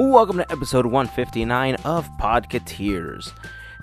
Welcome 0.00 0.38
to 0.38 0.50
episode 0.50 0.86
159 0.86 1.74
of 1.84 2.08
Podcateers. 2.16 3.34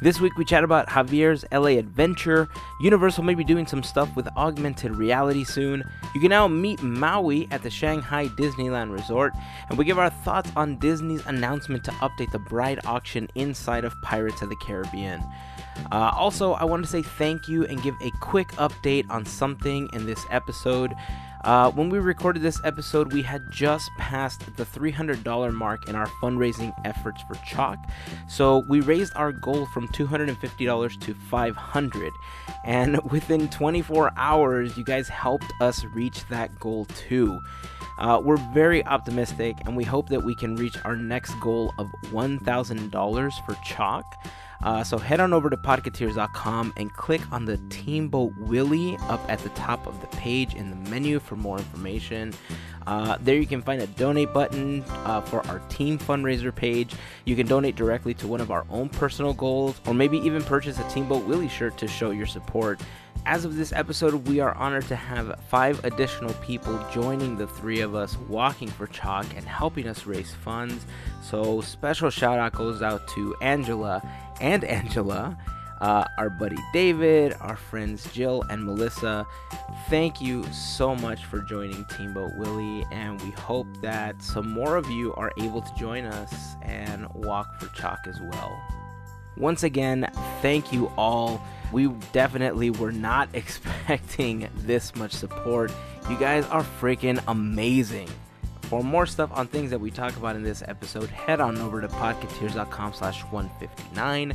This 0.02 0.20
week 0.20 0.36
we 0.36 0.46
chat 0.46 0.64
about 0.64 0.88
Javier's 0.88 1.46
LA 1.52 1.78
adventure. 1.78 2.50
Universal 2.82 3.24
may 3.24 3.36
be 3.36 3.44
doing 3.44 3.68
some 3.68 3.84
stuff 3.84 4.16
with 4.16 4.28
augmented 4.36 4.96
reality 4.96 5.44
soon. 5.44 5.84
You 6.16 6.20
can 6.20 6.32
now 6.32 6.48
meet 6.48 6.82
Maui 6.82 7.48
at 7.52 7.62
the 7.62 7.70
Shanghai 7.70 8.30
Disneyland 8.30 8.92
Resort, 8.92 9.34
and 9.70 9.78
we 9.78 9.86
give 9.86 10.00
our 10.00 10.10
thoughts 10.10 10.52
on 10.56 10.80
Disney's 10.80 11.24
announcement 11.28 11.84
to 11.84 11.92
update 11.92 12.32
the 12.32 12.40
bride 12.40 12.80
auction 12.84 13.30
inside 13.36 13.86
of 13.86 13.94
Pirates 14.02 14.42
of 14.42 14.50
the 14.50 14.56
Caribbean. 14.56 15.24
Uh, 15.92 16.12
also, 16.16 16.54
I 16.54 16.64
want 16.64 16.84
to 16.84 16.90
say 16.90 17.04
thank 17.04 17.48
you 17.48 17.64
and 17.66 17.82
give 17.84 17.94
a 18.02 18.10
quick 18.22 18.48
update 18.54 19.08
on 19.12 19.24
something 19.24 19.88
in 19.94 20.08
this 20.08 20.26
episode. 20.32 20.96
Uh, 21.44 21.72
when 21.72 21.90
we 21.90 22.00
recorded 22.00 22.42
this 22.42 22.60
episode, 22.64 23.14
we 23.14 23.22
had 23.22 23.42
just 23.52 23.90
passed 23.98 24.42
the 24.58 24.66
$300 24.66 25.54
mark 25.54 25.88
in 25.88 25.96
our 25.96 26.08
fundraising 26.22 26.74
efforts 26.86 27.22
for 27.28 27.36
CHOC. 27.36 27.78
So 28.28 28.60
we 28.68 28.82
raised 28.82 29.14
our 29.16 29.32
goal 29.32 29.66
from 29.68 29.88
$250 29.90 31.02
to 31.02 31.14
$500. 31.14 32.12
And 32.66 33.00
within 33.12 33.50
24 33.50 34.12
hours, 34.18 34.78
you 34.78 34.84
guys 34.84 35.08
helped 35.08 35.52
us 35.62 35.84
reach 35.86 36.28
that 36.30 36.58
goal 36.60 36.86
too. 36.86 37.40
Uh, 37.98 38.22
we're 38.24 38.38
very 38.54 38.86
optimistic 38.86 39.56
and 39.66 39.76
we 39.76 39.84
hope 39.84 40.08
that 40.10 40.24
we 40.24 40.36
can 40.36 40.56
reach 40.56 40.78
our 40.86 40.96
next 40.96 41.34
goal 41.40 41.74
of 41.80 41.88
$1,000 42.12 43.46
for 43.46 43.54
CHOC. 43.66 44.04
Uh, 44.64 44.84
so 44.84 44.98
head 44.98 45.20
on 45.20 45.34
over 45.34 45.50
to 45.50 45.58
podcateers.com 45.58 46.74
and 46.78 46.92
click 46.94 47.22
on 47.32 47.46
the 47.46 47.58
Teamboat 47.70 48.36
Willie 48.38 48.98
up 49.04 49.22
at 49.30 49.40
the 49.40 49.50
top 49.50 49.86
of 49.88 50.00
the 50.02 50.08
page 50.18 50.56
in 50.56 50.70
the 50.70 50.90
menu 50.90 51.20
for 51.20 51.36
more 51.36 51.58
information. 51.58 52.34
Uh, 52.88 53.18
there 53.22 53.36
you 53.36 53.46
can 53.46 53.62
find 53.62 53.82
a 53.82 53.88
donate 53.88 54.34
button 54.34 54.82
uh, 54.90 55.20
for 55.22 55.46
our 55.48 55.60
team 55.68 56.00
fundraiser 56.00 56.56
page. 56.56 56.94
You 57.26 57.36
can 57.36 57.46
donate 57.46 57.76
directly 57.76 58.14
to 58.16 58.28
one 58.28 58.40
of 58.40 58.50
our 58.50 58.66
own 58.70 58.88
personal 58.88 59.34
goals, 59.34 59.80
or 59.86 59.94
maybe 59.94 60.18
even 60.20 60.42
purchase 60.42 60.80
a 60.80 60.90
Teamboat 60.90 61.26
Willie 61.26 61.50
shirt 61.50 61.78
to 61.80 61.88
show 61.88 62.12
your 62.12 62.26
support. 62.26 62.80
As 63.28 63.44
of 63.44 63.58
this 63.58 63.74
episode, 63.74 64.26
we 64.30 64.40
are 64.40 64.56
honored 64.56 64.88
to 64.88 64.96
have 64.96 65.38
five 65.50 65.84
additional 65.84 66.34
people 66.36 66.82
joining 66.94 67.36
the 67.36 67.46
three 67.46 67.82
of 67.82 67.94
us 67.94 68.18
walking 68.30 68.70
for 68.70 68.88
CHOC 68.88 69.26
and 69.36 69.46
helping 69.46 69.86
us 69.86 70.06
raise 70.06 70.34
funds. 70.34 70.86
So, 71.22 71.60
special 71.60 72.10
shout 72.10 72.40
out 72.40 72.54
goes 72.54 72.82
out 72.82 73.06
to 73.10 73.36
Angela 73.42 74.02
and 74.40 74.64
Angela, 74.64 75.38
uh, 75.82 76.06
our 76.18 76.30
buddy 76.30 76.56
David, 76.72 77.36
our 77.42 77.58
friends 77.58 78.10
Jill 78.14 78.44
and 78.50 78.64
Melissa. 78.64 79.28
Thank 79.90 80.22
you 80.22 80.46
so 80.54 80.96
much 80.96 81.26
for 81.26 81.42
joining 81.42 81.84
Teamboat 81.98 82.32
Willie, 82.38 82.86
and 82.94 83.22
we 83.22 83.32
hope 83.32 83.68
that 83.82 84.22
some 84.24 84.50
more 84.50 84.78
of 84.78 84.90
you 84.90 85.14
are 85.16 85.34
able 85.38 85.62
to 85.62 85.76
join 85.76 86.06
us 86.06 86.56
and 86.62 87.06
walk 87.14 87.60
for 87.60 87.68
CHOC 87.76 88.08
as 88.08 88.22
well. 88.22 88.58
Once 89.38 89.64
again, 89.64 90.10
thank 90.42 90.72
you 90.72 90.92
all. 90.98 91.42
We 91.72 91.88
definitely 92.12 92.70
were 92.70 92.92
not 92.92 93.30
expecting 93.34 94.50
this 94.56 94.96
much 94.96 95.12
support. 95.12 95.72
You 96.10 96.18
guys 96.18 96.46
are 96.46 96.64
freaking 96.64 97.22
amazing. 97.28 98.10
For 98.64 98.84
more 98.84 99.06
stuff 99.06 99.30
on 99.34 99.48
things 99.48 99.70
that 99.70 99.80
we 99.80 99.92
talk 99.92 100.16
about 100.18 100.36
in 100.36 100.44
this 100.44 100.62
episode, 100.68 101.10
head 101.10 101.40
on 101.40 101.58
over 101.58 101.80
to 101.80 101.88
podcateers.com 101.88 102.94
slash 102.94 103.22
159. 103.24 104.34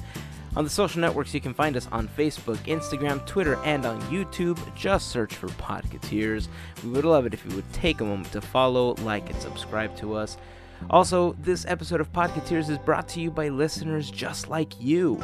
On 0.55 0.64
the 0.64 0.70
social 0.70 1.00
networks, 1.00 1.33
you 1.33 1.41
can 1.41 1.55
find 1.55 1.77
us 1.78 1.89
on 1.92 2.08
Facebook, 2.08 2.56
Instagram, 2.67 3.25
Twitter, 3.27 3.56
and 3.64 3.86
on 3.86 4.00
YouTube. 4.03 4.58
Just 4.75 5.08
search 5.08 5.34
for 5.34 5.48
Podcateers. 5.48 6.48
We 6.84 6.91
would 6.91 7.06
love 7.06 7.25
it 7.25 7.33
if 7.33 7.45
you 7.47 7.55
would 7.56 7.70
take 7.73 8.03
a 8.03 8.05
moment 8.05 8.33
to 8.33 8.42
follow, 8.42 8.95
like, 8.97 9.30
and 9.30 9.41
subscribe 9.41 9.97
to 9.98 10.14
us. 10.14 10.36
Also, 10.91 11.34
this 11.41 11.64
episode 11.66 12.00
of 12.00 12.12
Podcateers 12.12 12.69
is 12.69 12.78
brought 12.78 13.08
to 13.08 13.20
you 13.20 13.30
by 13.30 13.48
listeners 13.48 14.11
just 14.11 14.48
like 14.48 14.80
you. 14.80 15.22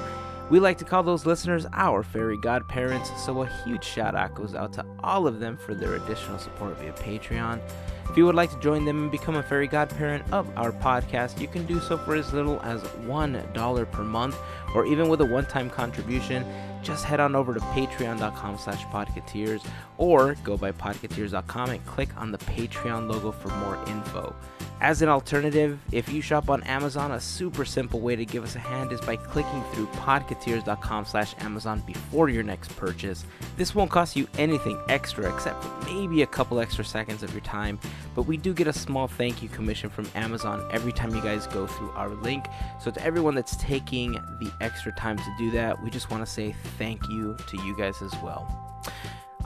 We 0.51 0.61
like 0.61 0.79
to 0.79 0.85
call 0.85 1.03
those 1.03 1.27
listeners 1.27 1.67
our 1.75 2.03
fairy 2.03 2.39
godparents, 2.39 3.11
so 3.23 3.43
a 3.43 3.47
huge 3.65 3.85
shout 3.85 4.15
out 4.15 4.35
goes 4.35 4.55
out 4.55 4.73
to 4.75 4.87
all 5.01 5.27
of 5.27 5.41
them 5.41 5.59
for 5.59 5.75
their 5.75 5.97
additional 5.97 6.39
support 6.39 6.79
via 6.79 6.93
Patreon. 6.93 7.61
If 8.09 8.17
you 8.17 8.25
would 8.25 8.35
like 8.35 8.51
to 8.53 8.61
join 8.61 8.87
them 8.87 9.03
and 9.03 9.11
become 9.11 9.37
a 9.37 9.43
fairy 9.43 9.67
godparent 9.67 10.25
of 10.33 10.49
our 10.57 10.73
podcast, 10.73 11.39
you 11.39 11.49
can 11.49 11.67
do 11.67 11.79
so 11.81 11.99
for 11.99 12.15
as 12.15 12.33
little 12.33 12.59
as 12.63 12.81
$1 12.81 13.93
per 13.93 14.03
month 14.03 14.37
or 14.75 14.87
even 14.87 15.11
with 15.11 15.21
a 15.21 15.27
one-time 15.27 15.69
contribution. 15.69 16.47
Just 16.83 17.05
head 17.05 17.21
on 17.21 17.37
over 17.37 17.53
to 17.53 17.61
patreon.com 17.61 18.57
slash 18.57 18.85
podcateers 18.87 19.67
or 19.99 20.35
go 20.45 20.57
by 20.57 20.73
podcateers.com 20.73 21.71
and 21.71 21.85
click 21.85 22.09
on 22.17 22.33
the 22.33 22.39
Patreon 22.39 23.11
logo 23.11 23.31
for 23.31 23.49
more 23.49 23.77
info. 23.87 24.35
As 24.81 25.03
an 25.03 25.09
alternative, 25.09 25.81
if 25.91 26.09
you 26.09 26.23
shop 26.23 26.49
on 26.49 26.63
Amazon, 26.63 27.11
a 27.11 27.21
super 27.21 27.65
simple 27.65 27.99
way 27.99 28.15
to 28.15 28.25
give 28.25 28.45
us 28.45 28.55
a 28.55 28.61
hand 28.61 28.93
is 28.93 29.01
by 29.01 29.17
clicking 29.17 29.65
through 29.73 29.87
podcateers.com 29.87 31.05
slash 31.05 31.35
Amazon 31.41 31.83
before 31.85 32.29
your 32.29 32.45
next 32.45 32.77
purchase. 32.77 33.25
This 33.57 33.75
won't 33.75 33.91
cost 33.91 34.15
you 34.15 34.29
anything 34.39 34.81
extra 34.89 35.35
except 35.35 35.67
maybe 35.85 36.23
a 36.23 36.27
couple 36.29 36.61
extra 36.61 36.85
seconds 36.85 37.25
of 37.25 37.33
your 37.33 37.41
time, 37.41 37.81
but 38.15 38.23
we 38.23 38.37
do 38.37 38.55
get 38.55 38.69
a 38.69 38.73
small 38.73 39.09
thank 39.09 39.43
you 39.43 39.49
commission 39.49 39.91
from 39.91 40.09
Amazon 40.15 40.65
every 40.73 40.93
time 40.93 41.13
you 41.13 41.23
guys 41.23 41.49
go 41.49 41.67
through 41.67 41.91
our 41.91 42.11
link. 42.11 42.45
So 42.81 42.93
to 42.93 43.05
everyone 43.05 43.35
that's 43.35 43.57
taking 43.57 44.13
the 44.13 44.53
extra 44.61 44.93
time 44.93 45.17
to 45.17 45.35
do 45.39 45.51
that, 45.51 45.83
we 45.83 45.91
just 45.91 46.09
want 46.09 46.25
to 46.25 46.31
say 46.31 46.55
thank 46.79 47.09
you 47.09 47.37
to 47.49 47.57
you 47.65 47.77
guys 47.77 48.01
as 48.01 48.15
well. 48.23 48.47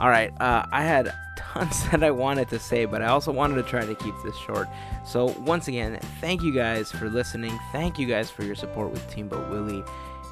All 0.03 0.09
right, 0.09 0.33
uh, 0.41 0.65
I 0.69 0.83
had 0.83 1.13
tons 1.37 1.89
that 1.89 2.03
I 2.03 2.11
wanted 2.11 2.49
to 2.49 2.59
say, 2.59 2.83
but 2.83 3.01
I 3.01 3.05
also 3.05 3.31
wanted 3.31 3.55
to 3.55 3.63
try 3.63 3.85
to 3.85 3.95
keep 3.95 4.13
this 4.21 4.35
short. 4.35 4.67
So, 5.05 5.27
once 5.45 5.69
again, 5.69 5.97
thank 6.19 6.41
you 6.43 6.53
guys 6.53 6.91
for 6.91 7.09
listening. 7.09 7.57
Thank 7.71 7.97
you 7.97 8.05
guys 8.05 8.29
for 8.29 8.43
your 8.43 8.55
support 8.55 8.91
with 8.91 9.01
Team 9.03 9.29
Teamboat 9.29 9.49
Willie. 9.49 9.81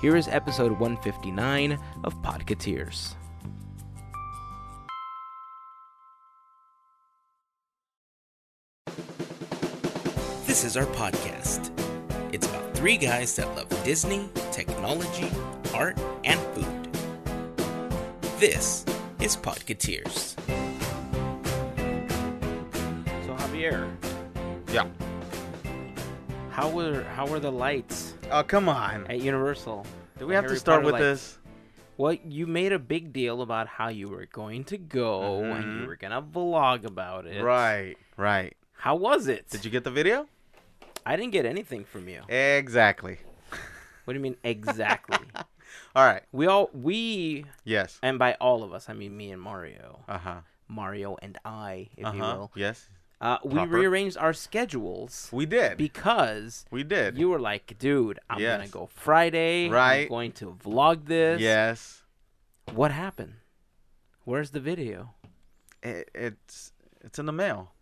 Here 0.02 0.18
is 0.18 0.28
episode 0.28 0.74
159 0.74 1.80
of 2.04 2.14
Podcateers. 2.22 3.16
This 10.48 10.66
is 10.66 10.76
our 10.76 10.88
podcast. 10.88 11.72
It's 12.34 12.46
about 12.46 12.74
three 12.76 12.98
guys 12.98 13.38
that 13.38 13.48
love 13.56 13.70
Disney, 13.86 14.28
technology, 14.52 15.32
art, 15.74 15.98
and 16.26 16.42
food. 16.54 16.94
This 18.38 18.84
is 19.22 19.38
Podcateers. 19.38 20.36
So 23.26 23.36
Javier, 23.36 23.92
Yeah. 24.72 24.88
how 26.50 26.70
were 26.70 27.04
how 27.04 27.28
were 27.28 27.40
the 27.40 27.52
lights 27.52 28.16
Oh, 28.32 28.42
come 28.44 28.68
on. 28.68 29.06
at 29.08 29.22
Universal? 29.22 29.86
Do 30.18 30.26
we 30.26 30.32
The 30.32 30.36
have 30.36 30.46
to 30.46 30.50
Harry 30.50 30.60
start 30.60 30.82
Potter 30.82 30.86
with 30.94 31.02
lights? 31.02 31.04
this? 31.04 31.38
Well, 31.98 32.14
you 32.26 32.48
made 32.48 32.72
a 32.72 32.80
big 32.80 33.14
deal 33.14 33.44
about 33.44 33.68
how 33.68 33.90
you 33.90 34.08
were 34.10 34.26
going 34.26 34.64
to 34.66 34.78
go 34.78 35.42
mm-hmm. 35.44 35.52
and 35.52 35.82
you 35.82 35.88
were 35.88 35.98
gonna 35.98 36.22
vlog 36.22 36.86
about 36.86 37.28
it. 37.28 37.44
Right, 37.44 37.98
right. 38.18 38.56
How 38.74 38.96
was 38.96 39.28
it? 39.28 39.48
Did 39.50 39.64
you 39.64 39.70
get 39.70 39.84
the 39.84 39.92
video? 39.92 40.28
I 41.06 41.16
didn't 41.16 41.32
get 41.32 41.46
anything 41.46 41.86
from 41.86 42.08
you. 42.10 42.22
Exactly. 42.28 43.20
What 44.06 44.14
do 44.14 44.18
you 44.18 44.24
mean 44.24 44.38
exactly? 44.44 45.20
All 45.96 46.06
right. 46.06 46.24
we 46.32 46.48
all 46.48 46.70
we 46.74 47.46
Yes. 47.64 48.00
and 48.02 48.18
by 48.20 48.34
all 48.40 48.64
of 48.64 48.74
us, 48.74 48.90
I 48.90 48.94
mean 48.94 49.16
me 49.18 49.32
and 49.32 49.42
Mario, 49.42 50.04
Uh 50.08 50.18
huh. 50.18 50.42
Mario 50.68 51.18
and 51.22 51.38
I, 51.44 51.90
if 51.98 52.06
Uh 52.06 52.12
you 52.14 52.20
will. 52.22 52.52
Yes. 52.56 52.88
Uh, 53.20 53.38
we 53.46 53.54
Proper. 53.54 53.72
rearranged 53.78 54.18
our 54.18 54.34
schedules 54.34 55.30
We 55.32 55.46
did. 55.46 55.78
because 55.78 56.66
we 56.72 56.84
did. 56.84 57.18
you 57.20 57.30
were 57.30 57.40
like, 57.40 57.78
"Dude, 57.78 58.20
I'm 58.30 58.40
gonna 58.42 58.68
go 58.68 58.88
Friday. 58.88 59.66
I'm 59.68 59.72
Right. 59.74 60.10
going 60.10 60.32
to 60.34 60.58
vlog 60.64 61.06
this." 61.06 61.40
yes. 61.40 62.02
What 62.74 62.92
happened? 62.92 63.34
Where's 64.24 64.52
the 64.52 64.60
video? 64.60 65.14
It, 65.84 66.10
it's 66.16 66.74
it's 67.04 67.20
in 67.20 67.26
the 67.28 67.32
mail. 67.34 67.74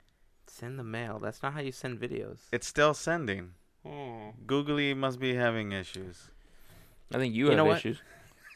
Send 0.48 0.78
the 0.80 0.84
mail. 0.84 1.19
That's 1.19 1.42
not 1.44 1.53
how 1.53 1.59
you 1.62 1.72
send 1.72 2.00
videos. 2.02 2.40
It's 2.52 2.68
still 2.68 2.94
sending. 2.94 3.53
Hmm. 3.86 4.31
Googly 4.46 4.94
must 4.94 5.19
be 5.19 5.36
having 5.36 5.72
issues. 5.72 6.31
I 7.13 7.17
think 7.17 7.33
you, 7.33 7.45
You 7.45 7.50
have 7.51 7.57
know 7.57 7.65
what? 7.65 7.77
issues. 7.77 8.00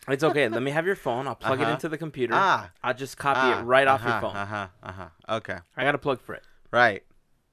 It's 0.08 0.24
okay. 0.24 0.50
Let 0.50 0.62
me 0.62 0.72
have 0.72 0.86
your 0.86 0.96
phone. 0.96 1.28
I'll 1.28 1.36
plug 1.36 1.60
it 1.60 1.64
Uh-huh. 1.64 1.72
into 1.74 1.90
the 1.90 1.98
computer. 1.98 2.34
Ah. 2.36 2.72
I'll 2.84 2.94
just 2.94 3.18
copy 3.18 3.40
ah, 3.42 3.60
it 3.60 3.64
right 3.64 3.88
off 3.88 4.02
your 4.02 4.12
uh-huh, 4.12 4.22
phone. 4.22 4.36
Uh 4.36 4.46
huh. 4.46 4.68
Uh 4.84 4.92
huh. 4.92 5.10
Okay. 5.38 5.58
I 5.78 5.84
got 5.84 5.96
a 5.96 5.98
plug 5.98 6.22
for 6.22 6.36
it. 6.36 6.44
Right. 6.72 7.04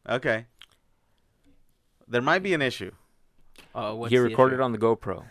Okay. 0.09 0.47
There 2.09 2.21
might 2.23 2.43
be 2.43 2.55
an 2.55 2.63
issue. 2.63 2.91
Uh, 3.75 3.95
what's 3.95 4.11
he 4.11 4.19
recorded 4.19 4.57
issue? 4.57 4.63
on 4.65 4.73
the 4.73 4.79
GoPro. 4.79 5.25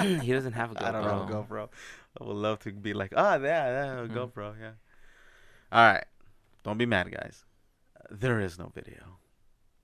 he 0.22 0.32
doesn't 0.32 0.52
have 0.52 0.70
a 0.70 0.74
GoPro. 0.74 0.82
I 0.86 0.92
don't 0.92 1.02
know 1.30 1.44
GoPro. 1.48 1.68
I 2.20 2.24
would 2.24 2.36
love 2.36 2.60
to 2.60 2.72
be 2.72 2.94
like, 2.94 3.12
ah, 3.16 3.36
yeah, 3.36 3.40
yeah, 4.00 4.06
Mm. 4.06 4.10
GoPro, 4.10 4.54
yeah. 4.60 4.72
All 5.72 5.84
right, 5.92 6.04
don't 6.62 6.78
be 6.78 6.86
mad, 6.86 7.10
guys. 7.10 7.44
There 8.10 8.40
is 8.40 8.58
no 8.58 8.70
video, 8.74 9.18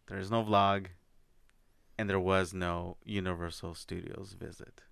there 0.06 0.18
is 0.18 0.30
no 0.30 0.44
vlog, 0.44 0.86
and 1.98 2.08
there 2.08 2.20
was 2.20 2.52
no 2.52 2.96
Universal 3.04 3.74
Studios 3.74 4.34
visit. 4.38 4.82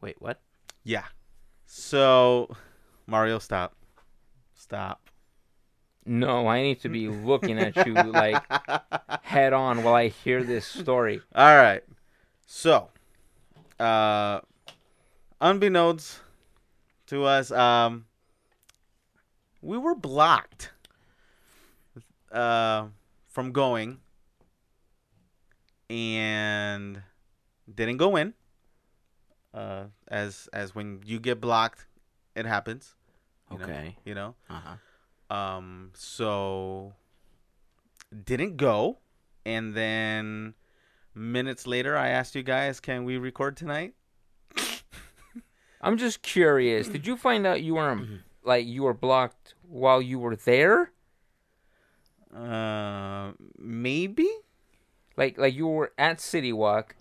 Wait, 0.00 0.16
what? 0.18 0.40
Yeah. 0.82 1.04
So, 1.66 2.54
Mario, 3.06 3.38
stop, 3.38 3.76
stop. 4.54 5.10
No, 6.06 6.48
I 6.48 6.62
need 6.62 6.80
to 6.80 6.88
be 6.88 7.08
looking 7.08 7.58
at 7.58 7.86
you 7.86 7.94
like 7.94 8.42
head 9.22 9.52
on 9.52 9.82
while 9.82 9.94
I 9.94 10.08
hear 10.08 10.42
this 10.42 10.66
story. 10.66 11.20
All 11.34 11.56
right. 11.56 11.82
So, 12.46 12.88
uh, 13.78 14.40
unbeknownst 15.40 16.20
to 17.08 17.24
us, 17.24 17.50
um, 17.52 18.06
we 19.62 19.78
were 19.78 19.94
blocked 19.94 20.72
uh, 22.32 22.86
from 23.28 23.52
going 23.52 23.98
and 25.90 27.02
didn't 27.72 27.96
go 27.98 28.16
in. 28.16 28.32
Uh, 29.52 29.86
as 30.08 30.48
as 30.52 30.74
when 30.74 31.02
you 31.04 31.18
get 31.18 31.40
blocked, 31.40 31.86
it 32.36 32.46
happens. 32.46 32.94
you 33.50 33.58
know, 33.58 33.64
Okay. 33.64 33.96
you 34.04 34.14
know. 34.14 34.34
Uh-huh. 34.48 35.34
Um, 35.36 35.90
so 35.94 36.92
didn't 38.24 38.56
go, 38.56 38.98
and 39.44 39.74
then 39.74 40.54
minutes 41.14 41.66
later, 41.66 41.96
I 41.96 42.08
asked 42.10 42.34
you 42.36 42.44
guys, 42.44 42.78
"Can 42.78 43.04
we 43.04 43.18
record 43.18 43.56
tonight?" 43.56 43.94
I'm 45.82 45.96
just 45.98 46.22
curious. 46.22 46.86
Did 46.88 47.06
you 47.06 47.16
find 47.16 47.44
out 47.46 47.60
you 47.62 47.74
were 47.74 47.98
like 48.44 48.66
you 48.66 48.84
were 48.84 48.94
blocked 48.94 49.54
while 49.62 50.00
you 50.00 50.18
were 50.20 50.36
there? 50.36 50.92
Uh, 52.34 53.32
maybe. 53.58 54.28
Like 55.20 55.36
like 55.36 55.54
you 55.54 55.66
were 55.68 55.92
at 55.98 56.18
City 56.18 56.50
Walk, 56.52 56.96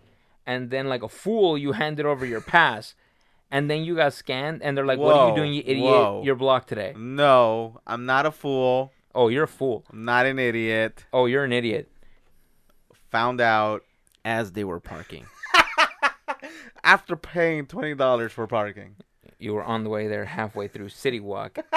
and 0.45 0.69
then 0.69 0.89
like 0.89 1.04
a 1.04 1.07
fool, 1.10 1.57
you 1.57 1.71
handed 1.71 2.06
over 2.06 2.25
your 2.25 2.42
pass, 2.42 2.94
and 3.50 3.69
then 3.69 3.86
you 3.86 3.95
got 3.95 4.12
scanned, 4.13 4.62
and 4.62 4.75
they're 4.75 4.86
like, 4.86 5.00
"What 5.00 5.16
are 5.16 5.24
you 5.27 5.31
Whoa, 5.31 5.36
doing, 5.38 5.54
you 5.54 5.63
idiot? 5.66 5.86
whoa. 5.86 6.21
You're 6.25 6.36
blocked 6.36 6.68
today." 6.68 6.94
No, 6.98 7.80
I'm 7.88 8.06
not 8.06 8.25
a 8.25 8.31
fool. 8.31 8.92
Oh, 9.16 9.30
you're 9.30 9.45
a 9.45 9.48
fool. 9.48 9.86
I'm 9.89 10.04
not 10.04 10.25
an 10.25 10.38
idiot. 10.38 11.06
Oh, 11.13 11.27
you're 11.27 11.45
an 11.45 11.54
idiot. 11.54 11.89
Found 13.12 13.39
out 13.42 13.83
As 14.25 14.51
they 14.51 14.65
were 14.65 14.81
parking, 14.81 15.25
after 16.83 17.15
paying 17.15 17.65
twenty 17.68 17.95
dollars 17.95 18.33
for 18.33 18.45
parking. 18.48 18.98
you 19.39 19.54
were 19.54 19.63
on 19.63 19.83
the 19.86 19.89
way 19.89 20.07
there 20.10 20.25
halfway 20.25 20.68
through 20.68 20.89
City 20.89 21.22
Walk. 21.22 21.57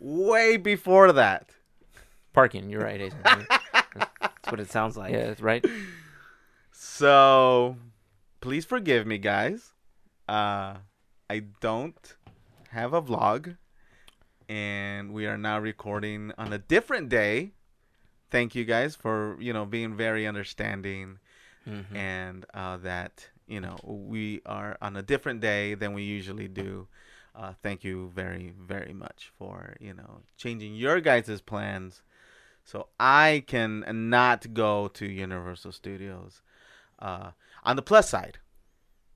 Way 0.00 0.56
before 0.56 1.10
that. 1.12 1.48
Parking. 2.32 2.70
You're 2.70 2.82
right, 2.82 3.00
Jason. 3.00 3.18
That's 4.48 4.52
what 4.52 4.60
it 4.60 4.70
sounds 4.70 4.96
like. 4.96 5.12
yeah, 5.12 5.26
that's 5.26 5.42
right. 5.42 5.62
So, 6.72 7.76
please 8.40 8.64
forgive 8.64 9.06
me, 9.06 9.18
guys. 9.18 9.72
Uh, 10.26 10.76
I 11.28 11.40
don't 11.60 12.16
have 12.70 12.94
a 12.94 13.02
vlog, 13.02 13.58
and 14.48 15.12
we 15.12 15.26
are 15.26 15.36
now 15.36 15.58
recording 15.58 16.32
on 16.38 16.52
a 16.54 16.58
different 16.58 17.10
day. 17.10 17.52
Thank 18.30 18.54
you 18.54 18.64
guys 18.64 18.96
for 18.96 19.36
you 19.38 19.52
know 19.52 19.66
being 19.66 19.94
very 19.96 20.26
understanding, 20.26 21.18
Mhm. 21.66 21.94
and 21.94 22.46
uh, 22.54 22.78
that 22.78 23.28
you 23.46 23.60
know 23.60 23.76
we 23.84 24.40
are 24.46 24.78
on 24.80 24.96
a 24.96 25.02
different 25.02 25.40
day 25.40 25.74
than 25.74 25.92
we 25.92 26.04
usually 26.04 26.48
do. 26.48 26.88
Uh, 27.34 27.52
thank 27.62 27.84
you 27.84 28.10
very 28.14 28.54
very 28.58 28.94
much 28.94 29.30
for 29.38 29.76
you 29.80 29.92
know 29.92 30.20
changing 30.38 30.74
your 30.74 31.00
guys' 31.00 31.40
plans, 31.42 32.02
so 32.68 32.88
I 33.00 33.44
can 33.46 33.82
not 34.10 34.52
go 34.52 34.88
to 34.88 35.06
Universal 35.06 35.72
Studios. 35.72 36.42
Uh, 36.98 37.30
on 37.64 37.76
the 37.76 37.82
plus 37.82 38.10
side, 38.10 38.40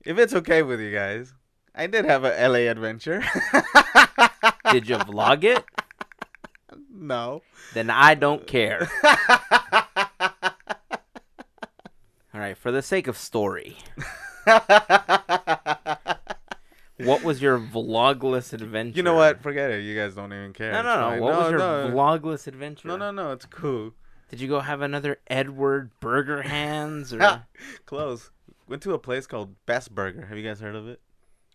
if 0.03 0.17
it's 0.17 0.33
okay 0.33 0.63
with 0.63 0.79
you 0.79 0.91
guys, 0.91 1.35
I 1.75 1.85
did 1.85 2.05
have 2.05 2.23
a 2.23 2.29
LA 2.47 2.71
adventure. 2.71 3.19
Did 4.71 4.89
you 4.89 4.95
vlog 4.97 5.43
it? 5.43 5.63
no. 6.91 7.43
Then 7.75 7.91
I 7.91 8.15
don't 8.15 8.47
care. 8.47 8.89
All 12.33 12.39
right, 12.39 12.57
for 12.57 12.71
the 12.71 12.81
sake 12.81 13.05
of 13.05 13.15
story, 13.15 13.77
what 17.05 17.23
was 17.23 17.41
your 17.41 17.59
vlogless 17.59 18.53
adventure? 18.53 18.97
You 18.97 19.03
know 19.03 19.15
what? 19.15 19.41
Forget 19.41 19.71
it. 19.71 19.83
You 19.83 19.95
guys 19.95 20.15
don't 20.15 20.31
even 20.33 20.53
care. 20.53 20.71
No, 20.71 20.79
It's 20.79 20.85
no, 20.85 20.95
no. 20.95 21.01
fine. 21.09 21.21
What 21.21 21.37
was 21.37 21.49
your 21.51 21.59
no. 21.59 21.91
vlogless 21.93 22.47
adventure? 22.47 22.87
No, 22.87 22.97
no, 22.97 23.11
no. 23.11 23.31
It's 23.31 23.45
cool. 23.45 23.91
Did 24.29 24.41
you 24.41 24.47
go 24.47 24.61
have 24.61 24.81
another 24.81 25.19
Edward 25.27 25.91
Burger 25.99 26.41
Hands 26.41 27.13
or? 27.13 27.45
Close. 27.85 28.31
Went 28.67 28.81
to 28.83 28.93
a 28.93 28.99
place 28.99 29.27
called 29.27 29.55
Best 29.65 29.93
Burger. 29.93 30.25
Have 30.25 30.37
you 30.37 30.47
guys 30.47 30.59
heard 30.59 30.75
of 30.75 30.87
it? 30.87 30.99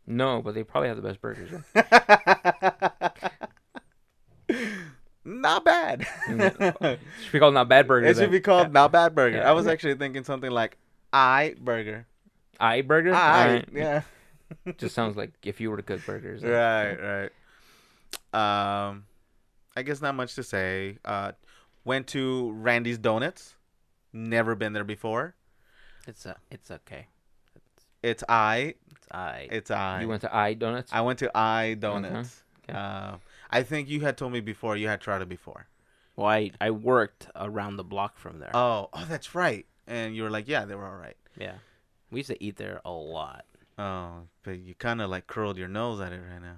No, 0.06 0.40
but 0.40 0.54
they 0.54 0.62
probably 0.64 0.88
have 0.88 0.96
the 0.96 1.02
best 1.02 1.20
burgers. 1.20 1.50
Not 5.24 5.64
bad. 5.64 6.06
It 6.28 7.00
should 7.22 7.32
be 7.32 7.38
called 7.38 7.54
not 7.54 7.68
bad 7.68 7.86
burger. 7.86 8.06
it 8.06 8.14
should 8.14 8.24
then. 8.24 8.30
be 8.30 8.40
called 8.40 8.72
Not 8.72 8.92
Bad 8.92 9.14
Burger. 9.14 9.38
Yeah. 9.38 9.50
I 9.50 9.52
was 9.52 9.66
actually 9.66 9.94
thinking 9.96 10.24
something 10.24 10.50
like 10.50 10.78
I 11.12 11.54
Burger. 11.60 12.06
I 12.58 12.80
burger. 12.80 13.14
I. 13.14 13.42
Alright. 13.46 13.68
Yeah. 13.72 14.02
Just 14.78 14.94
sounds 14.94 15.16
like 15.16 15.32
if 15.44 15.60
you 15.60 15.70
were 15.70 15.76
to 15.76 15.82
cook 15.82 16.04
burgers. 16.06 16.42
then- 16.42 16.50
Right, 16.50 17.30
right. 18.32 18.88
Um, 18.88 19.04
I 19.76 19.82
guess 19.82 20.00
not 20.00 20.14
much 20.14 20.34
to 20.36 20.42
say. 20.42 20.98
Uh, 21.04 21.32
went 21.84 22.06
to 22.08 22.52
Randy's 22.52 22.98
Donuts. 22.98 23.54
Never 24.12 24.54
been 24.54 24.72
there 24.72 24.84
before. 24.84 25.34
It's 26.06 26.24
a, 26.26 26.36
it's 26.50 26.70
okay. 26.70 27.06
It's 28.02 28.24
I. 28.28 28.74
It's 28.90 29.06
I. 29.12 29.48
It's 29.50 29.70
I. 29.70 30.00
You 30.02 30.08
went 30.08 30.22
to 30.22 30.34
I 30.34 30.54
Donuts. 30.54 30.90
I 30.92 31.00
went 31.02 31.18
to 31.20 31.36
I 31.36 31.74
Donuts. 31.74 32.42
Okay. 32.68 32.78
Uh, 32.78 33.16
I 33.50 33.62
think 33.62 33.88
you 33.88 34.00
had 34.00 34.16
told 34.16 34.32
me 34.32 34.40
before 34.40 34.76
you 34.76 34.88
had 34.88 35.00
tried 35.00 35.22
it 35.22 35.28
before. 35.28 35.66
Well, 36.16 36.26
I, 36.28 36.50
I 36.60 36.70
worked 36.70 37.28
around 37.36 37.76
the 37.76 37.84
block 37.84 38.18
from 38.18 38.38
there. 38.40 38.50
Oh, 38.54 38.88
oh, 38.92 39.06
that's 39.08 39.34
right. 39.34 39.66
And 39.86 40.14
you 40.16 40.22
were 40.22 40.30
like, 40.30 40.48
yeah, 40.48 40.64
they 40.64 40.74
were 40.74 40.86
all 40.86 40.96
right. 40.96 41.16
yeah, 41.38 41.54
we 42.10 42.20
used 42.20 42.28
to 42.30 42.42
eat 42.44 42.56
there 42.56 42.80
a 42.84 42.90
lot. 42.90 43.44
Oh, 43.78 44.22
but 44.42 44.58
you 44.58 44.75
kind 44.75 45.00
of 45.00 45.08
like 45.10 45.26
curled 45.26 45.56
your 45.56 45.69
nose 45.69 46.00
at 46.00 46.12
it 46.12 46.20
right 46.20 46.42
now. 46.42 46.56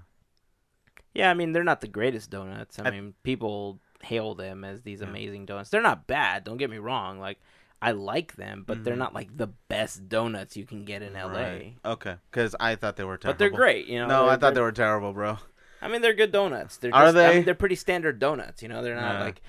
Yeah, 1.15 1.31
I 1.31 1.35
mean 1.35 1.53
they're 1.53 1.65
not 1.65 1.81
the 1.81 1.89
greatest 1.89 2.31
donuts. 2.31 2.79
I, 2.79 2.85
I- 2.89 2.91
mean 2.91 3.15
people 3.23 3.81
hail 4.03 4.35
them 4.35 4.65
as 4.65 4.83
these 4.83 5.01
Yeah. 5.03 5.09
amazing 5.09 5.45
donuts. 5.47 5.71
They're 5.71 5.83
not 5.83 6.07
bad. 6.07 6.45
Don't 6.45 6.57
get 6.57 6.71
me 6.71 6.79
wrong. 6.79 7.19
Like 7.21 7.39
I 7.83 7.93
like 7.93 8.37
them, 8.37 8.65
but 8.67 8.85
they're 8.85 8.95
Mhm. 8.95 8.99
not 8.99 9.15
like 9.15 9.37
the 9.37 9.47
best 9.69 10.09
donuts 10.09 10.57
you 10.57 10.67
can 10.67 10.85
get 10.85 11.03
in 11.03 11.15
LA. 11.15 11.41
Right. 11.41 11.75
Okay, 11.85 12.17
because 12.31 12.55
I 12.61 12.75
thought 12.77 12.97
they 12.97 13.05
were 13.05 13.17
terrible. 13.17 13.35
But 13.35 13.39
they're 13.39 13.51
great. 13.51 13.87
You 13.87 14.01
know. 14.01 14.07
no, 14.07 14.25
they're- 14.25 14.35
I 14.35 14.37
thought 14.37 14.55
they 14.55 14.61
were 14.61 14.73
terrible, 14.73 15.13
bro. 15.13 15.39
I 15.83 15.89
mean, 15.89 16.03
they're 16.03 16.13
good 16.15 16.31
donuts. 16.31 16.77
They're 16.77 16.95
Are 16.95 17.07
just, 17.07 17.17
I 17.17 17.29
they? 17.29 17.35
mean, 17.37 17.45
they're 17.47 17.55
pretty 17.55 17.75
standard 17.77 18.19
donuts. 18.19 18.63
You 18.63 18.69
know, 18.69 18.83
they're 18.83 18.95
not 18.97 19.15
Yeah. 19.15 19.25
like. 19.25 19.41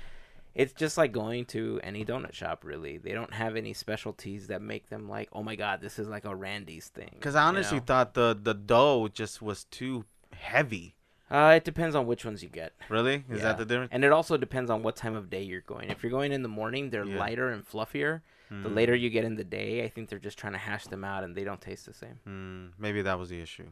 It's 0.54 0.74
just 0.74 0.98
like 0.98 1.12
going 1.14 1.46
to 1.46 1.80
any 1.84 2.04
donut 2.04 2.34
shop. 2.34 2.64
Really, 2.66 2.98
they 2.98 3.14
don't 3.14 3.34
have 3.34 3.56
any 3.56 3.74
specialties 3.74 4.48
that 4.48 4.62
make 4.62 4.90
them 4.90 5.08
like, 5.08 5.30
oh 5.32 5.44
my 5.44 5.56
god, 5.56 5.80
this 5.82 5.98
is 5.98 6.08
like 6.10 6.26
a 6.26 6.36
Randy's 6.36 6.88
thing. 6.90 7.12
Because 7.14 7.36
I 7.36 7.44
you 7.44 7.48
honestly 7.48 7.78
know? 7.80 7.84
thought 7.86 8.14
the 8.14 8.38
the 8.42 8.54
dough 8.54 9.08
just 9.08 9.42
was 9.42 9.64
too 9.66 10.06
heavy. 10.34 10.96
uh, 11.30 11.54
it 11.56 11.64
depends 11.64 11.96
on 11.96 12.06
which 12.06 12.26
ones 12.26 12.44
you 12.44 12.50
get. 12.50 12.74
Really? 12.90 13.24
Is 13.30 13.38
Yeah. 13.38 13.44
that 13.44 13.58
the 13.58 13.66
difference? 13.66 13.92
And 13.94 14.04
it 14.04 14.12
also 14.12 14.36
depends 14.36 14.70
on 14.70 14.84
what 14.84 14.98
time 14.98 15.16
of 15.16 15.30
day 15.30 15.42
you're 15.44 15.62
going. 15.62 15.90
If 15.90 16.04
you're 16.04 16.12
going 16.12 16.34
in 16.34 16.42
the 16.44 16.50
morning, 16.50 16.90
they're 16.90 17.06
Yeah. 17.06 17.20
lighter 17.20 17.48
and 17.50 17.66
fluffier. 17.66 18.22
The 18.50 18.68
Hmm. 18.70 18.76
later 18.76 18.94
you 18.94 19.10
get 19.10 19.24
in 19.24 19.36
the 19.36 19.46
day, 19.46 19.86
I 19.86 19.88
think 19.88 20.10
they're 20.10 20.20
just 20.20 20.38
trying 20.38 20.52
to 20.54 20.60
hash 20.60 20.86
them 20.88 21.06
out, 21.06 21.24
and 21.24 21.34
they 21.38 21.46
don't 21.46 21.62
taste 21.62 21.86
the 21.86 21.94
same. 21.94 22.20
Hmm, 22.26 22.66
maybe 22.78 23.02
that 23.02 23.18
was 23.18 23.30
the 23.30 23.40
issue, 23.40 23.72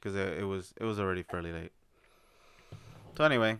because 0.00 0.16
it, 0.16 0.38
it 0.38 0.44
was 0.44 0.72
it 0.80 0.84
was 0.84 0.98
already 0.98 1.22
fairly 1.22 1.52
late. 1.52 1.72
So 3.18 3.24
anyway, 3.24 3.58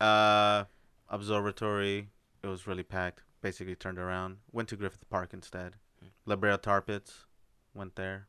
uh, 0.00 0.64
observatory. 1.08 2.10
It 2.42 2.46
was 2.46 2.66
really 2.66 2.82
packed. 2.82 3.22
Basically 3.40 3.74
turned 3.74 3.98
around. 3.98 4.38
Went 4.52 4.68
to 4.70 4.76
Griffith 4.76 5.08
Park 5.10 5.32
instead. 5.32 5.76
Hmm. 6.00 6.08
La 6.26 6.36
Brea 6.36 6.56
Tar 6.56 6.82
Pits. 6.82 7.26
Went 7.74 7.96
there. 7.96 8.28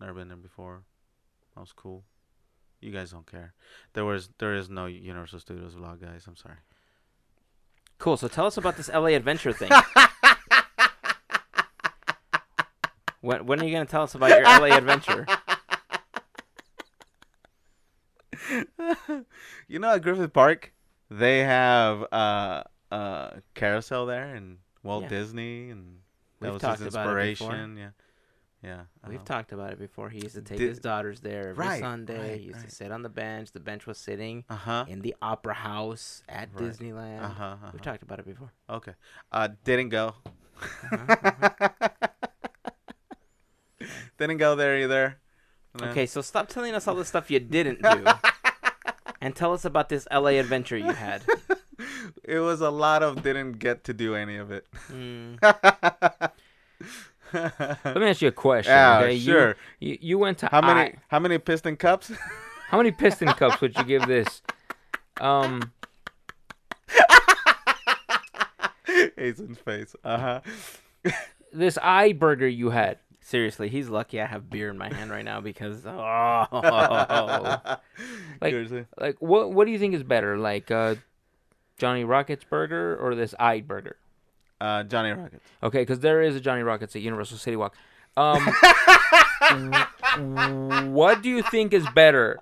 Never 0.00 0.14
been 0.14 0.28
there 0.28 0.36
before. 0.36 0.84
That 1.54 1.60
was 1.60 1.72
cool. 1.72 2.04
You 2.80 2.90
guys 2.90 3.12
don't 3.12 3.30
care. 3.30 3.54
There 3.94 4.04
was 4.04 4.28
there 4.38 4.54
is 4.54 4.68
no 4.68 4.86
Universal 4.86 5.40
Studios 5.40 5.74
vlog, 5.74 6.02
guys. 6.02 6.26
I'm 6.26 6.36
sorry. 6.36 6.58
Cool. 7.98 8.18
So 8.18 8.28
tell 8.28 8.46
us 8.46 8.56
about 8.58 8.76
this 8.76 8.88
LA 8.88 9.06
adventure 9.06 9.52
thing. 9.52 9.70
when 13.22 13.46
when 13.46 13.60
are 13.60 13.64
you 13.64 13.72
gonna 13.72 13.86
tell 13.86 14.02
us 14.02 14.14
about 14.14 14.30
your 14.30 14.42
LA 14.42 14.76
adventure? 14.76 15.26
you 19.68 19.78
know, 19.78 19.94
at 19.94 20.02
Griffith 20.02 20.34
Park, 20.34 20.73
they 21.10 21.40
have 21.40 22.04
uh, 22.12 22.62
uh, 22.90 23.30
carousel 23.54 24.06
there 24.06 24.34
and 24.34 24.58
Walt 24.82 25.04
Yeah. 25.04 25.08
Disney, 25.10 25.70
and 25.70 25.98
that 26.40 26.52
We've 26.52 26.62
was 26.62 26.78
his 26.78 26.94
about 26.94 27.16
it 27.18 27.30
before. 27.30 27.54
inspiration. 27.54 27.76
Yeah, 27.78 27.88
yeah. 28.62 28.80
We've 29.06 29.16
uh-huh. 29.16 29.24
talked 29.24 29.52
about 29.52 29.72
it 29.72 29.78
before. 29.78 30.10
He 30.10 30.20
used 30.20 30.34
to 30.34 30.42
take 30.42 30.58
Did- 30.58 30.68
his 30.68 30.78
daughters 30.78 31.20
there 31.20 31.50
every 31.50 31.66
Right, 31.66 31.80
Sunday. 31.80 32.18
right, 32.18 32.38
he 32.40 32.46
used 32.46 32.58
right. 32.58 32.68
to 32.68 32.74
sit 32.74 32.90
on 32.92 33.02
the 33.02 33.08
bench. 33.08 33.52
The 33.52 33.60
bench 33.60 33.86
was 33.86 33.96
sitting 33.98 34.44
Uh-huh. 34.50 34.84
in 34.88 35.00
the 35.02 35.14
Opera 35.22 35.54
House 35.54 36.22
at. 36.28 36.52
Disneyland. 36.54 37.22
Uh-huh, 37.22 37.44
uh-huh. 37.44 37.70
We've 37.72 37.82
talked 37.82 38.02
about 38.02 38.18
it 38.18 38.26
before. 38.26 38.52
Okay. 38.68 38.92
Uh, 39.32 39.48
didn't 39.64 39.88
go. 39.90 40.14
Uh-huh, 40.92 41.68
didn't 44.18 44.38
go 44.38 44.56
there 44.56 44.78
either. 44.78 45.18
No. 45.78 45.88
Okay, 45.88 46.06
so 46.06 46.20
stop 46.20 46.48
telling 46.48 46.74
us 46.74 46.86
all 46.86 46.94
the 46.94 47.04
stuff 47.04 47.30
you 47.30 47.40
didn't 47.40 47.82
do, 47.82 48.04
and 49.24 49.34
tell 49.34 49.54
us 49.54 49.64
about 49.64 49.88
this 49.88 50.06
LA 50.12 50.36
adventure 50.36 50.76
you 50.76 50.92
had. 50.92 51.22
it 52.24 52.40
was 52.40 52.60
a 52.60 52.68
lot 52.68 53.02
of 53.02 53.22
didn't 53.22 53.52
get 53.52 53.84
to 53.84 53.94
do 53.94 54.14
any 54.14 54.36
of 54.36 54.50
it. 54.50 54.66
Mm. 54.92 55.38
Let 57.32 57.96
me 57.96 58.06
ask 58.06 58.20
you 58.20 58.28
a 58.28 58.32
question. 58.32 58.70
Yeah, 58.70 58.98
okay? 59.00 59.18
Sure. 59.18 59.56
You, 59.80 59.96
you 59.98 60.18
went 60.18 60.36
to 60.38 60.48
How 60.48 60.60
many 60.60 60.80
I- 60.80 60.98
how 61.08 61.18
many 61.18 61.38
piston 61.38 61.76
cups? 61.76 62.12
how 62.68 62.76
many 62.76 62.90
piston 62.90 63.28
cups 63.28 63.62
would 63.62 63.74
you 63.78 63.84
give 63.84 64.06
this? 64.06 64.42
Um, 65.18 65.72
Hazen's 69.16 69.58
face. 69.58 69.96
Uh 70.04 70.18
huh. 70.18 71.12
this 71.50 71.78
eye 71.78 72.12
burger 72.12 72.46
you 72.46 72.68
had. 72.68 72.98
Seriously, 73.26 73.70
he's 73.70 73.88
lucky 73.88 74.20
I 74.20 74.26
have 74.26 74.50
beer 74.50 74.68
in 74.68 74.76
my 74.76 74.92
hand 74.92 75.10
right 75.10 75.24
now 75.24 75.40
because 75.40 75.86
oh, 75.86 76.46
Like- 78.38 78.52
Seriously. 78.52 78.84
Like, 79.00 79.16
what 79.18 79.50
what 79.50 79.64
do 79.64 79.72
you 79.72 79.78
think 79.78 79.94
is 79.94 80.02
better, 80.02 80.36
like 80.36 80.70
uh, 80.70 80.96
Johnny 81.78 82.04
Rockets 82.04 82.44
burger 82.44 82.94
or 82.96 83.14
this 83.14 83.34
eye 83.40 83.62
burger? 83.62 83.96
Uh, 84.60 84.82
Johnny 84.82 85.10
Rockets. 85.12 85.42
Okay, 85.62 85.80
because 85.80 86.00
there 86.00 86.20
is 86.20 86.36
a 86.36 86.40
Johnny 86.40 86.62
Rockets 86.62 86.94
at 86.96 87.00
Universal 87.00 87.38
City 87.38 87.56
Walk. 87.56 87.74
Um, 88.14 88.42
what 90.92 91.22
do 91.22 91.30
you 91.30 91.42
think 91.42 91.72
is 91.72 91.86
better? 91.94 92.38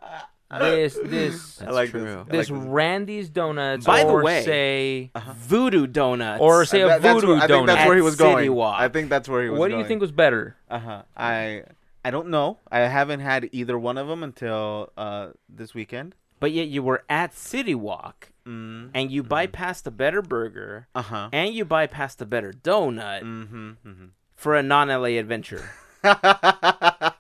This 0.58 0.98
this 1.04 1.62
I 1.62 1.70
like 1.70 1.90
true. 1.90 2.04
this. 2.04 2.16
I 2.16 2.36
this 2.36 2.50
like. 2.50 2.62
Randy's 2.66 3.28
Donuts, 3.30 3.86
By 3.86 4.04
the 4.04 4.10
or 4.10 4.22
way- 4.22 4.42
say 4.44 5.10
Voodoo 5.36 5.86
Donuts. 5.86 6.40
or 6.40 6.64
say 6.64 6.80
a 6.82 6.98
voodoo 6.98 7.28
where- 7.28 7.36
I 7.42 7.46
think 7.46 7.66
that's 7.66 7.86
where 7.86 7.94
he 7.94 8.00
At 8.00 8.04
was 8.04 8.16
City 8.16 8.30
going. 8.32 8.54
Walk. 8.54 8.80
I 8.80 8.88
think 8.88 9.08
that's 9.08 9.28
where 9.28 9.42
he 9.42 9.48
was 9.50 9.58
What 9.58 9.70
do 9.70 9.78
you 9.78 9.84
think 9.84 10.00
was 10.00 10.12
better? 10.12 10.56
Uh 10.70 10.78
huh. 10.78 11.02
I 11.16 11.62
I 12.04 12.10
don't 12.10 12.28
know. 12.28 12.58
I 12.70 12.80
haven't 12.80 13.20
had 13.20 13.48
either 13.52 13.78
one 13.78 13.96
of 13.98 14.08
them 14.08 14.22
until 14.22 14.90
uh 14.96 15.28
this 15.48 15.74
weekend. 15.74 16.14
but 16.40 16.50
yet 16.52 16.66
you 16.68 16.82
were 16.82 17.04
at 17.08 17.34
City 17.34 17.74
Walk 17.74 18.28
Mm. 18.44 18.90
and 18.92 19.12
you 19.12 19.22
bypassed 19.22 19.86
a 19.86 19.90
better 19.92 20.20
burger 20.20 20.88
Uh 20.96 21.02
huh. 21.02 21.28
and 21.32 21.54
you 21.54 21.64
bypassed 21.64 22.20
a 22.20 22.26
better 22.26 22.52
donut 22.52 23.22
Mm-hmm. 23.22 23.70
Mm-hmm. 23.86 24.04
for 24.34 24.56
a 24.56 24.62
non-LA 24.64 25.16
adventure 25.20 25.70
for 26.02 26.10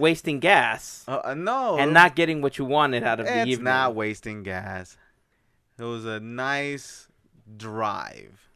wasting 0.00 0.40
gas 0.40 1.04
uh, 1.06 1.34
no. 1.36 1.78
and 1.78 1.92
not 1.92 2.16
getting 2.16 2.40
what 2.42 2.58
you 2.58 2.64
wanted 2.64 3.04
out 3.04 3.20
of 3.20 3.26
the 3.26 3.40
evening. 3.40 3.52
It's 3.52 3.62
not 3.62 3.94
wasting 3.94 4.42
gas. 4.42 4.96
It 5.78 5.84
was 5.84 6.04
a 6.04 6.18
nice 6.20 7.08
drive. 7.56 8.48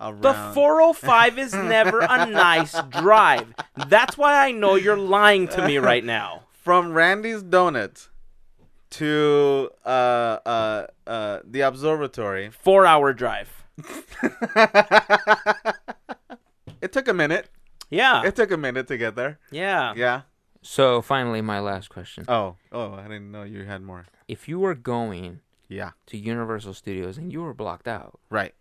Around. 0.00 0.22
The 0.22 0.34
405 0.54 1.38
is 1.38 1.54
never 1.54 2.00
a 2.00 2.26
nice 2.26 2.74
drive. 2.90 3.54
That's 3.86 4.18
why 4.18 4.46
I 4.46 4.50
know 4.50 4.74
you're 4.74 4.96
lying 4.96 5.46
to 5.48 5.66
me 5.66 5.78
right 5.78 6.04
now. 6.04 6.42
from 6.52 6.92
Randy's 6.92 7.42
Donuts 7.42 8.08
to 8.90 9.70
uh 9.84 10.38
uh 10.44 10.86
uh 11.06 11.38
the 11.44 11.60
observatory. 11.60 12.50
Four 12.50 12.84
hour 12.86 13.12
drive. 13.12 13.64
It 16.82 16.92
took 16.92 17.06
a 17.06 17.14
minute. 17.14 17.48
Yeah. 17.90 18.26
It 18.26 18.34
took 18.34 18.50
a 18.50 18.56
minute 18.56 18.88
to 18.88 18.98
get 18.98 19.14
there. 19.14 19.38
Yeah. 19.52 19.94
Yeah. 19.96 20.22
So 20.62 21.02
finally, 21.02 21.40
my 21.42 21.58
last 21.60 21.88
question: 21.90 22.24
Oh, 22.28 22.56
oh, 22.70 22.94
I 22.94 23.02
didn't 23.04 23.30
know 23.32 23.42
you 23.42 23.64
had 23.64 23.82
more. 23.82 24.06
If 24.28 24.48
you 24.48 24.58
were 24.60 24.74
going 24.74 25.40
Yeah. 25.68 25.90
to 26.06 26.16
Universal 26.16 26.74
Studios 26.74 27.18
and 27.18 27.32
you 27.32 27.42
were 27.42 27.54
blocked 27.54 27.88
out, 27.88 28.20
Right. 28.30 28.54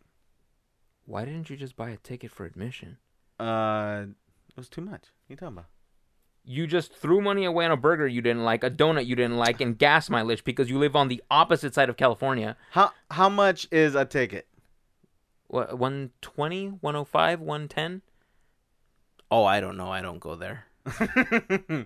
why 1.05 1.25
didn't 1.25 1.49
you 1.49 1.57
just 1.57 1.75
buy 1.75 1.89
a 1.91 1.97
ticket 1.97 2.31
for 2.31 2.45
admission? 2.45 2.97
Uh, 3.39 4.05
it 4.49 4.55
was 4.57 4.69
too 4.69 4.81
much. 4.81 5.01
What 5.03 5.29
you 5.29 5.35
talking 5.35 5.57
about? 5.57 5.65
You 6.43 6.65
just 6.65 6.93
threw 6.95 7.21
money 7.21 7.45
away 7.45 7.65
on 7.65 7.71
a 7.71 7.77
burger 7.77 8.07
you 8.07 8.21
didn't 8.21 8.43
like, 8.43 8.63
a 8.63 8.71
donut 8.71 9.05
you 9.05 9.15
didn't 9.15 9.37
like, 9.37 9.61
and 9.61 9.77
gas 9.77 10.09
mileage 10.09 10.43
because 10.43 10.69
you 10.71 10.79
live 10.79 10.95
on 10.95 11.07
the 11.07 11.21
opposite 11.29 11.75
side 11.75 11.87
of 11.89 11.97
California. 11.97 12.57
How 12.71 12.91
how 13.11 13.29
much 13.29 13.67
is 13.71 13.93
a 13.93 14.05
ticket? 14.05 14.47
What 15.47 15.77
120, 15.77 16.67
105, 16.81 17.39
110? 17.41 18.01
Oh, 19.29 19.45
I 19.45 19.59
don't 19.59 19.77
know. 19.77 19.91
I 19.91 20.01
don't 20.01 20.19
go 20.19 20.35
there. 20.35 20.65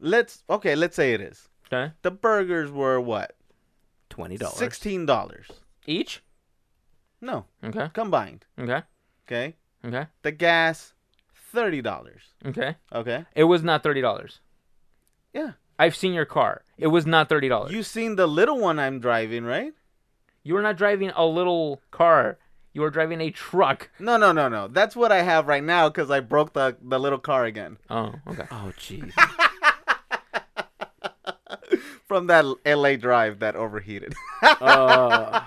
let's 0.00 0.44
okay. 0.48 0.74
Let's 0.74 0.96
say 0.96 1.12
it 1.14 1.20
is. 1.20 1.48
Okay. 1.72 1.92
The 2.02 2.10
burgers 2.10 2.70
were 2.70 3.00
what? 3.00 3.34
Twenty 4.10 4.36
dollars. 4.36 4.56
Sixteen 4.58 5.06
dollars. 5.06 5.46
Each? 5.86 6.22
No, 7.20 7.46
Okay. 7.64 7.88
combined. 7.92 8.44
Okay. 8.58 8.82
Okay. 9.26 9.54
Okay. 9.84 10.06
The 10.22 10.32
gas, 10.32 10.92
thirty 11.52 11.80
dollars. 11.80 12.22
Okay. 12.44 12.76
Okay. 12.92 13.24
It 13.34 13.44
was 13.44 13.62
not 13.62 13.82
$30. 13.84 14.38
Yeah. 15.32 15.52
I've 15.78 15.94
seen 15.96 16.12
your 16.12 16.24
car. 16.24 16.62
It 16.76 16.88
was 16.88 17.06
not 17.06 17.28
$30. 17.28 17.70
You 17.70 17.76
You 17.78 17.82
seen 17.84 18.16
the 18.16 18.26
little 18.26 18.58
one 18.58 18.78
I'm 18.78 18.98
driving, 19.00 19.44
right? 19.44 19.72
you 20.44 20.54
were 20.54 20.62
not 20.62 20.76
driving 20.76 21.10
a 21.14 21.24
little 21.24 21.80
car. 21.92 22.38
You 22.74 22.80
were 22.80 22.90
driving 22.90 23.20
a 23.20 23.30
truck. 23.30 23.90
No, 23.98 24.16
no, 24.16 24.32
no, 24.32 24.48
no. 24.48 24.66
That's 24.68 24.96
what 24.96 25.12
I 25.12 25.22
have 25.22 25.46
right 25.46 25.62
now 25.62 25.88
because 25.88 26.10
I 26.10 26.20
broke 26.20 26.52
the 26.54 26.76
the 26.82 26.98
little 26.98 27.18
car 27.18 27.44
again 27.44 27.76
Oh, 27.90 28.14
okay. 28.28 28.44
Oh, 28.50 28.72
jeez. 28.78 29.12
from 32.06 32.26
that 32.28 32.44
L.A. 32.64 32.96
drive 32.96 33.38
that 33.40 33.56
overheated. 33.56 34.14
uh, 34.42 35.42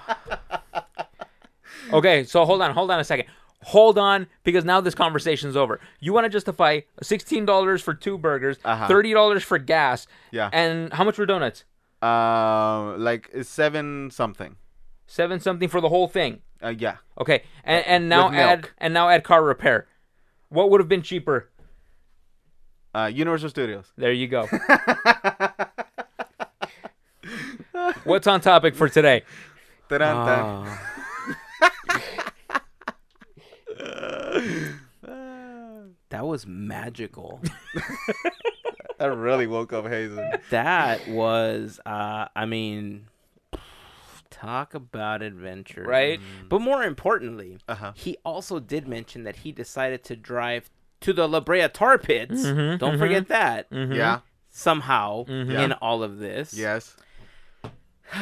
Okay, 1.93 2.23
so 2.23 2.45
hold 2.45 2.61
on, 2.63 2.73
hold 2.73 2.89
on 2.89 2.99
a 2.99 3.03
second. 3.03 3.27
Hold 3.65 3.97
on, 3.99 4.25
because 4.43 4.65
now 4.65 4.81
this 4.81 4.95
conversation's 4.95 5.55
over. 5.55 5.79
You 5.99 6.13
want 6.13 6.25
to 6.25 6.29
justify 6.29 6.81
sixteen 7.03 7.45
dollars 7.45 7.81
for 7.81 7.93
two 7.93 8.17
burgers, 8.17 8.57
Uh-huh. 8.65 8.87
thirty 8.87 9.13
dollars 9.13 9.43
for 9.43 9.57
gas, 9.59 10.07
yeah. 10.31 10.49
and 10.51 10.91
how 10.93 11.03
much 11.03 11.15
for 11.15 11.25
donuts? 11.27 11.63
Uh, 12.01 12.95
like 12.97 13.29
it's 13.33 13.49
seven 13.49 14.09
something. 14.11 14.55
Seven 15.05 15.39
something 15.39 15.69
for 15.69 15.79
the 15.79 15.89
whole 15.89 16.07
thing. 16.07 16.41
Uh, 16.65 16.73
yeah. 16.77 16.97
Okay, 17.21 17.43
and 17.63 17.85
and 17.85 18.09
now 18.09 18.29
with 18.29 18.39
add 18.39 18.61
milk. 18.61 18.73
and 18.79 18.91
now 18.93 19.07
add 19.07 19.23
car 19.23 19.43
repair. 19.43 19.87
What 20.49 20.71
would 20.71 20.81
have 20.81 20.89
been 20.89 21.03
cheaper? 21.03 21.49
Uh, 22.95 23.11
Universal 23.13 23.49
Studios. 23.49 23.91
There 23.97 24.11
you 24.11 24.27
go. 24.27 24.47
What's 28.03 28.25
on 28.25 28.41
topic 28.41 28.73
for 28.75 28.89
today? 28.89 29.23
Uh, 29.91 29.97
that 36.09 36.25
was 36.25 36.47
magical. 36.47 37.41
I 38.99 39.05
really 39.05 39.45
woke 39.45 39.73
up 39.73 39.85
Hazen. 39.87 40.31
That 40.49 41.07
was, 41.07 41.79
uh, 41.85 42.27
I 42.35 42.45
mean, 42.45 43.07
talk 44.45 44.73
about 44.73 45.21
adventure, 45.21 45.83
Right? 45.83 46.19
But 46.49 46.59
more 46.61 46.83
importantly, 46.83 47.57
Uh 47.67 47.75
huh. 47.75 47.91
he 47.95 48.17
also 48.23 48.59
did 48.59 48.87
mention 48.87 49.23
that 49.23 49.37
he 49.37 49.51
decided 49.51 50.03
to 50.05 50.15
drive 50.15 50.69
to 51.01 51.13
the 51.13 51.27
La 51.27 51.39
Brea 51.39 51.67
Tar 51.67 51.97
Pits. 51.97 52.33
Mhm, 52.45 52.79
Don't 52.79 52.95
mhm. 52.95 52.99
forget 52.99 53.27
that 53.27 53.69
Mhm. 53.69 53.95
Yeah. 53.95 54.19
somehow 54.49 55.25
Mhm. 55.25 55.51
in 55.63 55.71
all 55.73 56.03
of 56.03 56.19
this. 56.19 56.53
Yes. 56.53 56.95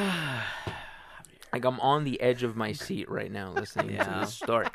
Like 1.51 1.65
I'm 1.65 1.80
on 1.82 2.03
the 2.03 2.20
edge 2.20 2.42
of 2.42 2.56
my 2.56 2.72
seat 2.72 3.08
right 3.12 3.32
now 3.32 3.51
listening 3.51 3.89
to 3.89 3.94
Yeah. 3.94 4.20
this 4.22 4.34
story. 4.34 4.68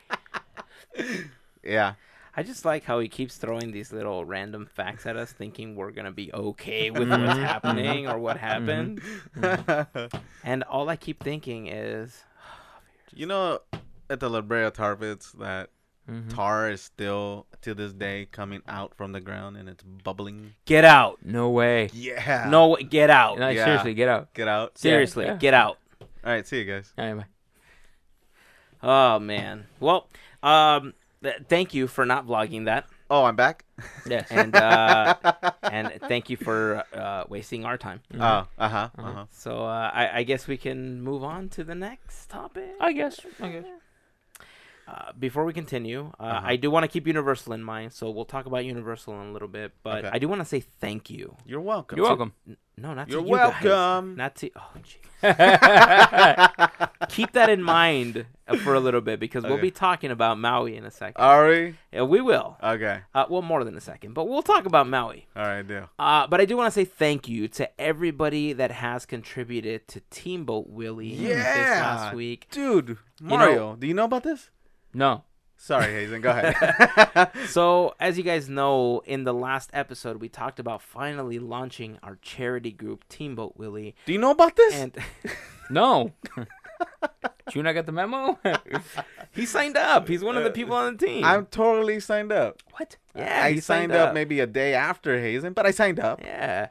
Yeah. 1.64 1.94
I 2.38 2.44
just 2.44 2.64
like 2.64 2.84
how 2.84 3.00
he 3.00 3.08
keeps 3.08 3.36
throwing 3.36 3.72
these 3.72 3.92
little 3.92 4.24
random 4.24 4.66
facts 4.72 5.06
at 5.06 5.16
us, 5.16 5.32
thinking 5.32 5.74
we're 5.74 5.90
gonna 5.90 6.12
be 6.12 6.32
okay 6.32 6.88
with 6.92 7.10
what's 7.10 7.20
mhm, 7.20 7.42
happening 7.44 8.06
or 8.06 8.16
what 8.16 8.36
happened. 8.36 9.02
Mm-hmm. 9.36 10.16
And 10.44 10.62
all 10.62 10.88
I 10.88 10.94
keep 10.94 11.20
thinking 11.20 11.66
is, 11.66 12.22
you 13.12 13.26
know, 13.26 13.58
at 14.08 14.20
the 14.20 14.30
La 14.30 14.40
Brea 14.40 14.70
tar 14.70 14.94
pits, 14.94 15.32
that 15.32 15.70
Mhm. 16.08 16.32
tar 16.32 16.70
is 16.70 16.80
still 16.80 17.46
to 17.62 17.74
this 17.74 17.92
day 17.92 18.28
coming 18.30 18.62
out 18.68 18.94
from 18.94 19.10
the 19.10 19.20
ground 19.20 19.56
and 19.56 19.68
it's 19.68 19.82
bubbling. 19.82 20.54
get 20.64 20.84
out. 20.84 21.18
No 21.24 21.50
way. 21.50 21.90
Yeah. 21.92 22.46
No, 22.48 22.68
way. 22.68 22.84
get 22.84 23.10
out. 23.10 23.38
No, 23.40 23.48
Yeah. 23.48 23.64
seriously, 23.64 23.94
get 23.94 24.08
out. 24.08 24.32
Get 24.32 24.46
out. 24.46 24.78
Seriously, 24.78 25.24
yeah. 25.24 25.34
get 25.34 25.54
out. 25.54 25.78
All 26.00 26.32
right. 26.32 26.46
See 26.46 26.60
you 26.60 26.64
guys. 26.66 26.92
Anyway. 26.96 27.24
Oh 28.80 29.18
man. 29.18 29.66
Well, 29.80 30.08
um, 30.42 30.94
th- 31.22 31.42
thank 31.48 31.74
you 31.74 31.86
for 31.86 32.04
not 32.06 32.26
vlogging 32.26 32.64
that, 32.66 32.86
Oh, 33.10 33.24
I'm 33.24 33.36
back. 33.36 33.64
Yes. 34.06 34.26
and 34.30 34.54
uh, 34.54 35.14
and 35.62 35.92
thank 36.08 36.28
you 36.28 36.36
for 36.36 36.84
uh, 36.92 37.24
wasting 37.28 37.64
our 37.64 37.78
time. 37.78 38.00
Oh. 38.12 38.18
Uh 38.18 38.44
huh. 38.46 38.48
Uh-huh. 38.58 38.88
Uh 38.98 39.12
huh. 39.12 39.24
So 39.30 39.64
uh, 39.64 39.90
I, 39.92 40.18
I 40.18 40.22
guess 40.24 40.46
we 40.46 40.56
can 40.58 41.00
move 41.00 41.24
on 41.24 41.48
to 41.50 41.64
the 41.64 41.74
next 41.74 42.26
topic. 42.28 42.70
I 42.80 42.92
guess. 42.92 43.18
I 43.40 43.48
guess. 43.48 43.64
Uh, 44.86 45.12
before 45.18 45.44
we 45.44 45.52
continue, 45.52 46.12
uh, 46.18 46.22
Uh-huh. 46.22 46.46
I 46.52 46.56
do 46.56 46.70
want 46.70 46.84
to 46.84 46.88
keep 46.88 47.06
Universal 47.06 47.52
in 47.52 47.62
mind, 47.62 47.92
so 47.92 48.10
we'll 48.10 48.24
talk 48.24 48.46
about 48.46 48.64
Universal 48.64 49.20
in 49.20 49.28
a 49.28 49.32
little 49.32 49.48
bit. 49.48 49.72
But 49.82 50.04
Okay. 50.04 50.10
I 50.12 50.18
do 50.18 50.28
want 50.28 50.40
to 50.40 50.46
say 50.48 50.60
thank 50.60 51.10
you, 51.10 51.36
You're 51.44 51.60
welcome. 51.60 51.96
You're 51.98 52.06
welcome. 52.06 52.32
No, 52.80 52.94
not 52.94 53.08
You're 53.08 53.22
to 53.22 53.28
you 53.28 53.34
guys. 53.36 53.64
welcome. 53.64 54.16
Not 54.16 54.36
to. 54.36 54.50
Oh, 54.56 54.70
gee. 54.82 54.98
Keep 57.08 57.32
that 57.32 57.48
in 57.50 57.60
mind 57.62 58.26
for 58.62 58.74
a 58.74 58.80
little 58.80 59.00
bit 59.00 59.18
because 59.18 59.42
we'll 59.44 59.58
be 59.58 59.72
talking 59.72 60.10
about 60.12 60.38
Maui 60.38 60.76
in 60.76 60.84
a 60.84 60.90
second. 60.90 61.20
Ari. 61.20 61.76
Yeah, 61.92 62.02
we 62.02 62.20
will. 62.20 62.56
Okay. 62.62 63.00
Uh, 63.14 63.24
well, 63.28 63.42
more 63.42 63.64
than 63.64 63.76
a 63.76 63.80
second, 63.80 64.14
but 64.14 64.28
we'll 64.28 64.42
talk 64.42 64.64
about 64.66 64.88
Maui. 64.88 65.26
All 65.34 65.42
right, 65.42 65.66
deal. 65.66 65.88
Uh, 65.98 66.28
but 66.28 66.40
I 66.40 66.44
do 66.44 66.56
want 66.56 66.72
to 66.72 66.80
say 66.80 66.84
thank 66.84 67.28
you 67.28 67.48
to 67.48 67.80
everybody 67.80 68.52
that 68.52 68.70
has 68.70 69.06
contributed 69.06 69.88
to 69.88 70.00
Teamboat 70.10 70.68
Willie 70.68 71.16
this 71.16 71.44
last 71.44 72.14
week. 72.14 72.46
Dude, 72.50 72.90
know- 73.20 73.36
Mario, 73.36 73.76
do 73.76 73.86
you 73.88 73.94
know 73.94 74.04
about 74.04 74.22
this? 74.22 74.50
No. 74.94 75.24
Sorry, 75.60 75.86
Hazen. 75.92 76.20
Go 76.20 76.30
ahead. 76.30 77.30
So, 77.48 77.94
as 77.98 78.16
you 78.16 78.22
guys 78.24 78.48
know, 78.48 79.02
in 79.04 79.24
the 79.24 79.34
last 79.34 79.70
episode, 79.72 80.20
we 80.20 80.28
talked 80.28 80.60
about 80.60 80.80
finally 80.82 81.38
launching 81.38 81.98
our 82.02 82.16
charity 82.22 82.70
group, 82.70 83.04
Teamboat 83.08 83.54
Willie. 83.56 83.94
do 84.06 84.12
you 84.12 84.18
know 84.18 84.30
about 84.30 84.54
this? 84.56 84.74
And 84.74 84.96
No. 85.70 86.12
Did 87.46 87.54
you 87.54 87.62
not 87.62 87.72
get 87.72 87.86
the 87.86 87.92
memo? 87.92 88.38
he 89.32 89.46
signed 89.46 89.76
up. 89.76 90.06
He's 90.06 90.22
one 90.22 90.36
of 90.36 90.44
the 90.44 90.50
uh, 90.50 90.52
people 90.52 90.74
on 90.76 90.96
the 90.96 91.06
team. 91.06 91.24
I'm 91.24 91.46
totally 91.46 91.98
signed 91.98 92.30
up. 92.30 92.62
what? 92.72 92.96
Yeah, 93.16 93.42
I 93.44 93.52
he 93.52 93.60
signed 93.60 93.92
up 93.92 94.14
maybe 94.14 94.38
a 94.40 94.46
day 94.46 94.74
after 94.74 95.18
Hazen, 95.18 95.54
but 95.54 95.66
I 95.66 95.72
signed 95.72 95.98
up. 95.98 96.20
Yeah. 96.22 96.68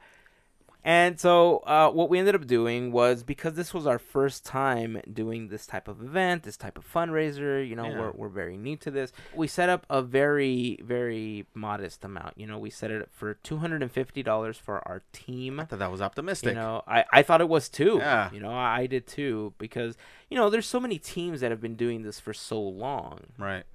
And 0.90 1.20
so, 1.20 1.58
uh, 1.68 1.90
what 1.92 2.10
we 2.10 2.18
ended 2.18 2.34
up 2.34 2.48
doing 2.48 2.94
was 2.94 3.22
because 3.22 3.56
this 3.56 3.74
was 3.74 3.86
our 3.86 4.00
first 4.00 4.46
time 4.46 5.02
doing 5.12 5.50
this 5.50 5.68
type 5.68 5.90
of 5.90 6.02
event, 6.02 6.44
this 6.44 6.56
type 6.56 6.78
of 6.78 6.90
fundraiser, 6.90 7.68
you 7.68 7.76
know, 7.76 7.90
Yeah. 7.90 8.00
we're, 8.00 8.12
we're 8.12 8.30
very 8.30 8.56
new 8.56 8.78
to 8.78 8.90
this. 8.90 9.12
We 9.36 9.48
set 9.50 9.68
up 9.68 9.86
a 9.90 10.02
very, 10.02 10.80
very 10.82 11.46
modest 11.54 12.06
amount. 12.06 12.38
You 12.38 12.48
know, 12.48 12.58
we 12.58 12.70
set 12.70 12.90
it 12.90 13.02
up 13.02 13.10
for 13.12 13.36
$250 13.44 14.56
for 14.56 14.78
our 14.88 15.04
team. 15.12 15.60
I 15.60 15.66
thought 15.66 15.80
that 15.80 15.92
was 15.92 16.02
optimistic. 16.02 16.52
You 16.52 16.56
know, 16.62 16.84
I, 16.88 17.04
I 17.12 17.22
thought 17.22 17.42
it 17.42 17.50
was 17.50 17.68
too. 17.68 17.98
Yeah. 18.00 18.32
You 18.32 18.40
know, 18.40 18.52
I, 18.52 18.80
I 18.80 18.88
did 18.88 19.08
too 19.08 19.56
because, 19.58 19.98
you 20.30 20.38
know, 20.38 20.50
there's 20.50 20.68
so 20.68 20.80
many 20.80 20.98
teams 20.98 21.42
that 21.42 21.52
have 21.52 21.60
been 21.60 21.76
doing 21.76 22.04
this 22.04 22.22
for 22.22 22.32
so 22.34 22.62
long 22.62 23.20
right. 23.38 23.66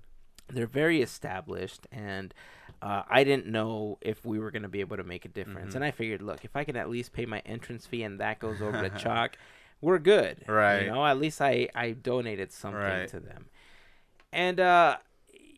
they're 0.49 0.66
very 0.66 1.02
established 1.02 1.87
and 1.92 2.33
uh, 2.83 3.03
i 3.09 3.25
didn't 3.25 3.47
know 3.47 3.97
if 4.03 4.25
we 4.25 4.39
were 4.39 4.51
going 4.51 4.62
to 4.65 4.69
be 4.69 4.81
able 4.81 4.97
to 4.99 5.05
make 5.05 5.25
a 5.25 5.29
difference 5.29 5.69
Mm-hmm. 5.69 5.77
and 5.77 5.85
i 5.85 5.91
figured 5.91 6.21
look 6.21 6.45
if 6.45 6.55
i 6.57 6.65
can 6.65 6.77
at 6.77 6.91
least 6.91 7.12
pay 7.12 7.25
my 7.27 7.41
entrance 7.47 7.87
fee 7.87 8.03
and 8.03 8.21
that 8.21 8.39
goes 8.41 8.61
over 8.61 8.83
to 8.83 8.91
CHOC 8.99 9.35
we're 9.81 9.99
good 9.99 10.45
Right. 10.47 10.83
you 10.85 10.91
know 10.91 11.05
at 11.07 11.19
least 11.19 11.41
i 11.41 11.69
i 11.75 11.93
donated 11.93 12.53
something 12.53 12.81
Right. 12.81 13.09
to 13.09 13.21
them 13.21 13.47
and 14.33 14.59
uh 14.61 14.97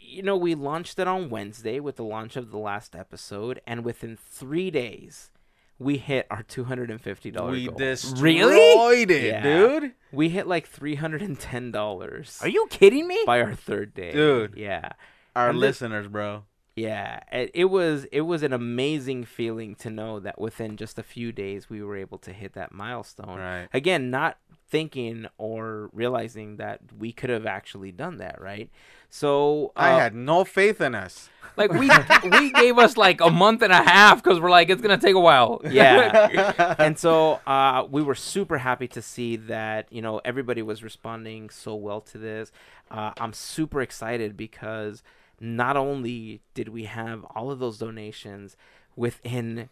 you 0.06 0.22
know 0.22 0.36
we 0.36 0.54
launched 0.54 0.98
it 0.98 1.08
on 1.08 1.30
wednesday 1.30 1.80
with 1.80 1.96
the 1.96 2.04
launch 2.04 2.36
of 2.36 2.50
the 2.50 2.58
last 2.58 2.94
episode 2.94 3.60
and 3.66 3.84
within 3.84 4.16
three 4.16 4.70
days 4.70 5.30
we 5.76 5.96
hit 5.98 6.26
our 6.30 6.44
$250 6.44 7.50
We 7.50 7.66
goal. 7.66 7.74
destroyed 7.76 9.10
it, 9.10 9.24
Yeah. 9.24 9.42
dude. 9.42 9.92
we 10.12 10.28
hit 10.28 10.46
like 10.46 10.70
$310 10.70 12.42
Are 12.42 12.48
you 12.48 12.66
kidding 12.70 13.06
me? 13.08 13.18
by 13.26 13.40
our 13.40 13.54
third 13.54 13.94
day 13.94 14.12
Dude. 14.12 14.54
yeah 14.56 14.90
Our 15.34 15.50
And 15.50 15.58
listeners, 15.58 16.06
bro. 16.08 16.44
Yeah, 16.76 17.20
it, 17.30 17.52
it 17.54 17.64
was 17.66 18.04
it 18.10 18.22
was 18.22 18.42
an 18.42 18.52
amazing 18.52 19.24
feeling 19.24 19.76
to 19.76 19.90
know 19.90 20.18
that 20.20 20.40
within 20.40 20.76
just 20.76 20.98
a 20.98 21.04
few 21.04 21.30
days 21.30 21.70
we 21.70 21.82
were 21.82 21.96
able 21.96 22.18
to 22.18 22.32
hit 22.32 22.54
that 22.54 22.72
milestone. 22.72 23.38
Right. 23.38 23.68
Again, 23.72 24.10
not 24.10 24.38
thinking 24.68 25.26
or 25.38 25.88
realizing 25.92 26.56
that 26.56 26.80
we 26.98 27.12
could 27.12 27.30
have 27.30 27.46
actually 27.46 27.92
done 27.92 28.16
that, 28.16 28.40
right? 28.40 28.70
So 29.08 29.70
I 29.76 29.92
uh, 29.92 29.98
had 30.00 30.14
no 30.16 30.44
faith 30.44 30.80
in 30.80 30.96
us. 30.96 31.28
Like 31.56 31.72
we 31.72 31.88
we 32.24 32.50
gave 32.50 32.76
us 32.78 32.96
like 32.96 33.20
a 33.20 33.30
month 33.30 33.62
and 33.62 33.72
a 33.72 33.82
half 33.82 34.20
because 34.20 34.40
we're 34.40 34.50
like 34.50 34.68
it's 34.68 34.82
gonna 34.82 34.98
take 34.98 35.14
a 35.14 35.20
while. 35.20 35.60
yeah. 35.70 36.74
and 36.80 36.98
so 36.98 37.34
uh, 37.46 37.86
we 37.88 38.02
were 38.02 38.16
super 38.16 38.58
happy 38.58 38.88
to 38.88 39.00
see 39.00 39.36
that 39.36 39.86
you 39.92 40.02
know 40.02 40.20
everybody 40.24 40.62
was 40.62 40.82
responding 40.82 41.50
so 41.50 41.76
well 41.76 42.00
to 42.00 42.18
this. 42.18 42.50
Uh, 42.90 43.12
I'm 43.20 43.32
super 43.32 43.80
excited 43.80 44.36
because 44.36 45.04
not 45.44 45.76
only 45.76 46.40
did 46.54 46.68
we 46.70 46.84
have 46.84 47.22
all 47.34 47.50
of 47.50 47.58
those 47.58 47.78
donations 47.78 48.56
within 48.96 49.68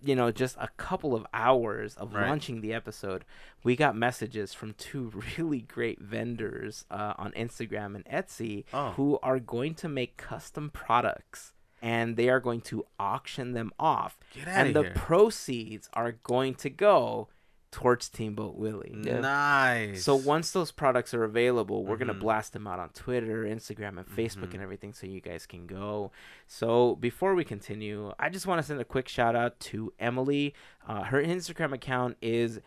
you 0.00 0.14
know 0.14 0.30
just 0.30 0.56
a 0.60 0.68
couple 0.76 1.12
of 1.14 1.26
hours 1.34 1.96
of 1.96 2.14
Right. 2.14 2.28
launching 2.28 2.60
the 2.60 2.72
episode 2.72 3.24
we 3.64 3.74
got 3.74 3.96
messages 3.96 4.54
from 4.54 4.74
two 4.74 5.10
really 5.38 5.62
great 5.62 6.00
vendors 6.00 6.84
uh, 6.90 7.14
on 7.18 7.32
instagram 7.32 7.96
and 7.96 8.04
etsy 8.04 8.64
Oh. 8.72 8.90
who 8.92 9.18
are 9.22 9.40
going 9.40 9.74
to 9.76 9.88
make 9.88 10.16
custom 10.16 10.70
products 10.70 11.52
and 11.82 12.16
they 12.16 12.28
are 12.28 12.40
going 12.40 12.60
to 12.60 12.84
auction 13.00 13.52
them 13.54 13.72
off 13.78 14.18
Get 14.34 14.46
and 14.48 14.74
the 14.76 14.84
proceeds 14.94 15.88
are 15.94 16.12
going 16.12 16.54
to 16.56 16.70
go 16.70 17.28
towards 17.70 18.08
Teamboat 18.08 18.54
Willie. 18.56 18.92
Nice. 18.94 20.02
So 20.04 20.14
once 20.14 20.52
those 20.52 20.70
products 20.72 21.12
are 21.12 21.24
available, 21.24 21.84
we're 21.84 21.96
gonna 21.98 22.14
Mhm. 22.14 22.20
blast 22.20 22.52
them 22.54 22.66
out 22.66 22.78
on 22.78 22.88
Twitter, 22.90 23.44
Instagram, 23.44 23.98
and 23.98 24.06
Facebook 24.06 24.48
Mhm. 24.48 24.54
and 24.54 24.62
everything, 24.62 24.92
so 24.94 25.06
you 25.06 25.20
guys 25.20 25.46
can 25.46 25.66
go. 25.66 26.10
So 26.46 26.96
before 26.96 27.34
we 27.34 27.44
continue, 27.44 28.12
I 28.18 28.30
just 28.30 28.46
want 28.46 28.58
to 28.60 28.62
send 28.66 28.80
a 28.80 28.84
quick 28.84 29.06
shout 29.08 29.36
out 29.36 29.60
to 29.60 29.92
Emily. 29.98 30.54
Uh, 30.86 31.04
her 31.04 31.22
Instagram 31.22 31.72
account 31.74 32.16
is 32.22 32.60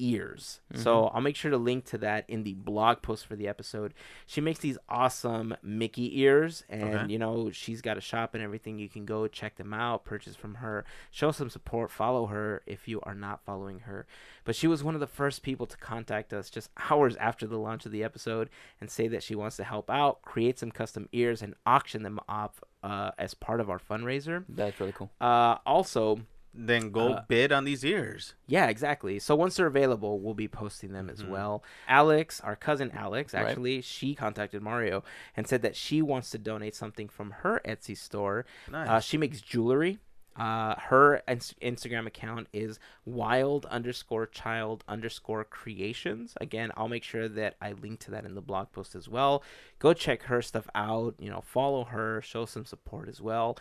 weave.got.ears. 0.00 0.60
So 0.74 1.06
I'll 1.08 1.20
make 1.20 1.36
sure 1.36 1.50
to 1.50 1.56
link 1.56 1.84
to 1.86 1.98
that 1.98 2.24
in 2.28 2.42
the 2.44 2.54
blog 2.54 3.02
post 3.02 3.26
for 3.26 3.36
the 3.36 3.48
episode. 3.48 3.92
She 4.26 4.40
makes 4.40 4.60
these 4.60 4.78
awesome 4.88 5.54
Mickey 5.62 6.20
ears, 6.20 6.64
and 6.68 6.94
Okay. 6.94 7.12
you 7.12 7.18
know 7.18 7.50
she's 7.50 7.80
got 7.82 7.98
a 7.98 8.00
shop 8.00 8.34
and 8.34 8.42
everything. 8.42 8.78
You 8.78 8.88
can 8.88 9.04
go 9.04 9.26
check 9.26 9.56
them 9.56 9.72
out, 9.72 10.04
purchase 10.04 10.36
from 10.36 10.56
her, 10.56 10.84
show 11.10 11.30
some 11.32 11.50
support, 11.50 11.90
follow 11.90 12.26
her 12.26 12.62
if 12.66 12.88
you 12.88 13.00
are 13.02 13.14
not 13.14 13.44
following 13.44 13.80
her. 13.80 14.06
But 14.44 14.56
she 14.56 14.66
was 14.66 14.82
one 14.82 14.94
of 14.94 15.00
the 15.00 15.06
first 15.06 15.42
people 15.42 15.66
to 15.66 15.76
contact 15.76 16.32
us 16.32 16.50
just 16.50 16.70
hours 16.90 17.16
after 17.16 17.46
the 17.46 17.58
launch 17.58 17.84
of 17.86 17.92
the 17.92 18.04
episode 18.04 18.48
and 18.80 18.90
say 18.90 19.08
that 19.08 19.22
she 19.22 19.34
wants 19.34 19.56
to 19.56 19.64
help 19.64 19.90
out, 19.90 20.22
create 20.22 20.58
some 20.58 20.70
custom 20.70 21.08
ears, 21.12 21.42
and 21.42 21.54
auction 21.66 22.02
them 22.02 22.18
off 22.28 22.60
uh, 22.82 23.10
as 23.18 23.34
part 23.34 23.60
of 23.60 23.68
our 23.68 23.78
fundraiser. 23.78 24.44
That's 24.48 24.78
really 24.80 24.92
cool. 24.92 25.10
Uh, 25.20 25.56
also, 25.66 26.20
then 26.52 26.90
go 26.90 27.12
Uh, 27.14 27.24
bid 27.28 27.52
on 27.52 27.64
these 27.64 27.84
ears. 27.84 28.34
yeah, 28.46 28.66
exactly. 28.66 29.18
So 29.18 29.36
once 29.36 29.56
they're 29.56 29.66
available, 29.66 30.18
we'll 30.20 30.34
be 30.34 30.48
posting 30.48 30.92
them 30.92 31.08
as 31.08 31.22
Mhm. 31.22 31.28
well. 31.28 31.62
Alex, 31.86 32.40
our 32.40 32.56
cousin 32.56 32.90
Alex, 32.92 33.32
Right. 33.34 33.46
actually, 33.46 33.80
she 33.82 34.14
contacted 34.14 34.60
Mario 34.60 35.04
and 35.36 35.46
said 35.46 35.62
that 35.62 35.76
she 35.76 36.02
wants 36.02 36.30
to 36.30 36.38
donate 36.38 36.74
something 36.74 37.08
from 37.08 37.30
her 37.30 37.60
Etsy 37.64 37.96
store. 37.96 38.44
Nice. 38.70 38.88
Uh, 38.88 39.00
she 39.00 39.16
makes 39.16 39.40
jewelry. 39.40 39.98
Uh, 40.36 40.74
her 40.76 41.22
ins- 41.28 41.54
Instagram 41.60 42.06
account 42.06 42.48
is 42.52 42.78
wild 43.04 43.66
underscore 43.66 44.26
child 44.26 44.84
underscore 44.88 45.44
creations. 45.44 46.34
Again, 46.40 46.70
I'll 46.76 46.88
make 46.88 47.02
sure 47.04 47.28
that 47.28 47.56
I 47.60 47.72
link 47.72 48.00
to 48.00 48.10
that 48.12 48.24
in 48.24 48.34
the 48.34 48.40
blog 48.40 48.72
post 48.72 48.94
as 48.94 49.08
well. 49.08 49.42
Go 49.80 49.92
check 49.92 50.22
her 50.24 50.40
stuff 50.40 50.68
out. 50.74 51.14
You 51.18 51.30
know, 51.30 51.40
follow 51.40 51.84
her, 51.84 52.22
show 52.22 52.44
some 52.46 52.64
support 52.64 53.08
as 53.08 53.20
well. 53.20 53.58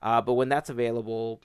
Uh, 0.00 0.20
but 0.22 0.34
when 0.34 0.48
that's 0.48 0.70
available, 0.70 1.40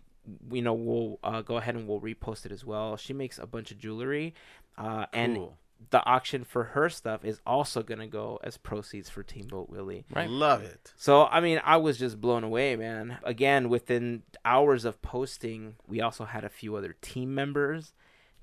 you 0.51 0.61
know, 0.61 0.73
we'll 0.73 1.19
uh, 1.23 1.41
go 1.41 1.57
ahead 1.57 1.75
and 1.75 1.87
we'll 1.87 2.01
repost 2.01 2.45
it 2.45 2.51
as 2.51 2.65
well. 2.65 2.97
She 2.97 3.13
makes 3.13 3.37
a 3.39 3.45
bunch 3.47 3.71
of 3.71 3.77
jewelry, 3.77 4.33
uh, 4.77 5.05
and 5.13 5.35
Cool. 5.35 5.57
the 5.91 6.03
auction 6.05 6.43
for 6.43 6.63
her 6.65 6.89
stuff 6.89 7.23
is 7.23 7.39
also 7.45 7.83
gonna 7.83 8.07
go 8.07 8.39
as 8.43 8.57
proceeds 8.57 9.09
for 9.09 9.23
Teamboat 9.23 9.69
Willie. 9.69 10.05
Right. 10.13 10.29
Love 10.29 10.63
it. 10.63 10.93
So 10.97 11.25
I 11.25 11.39
mean, 11.39 11.61
I 11.63 11.77
was 11.77 11.97
just 11.97 12.19
blown 12.19 12.43
away, 12.43 12.75
man. 12.75 13.17
Again, 13.23 13.69
within 13.69 14.23
hours 14.43 14.85
of 14.85 15.01
posting, 15.01 15.75
we 15.87 16.01
also 16.01 16.25
had 16.25 16.43
a 16.43 16.49
few 16.49 16.75
other 16.75 16.95
team 17.01 17.33
members, 17.35 17.93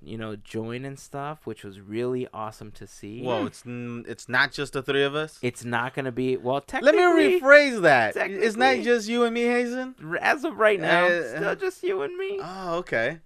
you 0.07 0.17
know, 0.19 0.37
join 0.37 0.85
and 0.85 0.99
stuff, 0.99 1.47
which 1.47 1.65
was 1.65 1.81
really 1.81 2.27
awesome 2.33 2.71
to 2.73 2.87
see. 2.87 3.23
Whoa, 3.23 3.47
it's 3.47 3.65
n- 3.67 4.05
it's 4.09 4.29
not 4.29 4.53
just 4.53 4.73
the 4.75 4.83
three 4.83 5.03
of 5.03 5.15
us. 5.15 5.39
It's 5.43 5.65
not 5.65 5.95
gonna 5.95 6.13
be 6.13 6.37
well. 6.37 6.65
Let 6.81 6.95
me 6.95 7.01
rephrase 7.41 7.83
that. 7.83 8.17
It's 8.17 8.57
not 8.57 8.79
just 8.79 9.09
you 9.09 9.25
and 9.25 9.35
me, 9.35 9.43
Hazen. 9.43 9.95
as 10.21 10.45
of 10.45 10.59
right 10.59 10.81
now, 10.81 11.07
Uh, 11.07 11.37
still 11.37 11.57
just 11.57 11.83
you 11.83 12.03
and 12.03 12.17
me. 12.17 12.39
Oh, 12.43 12.77
okay. 12.79 13.19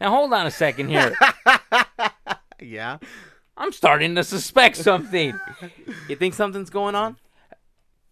Now 0.00 0.10
hold 0.10 0.32
on 0.32 0.46
a 0.46 0.50
second 0.50 0.88
here. 0.88 1.14
yeah. 2.60 2.98
I'm 3.56 3.72
starting 3.72 4.14
to 4.14 4.22
suspect 4.24 4.76
something. 4.76 5.38
You 6.08 6.14
think 6.16 6.34
something's 6.34 6.70
going 6.70 6.94
on? 6.94 7.16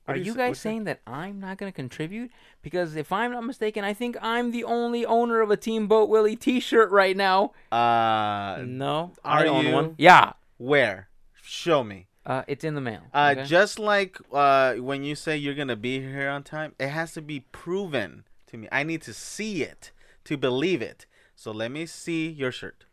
Are 0.09 0.17
you 0.17 0.25
you 0.25 0.35
guys 0.35 0.51
what's 0.51 0.61
that? 0.61 0.63
saying 0.69 0.85
that 0.85 1.01
I'm 1.07 1.41
not 1.41 1.59
going 1.59 1.71
to 1.73 1.75
contribute? 1.77 2.31
Because 2.63 2.95
if 2.97 3.13
I'm 3.13 3.33
not 3.33 3.45
mistaken, 3.45 3.85
I 3.85 3.93
think 3.93 4.17
I'm 4.23 4.51
the 4.53 4.65
only 4.65 5.05
owner 5.05 5.41
of 5.41 5.51
a 5.51 5.57
Team 5.57 5.87
Boat 5.89 6.09
Willie 6.09 6.37
T-shirt 6.37 6.91
right 6.91 7.17
now. 7.17 7.53
Uh, 7.73 8.63
No, 8.65 9.13
are 9.25 9.41
I 9.41 9.47
own 9.49 9.67
you? 9.67 9.73
one. 9.73 9.95
Yeah, 9.99 10.33
where? 10.59 11.09
Show 11.43 11.83
me. 11.85 12.07
uh, 12.25 12.43
it's 12.49 12.65
in 12.65 12.75
the 12.75 12.81
mail. 12.81 13.03
Uh, 13.15 13.35
okay? 13.37 13.45
just 13.47 13.79
like 13.79 14.17
uh, 14.33 14.75
when 14.75 15.03
you 15.05 15.15
say 15.15 15.37
you're 15.37 15.55
gonna 15.55 15.77
be 15.77 16.01
here 16.01 16.29
on 16.29 16.43
time, 16.43 16.75
it 16.79 16.89
has 16.89 17.13
to 17.15 17.23
be 17.23 17.41
proven 17.53 18.25
to 18.49 18.57
me. 18.57 18.69
I 18.73 18.83
need 18.83 19.03
to 19.03 19.13
see 19.15 19.63
it 19.63 19.93
to 20.25 20.37
believe 20.37 20.83
it. 20.83 21.07
So 21.37 21.53
let 21.53 21.71
me 21.71 21.87
see 21.87 22.29
your 22.29 22.51
shirt. 22.51 22.85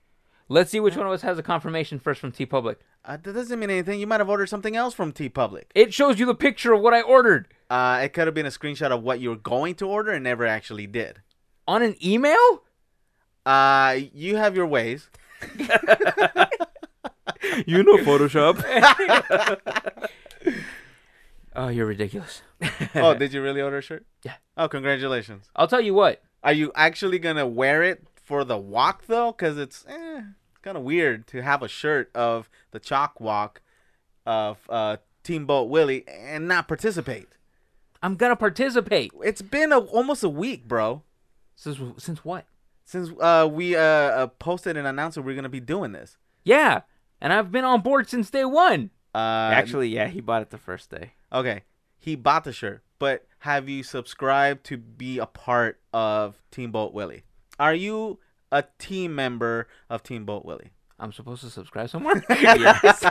Let's 0.50 0.70
see 0.72 0.80
which 0.80 0.96
one 0.96 1.08
of 1.08 1.14
us 1.14 1.22
has 1.24 1.40
a 1.40 1.44
confirmation 1.44 1.98
first 2.00 2.20
from 2.20 2.32
TeePublic. 2.32 2.76
Uh, 3.06 3.18
that 3.18 3.34
doesn't 3.34 3.60
mean 3.60 3.70
anything. 3.70 4.00
You 4.00 4.08
might 4.08 4.22
have 4.22 4.30
ordered 4.30 4.48
something 4.48 4.76
else 4.76 4.94
from 4.94 5.12
TeePublic. 5.12 5.66
It 5.76 5.94
shows 5.94 6.20
you 6.20 6.26
the 6.26 6.36
picture 6.36 6.74
of 6.74 6.82
what 6.82 6.94
I 6.94 7.02
ordered. 7.02 7.48
Uh, 7.70 8.00
it 8.04 8.14
could 8.14 8.28
have 8.28 8.34
been 8.34 8.46
a 8.46 8.50
screenshot 8.50 8.92
of 8.92 9.04
what 9.04 9.20
you 9.20 9.30
were 9.30 9.36
going 9.36 9.76
to 9.76 9.88
order 9.88 10.12
and 10.12 10.24
never 10.24 10.46
actually 10.46 10.88
did. 10.88 11.22
On 11.68 11.82
an 11.82 11.96
email? 12.04 12.64
Uh, 13.46 14.00
you 14.14 14.38
have 14.38 14.56
your 14.56 14.68
ways. 14.68 15.10
you 17.66 17.84
know 17.84 17.98
Photoshop. 17.98 18.64
Oh, 21.56 21.68
you're 21.68 21.86
ridiculous. 21.86 22.42
oh, 22.96 23.14
did 23.18 23.34
you 23.34 23.42
really 23.42 23.62
order 23.62 23.78
a 23.78 23.82
shirt? 23.82 24.06
Yeah. 24.24 24.36
Oh, 24.58 24.68
congratulations. 24.68 25.50
I'll 25.56 25.68
tell 25.68 25.82
you 25.82 25.94
what. 25.94 26.22
Are 26.44 26.54
you 26.54 26.72
actually 26.76 27.20
gonna 27.20 27.48
wear 27.48 27.84
it 27.84 28.06
for 28.16 28.44
the 28.44 28.58
walk 28.58 29.06
though? 29.08 29.32
Cause 29.32 29.58
it's 29.58 29.86
eh, 29.88 30.22
it's 30.22 30.43
kind 30.64 30.78
of 30.78 30.84
weird 30.84 31.28
to 31.28 31.42
have 31.44 31.62
a 31.62 31.68
shirt 31.68 32.10
of 32.16 32.50
the 32.72 32.80
CHOC 32.80 33.20
Walk 33.20 33.62
of 34.26 34.58
uh, 34.70 34.98
Team 35.24 35.46
Boat 35.46 35.70
Willie 35.70 36.06
and 36.08 36.48
not 36.48 36.68
participate. 36.68 37.28
I'm 38.02 38.16
gonna 38.16 38.36
participate. 38.36 39.12
It's 39.24 39.42
been 39.42 39.72
a, 39.72 39.80
almost 39.80 40.24
a 40.24 40.30
week, 40.30 40.68
bro, 40.68 41.04
Since 41.56 41.80
since 41.98 42.26
what? 42.26 42.46
since 42.86 43.10
uh, 43.22 43.48
we 43.50 43.76
uh, 43.76 43.80
uh, 43.82 44.28
posted 44.28 44.76
and 44.76 44.86
announced 44.88 45.16
that 45.16 45.22
we're 45.22 45.36
gonna 45.36 45.48
be 45.50 45.60
doing 45.62 45.92
this. 45.94 46.18
Yeah, 46.44 46.82
and 47.22 47.32
I've 47.32 47.52
been 47.52 47.64
on 47.64 47.82
board 47.82 48.10
since 48.10 48.30
day 48.30 48.44
one. 48.46 48.90
Uh, 49.16 49.52
Actually, 49.54 49.88
yeah, 49.90 50.08
he 50.08 50.20
bought 50.22 50.42
it 50.42 50.50
the 50.50 50.58
first 50.58 50.90
day. 50.90 51.14
okay, 51.32 51.64
he 51.98 52.16
bought 52.16 52.44
the 52.44 52.52
shirt, 52.52 52.84
but 53.00 53.26
have 53.40 53.70
you 53.70 53.84
subscribed 53.84 54.66
to 54.66 54.78
be 54.78 55.18
a 55.20 55.26
part 55.26 55.80
of 55.94 56.42
Team 56.52 56.72
Boat 56.72 56.94
Willie? 56.94 57.24
Are 57.60 57.74
you 57.76 58.20
a 58.54 58.64
team 58.80 59.16
member 59.16 59.68
of 59.90 60.04
Team 60.04 60.26
Boat 60.26 60.46
Willie? 60.46 60.72
I'm 61.00 61.12
supposed 61.12 61.42
to 61.42 61.50
subscribe 61.50 61.90
somewhere. 61.90 62.24
yes. 62.30 63.04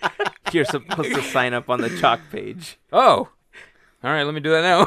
You're 0.52 0.64
supposed 0.64 1.12
to 1.14 1.22
sign 1.22 1.52
up 1.52 1.68
on 1.68 1.80
the 1.80 1.90
CHOC 1.90 2.20
page. 2.30 2.78
oh, 2.92 3.28
all 4.02 4.10
right. 4.10 4.22
Let 4.22 4.34
me 4.34 4.40
do 4.40 4.50
that 4.50 4.62
now. 4.62 4.86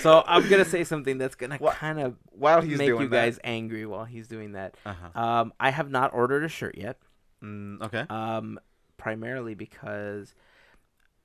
So 0.00 0.22
I'm 0.26 0.48
gonna 0.48 0.64
say 0.64 0.84
something 0.84 1.18
that's 1.18 1.34
gonna 1.34 1.56
What? 1.56 1.74
kind 1.76 1.98
of 1.98 2.16
While 2.32 2.60
he's 2.60 2.78
make 2.78 2.88
doing 2.88 3.02
you 3.02 3.08
that. 3.08 3.24
guys 3.24 3.38
angry 3.42 3.86
while 3.86 4.04
he's 4.04 4.28
doing 4.28 4.52
that. 4.52 4.76
Uh-huh. 4.84 5.20
Um, 5.20 5.52
I 5.58 5.70
have 5.70 5.90
not 5.90 6.12
ordered 6.14 6.44
a 6.44 6.48
shirt 6.48 6.76
yet. 6.76 6.98
Mm, 7.42 7.80
okay. 7.82 8.04
Um, 8.10 8.60
primarily 8.98 9.54
because 9.54 10.34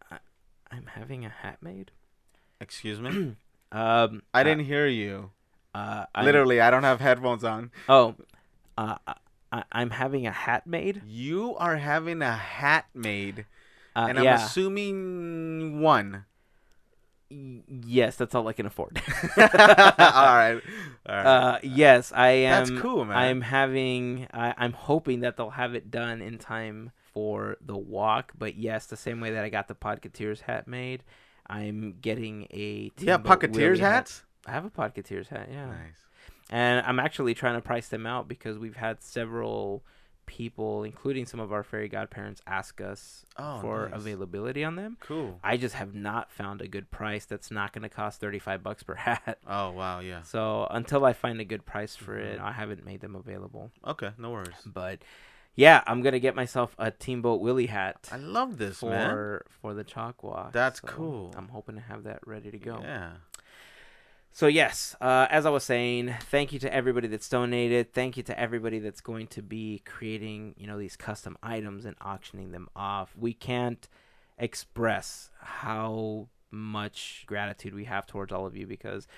I, 0.09 0.17
I'm 0.71 0.85
having 0.85 1.25
a 1.25 1.29
hat 1.29 1.57
made. 1.61 1.91
Excuse 2.61 2.99
me. 2.99 3.35
Um, 3.71 4.23
I 4.33 4.41
didn't 4.41 4.65
hear 4.65 4.87
you. 4.87 5.29
Uh, 5.73 6.05
Literally, 6.23 6.59
I 6.61 6.69
don't 6.71 6.83
have 6.83 6.99
headphones 6.99 7.43
on. 7.43 7.71
Oh, 7.87 8.15
uh, 8.77 8.95
I, 9.51 9.63
I'm 9.71 9.91
having 9.91 10.25
a 10.27 10.31
hat 10.31 10.65
made. 10.67 11.01
You 11.05 11.55
are 11.57 11.77
having 11.77 12.21
a 12.21 12.35
hat 12.35 12.85
made, 12.93 13.45
Uh, 13.95 14.07
and 14.09 14.17
I'm 14.17 14.23
yeah. 14.25 14.35
assuming 14.45 15.81
one. 15.81 16.25
Yes, 17.31 18.15
that's 18.15 18.33
all 18.33 18.47
I 18.47 18.53
can 18.53 18.65
afford. 18.65 18.99
all 19.37 19.43
right. 19.45 20.59
All 21.05 21.15
right. 21.15 21.25
uh, 21.25 21.59
yes, 21.61 22.11
I 22.15 22.29
am. 22.29 22.65
That's 22.65 22.81
cool, 22.81 23.05
man. 23.05 23.15
I'm 23.17 23.41
having. 23.41 24.27
I, 24.33 24.55
I'm 24.57 24.73
hoping 24.73 25.19
that 25.19 25.37
they'll 25.37 25.51
have 25.51 25.75
it 25.75 25.91
done 25.91 26.21
in 26.23 26.39
time 26.39 26.91
for 27.13 27.57
the 27.61 27.77
walk. 27.77 28.31
But 28.35 28.55
yes, 28.55 28.87
the 28.87 28.97
same 28.97 29.21
way 29.21 29.29
that 29.31 29.43
I 29.43 29.49
got 29.49 29.67
the 29.67 29.75
Podcateers 29.75 30.41
hat 30.41 30.67
made, 30.67 31.03
I'm 31.45 31.97
getting 32.01 32.47
a. 32.51 32.91
yeah, 32.97 33.19
Pocketeers 33.19 33.53
Willie 33.53 33.79
hat. 33.79 34.23
I 34.45 34.51
have 34.51 34.65
a 34.65 34.69
Podcateers 34.69 35.27
hat. 35.27 35.47
Yeah. 35.51 35.67
Nice. 35.67 36.05
and 36.49 36.85
I'm 36.85 36.99
actually 36.99 37.33
trying 37.33 37.55
to 37.55 37.61
price 37.61 37.89
them 37.89 38.05
out 38.05 38.27
because 38.27 38.57
we've 38.57 38.75
had 38.77 39.01
several 39.03 39.83
people, 40.25 40.83
including 40.83 41.25
some 41.25 41.39
of 41.39 41.51
our 41.51 41.63
fairy 41.63 41.87
godparents, 41.89 42.39
ask 42.45 42.79
us 42.81 43.25
Oh, 43.37 43.59
for 43.61 43.89
nice. 43.89 43.99
availability 43.99 44.63
on 44.63 44.75
them. 44.75 44.97
Cool. 44.99 45.39
I 45.43 45.57
just 45.57 45.73
have 45.75 45.95
not 45.95 46.31
found 46.31 46.61
a 46.61 46.67
good 46.67 46.91
price 46.91 47.25
that's 47.25 47.49
not 47.49 47.73
going 47.73 47.81
to 47.81 47.89
cost 47.89 48.21
35 48.21 48.61
bucks 48.61 48.83
per 48.83 48.93
hat. 49.05 49.39
Oh 49.47 49.71
wow, 49.71 49.99
yeah. 50.01 50.21
So 50.21 50.67
until 50.69 51.03
I 51.05 51.13
find 51.13 51.39
a 51.41 51.45
good 51.45 51.65
price 51.65 51.95
for 51.95 52.15
Mm-hmm. 52.15 52.33
it, 52.35 52.39
I 52.41 52.51
haven't 52.51 52.85
made 52.85 53.01
them 53.01 53.15
available. 53.15 53.71
Okay, 53.85 54.11
no 54.19 54.29
worries. 54.31 54.49
But 54.65 54.99
yeah, 55.55 55.83
I'm 55.87 56.01
gonna 56.03 56.19
get 56.19 56.35
myself 56.35 56.75
a 56.77 56.91
Teamboat 56.91 57.41
Willie 57.41 57.65
hat 57.65 58.07
I 58.11 58.17
love 58.17 58.57
this, 58.59 58.81
man. 58.83 59.09
for 59.09 59.45
for 59.61 59.73
the 59.73 59.83
CHOC 59.83 60.23
Walk. 60.23 60.53
That's 60.53 60.79
So 60.81 60.87
cool. 60.87 61.33
I'm 61.35 61.47
hoping 61.49 61.75
to 61.75 61.81
have 61.81 62.03
that 62.03 62.19
ready 62.25 62.51
to 62.51 62.57
go. 62.59 62.79
Yeah. 62.83 63.13
So 64.39 64.47
yes, 64.47 64.95
uh, 65.01 65.27
as 65.29 65.45
I 65.45 65.49
was 65.49 65.65
saying, 65.65 66.15
thank 66.31 66.53
you 66.53 66.59
to 66.59 66.73
everybody 66.73 67.09
that's 67.09 67.27
donated. 67.27 67.91
Thank 67.91 68.15
you 68.15 68.23
to 68.23 68.39
everybody 68.39 68.79
that's 68.79 69.01
going 69.01 69.27
to 69.27 69.41
be 69.41 69.81
creating, 69.83 70.55
you 70.57 70.65
know, 70.65 70.79
these 70.79 70.95
custom 70.95 71.37
items 71.43 71.83
and 71.83 71.97
auctioning 71.99 72.53
them 72.53 72.69
off. 72.73 73.13
We 73.17 73.33
can't 73.33 73.85
express 74.37 75.29
how 75.41 76.29
much 76.51 77.25
gratitude 77.27 77.73
we 77.73 77.83
have 77.83 78.07
towards 78.07 78.31
all 78.31 78.45
of 78.45 78.55
you 78.55 78.65
because 78.65 79.09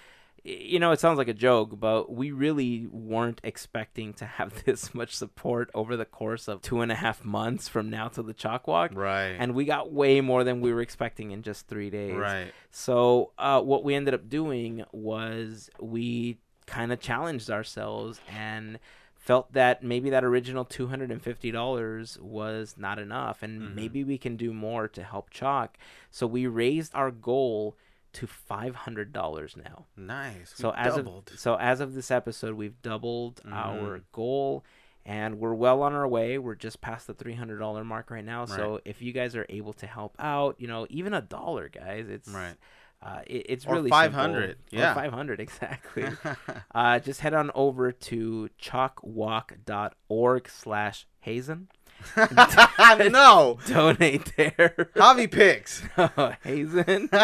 you 0.43 0.80
know, 0.80 0.91
it 0.91 0.99
sounds 0.99 1.17
like 1.17 1.27
a 1.27 1.34
joke, 1.34 1.80
but 1.80 2.12
we 2.12 2.32
really 2.32 2.88
weren't 2.88 3.39
expecting 3.43 4.13
to 4.15 4.25
have 4.25 4.63
this 4.65 4.93
much 4.93 5.15
support 5.15 5.69
over 5.75 5.95
the 5.95 6.06
course 6.06 6.47
of 6.47 6.62
two 6.62 6.82
and 6.82 6.91
a 6.91 6.95
half 6.95 7.23
months 7.23 7.67
from 7.67 7.89
now 7.89 8.08
to 8.10 8.23
the 8.23 8.34
CHOC 8.34 8.67
Walk. 8.67 8.91
Right. 8.95 9.36
And 9.38 9.54
we 9.54 9.65
got 9.65 9.91
way 9.91 10.19
more 10.21 10.43
than 10.43 10.62
we 10.62 10.73
were 10.73 10.82
expecting 10.82 11.32
in 11.32 11.43
just 11.43 11.67
three 11.67 11.89
days. 11.89 12.15
right. 12.15 12.51
So 12.71 13.32
uh, 13.38 13.62
what 13.62 13.84
we 13.84 13.93
ended 13.95 14.13
up 14.13 14.30
doing 14.30 14.84
was 14.91 15.69
we 15.80 16.38
kind 16.65 16.91
of 16.91 16.99
challenged 16.99 17.49
ourselves 17.51 18.19
and 18.32 18.80
felt 19.15 19.54
that 19.54 19.84
maybe 19.84 20.10
that 20.10 20.23
original 20.23 20.65
two 20.65 20.88
hundred 20.88 21.12
and 21.12 21.21
fifty 21.21 21.51
dollars 21.51 22.17
was 22.19 22.75
not 22.77 22.97
enough, 22.97 23.43
and 23.43 23.62
Mhm. 23.62 23.75
maybe 23.75 24.04
we 24.04 24.17
can 24.17 24.36
do 24.36 24.51
more 24.54 24.88
to 24.88 25.04
help 25.04 25.30
CHOC. 25.30 25.77
So 26.10 26.25
we 26.25 26.47
raised 26.47 26.95
our 26.95 27.12
goal 27.12 27.75
to 28.13 28.28
five 28.28 28.76
hundred 28.76 29.13
dollars 29.13 29.56
now. 29.56 29.86
Nice. 29.95 30.54
So 30.56 30.71
as 30.76 30.95
doubled. 30.95 31.32
of 31.34 31.39
so 31.39 31.56
as 31.56 31.80
of 31.80 31.93
this 31.93 32.12
episode, 32.12 32.56
we've 32.56 32.82
doubled 32.82 33.41
our 33.50 34.00
Mhm. 34.00 34.04
goal, 34.12 34.65
and 35.06 35.39
we're 35.39 35.54
well 35.54 35.82
on 35.84 35.93
our 35.93 36.08
way. 36.08 36.38
We're 36.38 36.56
just 36.56 36.82
past 36.82 37.08
the 37.08 37.13
three 37.13 37.36
hundred 37.36 37.60
dollar 37.60 37.84
mark 37.84 38.12
right 38.12 38.26
now. 38.26 38.45
So 38.45 38.82
if 38.86 39.02
you 39.02 39.13
guys 39.13 39.36
are 39.36 39.45
able 39.50 39.74
to 39.74 39.88
help 39.88 40.15
out, 40.19 40.56
you 40.60 40.67
know, 40.67 40.86
even 40.89 41.13
a 41.13 41.21
dollar, 41.21 41.69
guys, 41.69 42.08
it's 42.10 42.28
Right. 42.30 42.56
uh, 43.02 43.21
it, 43.26 43.45
it's 43.50 43.65
Or 43.65 43.76
really 43.76 43.89
500, 43.89 44.58
yeah. 44.69 44.93
five 44.93 45.12
hundred 45.13 45.39
exactly. 45.47 46.06
uh, 46.76 47.00
just 47.00 47.21
head 47.21 47.34
on 47.34 47.50
over 47.56 47.91
to 47.91 48.50
chocwalk.org 48.62 50.50
slash 50.50 51.08
hazen. 51.19 51.67
no. 53.12 53.58
Donate 53.68 54.34
there. 54.36 54.90
Hobby 54.96 55.28
picks. 55.28 55.84
Oh, 55.98 56.34
hazen. 56.44 57.10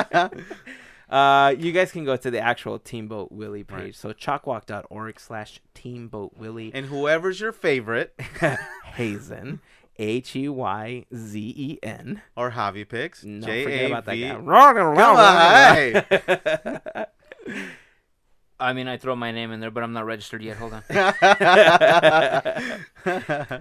Uh, 1.10 1.56
you 1.58 1.72
guys 1.72 1.90
can 1.94 2.04
go 2.04 2.18
to 2.18 2.30
the 2.30 2.38
actual 2.42 2.80
Teamboat 2.80 3.32
Willie 3.32 3.64
page. 3.64 3.78
Right. 3.80 3.96
So 3.96 4.12
chocwalk.org 4.12 5.22
slash 5.22 5.62
Teamboat 5.74 6.36
Willie. 6.36 6.70
and 6.74 6.88
whoever's 6.88 7.40
your 7.40 7.54
favorite 7.54 8.14
Hazen. 8.96 9.62
H 9.98 10.36
E 10.36 10.50
Y 10.50 11.06
Z 11.16 11.54
E 11.56 11.80
N. 11.82 12.22
or 12.36 12.50
hobby 12.50 12.84
picks. 12.84 13.24
No, 13.24 13.48
J 13.48 13.64
forget 13.64 13.86
about 13.86 14.04
that 14.04 14.16
guy. 14.16 14.34
Come 14.34 14.50
on, 15.18 17.06
hey. 17.46 17.64
I 18.60 18.74
mean, 18.74 18.88
I 18.88 18.98
throw 18.98 19.16
my 19.16 19.32
name 19.32 19.52
in 19.52 19.60
there, 19.60 19.70
but 19.70 19.84
I'm 19.84 19.94
not 19.94 20.08
registered 20.08 20.42
yet. 20.42 20.58
Hold 20.58 20.74
on. 20.74 20.82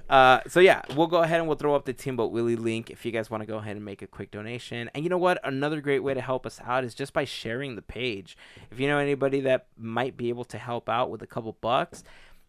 uh, 0.09 0.41
so 0.49 0.61
yeah, 0.61 0.83
we'll 0.95 1.07
go 1.07 1.23
ahead 1.23 1.39
and 1.41 1.47
we'll 1.49 1.57
throw 1.57 1.75
up 1.75 1.85
the 1.85 1.93
Teamboat 1.93 2.33
Willie 2.33 2.57
link 2.57 2.91
if 2.91 3.05
you 3.05 3.13
guys 3.13 3.31
want 3.31 3.43
to 3.43 3.47
go 3.47 3.59
ahead 3.59 3.77
and 3.77 3.85
make 3.85 4.03
a 4.03 4.07
quick 4.07 4.31
donation. 4.31 4.91
And 4.95 5.05
you 5.05 5.11
know 5.11 5.19
what? 5.19 5.39
Another 5.45 5.81
great 5.81 6.03
way 6.03 6.15
to 6.15 6.21
help 6.21 6.47
us 6.47 6.61
out 6.65 6.85
is 6.85 6.95
just 6.95 7.13
by 7.13 7.25
sharing 7.25 7.77
the 7.77 7.83
page. 7.83 8.37
If 8.71 8.81
you 8.81 8.89
know 8.89 8.99
anybody 8.99 9.41
that 9.43 9.67
might 9.79 10.17
be 10.17 10.29
able 10.31 10.45
to 10.47 10.59
help 10.59 10.89
out 10.89 11.11
with 11.11 11.23
a 11.23 11.27
couple 11.27 11.57
bucks, 11.61 12.03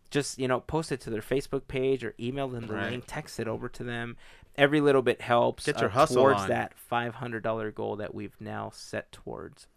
just 0.10 0.40
you 0.40 0.48
know 0.48 0.62
post 0.62 0.92
it 0.92 1.02
to 1.02 1.10
their 1.10 1.22
Facebook 1.22 1.68
page 1.68 2.04
or 2.04 2.14
email 2.20 2.48
them 2.48 2.68
the 2.68 2.74
Right. 2.76 2.92
link, 2.92 3.04
text 3.08 3.40
it 3.40 3.48
over 3.48 3.68
to 3.70 3.84
them. 3.84 4.18
Every 4.56 4.82
little 4.82 5.04
bit 5.04 5.22
helps. 5.22 5.68
uh, 5.68 5.72
Get 5.74 5.82
your 5.82 5.90
hustle 5.92 6.16
towards 6.24 6.42
on. 6.44 6.50
that 6.50 6.74
five 6.78 7.16
hundred 7.16 7.44
dollar 7.44 7.72
goal 7.72 7.98
that 7.98 8.16
we've 8.16 8.36
now 8.40 8.72
set 8.74 9.12
towards. 9.12 9.68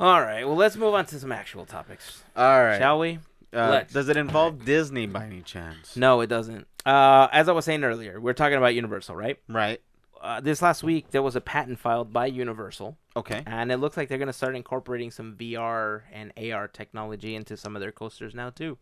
All 0.00 0.20
right, 0.22 0.44
well 0.46 0.56
let's 0.56 0.76
move 0.76 0.94
on 0.94 1.04
to 1.06 1.18
some 1.20 1.30
actual 1.32 1.66
topics, 1.66 2.24
All 2.34 2.62
right. 2.64 2.78
shall 2.78 2.98
we? 2.98 3.18
Uh, 3.52 3.68
Let's. 3.68 3.92
does 3.92 4.08
it 4.08 4.16
involve 4.16 4.64
Disney 4.64 5.06
by 5.06 5.26
any 5.26 5.42
chance? 5.42 5.96
No, 5.96 6.20
it 6.20 6.28
doesn't. 6.28 6.66
Uh, 6.86 7.26
as 7.32 7.48
I 7.48 7.52
was 7.52 7.64
saying 7.64 7.82
earlier, 7.84 8.20
we're 8.20 8.32
talking 8.32 8.56
about 8.56 8.74
Universal, 8.76 9.16
right? 9.16 9.38
Right. 9.48 9.80
Uh, 10.22 10.40
this 10.40 10.62
last 10.62 10.82
week, 10.84 11.10
there 11.10 11.22
was 11.22 11.34
a 11.34 11.40
patent 11.40 11.78
filed 11.80 12.12
by 12.12 12.26
Universal, 12.26 12.96
Okay. 13.16 13.42
and 13.46 13.72
it 13.72 13.78
looks 13.78 13.96
like 13.96 14.08
they're 14.08 14.18
going 14.18 14.28
to 14.28 14.32
start 14.32 14.54
incorporating 14.54 15.10
some 15.10 15.34
VR 15.36 16.02
and 16.12 16.32
AR 16.38 16.68
technology 16.68 17.34
into 17.34 17.56
some 17.56 17.74
of 17.74 17.80
their 17.80 17.90
coasters 17.92 18.34
now 18.34 18.50
too. 18.50 18.78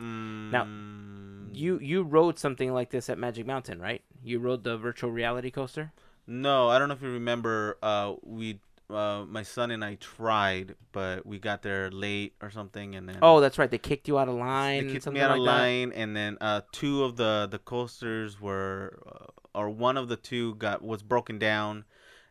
Mm, 0.00 1.48
You 1.54 1.78
you 1.80 2.02
rode 2.02 2.38
something 2.38 2.72
like 2.72 2.90
this 2.90 3.08
at 3.08 3.16
Magic 3.18 3.46
Mountain, 3.46 3.80
right? 3.80 4.02
You 4.22 4.38
rode 4.40 4.64
the 4.64 4.76
virtual 4.76 5.10
reality 5.10 5.50
coaster. 5.50 5.92
No, 6.26 6.68
I 6.68 6.78
don't 6.78 6.88
know 6.88 6.94
if 6.94 7.02
you 7.02 7.10
remember. 7.12 7.78
Uh, 7.82 8.14
we, 8.22 8.60
uh, 8.90 9.24
my 9.28 9.42
son 9.42 9.70
and 9.70 9.84
I 9.84 9.96
tried, 9.96 10.74
but 10.92 11.26
we 11.26 11.38
got 11.38 11.62
there 11.62 11.90
late 11.90 12.34
or 12.42 12.50
something, 12.50 12.94
and 12.94 13.08
then 13.08 13.18
Oh, 13.22 13.40
that's 13.40 13.58
right. 13.58 13.70
They 13.70 13.78
kicked 13.78 14.08
you 14.08 14.18
out 14.18 14.28
of 14.28 14.34
line. 14.34 14.80
they 14.80 14.84
line. 14.86 14.92
kicked 14.94 15.10
me 15.12 15.20
out 15.20 15.30
like 15.30 15.38
of 15.40 15.44
that. 15.44 15.50
line, 15.52 15.92
and 15.92 16.16
then 16.16 16.38
uh, 16.40 16.62
two 16.72 17.04
of 17.04 17.16
the 17.16 17.48
the 17.50 17.58
coasters 17.58 18.40
were, 18.40 18.98
uh, 19.06 19.26
or 19.58 19.68
one 19.70 19.96
of 19.96 20.08
the 20.08 20.16
two 20.16 20.54
got 20.56 20.82
was 20.82 21.02
broken 21.02 21.38
down, 21.38 21.84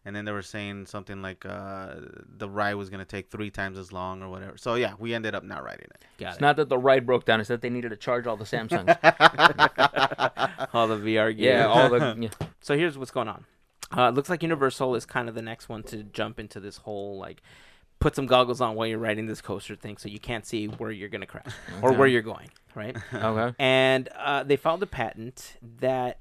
and 0.06 0.16
then 0.16 0.26
they 0.26 0.32
were 0.32 0.42
saying 0.42 0.86
something 0.88 1.22
like 1.22 1.46
uh, 1.46 1.96
the 2.38 2.50
ride 2.50 2.74
was 2.76 2.90
gonna 2.90 3.06
take 3.06 3.30
three 3.30 3.50
times 3.52 3.78
as 3.78 3.92
long 3.92 4.24
or 4.24 4.30
whatever. 4.30 4.58
So 4.58 4.76
yeah, 4.76 4.94
we 4.98 5.14
ended 5.14 5.36
up 5.36 5.44
not 5.44 5.64
riding 5.64 5.86
it. 5.92 6.06
Got 6.18 6.28
It's 6.30 6.38
it. 6.38 6.42
not 6.42 6.56
that 6.56 6.70
the 6.70 6.78
ride 6.78 7.06
broke 7.06 7.26
down; 7.26 7.40
it's 7.40 7.50
that 7.50 7.62
they 7.62 7.70
needed 7.70 7.90
to 7.90 7.98
charge 7.98 8.26
all 8.26 8.38
the 8.38 8.46
Samsungs. 8.46 8.88
all 10.74 10.88
the 10.88 10.98
VR 10.98 11.36
gear. 11.38 11.58
yeah, 11.60 11.68
all 11.68 11.90
the. 11.90 12.16
Yeah. 12.20 12.30
So 12.62 12.76
here's 12.78 12.98
what's 12.98 13.12
going 13.12 13.28
on. 13.28 13.46
Uh, 13.96 14.10
it 14.10 14.16
looks 14.16 14.30
like 14.30 14.44
Universal 14.44 14.96
is 14.96 15.06
kind 15.06 15.30
of 15.30 15.36
the 15.36 15.42
next 15.42 15.70
one 15.70 15.84
to 15.84 16.04
jump 16.04 16.40
into 16.40 16.60
this 16.60 16.78
whole 16.78 17.18
like 17.18 17.42
put 18.00 18.16
some 18.16 18.28
goggles 18.28 18.62
on 18.62 18.76
while 18.76 18.86
you're 18.88 19.00
riding 19.00 19.26
this 19.26 19.42
coaster 19.42 19.76
thing, 19.76 19.98
so 19.98 20.08
you 20.10 20.20
can't 20.20 20.46
see 20.46 20.68
where 20.68 20.92
you're 20.92 21.10
gonna 21.10 21.26
crash 21.26 21.54
or 21.82 21.94
where 21.94 22.08
you're 22.08 22.22
going, 22.22 22.50
right? 22.76 22.96
Okay. 23.14 23.56
and 23.60 24.10
uh, 24.16 24.44
they 24.44 24.56
filed 24.56 24.84
a 24.84 24.88
patent 24.88 25.56
that 25.80 26.20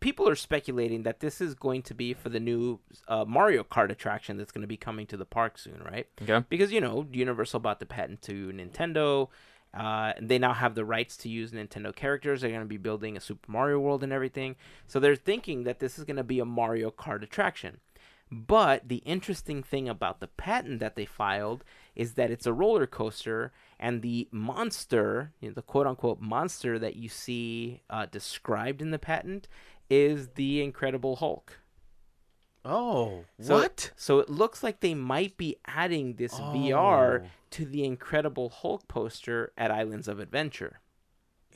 people 0.00 0.28
are 0.28 0.34
speculating 0.36 1.02
that 1.02 1.20
this 1.20 1.40
is 1.40 1.54
going 1.54 1.82
to 1.82 1.94
be 1.94 2.14
for 2.14 2.28
the 2.28 2.40
new 2.40 2.78
uh, 3.08 3.24
Mario 3.26 3.62
Kart 3.64 3.90
attraction 3.90 4.36
that's 4.36 4.52
going 4.52 4.62
to 4.62 4.68
be 4.68 4.76
coming 4.76 5.06
to 5.06 5.16
the 5.16 5.24
park 5.24 5.58
soon, 5.58 5.82
right? 5.84 6.06
Okay. 6.22 6.44
Because 6.48 6.72
you 6.72 6.80
know 6.80 7.06
Universal 7.12 7.60
bought 7.60 7.80
the 7.80 7.86
patent 7.86 8.22
to 8.22 8.52
Nintendo. 8.52 9.28
Uh, 9.76 10.12
and 10.16 10.28
they 10.28 10.38
now 10.38 10.54
have 10.54 10.74
the 10.74 10.84
rights 10.84 11.16
to 11.18 11.28
use 11.28 11.52
Nintendo 11.52 11.94
characters. 11.94 12.40
They're 12.40 12.50
going 12.50 12.62
to 12.62 12.66
be 12.66 12.78
building 12.78 13.16
a 13.16 13.20
Super 13.20 13.50
Mario 13.50 13.78
World 13.78 14.02
and 14.02 14.12
everything. 14.12 14.56
So 14.86 14.98
they're 14.98 15.16
thinking 15.16 15.64
that 15.64 15.80
this 15.80 15.98
is 15.98 16.04
going 16.04 16.16
to 16.16 16.24
be 16.24 16.40
a 16.40 16.46
Mario 16.46 16.90
Kart 16.90 17.22
attraction. 17.22 17.80
But 18.30 18.88
the 18.88 19.02
interesting 19.04 19.62
thing 19.62 19.88
about 19.88 20.20
the 20.20 20.26
patent 20.26 20.80
that 20.80 20.96
they 20.96 21.04
filed 21.04 21.62
is 21.94 22.14
that 22.14 22.30
it's 22.30 22.46
a 22.46 22.52
roller 22.52 22.86
coaster, 22.86 23.52
and 23.78 24.02
the 24.02 24.28
monster, 24.32 25.32
you 25.40 25.48
know, 25.48 25.54
the 25.54 25.62
quote 25.62 25.86
unquote 25.86 26.20
monster 26.20 26.78
that 26.78 26.96
you 26.96 27.08
see 27.08 27.82
uh, 27.88 28.06
described 28.06 28.82
in 28.82 28.90
the 28.90 28.98
patent, 28.98 29.46
is 29.88 30.28
the 30.34 30.60
Incredible 30.62 31.16
Hulk. 31.16 31.58
Oh, 32.68 33.24
So- 33.40 33.54
what? 33.54 33.92
So 33.96 34.18
it 34.18 34.28
looks 34.28 34.62
like 34.62 34.80
they 34.80 34.94
might 34.94 35.36
be 35.36 35.56
adding 35.66 36.14
this 36.14 36.34
VR 36.34 37.22
Oh. 37.24 37.28
to 37.50 37.64
the 37.64 37.84
Incredible 37.84 38.48
Hulk 38.48 38.88
poster 38.88 39.52
at 39.56 39.70
Islands 39.70 40.08
of 40.08 40.18
Adventure. 40.20 40.80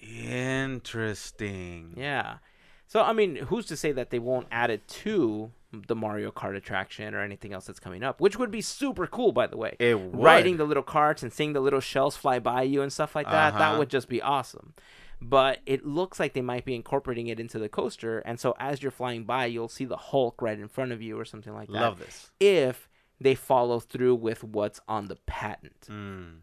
Interesting. 0.01 1.94
Yeah. 1.96 2.38
So 2.87 3.03
I 3.03 3.12
mean, 3.12 3.37
who's 3.37 3.66
to 3.66 3.77
say 3.77 3.92
that 3.92 4.11
they 4.11 4.18
won't 4.18 4.46
add 4.51 4.70
it 4.70 4.87
to 4.88 5.53
the 5.73 5.94
Mario 5.94 6.33
Kart 6.33 6.57
attraction 6.57 7.14
or 7.14 7.20
anything 7.20 7.53
else 7.53 7.66
that's 7.66 7.79
coming 7.79 8.03
up, 8.03 8.20
which 8.20 8.37
would 8.37 8.51
be 8.51 8.61
super 8.61 9.07
cool, 9.07 9.31
by 9.31 9.46
the 9.46 9.57
way. 9.57 9.77
It 9.79 9.99
would. 10.01 10.20
Riding 10.25 10.57
the 10.57 10.64
little 10.64 10.83
carts 10.83 11.23
and 11.23 11.33
seeing 11.33 11.53
the 11.53 11.61
little 11.61 11.79
shells 11.81 12.16
fly 12.16 12.40
by 12.40 12.62
you 12.62 12.83
and 12.83 12.92
stuff 12.92 13.14
like 13.14 13.27
that, 13.27 13.53
that 13.53 13.61
Uh-huh. 13.61 13.79
would 13.79 13.88
just 13.90 14.09
be 14.09 14.20
awesome. 14.20 14.75
But 15.22 15.59
it 15.66 15.85
looks 15.85 16.18
like 16.18 16.33
they 16.33 16.40
might 16.40 16.64
be 16.64 16.74
incorporating 16.74 17.26
it 17.26 17.38
into 17.38 17.59
the 17.59 17.68
coaster, 17.68 18.20
and 18.20 18.40
so 18.40 18.54
as 18.59 18.83
you're 18.83 18.90
flying 18.90 19.24
by, 19.24 19.46
you'll 19.46 19.68
see 19.68 19.85
the 19.85 19.96
Hulk 19.96 20.40
right 20.40 20.59
in 20.59 20.68
front 20.68 20.92
of 20.92 21.02
you 21.02 21.18
or 21.18 21.24
something 21.24 21.52
like 21.52 21.68
that. 21.68 21.74
Love 21.74 21.98
this. 21.98 22.30
If 22.40 22.88
they 23.20 23.35
follow 23.35 23.80
through 23.80 24.14
with 24.14 24.42
what's 24.42 24.80
on 24.88 25.09
the 25.09 25.16
patent. 25.16 25.88
Mm. 25.90 26.38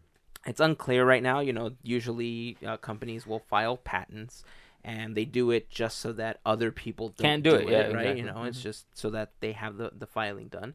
It's 0.46 0.60
unclear 0.60 1.04
right 1.04 1.22
now. 1.22 1.40
You 1.40 1.52
know, 1.52 1.72
usually 1.82 2.56
uh, 2.64 2.76
companies 2.76 3.26
will 3.26 3.40
file 3.40 3.76
patents, 3.76 4.44
and 4.84 5.16
they 5.16 5.24
do 5.24 5.50
it 5.50 5.68
just 5.70 5.98
so 5.98 6.12
that 6.12 6.38
other 6.46 6.70
people 6.70 7.08
don't 7.08 7.24
Can't 7.24 7.42
do 7.42 7.56
it, 7.56 7.68
yeah, 7.68 7.78
right? 7.78 7.88
exactly. 7.88 8.20
You 8.20 8.26
know, 8.26 8.44
it's 8.44 8.62
just 8.62 8.86
so 8.96 9.10
that 9.10 9.32
they 9.40 9.52
have 9.52 9.76
the 9.76 9.90
the 9.96 10.06
filing 10.06 10.48
done. 10.48 10.74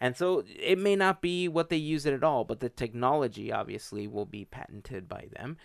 And 0.00 0.16
so 0.16 0.42
it 0.58 0.78
may 0.78 0.96
not 0.96 1.22
be 1.22 1.46
what 1.46 1.68
they 1.68 1.76
use 1.76 2.06
it 2.06 2.12
at 2.12 2.24
all, 2.24 2.42
but 2.42 2.58
the 2.58 2.68
technology 2.68 3.52
obviously 3.52 4.08
will 4.08 4.26
be 4.26 4.44
patented 4.44 5.08
by 5.08 5.28
them. 5.32 5.58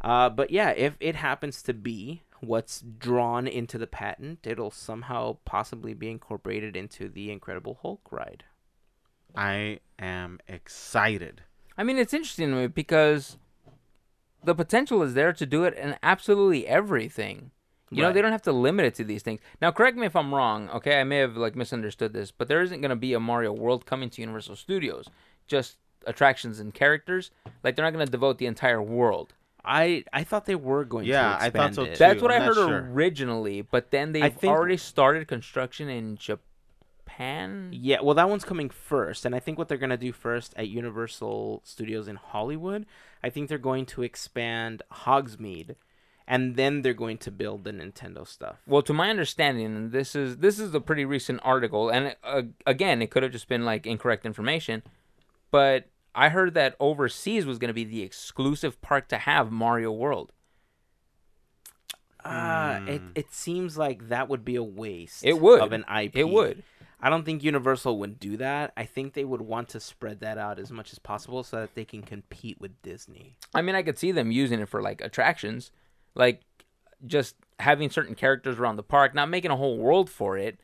Uh, 0.00 0.30
but 0.30 0.50
yeah, 0.50 0.70
if 0.70 0.96
it 1.00 1.16
happens 1.16 1.62
to 1.62 1.74
be 1.74 2.22
what's 2.40 2.80
drawn 2.80 3.46
into 3.46 3.78
the 3.78 3.86
patent, 3.86 4.46
it'll 4.46 4.70
somehow 4.70 5.36
possibly 5.44 5.94
be 5.94 6.10
incorporated 6.10 6.76
into 6.76 7.08
the 7.08 7.30
Incredible 7.30 7.78
Hulk 7.82 8.00
ride. 8.10 8.44
I 9.36 9.80
am 9.98 10.40
excited. 10.48 11.42
I 11.76 11.84
mean, 11.84 11.98
it's 11.98 12.14
interesting 12.14 12.50
to 12.50 12.56
me 12.56 12.66
because 12.66 13.36
the 14.42 14.54
potential 14.54 15.02
is 15.02 15.14
there 15.14 15.32
to 15.32 15.46
do 15.46 15.64
it 15.64 15.74
in 15.74 15.96
absolutely 16.02 16.66
everything. 16.66 17.50
You 17.92 18.02
know, 18.02 18.12
they 18.12 18.22
don't 18.22 18.30
have 18.30 18.42
to 18.42 18.52
limit 18.52 18.86
it 18.86 18.94
to 18.96 19.04
these 19.04 19.22
things. 19.22 19.40
Now, 19.60 19.72
correct 19.72 19.96
me 19.96 20.06
if 20.06 20.14
I'm 20.14 20.32
wrong. 20.32 20.70
Okay, 20.70 21.00
I 21.00 21.04
may 21.04 21.18
have 21.18 21.36
like 21.36 21.56
misunderstood 21.56 22.12
this, 22.12 22.30
but 22.30 22.46
there 22.46 22.62
isn't 22.62 22.80
going 22.80 22.90
to 22.90 22.96
be 22.96 23.14
a 23.14 23.20
Mario 23.20 23.52
World 23.52 23.84
coming 23.84 24.08
to 24.10 24.20
Universal 24.20 24.56
Studios. 24.56 25.08
Just 25.48 25.76
attractions 26.06 26.60
and 26.60 26.72
characters. 26.72 27.32
Like 27.64 27.74
they're 27.74 27.84
not 27.84 27.92
going 27.92 28.06
to 28.06 28.10
devote 28.10 28.38
the 28.38 28.46
entire 28.46 28.80
world. 28.80 29.34
I 29.64 30.04
I 30.12 30.24
thought 30.24 30.46
they 30.46 30.54
were 30.54 30.84
going 30.84 31.06
Yeah, 31.06 31.36
to 31.36 31.44
I 31.44 31.50
thought 31.50 31.74
so 31.74 31.86
too. 31.86 31.96
That's 31.96 32.22
what 32.22 32.30
I'm 32.32 32.42
I 32.42 32.44
heard 32.46 32.54
sure. 32.54 32.90
originally, 32.92 33.62
but 33.62 33.90
then 33.90 34.12
they've 34.12 34.32
think- 34.34 34.52
already 34.52 34.76
started 34.76 35.28
construction 35.28 35.88
in 35.88 36.16
Japan. 36.16 37.70
Yeah, 37.72 38.00
well, 38.02 38.14
that 38.14 38.28
one's 38.28 38.44
coming 38.44 38.70
first, 38.70 39.26
and 39.26 39.34
I 39.34 39.40
think 39.40 39.58
what 39.58 39.68
they're 39.68 39.76
gonna 39.78 39.96
do 39.96 40.12
first 40.12 40.54
at 40.56 40.68
Universal 40.68 41.60
Studios 41.64 42.08
in 42.08 42.16
Hollywood, 42.16 42.86
I 43.22 43.28
think 43.30 43.48
they're 43.48 43.58
going 43.58 43.84
to 43.86 44.02
expand 44.02 44.82
Hogsmeade, 44.90 45.74
and 46.26 46.56
then 46.56 46.80
they're 46.82 46.94
going 46.94 47.18
to 47.18 47.30
build 47.30 47.64
the 47.64 47.72
Nintendo 47.72 48.26
stuff. 48.26 48.62
Well, 48.66 48.82
to 48.82 48.94
my 48.94 49.10
understanding, 49.10 49.66
and 49.66 49.92
this 49.92 50.14
is 50.16 50.38
this 50.38 50.58
is 50.58 50.74
a 50.74 50.80
pretty 50.80 51.04
recent 51.04 51.40
article, 51.44 51.90
and 51.90 52.16
uh, 52.24 52.42
again, 52.66 53.02
it 53.02 53.10
could 53.10 53.22
have 53.22 53.32
just 53.32 53.48
been 53.48 53.64
like 53.66 53.86
incorrect 53.86 54.24
information, 54.24 54.82
but 55.50 55.86
I 56.14 56.28
heard 56.28 56.54
that 56.54 56.74
overseas 56.80 57.46
was 57.46 57.58
going 57.58 57.68
to 57.68 57.74
be 57.74 57.84
the 57.84 58.02
exclusive 58.02 58.80
park 58.82 59.08
to 59.08 59.18
have 59.18 59.50
Mario 59.52 59.92
World. 59.92 60.32
Uh, 62.24 62.80
it 62.86 63.02
it 63.14 63.32
seems 63.32 63.78
like 63.78 64.08
that 64.08 64.28
would 64.28 64.44
be 64.44 64.56
a 64.56 64.62
waste. 64.62 65.24
It 65.24 65.40
would. 65.40 65.60
of 65.62 65.72
an 65.72 65.84
IP. 65.88 66.16
It 66.16 66.28
would. 66.28 66.62
I 67.02 67.08
don't 67.08 67.24
think 67.24 67.42
Universal 67.42 67.98
would 68.00 68.20
do 68.20 68.36
that. 68.36 68.72
I 68.76 68.84
think 68.84 69.14
they 69.14 69.24
would 69.24 69.40
want 69.40 69.70
to 69.70 69.80
spread 69.80 70.20
that 70.20 70.36
out 70.36 70.58
as 70.58 70.70
much 70.70 70.92
as 70.92 70.98
possible 70.98 71.42
so 71.42 71.56
that 71.60 71.74
they 71.74 71.86
can 71.86 72.02
compete 72.02 72.60
with 72.60 72.82
Disney. 72.82 73.38
I 73.54 73.62
mean, 73.62 73.74
I 73.74 73.82
could 73.82 73.96
see 73.98 74.12
them 74.12 74.30
using 74.30 74.60
it 74.60 74.68
for 74.68 74.82
like 74.82 75.00
attractions, 75.00 75.72
like 76.14 76.42
just 77.06 77.36
having 77.58 77.88
certain 77.88 78.14
characters 78.14 78.58
around 78.58 78.76
the 78.76 78.82
park, 78.82 79.14
not 79.14 79.30
making 79.30 79.50
a 79.50 79.56
whole 79.56 79.78
world 79.78 80.10
for 80.10 80.36
it. 80.36 80.60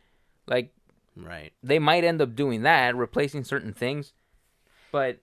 Like 0.46 0.74
Right. 1.16 1.54
they 1.62 1.78
might 1.78 2.04
end 2.04 2.20
up 2.20 2.36
doing 2.36 2.62
that, 2.62 2.94
replacing 2.94 3.44
certain 3.44 3.72
things, 3.72 4.12
but 4.92 5.20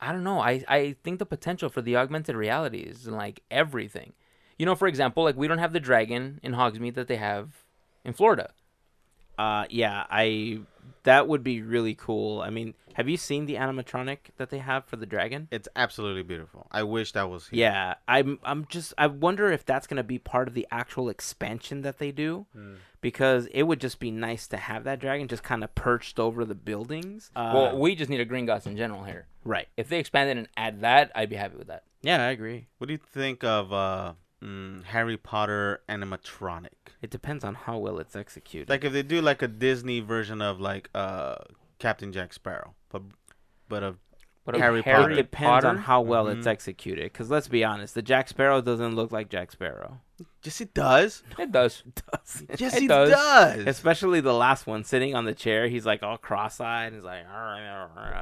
I 0.00 0.12
don't 0.12 0.24
know. 0.24 0.40
I 0.40 0.64
I 0.68 0.96
think 1.02 1.18
the 1.18 1.26
potential 1.26 1.68
for 1.68 1.82
the 1.82 1.96
augmented 1.96 2.36
reality 2.36 2.78
is 2.78 3.06
in 3.06 3.14
like 3.14 3.42
everything. 3.50 4.12
You 4.58 4.66
know, 4.66 4.74
for 4.74 4.88
example, 4.88 5.24
like 5.24 5.36
we 5.36 5.48
don't 5.48 5.58
have 5.58 5.72
the 5.72 5.80
dragon 5.80 6.40
in 6.42 6.52
Hogsmeade 6.52 6.94
that 6.94 7.08
they 7.08 7.16
have 7.16 7.64
in 8.04 8.12
Florida. 8.12 8.50
Uh, 9.38 9.64
yeah, 9.70 10.04
I 10.10 10.60
that 11.04 11.28
would 11.28 11.44
be 11.44 11.62
really 11.62 11.94
cool. 11.94 12.42
I 12.42 12.50
mean, 12.50 12.74
have 12.94 13.08
you 13.08 13.16
seen 13.16 13.46
the 13.46 13.54
animatronic 13.54 14.18
that 14.36 14.50
they 14.50 14.58
have 14.58 14.84
for 14.84 14.96
the 14.96 15.06
dragon? 15.06 15.46
It's 15.52 15.68
absolutely 15.76 16.24
beautiful. 16.24 16.66
I 16.72 16.82
wish 16.82 17.12
that 17.12 17.30
was 17.30 17.48
here. 17.48 17.60
Yeah, 17.60 17.94
I'm 18.08 18.40
I'm 18.42 18.66
just 18.68 18.94
I 18.98 19.06
wonder 19.06 19.50
if 19.52 19.64
that's 19.64 19.86
gonna 19.86 20.02
be 20.02 20.18
part 20.18 20.48
of 20.48 20.54
the 20.54 20.66
actual 20.72 21.08
expansion 21.08 21.82
that 21.82 21.98
they 21.98 22.10
do, 22.10 22.46
because 23.00 23.46
it 23.52 23.62
would 23.64 23.80
just 23.80 23.98
be 24.00 24.10
nice 24.10 24.46
to 24.48 24.56
have 24.56 24.84
that 24.84 24.98
dragon 24.98 25.28
just 25.28 25.42
kind 25.42 25.62
of 25.64 25.74
perched 25.74 26.18
over 26.18 26.44
the 26.44 26.54
buildings. 26.54 27.30
Uh, 27.36 27.52
well, 27.54 27.78
we 27.78 27.94
just 27.94 28.10
need 28.10 28.20
a 28.20 28.26
Gringotts 28.26 28.66
in 28.66 28.76
general 28.76 29.04
here. 29.04 29.26
right. 29.44 29.68
If 29.76 29.88
they 29.88 29.98
expand 29.98 30.30
it 30.30 30.36
and 30.36 30.48
add 30.56 30.80
that, 30.80 31.10
I'd 31.14 31.30
be 31.30 31.36
happy 31.36 31.56
with 31.56 31.68
that. 31.68 31.84
Yeah, 32.02 32.24
I 32.24 32.30
agree. 32.30 32.68
What 32.78 32.86
do 32.88 32.92
you 32.92 32.98
think 32.98 33.42
of 33.44 33.72
uh, 33.72 34.12
mm, 34.42 34.84
Harry 34.84 35.16
Potter 35.16 35.80
animatronic? 35.88 36.68
It 37.02 37.10
depends 37.10 37.44
on 37.44 37.54
how 37.54 37.78
well 37.78 37.98
it's 37.98 38.16
executed. 38.16 38.68
Like 38.68 38.84
if 38.84 38.92
they 38.92 39.02
do 39.02 39.20
like 39.20 39.42
a 39.42 39.48
Disney 39.48 40.00
version 40.00 40.40
of 40.42 40.60
like 40.60 40.90
uh, 40.94 41.36
Captain 41.78 42.12
Jack 42.12 42.32
Sparrow, 42.32 42.74
but 42.90 43.02
but 43.68 43.82
of 43.82 43.98
But 44.44 44.56
a 44.56 44.58
Harry 44.60 44.80
it 44.80 44.84
Potter. 44.84 45.14
depends 45.14 45.64
on 45.64 45.76
how 45.78 46.00
well 46.00 46.28
it's 46.28 46.46
Mhm. 46.46 46.50
executed. 46.50 47.04
Because 47.12 47.30
let's 47.30 47.48
be 47.48 47.62
honest, 47.64 47.94
the 47.94 48.02
Jack 48.02 48.28
Sparrow 48.28 48.60
doesn't 48.60 48.94
look 48.96 49.12
like 49.12 49.28
Jack 49.28 49.52
Sparrow. 49.52 50.00
Yes, 50.42 50.60
it 50.60 50.74
does. 50.74 51.22
It 51.38 51.52
does. 51.52 51.82
does. 52.12 52.44
Yes, 52.58 52.76
It 52.76 52.84
it, 52.84 52.88
does. 52.88 53.10
does. 53.10 53.66
Especially 53.66 54.20
the 54.20 54.34
last 54.34 54.66
one, 54.66 54.84
sitting 54.84 55.14
on 55.14 55.24
the 55.24 55.34
chair, 55.34 55.68
he's 55.68 55.86
like 55.86 56.02
all 56.02 56.18
cross-eyed. 56.18 56.92
He's 56.92 57.04
like, 57.04 57.24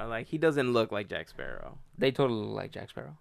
like 0.08 0.26
he 0.26 0.38
doesn't 0.38 0.72
look 0.72 0.92
like 0.92 1.08
Jack 1.08 1.28
Sparrow. 1.28 1.78
They 1.98 2.10
totally 2.10 2.46
look 2.46 2.56
like 2.56 2.72
Jack 2.72 2.90
Sparrow. 2.90 3.16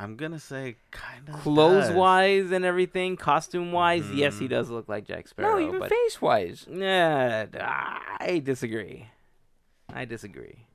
I'm 0.00 0.14
gonna 0.14 0.38
say 0.38 0.76
kind 0.92 1.28
of 1.28 1.40
Clothes 1.40 1.90
wise 1.90 2.52
and 2.52 2.64
everything, 2.64 3.16
costume 3.16 3.72
wise, 3.72 4.04
mm-hmm. 4.04 4.18
yes, 4.18 4.38
he 4.38 4.46
does 4.46 4.70
look 4.70 4.88
like 4.88 5.06
Jack 5.08 5.26
Sparrow. 5.26 5.58
no, 5.58 5.66
even 5.66 5.80
but 5.80 5.90
face 5.90 6.22
wise. 6.22 6.66
yeah, 6.70 7.46
I 8.20 8.38
disagree. 8.38 9.08
I 9.92 10.04
disagree. 10.04 10.67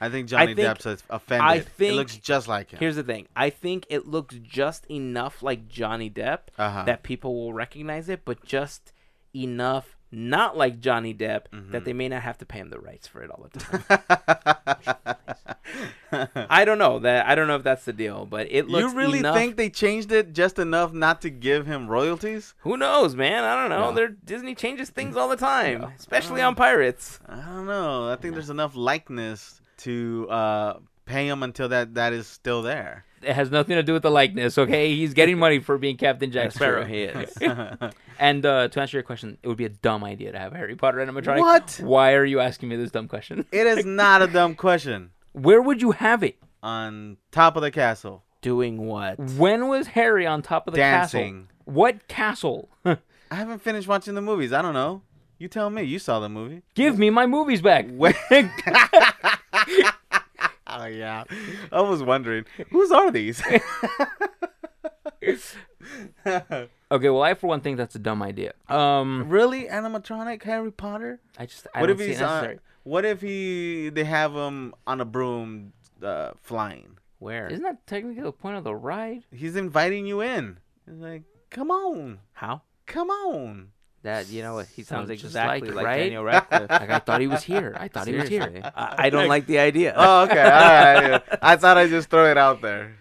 I 0.00 0.08
think 0.08 0.28
Johnny 0.28 0.54
think- 0.54 0.66
Depp's 0.78 1.02
offended. 1.10 1.46
I 1.46 1.60
think, 1.60 1.92
it 1.92 1.96
looks 1.96 2.16
just 2.16 2.48
like 2.48 2.70
him. 2.70 2.78
Here's 2.78 2.96
the 2.96 3.02
thing: 3.02 3.26
I 3.36 3.50
think 3.50 3.86
it 3.90 4.06
looks 4.06 4.34
just 4.42 4.86
enough 4.90 5.42
like 5.42 5.68
Johnny 5.68 6.08
Depp 6.10 6.38
uh-huh. 6.58 6.84
that 6.84 7.02
people 7.02 7.34
will 7.34 7.52
recognize 7.52 8.08
it, 8.08 8.24
but 8.24 8.44
just 8.44 8.92
enough 9.34 9.96
not 10.12 10.56
like 10.56 10.80
Johnny 10.80 11.14
Depp, 11.14 11.42
Mm-hmm. 11.52 11.70
that 11.72 11.84
they 11.84 11.92
may 11.92 12.08
not 12.08 12.22
have 12.22 12.38
to 12.38 12.46
pay 12.46 12.58
him 12.58 12.70
the 12.70 12.80
rights 12.80 13.06
for 13.06 13.22
it 13.22 13.30
all 13.30 13.46
the 13.52 13.58
time. 13.60 15.26
I 16.50 16.64
don't 16.64 16.78
know 16.78 16.98
that. 17.00 17.26
I 17.26 17.34
don't 17.36 17.46
know 17.46 17.54
if 17.56 17.62
that's 17.62 17.84
the 17.84 17.92
deal, 17.92 18.26
but 18.26 18.48
it 18.50 18.66
looks. 18.68 18.92
you 18.92 18.98
really 18.98 19.20
enough- 19.20 19.36
think 19.36 19.56
they 19.56 19.70
changed 19.70 20.10
it 20.10 20.32
just 20.32 20.58
enough 20.58 20.92
not 20.92 21.20
to 21.22 21.30
give 21.30 21.66
him 21.66 21.86
royalties? 21.88 22.54
Who 22.60 22.76
knows, 22.76 23.14
man? 23.14 23.44
I 23.44 23.54
don't 23.54 23.70
know. 23.70 23.90
No. 23.90 23.94
They're, 23.94 24.08
Disney 24.08 24.54
changes 24.56 24.90
things 24.90 25.16
all 25.16 25.28
the 25.28 25.36
time, 25.36 25.82
No. 25.82 25.92
especially 25.98 26.40
on 26.42 26.54
pirates. 26.56 27.20
I 27.28 27.36
don't 27.36 27.66
know. 27.66 28.10
I 28.10 28.16
think 28.16 28.34
there's 28.34 28.50
enough 28.50 28.74
likeness 28.74 29.60
to 29.80 30.28
uh, 30.30 30.78
pay 31.06 31.28
him 31.28 31.42
until 31.42 31.68
that 31.68 31.94
that 31.94 32.12
is 32.12 32.26
still 32.26 32.62
there. 32.62 33.04
It 33.22 33.34
has 33.34 33.50
nothing 33.50 33.76
to 33.76 33.82
do 33.82 33.92
with 33.92 34.02
the 34.02 34.10
likeness, 34.10 34.56
okay? 34.56 34.94
He's 34.94 35.12
getting 35.12 35.38
money 35.38 35.58
for 35.58 35.76
being 35.76 35.98
Captain 35.98 36.30
Jack 36.30 36.52
Sparrow. 36.52 36.84
He 36.84 37.02
is. 37.02 37.36
And 38.20 38.44
uh, 38.44 38.68
to 38.68 38.80
answer 38.82 38.98
your 38.98 39.02
question, 39.02 39.38
it 39.42 39.48
would 39.48 39.56
be 39.56 39.64
a 39.64 39.70
dumb 39.70 40.04
idea 40.04 40.30
to 40.32 40.38
have 40.38 40.52
Harry 40.52 40.76
Potter 40.76 40.98
animatronic. 40.98 41.40
What? 41.40 41.80
Why 41.82 42.12
are 42.12 42.24
you 42.26 42.38
asking 42.38 42.68
me 42.68 42.76
this 42.76 42.90
dumb 42.90 43.08
question? 43.08 43.46
It 43.52 43.66
is 43.66 43.86
not 43.86 44.20
a 44.20 44.26
dumb 44.26 44.56
question. 44.56 45.12
Where 45.32 45.62
would 45.62 45.80
you 45.80 45.92
have 45.92 46.22
it? 46.22 46.36
On 46.62 47.16
top 47.30 47.56
of 47.56 47.62
the 47.62 47.70
castle, 47.70 48.22
Doing 48.42 48.86
what? 48.86 49.18
When 49.18 49.68
was 49.68 49.86
Harry 49.86 50.26
on 50.26 50.42
top 50.42 50.66
of 50.68 50.74
the 50.74 50.78
dancing. 50.78 51.46
castle? 51.46 51.72
What 51.72 52.08
castle? 52.08 52.68
I 52.84 52.98
haven't 53.30 53.62
finished 53.62 53.88
watching 53.88 54.14
the 54.14 54.20
movies. 54.20 54.52
I 54.52 54.60
don't 54.60 54.74
know. 54.74 55.00
You 55.38 55.48
tell 55.48 55.70
me. 55.70 55.82
You 55.84 55.98
saw 55.98 56.20
the 56.20 56.28
movie. 56.28 56.62
Give 56.74 56.98
me 56.98 57.08
my 57.08 57.24
movies 57.24 57.62
back. 57.62 57.86
When- 59.66 59.86
oh 60.66 60.86
yeah, 60.86 61.24
I 61.72 61.80
was 61.80 62.02
wondering 62.02 62.44
whose 62.70 62.90
are 62.92 63.10
these. 63.10 63.42
Okay, 66.92 67.08
well, 67.08 67.22
I 67.22 67.34
for 67.34 67.46
one 67.46 67.60
think 67.60 67.76
that's 67.76 67.94
a 67.94 67.98
dumb 68.00 68.20
idea. 68.22 68.52
Um, 68.68 69.28
really, 69.28 69.66
animatronic 69.66 70.42
Harry 70.42 70.72
Potter? 70.72 71.20
I 71.38 71.46
just 71.46 71.66
I 71.74 71.80
what 71.80 71.86
don't 71.86 71.94
if 71.96 72.00
see 72.00 72.06
it 72.06 72.08
he's 72.14 72.22
on? 72.22 72.58
What 72.82 73.04
if 73.04 73.20
he 73.20 73.90
they 73.90 74.04
have 74.04 74.34
him 74.34 74.74
on 74.86 75.00
a 75.00 75.04
broom 75.04 75.72
uh, 76.02 76.32
flying? 76.42 76.98
Where? 77.18 77.46
Isn't 77.48 77.62
that 77.62 77.86
technically 77.86 78.22
the 78.22 78.32
point 78.32 78.56
of 78.56 78.64
the 78.64 78.74
ride? 78.74 79.24
He's 79.30 79.54
inviting 79.54 80.06
you 80.06 80.20
in. 80.20 80.58
He's 80.88 80.98
like, 80.98 81.22
come 81.50 81.70
on, 81.70 82.20
How? 82.32 82.62
come 82.86 83.10
on. 83.10 83.68
That 84.02 84.28
you 84.28 84.42
know 84.42 84.54
what? 84.54 84.66
He 84.74 84.82
sounds, 84.82 85.08
Sounds 85.08 85.20
just 85.20 85.24
exactly 85.32 85.68
like, 85.68 85.76
like, 85.76 85.86
right? 85.86 85.98
Daniel 85.98 86.24
Radcliffe. 86.24 86.70
Like 86.70 86.90
I 86.90 86.98
thought 87.00 87.20
he 87.20 87.26
was 87.26 87.42
here. 87.42 87.76
I 87.78 87.88
thought 87.88 88.06
he 88.06 88.14
was 88.14 88.28
here. 88.28 88.62
I, 88.74 88.94
I 89.06 89.10
don't 89.10 89.28
like 89.28 89.46
the 89.46 89.58
idea. 89.58 89.92
Oh, 89.96 90.22
okay. 90.22 90.40
All 90.42 90.48
right. 91.10 91.22
I 91.42 91.56
thought 91.56 91.76
I'd 91.76 91.90
just 91.90 92.08
throw 92.08 92.30
it 92.30 92.38
out 92.38 92.62
there. 92.62 92.96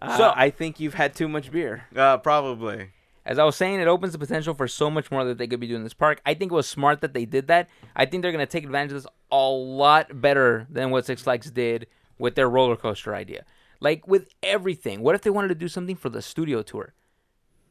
Uh, 0.00 0.16
So- 0.16 0.32
I 0.34 0.48
think 0.50 0.80
you've 0.80 0.94
had 0.94 1.14
too 1.14 1.28
much 1.28 1.50
beer. 1.50 1.84
Uh, 1.94 2.16
probably. 2.18 2.90
As 3.26 3.38
I 3.38 3.44
was 3.44 3.54
saying, 3.54 3.80
it 3.80 3.86
opens 3.86 4.12
the 4.14 4.18
potential 4.18 4.54
for 4.54 4.66
so 4.66 4.90
much 4.90 5.10
more 5.10 5.24
that 5.26 5.36
they 5.36 5.46
could 5.46 5.60
be 5.60 5.66
doing 5.66 5.80
in 5.80 5.84
this 5.84 5.92
park. 5.92 6.22
I 6.24 6.32
think 6.32 6.50
it 6.50 6.54
was 6.54 6.66
smart 6.66 7.02
that 7.02 7.12
they 7.12 7.26
did 7.26 7.48
that. 7.48 7.68
I 7.94 8.06
think 8.06 8.22
they're 8.22 8.32
going 8.32 8.44
to 8.44 8.50
take 8.50 8.64
advantage 8.64 8.92
of 8.92 9.02
this 9.02 9.12
a 9.30 9.36
lot 9.48 10.22
better 10.22 10.66
than 10.70 10.90
what 10.90 11.04
Six 11.04 11.20
Flags 11.22 11.50
did 11.50 11.86
with 12.18 12.34
their 12.34 12.48
roller 12.48 12.76
coaster 12.76 13.14
idea. 13.14 13.44
Like 13.78 14.08
with 14.08 14.30
everything. 14.42 15.02
What 15.02 15.14
if 15.14 15.20
they 15.20 15.30
wanted 15.30 15.48
to 15.48 15.54
do 15.54 15.68
something 15.68 15.96
for 15.96 16.08
the 16.08 16.22
studio 16.22 16.62
tour 16.62 16.94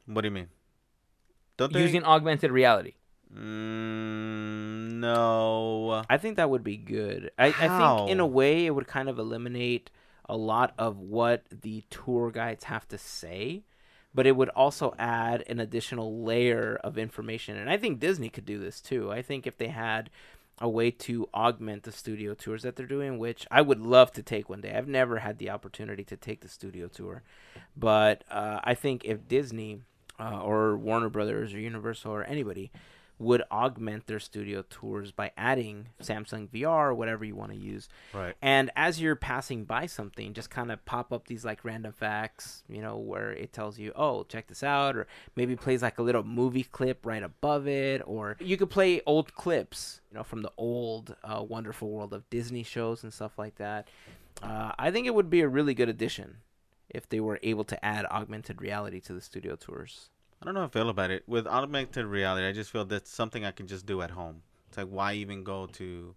What 0.05 0.21
do 0.21 0.27
you 0.27 0.31
mean? 0.31 0.49
Don't 1.59 1.73
they? 1.73 1.81
using 1.81 2.03
augmented 2.03 2.51
reality? 2.51 2.93
Mm, 3.35 4.93
no. 4.93 6.03
I 6.09 6.17
think 6.17 6.37
that 6.37 6.49
would 6.49 6.63
be 6.63 6.77
good. 6.77 7.31
I, 7.37 7.47
I 7.47 7.51
think 7.51 8.09
in 8.09 8.19
a 8.19 8.25
way 8.25 8.65
it 8.65 8.71
would 8.71 8.87
kind 8.87 9.09
of 9.09 9.19
eliminate 9.19 9.91
a 10.27 10.35
lot 10.35 10.73
of 10.77 10.97
what 10.97 11.43
the 11.51 11.83
tour 11.89 12.31
guides 12.31 12.63
have 12.65 12.87
to 12.87 12.97
say, 12.97 13.63
but 14.13 14.25
it 14.25 14.35
would 14.35 14.49
also 14.49 14.95
add 14.97 15.43
an 15.47 15.59
additional 15.59 16.23
layer 16.23 16.79
of 16.83 16.97
information. 16.97 17.57
And 17.57 17.69
I 17.69 17.77
think 17.77 17.99
Disney 17.99 18.29
could 18.29 18.45
do 18.45 18.59
this 18.59 18.81
too. 18.81 19.11
I 19.11 19.21
think 19.21 19.45
if 19.45 19.57
they 19.57 19.67
had 19.67 20.09
a 20.61 20.69
way 20.69 20.91
to 20.91 21.27
augment 21.33 21.83
the 21.83 21.91
studio 21.91 22.33
tours 22.33 22.63
that 22.63 22.75
they're 22.75 22.85
doing, 22.85 23.17
which 23.17 23.47
I 23.49 23.61
would 23.61 23.79
love 23.79 24.11
to 24.13 24.23
take 24.23 24.49
one 24.49 24.61
day. 24.61 24.75
I've 24.75 24.87
never 24.87 25.19
had 25.19 25.37
the 25.37 25.49
opportunity 25.49 26.03
to 26.03 26.17
take 26.17 26.41
the 26.41 26.49
studio 26.49 26.87
tour, 26.87 27.23
but 27.77 28.23
uh, 28.29 28.59
I 28.63 28.73
think 28.73 29.05
if 29.05 29.27
Disney 29.27 29.81
uh, 30.19 30.41
or 30.41 30.77
Warner 30.77 31.09
Brothers 31.09 31.53
or 31.53 31.59
Universal 31.59 32.11
or 32.11 32.23
anybody 32.23 32.71
would 33.19 33.43
augment 33.51 34.07
their 34.07 34.19
studio 34.19 34.63
tours 34.69 35.11
by 35.11 35.31
adding 35.37 35.87
Samsung 36.01 36.47
VR 36.47 36.87
or 36.87 36.93
whatever 36.93 37.25
you 37.25 37.35
want 37.35 37.51
to 37.51 37.57
use. 37.57 37.89
Right. 38.13 38.33
And 38.41 38.71
as 38.77 39.01
you're 39.01 39.17
passing 39.17 39.65
by 39.65 39.87
something, 39.87 40.33
just 40.33 40.49
kind 40.49 40.71
of 40.71 40.83
pop 40.85 41.11
up 41.11 41.27
these 41.27 41.43
like 41.43 41.65
random 41.65 41.91
facts, 41.91 42.63
you 42.69 42.81
know, 42.81 42.97
where 42.97 43.31
it 43.31 43.51
tells 43.51 43.77
you, 43.77 43.91
oh, 43.95 44.23
check 44.23 44.47
this 44.47 44.63
out, 44.63 44.95
or 44.95 45.05
maybe 45.35 45.57
plays 45.57 45.81
like 45.81 45.99
a 45.99 46.01
little 46.01 46.23
movie 46.23 46.63
clip 46.63 47.05
right 47.05 47.21
above 47.21 47.67
it, 47.67 48.01
or 48.05 48.37
you 48.39 48.55
could 48.55 48.69
play 48.69 49.01
old 49.05 49.35
clips, 49.35 49.99
you 50.09 50.17
know, 50.17 50.23
from 50.23 50.41
the 50.41 50.51
old 50.55 51.15
uh, 51.23 51.43
Wonderful 51.43 51.89
World 51.89 52.13
of 52.13 52.29
Disney 52.29 52.63
shows 52.63 53.03
and 53.03 53.13
stuff 53.13 53.37
like 53.37 53.55
that. 53.57 53.89
Uh, 54.41 54.71
I 54.79 54.91
think 54.91 55.07
it 55.07 55.13
would 55.13 55.29
be 55.29 55.41
a 55.41 55.47
really 55.49 55.73
good 55.73 55.89
addition 55.89 56.37
if 56.89 57.07
they 57.09 57.19
were 57.19 57.39
able 57.43 57.63
to 57.65 57.85
add 57.85 58.05
augmented 58.05 58.61
reality 58.61 58.99
to 59.01 59.13
the 59.13 59.21
studio 59.21 59.55
tours. 59.55 60.09
I 60.41 60.45
don't 60.45 60.53
know 60.53 60.61
how 60.61 60.67
I 60.67 60.69
feel 60.69 60.89
about 60.89 61.11
it. 61.11 61.23
With 61.27 61.47
augmented 61.47 62.05
reality, 62.05 62.47
I 62.47 62.51
just 62.51 62.71
feel 62.71 62.85
that's 62.85 63.11
something 63.11 63.45
I 63.45 63.51
can 63.51 63.67
just 63.67 63.85
do 63.85 64.01
at 64.01 64.11
home. 64.11 64.41
It's 64.67 64.77
like, 64.77 64.87
why 64.87 65.13
even 65.13 65.43
go 65.43 65.67
to 65.67 66.15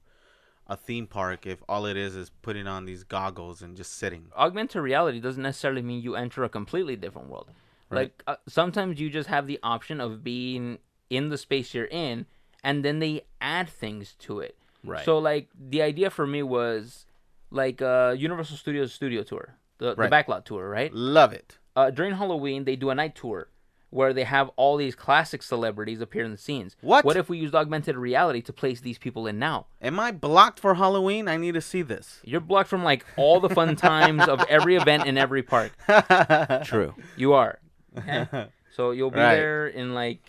a 0.69 0.77
theme 0.77 1.07
park 1.07 1.47
if 1.47 1.59
all 1.69 1.87
it 1.87 1.97
is 1.97 2.15
is 2.15 2.31
putting 2.31 2.67
on 2.67 2.85
these 2.85 3.03
goggles 3.03 3.63
and 3.63 3.77
just 3.77 3.95
sitting? 3.95 4.27
Augmented 4.37 4.83
reality 4.83 5.21
doesn't 5.21 5.43
necessarily 5.43 5.83
mean 5.83 6.03
you 6.03 6.15
enter 6.15 6.45
a 6.45 6.49
completely 6.49 6.97
different 6.97 7.29
world. 7.29 7.51
Right. 7.91 7.99
Like 7.99 8.23
uh, 8.27 8.37
sometimes 8.49 9.01
you 9.01 9.11
just 9.11 9.29
have 9.29 9.47
the 9.47 9.59
option 9.63 10.01
of 10.01 10.23
being 10.23 10.79
in 11.11 11.29
the 11.29 11.37
space 11.37 11.75
you're 11.75 11.85
in, 11.87 12.27
and 12.63 12.85
then 12.85 13.01
they 13.01 13.23
add 13.41 13.69
things 13.69 14.15
to 14.21 14.41
it. 14.41 14.57
Right. 14.85 15.05
So 15.05 15.19
like 15.19 15.49
the 15.59 15.83
idea 15.83 16.11
for 16.11 16.27
me 16.27 16.43
was 16.43 17.07
like 17.51 17.83
uh, 17.83 18.15
Universal 18.17 18.57
Studios 18.57 18.93
Studio 18.95 19.23
Tour, 19.23 19.57
the, 19.83 19.95
Right. 19.97 20.09
the 20.11 20.17
backlot 20.17 20.45
tour, 20.45 20.69
right? 20.69 20.93
Love 20.95 21.33
it. 21.33 21.59
Uh, 21.77 21.91
during 21.91 22.15
Halloween, 22.15 22.65
they 22.65 22.77
do 22.77 22.91
a 22.91 22.95
night 22.95 23.15
tour 23.15 23.49
where 23.91 24.15
they 24.15 24.25
have 24.25 24.51
all 24.57 24.79
these 24.79 24.95
classic 24.95 25.43
celebrities 25.43 26.01
appear 26.01 26.25
in 26.25 26.31
the 26.31 26.39
scenes. 26.39 26.77
What? 26.81 27.05
What 27.05 27.17
if 27.19 27.29
we 27.29 27.37
used 27.37 27.55
augmented 27.55 27.95
reality 27.97 28.41
to 28.43 28.53
place 28.53 28.81
these 28.81 28.97
people 28.99 29.27
in 29.27 29.39
now? 29.39 29.67
Am 29.83 30.01
I 30.01 30.13
blocked 30.13 30.59
for 30.61 30.75
Halloween? 30.75 31.29
I 31.29 31.37
need 31.37 31.53
to 31.55 31.61
see 31.61 31.83
this. 31.83 32.21
You're 32.25 32.41
blocked 32.41 32.71
from 32.71 32.83
like 32.85 33.05
all 33.17 33.39
the 33.41 33.51
fun 33.51 33.77
times 33.77 34.27
of 34.27 34.41
every 34.49 34.77
event 34.77 35.07
in 35.07 35.19
every 35.19 35.43
park. 35.43 35.73
True. 36.65 36.95
You 37.17 37.35
are. 37.35 37.59
Okay? 37.99 38.49
so 38.75 38.93
you'll 38.93 39.11
be 39.11 39.19
Right. 39.19 39.35
there 39.35 39.67
in 39.67 39.93
like 39.93 40.23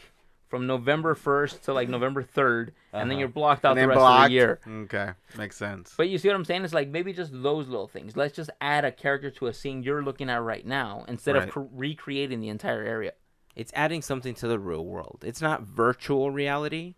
from 0.53 0.67
November 0.67 1.15
1st 1.15 1.63
to 1.63 1.73
like 1.73 1.89
November 1.89 2.21
3rd, 2.21 2.73
and 2.93 3.09
then 3.09 3.15
Uh-huh. 3.15 3.19
you're 3.21 3.27
blocked 3.27 3.65
out 3.65 3.73
the 3.73 3.81
then 3.81 3.89
rest 3.89 3.99
of 4.01 4.25
the 4.27 4.31
year. 4.31 4.59
Okay, 4.67 5.09
makes 5.35 5.57
sense. 5.57 5.95
But 5.97 6.09
you 6.09 6.19
see 6.19 6.27
what 6.27 6.35
I'm 6.35 6.45
saying? 6.45 6.63
It's 6.63 6.75
like 6.75 6.89
maybe 6.89 7.11
just 7.11 7.31
those 7.33 7.67
little 7.67 7.87
things. 7.87 8.15
Let's 8.15 8.35
just 8.35 8.51
add 8.61 8.85
a 8.85 8.91
character 8.91 9.31
to 9.31 9.47
a 9.47 9.53
scene 9.53 9.81
you're 9.81 10.03
looking 10.03 10.29
at 10.29 10.43
right 10.43 10.63
now 10.63 11.05
instead 11.07 11.33
Right. 11.33 11.45
of 11.47 11.49
cr- 11.49 11.61
recreating 11.73 12.39
the 12.39 12.49
entire 12.49 12.83
area. 12.83 13.13
it's 13.55 13.71
adding 13.75 14.01
something 14.01 14.33
to 14.33 14.47
the 14.47 14.57
real 14.57 14.83
world. 14.85 15.23
It's 15.23 15.39
not 15.41 15.61
virtual 15.61 16.31
reality. 16.31 16.95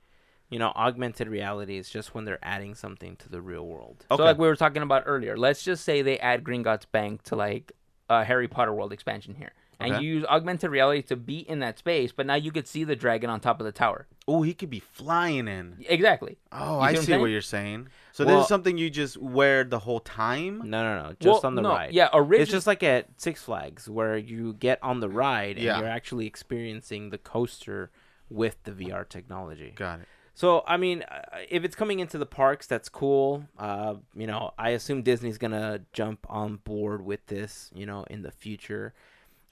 You 0.50 0.58
know, 0.60 0.72
augmented 0.76 1.28
reality 1.28 1.76
is 1.78 1.90
just 1.90 2.14
when 2.16 2.24
they're 2.24 2.40
adding 2.44 2.76
something 2.76 3.16
to 3.18 3.28
the 3.30 3.42
real 3.42 3.66
world. 3.66 4.06
Okay. 4.12 4.16
So 4.18 4.24
like 4.24 4.38
we 4.38 4.48
were 4.48 4.56
talking 4.56 4.82
about 4.82 5.04
earlier, 5.06 5.36
let's 5.38 5.64
just 5.64 5.84
say 5.84 6.02
they 6.02 6.18
add 6.20 6.44
Green 6.46 6.64
Gringotts 6.64 6.86
Bank 6.92 7.24
to 7.24 7.36
like 7.36 7.72
a 8.10 8.24
Harry 8.24 8.48
Potter 8.48 8.74
world 8.74 8.94
expansion 8.94 9.36
here. 9.36 9.52
And 9.80 9.94
Okay. 9.94 10.04
you 10.04 10.16
use 10.16 10.26
augmented 10.26 10.72
reality 10.72 11.02
to 11.04 11.16
be 11.16 11.40
in 11.40 11.60
that 11.60 11.78
space, 11.78 12.12
but 12.12 12.26
now 12.26 12.36
you 12.36 12.52
could 12.52 12.68
see 12.68 12.84
the 12.84 12.96
dragon 12.96 13.30
on 13.30 13.40
top 13.40 13.60
of 13.60 13.66
the 13.66 13.72
tower. 13.72 14.08
oh, 14.28 14.42
he 14.42 14.56
could 14.56 14.72
be 14.72 14.80
flying 14.80 15.48
in. 15.48 15.78
Exactly. 15.88 16.38
Oh, 16.52 16.78
You 16.78 16.82
I 16.82 16.88
see 16.88 16.96
what 16.96 17.00
I'm 17.00 17.06
see 17.06 17.18
what 17.18 17.26
you're 17.28 17.42
saying. 17.42 17.90
So 18.12 18.26
this 18.26 18.42
is 18.42 18.48
something 18.48 18.76
you 18.78 18.90
just 18.90 19.18
wear 19.18 19.64
the 19.64 19.78
whole 19.80 20.00
time. 20.00 20.60
No, 20.70 20.82
no, 20.84 21.04
no. 21.04 21.10
Just 21.20 21.26
Well, 21.26 21.42
on 21.44 21.54
the 21.56 21.62
no, 21.62 21.70
ride. 21.70 21.94
Yeah, 21.94 22.10
originally 22.12 22.42
It's 22.42 22.52
just 22.52 22.66
like 22.66 22.82
at 22.82 23.10
Six 23.18 23.44
Flags 23.44 23.88
where 23.88 24.18
you 24.18 24.54
get 24.54 24.80
on 24.82 25.00
the 25.00 25.10
ride 25.10 25.58
and 25.58 25.66
Yeah. 25.66 25.78
you're 25.78 25.88
actually 25.88 26.26
experiencing 26.26 27.12
the 27.12 27.18
coaster 27.20 27.92
with 28.30 28.64
the 28.64 28.72
VR 28.72 29.04
technology. 29.08 29.74
Got 29.76 30.00
it. 30.00 30.08
So, 30.34 30.64
I 30.68 30.78
mean, 30.78 31.04
uh, 31.04 31.22
if 31.48 31.64
it's 31.64 31.76
coming 31.76 32.00
into 32.00 32.18
the 32.18 32.26
parks, 32.26 32.66
that's 32.68 32.90
cool. 32.90 33.46
Uh, 33.60 33.96
you 34.16 34.28
know, 34.28 34.54
I 34.58 34.72
assume 34.72 35.02
Disney's 35.04 35.38
gonna 35.38 35.82
jump 35.94 36.26
on 36.30 36.56
board 36.58 37.06
with 37.06 37.26
this, 37.28 37.70
you 37.76 37.86
know, 37.86 38.04
in 38.10 38.22
the 38.24 38.32
future. 38.32 38.94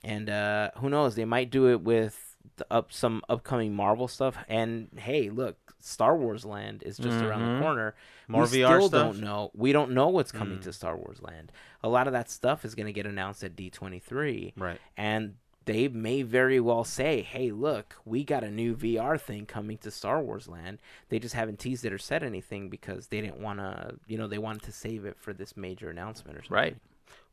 And 0.04 0.30
uh, 0.30 0.72
who 0.78 0.90
knows? 0.90 1.16
They 1.16 1.26
might 1.26 1.50
do 1.50 1.70
it 1.70 1.82
with 1.82 2.36
the 2.58 2.66
up 2.70 2.92
some 2.92 3.22
upcoming 3.30 3.74
Marvel 3.74 4.08
stuff. 4.08 4.38
And 4.48 4.90
hey, 4.98 5.30
look, 5.30 5.58
Star 5.80 6.16
Wars 6.16 6.46
Land 6.46 6.84
is 6.86 6.98
just 6.98 7.22
around 7.22 7.42
Mhm. 7.42 7.58
the 7.58 7.64
corner. 7.64 7.96
More 8.28 8.44
we 8.44 8.48
VR 8.60 8.78
still 8.80 8.88
stuff? 8.90 9.14
don't 9.14 9.20
know. 9.24 9.52
We 9.54 9.72
don't 9.72 9.92
know 9.92 10.10
what's 10.10 10.32
coming 10.32 10.60
Mm. 10.60 10.64
to 10.64 10.74
Star 10.74 10.96
Wars 10.96 11.22
Land. 11.22 11.52
A 11.84 11.90
lot 11.90 12.08
of 12.08 12.14
that 12.14 12.30
stuff 12.30 12.64
is 12.66 12.76
gonna 12.76 12.92
get 12.92 13.06
announced 13.06 13.44
at 13.44 13.56
D23 13.56 14.54
Right. 14.58 14.80
and 14.98 15.36
they 15.66 15.88
may 15.88 16.22
very 16.24 16.60
well 16.60 16.84
say, 16.84 17.22
"Hey, 17.22 17.50
look, 17.52 17.96
we 18.04 18.26
got 18.26 18.44
a 18.44 18.52
new 18.52 18.76
VR 18.76 19.18
thing 19.18 19.46
coming 19.46 19.78
to 19.80 19.90
Star 19.92 20.22
Wars 20.22 20.50
Land." 20.50 20.80
They 21.08 21.20
just 21.20 21.36
haven't 21.36 21.58
teased 21.60 21.86
it 21.86 21.94
or 21.94 21.98
said 21.98 22.22
anything 22.22 22.70
because 22.70 23.08
they 23.08 23.22
didn't 23.22 23.40
want 23.40 23.60
to, 23.60 23.96
you 24.06 24.18
know, 24.18 24.28
they 24.28 24.38
wanted 24.38 24.64
to 24.64 24.74
save 24.74 25.06
it 25.06 25.18
for 25.18 25.32
this 25.34 25.56
major 25.56 25.90
announcement 25.90 26.38
or 26.38 26.42
something. 26.42 26.56
right. 26.56 26.78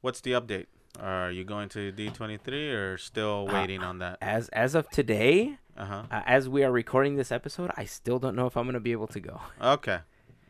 What's 0.01 0.20
the 0.20 0.30
update? 0.32 0.66
Are 0.99 1.30
you 1.30 1.45
going 1.45 1.68
to 1.70 1.93
D23 1.93 2.72
or 2.74 2.99
still 2.99 3.47
Uh, 3.49 3.53
waiting 3.55 3.82
on 3.82 3.99
that? 4.01 4.18
As 4.20 4.49
as 4.51 4.74
of 4.74 4.88
today, 4.91 5.59
Uh 5.76 5.84
huh. 5.84 6.03
Uh, 6.11 6.22
as 6.26 6.49
we 6.49 6.64
are 6.64 6.72
recording 6.72 7.16
this 7.16 7.30
episode, 7.32 7.70
I 7.76 7.84
still 7.84 8.18
don't 8.18 8.34
know 8.36 8.47
if 8.47 8.57
I'm 8.57 8.66
gonna 8.66 8.80
be 8.80 8.93
able 8.93 9.07
to 9.09 9.20
go. 9.20 9.41
Okay. 9.62 9.99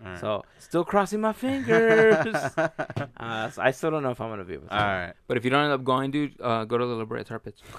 All 0.03 0.11
right. 0.11 0.19
So 0.19 0.45
still 0.59 0.85
crossing 0.85 1.21
my 1.21 1.33
fingers. 1.35 2.17
uh, 2.57 3.51
so 3.51 3.63
I 3.63 3.71
still 3.71 3.91
don't 3.91 4.03
know 4.03 4.11
if 4.11 4.21
I'm 4.21 4.31
gonna 4.31 4.45
be 4.45 4.55
able 4.55 4.69
to. 4.69 4.75
All 4.75 4.81
right. 4.87 5.13
But 5.29 5.37
if 5.37 5.45
you 5.45 5.51
don't 5.51 5.63
end 5.65 5.73
up 5.73 5.85
going, 5.85 6.11
dude, 6.11 6.41
uh, 6.41 6.65
go 6.65 6.79
to 6.79 6.87
the 6.87 6.95
La 6.95 7.05
Brea 7.05 7.23
Tar 7.25 7.39
Pits. 7.39 7.63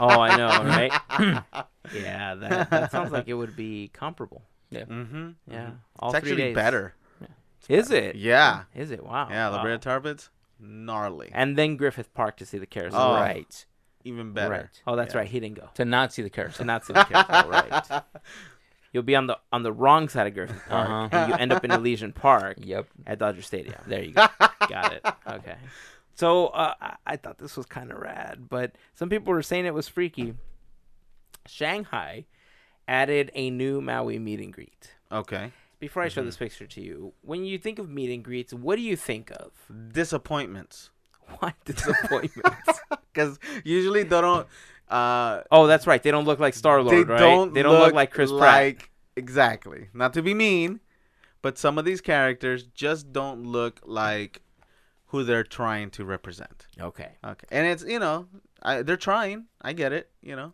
Oh, 0.00 0.18
I 0.20 0.34
know, 0.36 0.48
right? 0.66 0.90
yeah, 1.94 2.34
that, 2.34 2.70
that 2.70 2.90
sounds 2.90 3.12
like 3.12 3.28
it 3.28 3.34
would 3.34 3.54
be 3.54 3.88
comparable. 3.92 4.42
Yeah. 4.70 4.82
Mm-hmm. 4.86 5.28
Yeah, 5.48 5.70
all 5.96 6.10
It's 6.10 6.18
three 6.20 6.30
actually 6.32 6.42
days. 6.42 6.54
better. 6.56 6.94
Is 7.68 7.92
it? 7.92 8.16
Yeah. 8.16 8.64
Is 8.74 8.90
it? 8.90 9.04
Wow. 9.04 9.28
Yeah. 9.30 9.46
La 9.48 9.58
wow. 9.58 9.62
Brea 9.62 9.78
Tar 9.78 10.00
Pits, 10.00 10.28
gnarly. 10.60 11.30
And 11.32 11.56
then 11.56 11.76
Griffith 11.76 12.12
Park 12.14 12.36
to 12.38 12.46
see 12.46 12.58
the 12.58 12.66
carousel. 12.66 13.00
Oh. 13.00 13.14
Right. 13.14 13.64
Even 14.04 14.32
better. 14.32 14.50
Right. 14.50 14.82
Oh, 14.86 14.96
that's 14.96 15.14
Yeah. 15.14 15.20
right. 15.20 15.28
He 15.28 15.40
didn't 15.40 15.56
go 15.56 15.68
To 15.74 15.84
not 15.84 16.12
see 16.12 16.22
the 16.22 16.30
carousel. 16.30 16.58
to 16.58 16.64
not 16.64 16.84
see 16.86 16.92
the 16.94 17.04
carousel. 17.04 17.48
right. 17.50 18.02
You'll 18.92 19.02
be 19.04 19.14
on 19.14 19.26
the 19.26 19.38
on 19.52 19.62
the 19.62 19.72
wrong 19.72 20.08
side 20.08 20.26
of 20.26 20.34
Griffith 20.34 20.62
Park, 20.68 20.88
Uh-huh. 20.88 21.08
and 21.12 21.28
you 21.28 21.34
end 21.36 21.52
up 21.52 21.64
in 21.64 21.70
Elysian 21.70 22.12
Park 22.12 22.56
Yep. 22.60 22.86
at 23.06 23.18
Dodger 23.18 23.42
Stadium. 23.42 23.76
There 23.86 24.02
you 24.02 24.12
go. 24.12 24.26
Got 24.68 24.92
it. 24.94 25.06
Okay. 25.26 25.56
So 26.14 26.48
uh, 26.48 26.74
I, 26.80 26.96
I 27.06 27.16
thought 27.16 27.38
this 27.38 27.56
was 27.56 27.66
kind 27.66 27.90
of 27.92 27.98
rad, 27.98 28.48
but 28.50 28.72
some 28.94 29.08
people 29.08 29.32
were 29.32 29.42
saying 29.42 29.64
it 29.66 29.74
was 29.74 29.86
freaky. 29.88 30.34
Shanghai 31.46 32.24
added 32.88 33.30
a 33.34 33.50
new 33.50 33.80
Maui 33.80 34.18
meet 34.18 34.40
and 34.40 34.52
greet. 34.52 34.92
Okay. 35.12 35.52
Before 35.80 36.02
I 36.02 36.08
show 36.08 36.22
this 36.22 36.36
picture 36.36 36.66
to 36.66 36.80
you, 36.82 37.14
when 37.22 37.46
you 37.46 37.58
think 37.58 37.78
of 37.78 37.88
meet 37.88 38.12
and 38.12 38.22
greets, 38.22 38.52
what 38.52 38.76
do 38.76 38.82
you 38.82 38.96
think 38.96 39.30
of? 39.32 39.52
Disappointments. 39.92 40.90
What 41.38 41.54
disappointments? 41.64 42.80
Because 43.12 43.38
usually 43.64 44.04
they 44.04 44.20
don't. 44.20 44.46
Uh, 44.88 45.42
oh, 45.50 45.66
that's 45.66 45.86
right. 45.86 46.00
They 46.00 46.12
don't 46.12 46.24
look 46.24 46.38
like 46.38 46.54
Star 46.54 46.80
Lord, 46.80 47.08
right? 47.08 47.18
don't. 47.18 47.52
they 47.54 47.62
don't 47.62 47.80
look, 47.80 47.92
like 47.92 48.12
Chris 48.12 48.30
Pratt. 48.30 48.76
Exactly. 49.16 49.88
Not 49.92 50.12
to 50.12 50.22
be 50.22 50.32
mean, 50.32 50.78
but 51.42 51.58
some 51.58 51.76
of 51.76 51.84
these 51.84 52.00
characters 52.00 52.64
just 52.64 53.12
don't 53.12 53.44
look 53.44 53.80
like 53.84 54.42
who 55.06 55.24
they're 55.24 55.44
trying 55.44 55.90
to 55.90 56.04
represent. 56.04 56.68
Okay. 56.80 57.16
Okay, 57.24 57.46
and 57.50 57.66
it's 57.66 57.84
you 57.84 57.98
know 57.98 58.26
I, 58.62 58.82
they're 58.82 58.96
trying. 58.96 59.46
I 59.60 59.72
get 59.72 59.92
it. 59.92 60.10
You 60.22 60.36
know, 60.36 60.52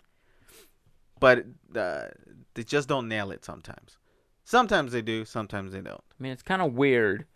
but 1.20 1.44
uh, 1.74 2.06
they 2.54 2.62
just 2.62 2.88
don't 2.88 3.08
nail 3.08 3.30
it 3.30 3.44
sometimes. 3.44 3.98
Sometimes 4.46 4.92
they 4.92 5.02
do. 5.02 5.24
Sometimes 5.24 5.72
they 5.72 5.80
don't. 5.80 6.00
I 6.08 6.22
mean, 6.22 6.30
it's 6.30 6.42
kind 6.42 6.62
of 6.62 6.72
weird. 6.72 7.26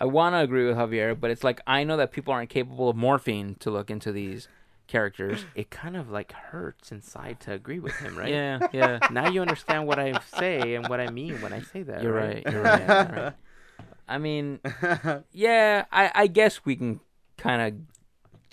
I 0.00 0.04
want 0.04 0.34
to 0.34 0.38
agree 0.38 0.64
with 0.68 0.76
Javier, 0.76 1.18
but 1.18 1.32
it's 1.32 1.42
like 1.42 1.60
I 1.66 1.82
know 1.82 1.96
that 1.96 2.12
people 2.12 2.32
aren't 2.32 2.48
capable 2.48 2.88
of 2.88 2.94
morphine 2.94 3.56
to 3.58 3.72
look 3.72 3.90
into 3.90 4.12
these 4.12 4.46
characters. 4.86 5.44
It 5.56 5.70
kind 5.70 5.96
of 5.96 6.10
like 6.10 6.30
hurts 6.30 6.92
inside 6.92 7.40
to 7.40 7.52
agree 7.52 7.80
with 7.80 7.96
him, 7.96 8.16
right? 8.16 8.28
Yeah, 8.28 8.68
yeah. 8.72 9.00
Now 9.10 9.28
you 9.28 9.40
understand 9.42 9.88
what 9.88 9.98
I 9.98 10.20
say 10.38 10.76
and 10.76 10.86
what 10.86 11.00
I 11.00 11.10
mean 11.10 11.42
when 11.42 11.52
I 11.52 11.60
say 11.60 11.82
that. 11.82 12.04
You're 12.04 12.12
right. 12.12 12.44
right. 12.44 12.54
You're 12.54 12.62
right. 12.62 12.88
you're 12.88 13.24
right. 13.24 13.32
I 14.08 14.18
mean, 14.18 14.60
yeah. 15.32 15.86
I, 15.90 16.12
I 16.14 16.26
guess 16.28 16.64
we 16.64 16.76
can 16.76 17.00
kind 17.36 17.62
of. 17.62 17.80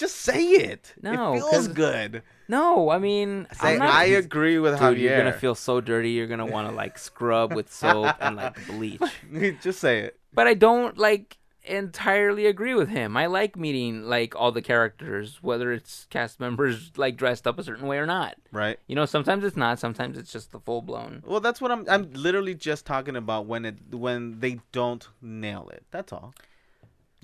Just 0.01 0.17
say 0.17 0.43
it. 0.43 0.93
No, 1.01 1.33
it 1.33 1.37
feels 1.39 1.51
'cause- 1.51 1.67
good. 1.69 2.23
No, 2.49 2.89
I 2.89 2.97
mean, 2.99 3.47
Say 3.53 3.73
I'm 3.73 3.79
not, 3.79 3.91
I 3.93 4.03
agree 4.05 4.59
with 4.59 4.73
Dude, 4.77 4.97
Javier. 4.97 4.99
you're 4.99 5.17
gonna 5.17 5.31
feel 5.31 5.55
so 5.55 5.79
dirty. 5.79 6.09
You're 6.11 6.27
gonna 6.27 6.45
want 6.45 6.67
to 6.67 6.75
like 6.75 6.97
scrub 6.97 7.53
with 7.53 7.71
soap 7.81 8.15
and 8.19 8.35
like 8.35 8.67
bleach. 8.67 9.01
just 9.61 9.79
say 9.79 9.99
it. 9.99 10.19
but 10.33 10.47
I 10.47 10.53
don't 10.53 10.97
like 10.97 11.37
entirely 11.63 12.47
agree 12.47 12.73
with 12.73 12.89
him. 12.89 13.15
I 13.15 13.27
like 13.27 13.55
meeting 13.55 14.03
like 14.03 14.35
all 14.35 14.51
the 14.51 14.61
characters, 14.61 15.37
whether 15.41 15.71
it's 15.71 16.07
cast 16.09 16.39
members 16.41 16.91
like 16.97 17.15
dressed 17.15 17.47
up 17.47 17.57
a 17.59 17.63
certain 17.63 17.87
way 17.87 17.97
or 17.99 18.05
not. 18.05 18.35
Right. 18.51 18.77
You 18.87 18.95
know, 18.95 19.05
sometimes 19.05 19.43
it's 19.45 19.55
not. 19.55 19.79
Sometimes 19.79 20.17
it's 20.17 20.33
just 20.33 20.51
the 20.51 20.59
full 20.59 20.81
blown. 20.81 21.23
Well, 21.25 21.39
that's 21.39 21.61
what 21.61 21.71
I'm. 21.71 21.85
I'm 21.87 22.11
literally 22.13 22.55
just 22.55 22.85
talking 22.85 23.15
about 23.15 23.45
when 23.45 23.63
it 23.63 23.77
when 23.93 24.39
they 24.41 24.59
don't 24.73 25.07
nail 25.21 25.69
it. 25.71 25.83
That's 25.91 26.11
all. 26.11 26.33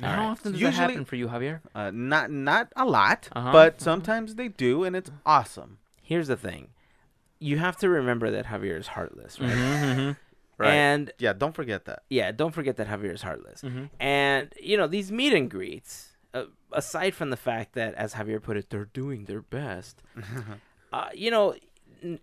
How 0.02 0.08
right. 0.18 0.20
often 0.30 0.52
does 0.52 0.62
Usually- 0.62 0.78
that 0.78 0.90
happen 0.92 1.06
for 1.06 1.16
you, 1.16 1.28
Javier? 1.28 1.62
Uh, 1.74 1.92
not 1.94 2.30
not 2.32 2.72
a 2.76 2.86
lot, 2.86 3.30
Uh-huh. 3.34 3.52
but 3.52 3.82
sometimes 3.82 4.36
they 4.36 4.48
do, 4.48 4.84
and 4.84 4.96
it's 4.96 5.10
awesome. 5.26 5.80
Here's 6.04 6.28
the 6.28 6.38
thing: 6.38 6.70
you 7.40 7.58
have 7.58 7.78
to 7.78 7.90
remember 7.90 8.30
that 8.32 8.46
Javier 8.46 8.78
is 8.80 8.88
heartless, 8.88 9.40
right? 9.40 9.50
Mm-hmm. 9.52 10.12
Right. 10.60 10.74
And 10.74 11.12
yeah, 11.20 11.34
don't 11.34 11.54
forget 11.54 11.86
that. 11.86 12.02
yeah, 12.10 12.32
don't 12.32 12.52
forget 12.52 12.78
that 12.78 12.88
Javier 12.88 13.14
is 13.14 13.22
heartless. 13.22 13.62
Mhm. 13.62 13.92
And 14.00 14.52
you 14.60 14.76
know 14.76 14.88
these 14.88 15.12
meet 15.12 15.32
and 15.34 15.52
greets, 15.52 16.18
uh, 16.34 16.46
aside 16.72 17.14
from 17.14 17.30
the 17.30 17.38
fact 17.38 17.74
that, 17.74 17.94
as 17.94 18.16
Javier 18.16 18.42
put 18.42 18.58
it, 18.58 18.72
they're 18.72 18.90
doing 18.92 19.26
their 19.26 19.44
best. 19.44 20.02
uh, 20.92 21.10
you 21.14 21.30
know, 21.30 21.54
n- 22.04 22.20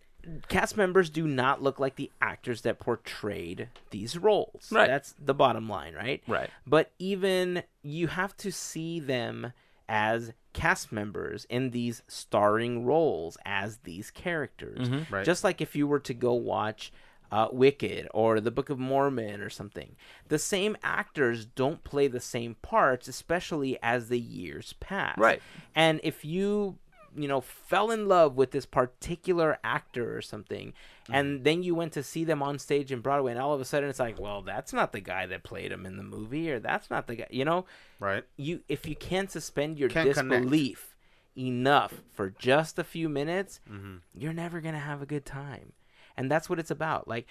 cast 0.49 0.77
members 0.77 1.11
do 1.11 1.27
not 1.27 1.63
look 1.63 1.79
like 1.79 1.97
the 1.97 2.11
actors 2.21 2.63
that 2.63 2.79
portrayed 2.79 3.69
these 3.91 4.17
roles. 4.19 4.69
Right. 4.71 4.87
That's 4.89 5.15
the 5.19 5.35
bottom 5.35 5.69
line, 5.69 5.95
right? 5.95 6.23
Right. 6.27 6.51
But 6.67 6.93
even 6.99 7.63
you 7.83 8.09
have 8.09 8.37
to 8.39 8.51
see 8.53 9.01
them 9.01 9.53
as 9.89 10.33
cast 10.53 10.93
members 10.93 11.45
in 11.51 11.71
these 11.71 12.03
starring 12.09 12.85
roles 12.85 13.37
as 13.45 13.79
these 13.79 14.11
characters. 14.11 14.89
Mhm. 14.89 15.11
Right. 15.11 15.25
Just 15.25 15.45
like 15.45 15.61
if 15.61 15.77
you 15.77 15.87
were 15.87 16.01
to 16.01 16.15
go 16.15 16.33
watch 16.33 16.93
uh, 17.33 17.49
Wicked 17.51 18.07
or 18.15 18.39
the 18.39 18.53
Book 18.53 18.71
of 18.71 18.79
Mormon 18.79 19.41
or 19.41 19.51
something, 19.51 19.97
the 20.29 20.39
same 20.39 20.77
actors 20.85 21.45
don't 21.47 21.83
play 21.83 22.07
the 22.07 22.21
same 22.21 22.55
parts, 22.63 23.09
especially 23.09 23.77
as 23.83 24.09
the 24.09 24.21
years 24.21 24.75
pass. 24.79 25.19
Right. 25.19 25.43
And 25.75 25.99
if 26.05 26.25
you, 26.25 26.79
you 27.17 27.29
know, 27.29 27.41
fell 27.41 27.91
in 27.91 28.09
love 28.09 28.37
with 28.37 28.51
this 28.51 28.67
particular 28.67 29.59
actor 29.65 30.17
or 30.17 30.21
something, 30.23 30.73
and 31.11 31.45
then 31.45 31.63
you 31.63 31.75
went 31.75 31.93
to 31.93 32.03
see 32.03 32.25
them 32.25 32.43
on 32.43 32.59
stage 32.59 32.91
in 32.93 33.01
Broadway, 33.01 33.33
and 33.33 33.41
all 33.41 33.53
of 33.55 33.61
a 33.61 33.65
sudden 33.65 33.89
it's 33.89 33.99
like, 34.01 34.19
well, 34.21 34.43
that's 34.43 34.73
not 34.73 34.93
the 34.93 35.01
guy 35.01 35.27
that 35.27 35.43
played 35.43 35.71
him 35.73 35.87
in 35.87 35.97
the 35.97 36.03
movie, 36.03 36.51
or 36.51 36.59
that's 36.59 36.91
not 36.91 37.07
the 37.07 37.17
guy, 37.17 37.27
you 37.31 37.45
know, 37.45 37.67
right. 38.01 38.25
you 38.37 38.61
if 38.69 38.87
you 38.87 38.97
can't 38.97 39.31
suspend 39.31 39.79
your 39.79 39.89
Can't 39.89 40.13
connect. 40.15 40.43
disbelief 40.43 40.95
enough 41.37 42.03
for 42.13 42.31
just 42.31 42.79
a 42.79 42.85
few 42.85 43.09
minutes, 43.09 43.61
Mm-hmm. 43.71 43.97
you're 44.15 44.33
never 44.33 44.61
gonna 44.61 44.79
have 44.79 45.03
a 45.03 45.07
good 45.07 45.25
time. 45.27 45.73
And 46.17 46.31
that's 46.31 46.49
what 46.49 46.59
it's 46.59 46.71
about. 46.71 47.09
Like 47.09 47.27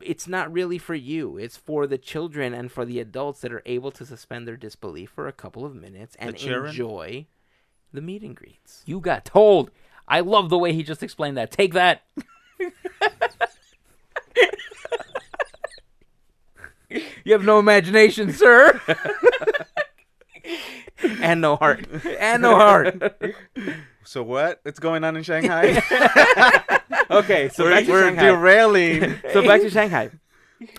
it's 0.00 0.26
not 0.26 0.50
really 0.52 0.78
for 0.78 0.94
you. 0.94 1.36
It's 1.36 1.56
for 1.56 1.86
the 1.86 1.98
children 1.98 2.54
and 2.54 2.72
for 2.72 2.84
the 2.84 2.98
adults 3.00 3.40
that 3.42 3.52
are 3.52 3.62
able 3.66 3.90
to 3.92 4.06
suspend 4.06 4.48
their 4.48 4.56
disbelief 4.56 5.10
for 5.10 5.28
a 5.28 5.32
couple 5.32 5.64
of 5.66 5.74
minutes 5.74 6.16
and 6.18 6.34
enjoy 6.68 7.26
the 7.92 8.00
meet 8.00 8.22
and 8.22 8.34
greets. 8.36 8.82
You 8.86 9.00
got 9.00 9.24
told. 9.24 9.70
I 10.08 10.20
love 10.20 10.48
the 10.50 10.58
way 10.58 10.72
he 10.72 10.82
just 10.82 11.02
explained 11.02 11.36
that. 11.36 11.50
Take 11.50 11.72
that. 11.74 12.02
you 17.24 17.32
have 17.32 17.44
no 17.44 17.58
imagination, 17.58 18.32
sir. 18.32 18.80
And 21.22 21.40
no 21.40 21.56
heart. 21.56 21.86
and 22.18 22.42
no 22.42 22.56
heart. 22.56 23.02
So 24.04 24.22
what? 24.22 24.60
What's 24.64 24.78
going 24.78 25.02
on 25.02 25.16
in 25.16 25.22
Shanghai? 25.22 25.82
Okay, 27.10 27.48
so 27.48 27.64
we're 27.64 27.70
back 27.70 27.84
to 27.86 27.90
we're 27.90 28.04
Shanghai. 28.04 28.22
derailing. 28.22 29.14
so 29.32 29.42
back 29.44 29.62
to 29.62 29.70
Shanghai. 29.70 30.10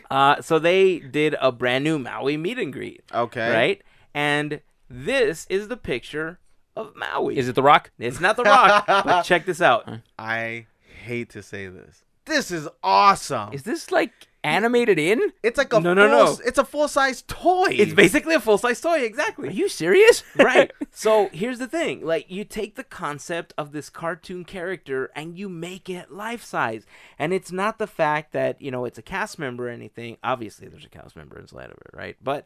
Uh, 0.10 0.42
so 0.42 0.60
they 0.60 1.00
did 1.00 1.36
a 1.42 1.52
brand 1.52 1.84
new 1.84 1.98
Maui 2.00 2.38
meet 2.38 2.58
and 2.60 2.72
greet, 2.72 3.02
Okay. 3.14 3.52
right? 3.52 3.82
And 4.14 4.62
this 4.90 5.46
is 5.50 5.68
the 5.68 5.76
picture 5.76 6.40
of 6.76 6.96
Maui. 6.96 7.38
Is 7.38 7.48
it 7.48 7.56
The 7.56 7.64
Rock? 7.64 7.92
It's 8.00 8.20
not 8.20 8.36
the 8.38 8.44
Rock, 8.44 8.86
but 8.88 9.22
check 9.26 9.46
this 9.46 9.62
out. 9.62 9.90
I 10.18 10.68
hate 11.04 11.30
to 11.32 11.44
say 11.44 11.68
this. 11.68 12.04
This 12.26 12.52
is 12.52 12.68
awesome. 12.84 13.52
Is 13.54 13.64
this 13.64 13.92
like 13.92 14.12
animated 14.44 15.00
in? 15.00 15.34
It's 15.44 15.58
like 15.58 15.74
a 15.74 15.80
No, 15.80 15.94
no, 15.94 16.08
full, 16.08 16.36
no. 16.36 16.40
It's 16.46 16.58
a 16.60 16.64
full 16.66 16.88
size 16.88 17.24
toy. 17.24 17.70
It's 17.72 17.94
basically 17.94 18.36
a 18.36 18.40
full 18.40 18.58
size 18.60 18.80
toy, 18.80 19.00
exactly. 19.00 19.50
Are 19.50 19.52
you 19.52 19.68
serious? 19.68 20.24
right. 20.38 20.72
So 20.94 21.30
here's 21.32 21.58
the 21.58 21.68
thing: 21.68 22.06
like 22.06 22.30
you 22.30 22.44
take 22.44 22.76
the 22.76 22.84
concept 22.84 23.54
of 23.58 23.72
this 23.72 23.90
cartoon 23.90 24.44
character 24.44 25.10
and 25.16 25.40
you 25.40 25.48
make 25.48 25.90
it 25.90 26.12
life 26.12 26.44
size, 26.44 26.86
and 27.18 27.32
it's 27.32 27.50
not 27.52 27.80
the 27.80 27.88
fact 27.88 28.34
that 28.34 28.62
you 28.62 28.72
know 28.72 28.84
it's 28.84 28.98
a 28.98 29.02
cast 29.02 29.40
member 29.40 29.68
or 29.68 29.72
anything. 29.72 30.18
Obviously, 30.22 30.68
there's 30.68 30.84
a 30.84 30.90
cast 30.90 31.16
member 31.16 31.40
inside 31.40 31.72
of 31.72 31.78
it, 31.78 31.92
right? 31.94 32.18
But 32.22 32.46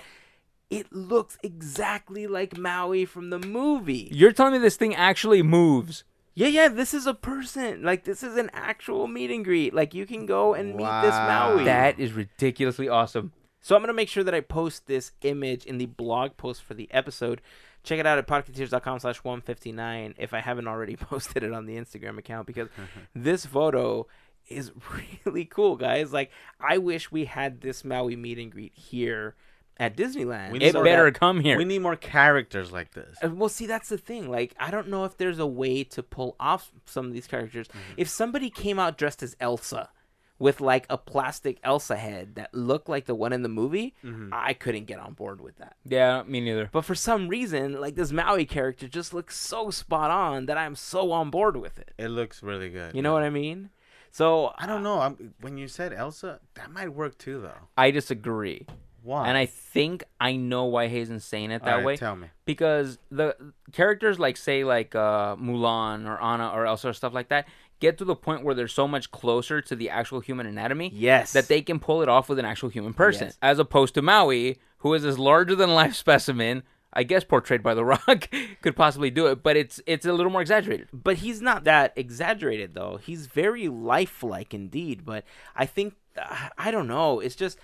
it 0.69 0.91
looks 0.91 1.37
exactly 1.43 2.27
like 2.27 2.57
Maui 2.57 3.05
from 3.05 3.29
the 3.29 3.39
movie. 3.39 4.09
You're 4.11 4.31
telling 4.31 4.53
me 4.53 4.59
this 4.59 4.77
thing 4.77 4.95
actually 4.95 5.41
moves? 5.41 6.03
Yeah, 6.33 6.47
yeah, 6.47 6.67
this 6.67 6.93
is 6.93 7.07
a 7.07 7.13
person. 7.13 7.83
Like 7.83 8.03
this 8.03 8.21
is 8.21 8.35
an 8.35 8.49
actual 8.53 9.07
meet 9.07 9.31
and 9.31 9.45
greet. 9.45 9.73
Like 9.73 9.93
you 9.93 10.05
can 10.05 10.25
go 10.25 10.53
and 10.53 10.75
meet 10.75 11.01
this 11.01 11.13
Maui. 11.13 11.63
That 11.63 11.97
is 11.99 12.11
ridiculously 12.11 12.89
awesome. 12.89 13.31
So 13.61 13.75
I'm 13.75 13.81
gonna 13.81 13.93
make 13.93 14.09
sure 14.09 14.23
that 14.23 14.35
I 14.35 14.41
post 14.41 14.85
this 14.85 15.11
image 15.21 15.65
in 15.65 15.77
the 15.77 15.85
blog 15.85 16.35
post 16.37 16.61
for 16.61 16.73
the 16.73 16.91
episode. 16.91 17.41
Check 17.83 17.99
it 17.99 18.05
out 18.05 18.17
at 18.17 18.27
podcateers.com 18.27 18.99
slash 18.99 19.23
159 19.23 20.15
if 20.17 20.33
I 20.33 20.41
haven't 20.41 20.67
already 20.67 20.95
posted 20.97 21.43
it 21.43 21.53
on 21.53 21.65
the 21.65 21.77
Instagram 21.77 22.17
account 22.17 22.47
because 22.47 22.67
this 23.15 23.45
photo 23.45 24.05
is 24.49 24.71
really 25.25 25.45
cool, 25.45 25.77
guys. 25.77 26.11
Like 26.11 26.31
I 26.59 26.79
wish 26.79 27.11
we 27.11 27.25
had 27.25 27.61
this 27.61 27.85
Maui 27.85 28.17
meet 28.17 28.39
and 28.39 28.51
greet 28.51 28.73
here 28.75 29.35
at 29.77 29.95
Disneyland. 29.97 30.51
We 30.51 30.59
It 30.59 30.73
So 30.73 30.83
better 30.83 31.05
that- 31.05 31.19
come 31.19 31.41
here. 31.41 31.57
We 31.57 31.65
need 31.65 31.79
more 31.79 31.95
characters 31.95 32.71
like 32.71 32.91
this. 32.93 33.17
Uh, 33.23 33.29
Well, 33.29 33.49
see, 33.49 33.65
that's 33.65 33.89
the 33.89 33.97
thing. 33.97 34.29
Like, 34.29 34.55
I 34.59 34.71
don't 34.71 34.87
know 34.87 35.03
if 35.05 35.17
there's 35.17 35.39
a 35.39 35.47
way 35.47 35.83
to 35.83 36.03
pull 36.03 36.35
off 36.39 36.71
some 36.85 37.05
of 37.07 37.13
these 37.13 37.27
characters. 37.27 37.67
Mm-hmm. 37.67 37.93
If 37.97 38.09
somebody 38.09 38.49
came 38.49 38.79
out 38.79 38.97
dressed 38.97 39.21
as 39.23 39.35
Elsa 39.39 39.89
with 40.37 40.59
like 40.59 40.85
a 40.89 40.97
plastic 40.97 41.59
Elsa 41.63 41.95
head 41.95 42.35
that 42.35 42.53
looked 42.53 42.89
like 42.89 43.05
the 43.05 43.15
one 43.15 43.31
in 43.31 43.41
the 43.41 43.49
movie, 43.49 43.95
mm-hmm. 44.03 44.29
I 44.33 44.53
couldn't 44.53 44.85
get 44.85 44.99
on 44.99 45.13
board 45.13 45.39
with 45.41 45.57
that. 45.57 45.75
yeah, 45.85 46.23
me 46.23 46.41
neither. 46.41 46.69
But 46.71 46.83
for 46.83 46.95
some 46.95 47.27
reason, 47.29 47.79
like 47.79 47.95
this 47.95 48.11
Maui 48.11 48.45
character 48.45 48.87
just 48.87 49.13
looks 49.13 49.37
so 49.37 49.69
spot 49.69 50.11
on 50.11 50.45
that 50.47 50.57
I'm 50.57 50.75
so 50.75 51.11
on 51.11 51.29
board 51.29 51.57
with 51.57 51.79
it. 51.79 51.91
It 51.97 52.09
looks 52.09 52.43
really 52.43 52.69
good. 52.69 52.95
You 52.95 53.01
know 53.01 53.13
what 53.13 53.23
I 53.23 53.29
mean? 53.29 53.69
So 54.11 54.53
I 54.57 54.65
don't 54.65 54.85
uh, 54.85 54.95
know. 54.95 54.99
I'm, 55.01 55.33
when 55.41 55.57
you 55.57 55.67
said 55.67 55.91
Elsa, 55.93 56.39
that 56.53 56.71
might 56.71 56.93
work 56.93 57.17
too, 57.17 57.41
though. 57.41 57.67
I 57.77 57.91
disagree, 57.91 58.65
Why? 59.05 59.27
and 59.29 59.37
I 59.37 59.45
think 59.45 60.03
I 60.19 60.35
know 60.35 60.65
why 60.65 60.87
Hazen's 60.89 61.23
saying 61.23 61.51
it 61.51 61.63
that 61.63 61.75
right, 61.75 61.85
way. 61.85 61.95
Tell 61.97 62.15
me. 62.15 62.27
because 62.45 62.97
the 63.11 63.35
characters 63.71 64.19
like 64.19 64.35
say 64.37 64.63
like 64.63 64.95
uh, 64.95 65.35
Mulan 65.37 66.07
or 66.07 66.21
Anna 66.21 66.49
or 66.49 66.65
Elsa 66.65 66.89
or 66.89 66.93
stuff 66.93 67.13
like 67.13 67.29
that 67.29 67.47
get 67.79 67.97
to 67.99 68.05
the 68.05 68.15
point 68.15 68.43
where 68.43 68.55
they're 68.55 68.67
so 68.67 68.87
much 68.87 69.11
closer 69.11 69.61
to 69.61 69.75
the 69.75 69.89
actual 69.89 70.19
human 70.21 70.45
anatomy 70.45 70.89
yes, 70.93 71.33
that 71.33 71.47
they 71.49 71.61
can 71.61 71.77
pull 71.79 72.01
it 72.01 72.09
off 72.09 72.29
with 72.29 72.39
an 72.39 72.45
actual 72.45 72.69
human 72.69 72.93
person, 72.93 73.27
Yes. 73.27 73.37
as 73.41 73.59
opposed 73.59 73.93
to 73.95 74.01
Maui, 74.01 74.57
who 74.79 74.93
is 74.93 75.03
this 75.03 75.17
larger 75.19 75.55
than 75.55 75.73
life 75.73 75.93
specimen. 76.05 76.63
I 76.97 77.03
guess 77.03 77.25
portrayed 77.25 77.61
by 77.61 77.73
The 77.73 77.83
Rock 77.83 78.29
could 78.61 78.77
possibly 78.77 79.09
do 79.09 79.27
it, 79.27 79.43
but 79.43 79.57
it's 79.57 79.81
it's 79.85 80.05
a 80.05 80.13
little 80.13 80.31
more 80.31 80.39
exaggerated. 80.41 80.87
but 80.93 81.17
he's 81.17 81.41
not 81.41 81.65
that 81.65 81.91
exaggerated 81.97 82.73
though. 82.73 82.97
He's 83.03 83.27
very 83.27 83.67
lifelike 83.67 84.53
indeed, 84.53 85.03
but 85.05 85.25
I 85.57 85.65
think 85.65 85.95
uh, 86.17 86.47
I 86.57 86.71
don't 86.71 86.87
know. 86.87 87.19
It's 87.19 87.35
just 87.35 87.59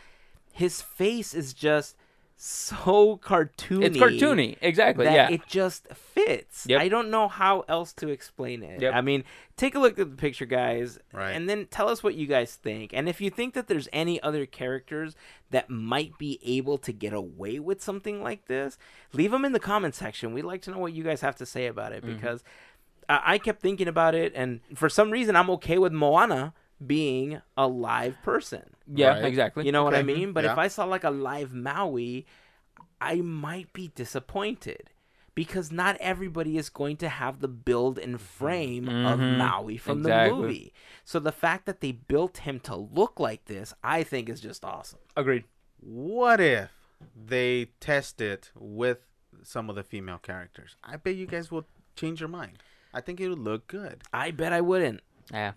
his 0.54 0.82
face 0.82 1.34
is 1.34 1.54
just 1.54 1.96
so 2.44 3.20
cartoony. 3.24 3.84
It's 3.84 3.98
cartoony, 3.98 4.58
exactly. 4.62 5.06
that 5.06 5.14
yeah, 5.14 5.30
it 5.30 5.42
just 5.48 5.88
fits. 5.94 6.66
Yep. 6.68 6.82
I 6.82 6.88
don't 6.90 7.12
know 7.12 7.28
how 7.28 7.64
else 7.68 7.94
to 7.94 8.08
explain 8.10 8.64
it. 8.64 8.82
Yep. 8.82 8.96
I 8.96 9.02
mean, 9.02 9.24
take 9.58 9.76
a 9.76 9.80
look 9.80 10.00
at 10.00 10.10
the 10.10 10.16
picture, 10.16 10.48
guys, 10.48 10.98
Right. 11.14 11.32
and 11.34 11.48
then 11.48 11.68
tell 11.70 11.88
us 11.88 12.02
what 12.02 12.16
you 12.16 12.26
guys 12.26 12.56
think. 12.56 12.92
And 12.96 13.08
if 13.08 13.22
you 13.22 13.30
think 13.30 13.54
that 13.54 13.68
there's 13.68 13.88
any 13.94 14.20
other 14.24 14.48
characters 14.48 15.16
that 15.52 15.70
might 15.70 16.18
be 16.18 16.40
able 16.44 16.80
to 16.80 16.92
get 16.92 17.14
away 17.14 17.60
with 17.60 17.80
something 17.80 18.24
like 18.24 18.48
this, 18.48 18.80
leave 19.14 19.30
them 19.30 19.46
in 19.46 19.52
the 19.52 19.60
comment 19.60 19.94
section. 19.94 20.34
We'd 20.34 20.42
like 20.42 20.64
to 20.64 20.72
know 20.72 20.80
what 20.80 20.94
you 20.94 21.04
guys 21.04 21.22
have 21.22 21.36
to 21.36 21.46
say 21.46 21.68
about 21.68 21.92
Mm-hmm. 21.92 22.10
it 22.10 22.16
because 22.16 22.44
I, 23.08 23.34
I 23.34 23.38
kept 23.38 23.62
thinking 23.62 23.88
about 23.88 24.16
it, 24.16 24.34
and 24.36 24.62
for 24.74 24.90
some 24.90 25.12
reason, 25.12 25.36
I'm 25.36 25.50
okay 25.52 25.78
with 25.78 25.92
Moana 25.94 26.56
being 26.86 27.42
a 27.58 27.68
live 27.68 28.22
person. 28.24 28.64
yeah, 28.94 29.10
Right. 29.10 29.26
exactly. 29.26 29.66
You 29.66 29.72
know 29.72 29.84
what 29.84 29.94
I 29.96 30.04
mean? 30.04 30.34
But 30.34 30.46
if 30.46 30.58
I 30.58 30.68
saw 30.68 30.84
like 30.86 31.04
a 31.04 31.10
live 31.12 31.54
Maui, 31.54 32.26
I 33.00 33.16
might 33.22 33.72
be 33.74 33.90
disappointed 33.96 34.90
because 35.34 35.72
not 35.72 35.96
everybody 36.02 36.58
is 36.58 36.70
going 36.70 36.98
to 36.98 37.08
have 37.10 37.40
the 37.40 37.48
build 37.48 37.98
and 37.98 38.20
frame 38.20 38.90
of 38.90 39.20
Mhm. 39.20 39.38
Maui 39.38 39.78
from 39.78 40.00
Exactly. 40.00 40.30
the 40.30 40.36
movie. 40.36 40.74
So 41.06 41.20
the 41.20 41.32
fact 41.32 41.66
that 41.68 41.80
they 41.80 41.94
built 41.94 42.40
him 42.40 42.60
to 42.62 42.76
look 42.76 43.20
like 43.20 43.46
this, 43.46 43.74
I 43.84 44.04
think 44.04 44.28
is 44.28 44.42
just 44.42 44.66
awesome. 44.66 45.00
Agreed. 45.16 45.46
What 45.80 46.42
if 46.42 46.72
they 47.16 47.66
test 47.80 48.20
it 48.22 48.52
with 48.56 49.00
some 49.44 49.70
of 49.70 49.76
the 49.76 49.84
female 49.84 50.18
characters? 50.20 50.76
I 50.84 50.98
bet 50.98 51.16
you 51.16 51.26
guys 51.28 51.50
will 51.50 51.66
change 51.96 52.20
your 52.20 52.30
mind. 52.30 52.62
I 52.94 53.00
think 53.02 53.22
it 53.22 53.30
would 53.30 53.40
look 53.40 53.68
good. 53.68 54.04
I 54.12 54.32
bet 54.32 54.52
I 54.52 54.60
wouldn't. 54.62 55.00
Yeah, 55.32 55.54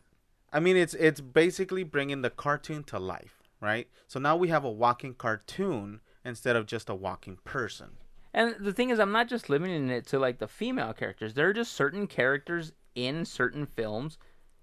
I 0.55 0.61
mean, 0.61 0.77
it's 0.77 0.95
it's 0.95 1.21
basically 1.21 1.83
bringing 1.83 2.23
the 2.23 2.31
cartoon 2.31 2.85
to 2.85 2.99
life, 2.99 3.43
right? 3.61 3.89
So 4.07 4.21
now 4.21 4.37
we 4.37 4.49
have 4.49 4.65
a 4.65 4.71
walking 4.71 5.15
cartoon 5.15 6.01
instead 6.25 6.55
of 6.55 6.67
just 6.67 6.89
a 6.89 6.95
walking 6.95 7.39
person. 7.45 7.97
And 8.33 8.55
the 8.61 8.73
thing 8.73 8.91
is, 8.91 8.99
I'm 9.01 9.13
not 9.13 9.29
just 9.29 9.49
limiting 9.51 9.91
it 9.91 10.07
to 10.07 10.19
like 10.19 10.39
the 10.39 10.49
female 10.49 10.93
characters. 10.93 11.35
There 11.35 11.49
are 11.49 11.53
just 11.53 11.73
certain 11.73 12.07
characters 12.07 12.73
in 12.95 13.25
certain 13.25 13.67
films, 13.67 14.17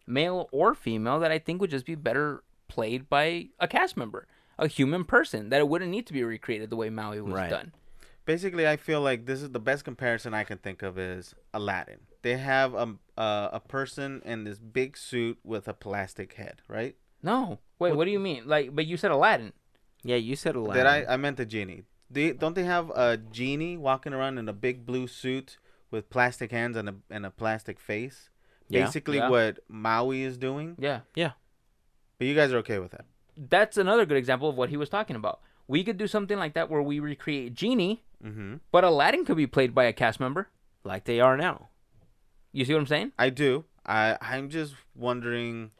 male 0.07 0.47
or 0.53 0.73
female, 0.73 1.19
that 1.19 1.31
I 1.31 1.39
think 1.39 1.59
would 1.59 1.69
just 1.69 1.85
be 1.85 1.95
better 1.95 2.43
played 2.69 3.09
by 3.09 3.49
a 3.59 3.67
cast 3.67 3.97
member, 3.97 4.27
a 4.57 4.67
human 4.67 5.03
person, 5.03 5.49
that 5.49 5.59
it 5.59 5.67
wouldn't 5.67 5.91
need 5.91 6.07
to 6.07 6.13
be 6.13 6.23
recreated 6.23 6.69
the 6.69 6.77
way 6.77 6.89
Maui 6.89 7.19
was 7.19 7.33
Right. 7.33 7.49
done. 7.49 7.73
Basically, 8.23 8.65
I 8.67 8.77
feel 8.77 9.01
like 9.01 9.25
this 9.25 9.41
is 9.41 9.49
the 9.49 9.59
best 9.59 9.83
comparison 9.83 10.33
I 10.33 10.45
can 10.45 10.57
think 10.57 10.83
of 10.83 10.97
is 10.97 11.35
Aladdin. 11.53 11.99
They 12.21 12.37
have 12.37 12.73
a 12.73 12.95
a, 13.17 13.49
a 13.53 13.59
person 13.59 14.21
in 14.25 14.43
this 14.45 14.57
big 14.59 14.97
suit 14.97 15.39
with 15.43 15.67
a 15.67 15.73
plastic 15.73 16.33
head, 16.33 16.61
right? 16.67 16.95
No, 17.23 17.59
wait, 17.77 17.95
what, 17.95 18.05
do 18.05 18.11
you 18.11 18.19
mean? 18.19 18.43
Like, 18.47 18.73
but 18.75 18.85
you 18.87 18.97
said 18.97 19.11
Aladdin. 19.11 19.53
Yeah, 20.03 20.15
you 20.15 20.35
said 20.35 20.55
Aladdin. 20.55 20.83
Did 20.83 20.87
I? 20.87 21.13
I 21.13 21.17
meant 21.17 21.37
the 21.37 21.45
genie. 21.45 21.83
They, 22.09 22.33
don't 22.33 22.55
they 22.55 22.63
have 22.63 22.89
a 22.89 23.17
genie 23.17 23.77
walking 23.77 24.13
around 24.13 24.37
in 24.37 24.49
a 24.49 24.53
big 24.53 24.85
blue 24.85 25.07
suit 25.07 25.57
with 25.91 26.09
plastic 26.09 26.51
hands 26.51 26.75
and 26.75 26.89
a 26.89 26.95
and 27.09 27.25
a 27.25 27.29
plastic 27.31 27.79
face? 27.79 28.29
Yeah. 28.69 28.85
Basically, 28.85 29.17
Yeah. 29.17 29.29
what 29.29 29.59
Maui 29.67 30.23
is 30.23 30.37
doing. 30.37 30.75
Yeah, 30.79 31.01
yeah, 31.15 31.31
But 32.17 32.27
you 32.27 32.35
guys 32.35 32.51
are 32.53 32.57
okay 32.59 32.79
with 32.79 32.91
that? 32.91 33.05
that's 33.37 33.77
another 33.77 34.05
good 34.05 34.17
example 34.17 34.49
of 34.49 34.55
what 34.57 34.69
he 34.69 34.77
was 34.77 34.89
talking 34.89 35.15
about. 35.15 35.39
We 35.67 35.83
could 35.83 35.97
do 35.97 36.05
something 36.07 36.37
like 36.37 36.53
that 36.53 36.69
where 36.69 36.81
we 36.81 36.99
recreate 36.99 37.53
Genie, 37.53 38.03
Mm-hmm. 38.23 38.55
but 38.71 38.83
Aladdin 38.83 39.25
could 39.25 39.37
be 39.37 39.47
played 39.47 39.73
by 39.73 39.85
a 39.85 39.93
cast 39.93 40.19
member. 40.19 40.49
like 40.83 41.05
they 41.05 41.19
are 41.19 41.35
now. 41.37 41.69
You 42.51 42.65
see 42.65 42.73
what 42.73 42.81
I'm 42.81 42.87
saying? 42.87 43.11
I 43.17 43.29
do. 43.29 43.65
I 43.85 44.17
I'm 44.21 44.49
just 44.49 44.75
wondering 44.95 45.71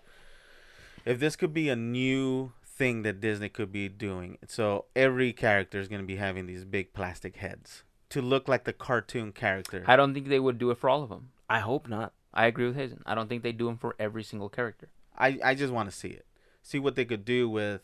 if 1.05 1.19
this 1.19 1.35
could 1.35 1.53
be 1.53 1.69
a 1.69 1.75
new 1.75 2.53
thing 2.65 3.03
that 3.03 3.19
Disney 3.19 3.49
could 3.49 3.71
be 3.71 3.89
doing. 3.89 4.37
So 4.47 4.85
every 4.95 5.33
character 5.33 5.79
is 5.79 5.87
going 5.87 6.01
to 6.01 6.07
be 6.07 6.15
having 6.15 6.47
these 6.47 6.63
big 6.63 6.93
plastic 6.93 7.37
heads 7.37 7.83
to 8.09 8.21
look 8.21 8.47
like 8.47 8.63
the 8.63 8.73
cartoon 8.73 9.31
character. 9.31 9.83
I 9.87 9.95
don't 9.95 10.13
think 10.13 10.27
they 10.27 10.39
would 10.39 10.57
do 10.57 10.71
it 10.71 10.77
for 10.77 10.89
all 10.89 11.03
of 11.03 11.09
them. 11.09 11.31
I 11.49 11.59
hope 11.59 11.87
not. 11.87 12.13
I 12.33 12.45
agree 12.45 12.65
with 12.65 12.75
Hazen. 12.75 13.03
I 13.05 13.13
don't 13.13 13.27
think 13.27 13.43
they 13.43 13.51
do 13.51 13.65
them 13.65 13.77
for 13.77 13.95
every 13.99 14.23
single 14.23 14.49
character. 14.49 14.87
I 15.17 15.39
I 15.43 15.55
just 15.55 15.73
want 15.73 15.89
to 15.89 15.95
see 15.95 16.09
it. 16.09 16.25
See 16.63 16.79
what 16.79 16.95
they 16.95 17.05
could 17.05 17.25
do 17.25 17.49
with 17.49 17.81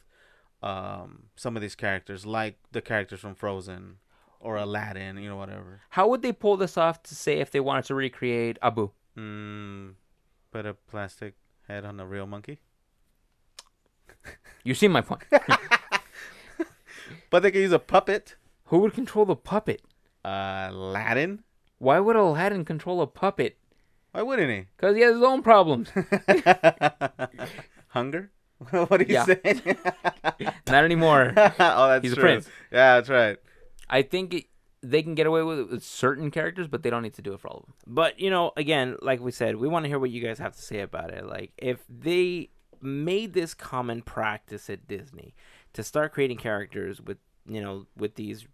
um 0.64 1.24
some 1.36 1.56
of 1.56 1.62
these 1.62 1.76
characters 1.76 2.26
like 2.26 2.58
the 2.72 2.82
characters 2.82 3.20
from 3.20 3.36
Frozen 3.36 3.98
or 4.40 4.56
Aladdin, 4.58 5.18
you 5.18 5.30
know 5.30 5.36
whatever. 5.38 5.82
How 5.90 6.08
would 6.08 6.22
they 6.22 6.32
pull 6.32 6.58
this 6.58 6.78
off 6.78 7.02
to 7.04 7.16
say 7.16 7.40
if 7.40 7.52
they 7.52 7.60
wanted 7.60 7.86
to 7.86 7.96
recreate 7.96 8.58
Abu? 8.62 8.92
Mm, 9.18 9.94
put 10.52 10.66
a 10.66 10.74
plastic 10.74 11.34
head 11.68 11.86
on 11.86 12.00
a 12.00 12.06
real 12.06 12.28
monkey. 12.28 12.60
You 14.64 14.74
see 14.76 14.88
my 14.88 15.02
point. 15.02 15.24
But 17.30 17.44
they 17.44 17.52
could 17.52 17.60
use 17.62 17.72
a 17.74 17.80
puppet. 17.80 18.36
Who 18.66 18.80
would 18.80 18.94
control 18.94 19.26
the 19.26 19.36
puppet? 19.36 19.82
Uh, 20.24 20.68
Aladdin. 20.72 21.44
Why 21.78 22.00
would 22.00 22.16
Aladdin 22.16 22.64
control 22.66 23.02
a 23.02 23.08
puppet? 23.08 23.58
Why 24.12 24.22
wouldn't 24.22 24.50
he? 24.50 24.66
Because 24.76 24.96
he 24.96 25.02
has 25.04 25.16
his 25.16 25.24
own 25.24 25.42
problems. 25.42 25.90
Hunger? 27.90 28.32
what 28.70 29.02
are 29.02 29.04
you 29.04 29.14
Yeah. 29.16 29.26
saying? 29.26 29.62
Not 30.68 30.84
anymore. 30.84 31.34
oh, 31.38 31.88
that's 31.90 32.04
He's 32.04 32.14
a 32.14 32.18
prince. 32.18 32.48
Yeah, 32.72 32.96
that's 32.96 33.10
right. 33.10 33.38
I 33.90 34.02
think 34.02 34.34
it, 34.34 34.46
they 34.82 35.02
can 35.02 35.16
get 35.16 35.26
away 35.28 35.42
with 35.44 35.60
it 35.60 35.70
with 35.70 35.84
certain 35.84 36.30
characters, 36.32 36.68
but 36.68 36.84
they 36.84 36.90
don't 36.90 37.04
need 37.04 37.14
to 37.16 37.22
do 37.22 37.34
it 37.34 37.40
for 37.40 37.48
all 37.50 37.58
of 37.60 37.66
them. 37.66 37.74
But 37.88 38.20
you 38.20 38.30
know, 38.30 38.52
again, 38.58 38.96
like 39.02 39.20
we 39.22 39.32
said, 39.32 39.56
we 39.56 39.68
want 39.68 39.86
to 39.86 39.90
hear 39.90 40.00
what 40.00 40.10
you 40.12 40.22
guys 40.22 40.40
have 40.40 40.56
to 40.56 40.62
say 40.62 40.80
about 40.82 41.12
it. 41.12 41.26
Like 41.26 41.52
if 41.58 41.84
they 41.90 42.50
made 42.82 43.34
this 43.34 43.54
common 43.54 44.02
practice 44.04 44.70
at 44.70 44.88
Disney 44.88 45.34
to 45.74 45.84
start 45.84 46.14
creating 46.14 46.38
characters 46.38 47.02
with 47.02 47.18
you 47.48 47.62
know 47.62 47.86
with 47.98 48.16
these 48.16 48.46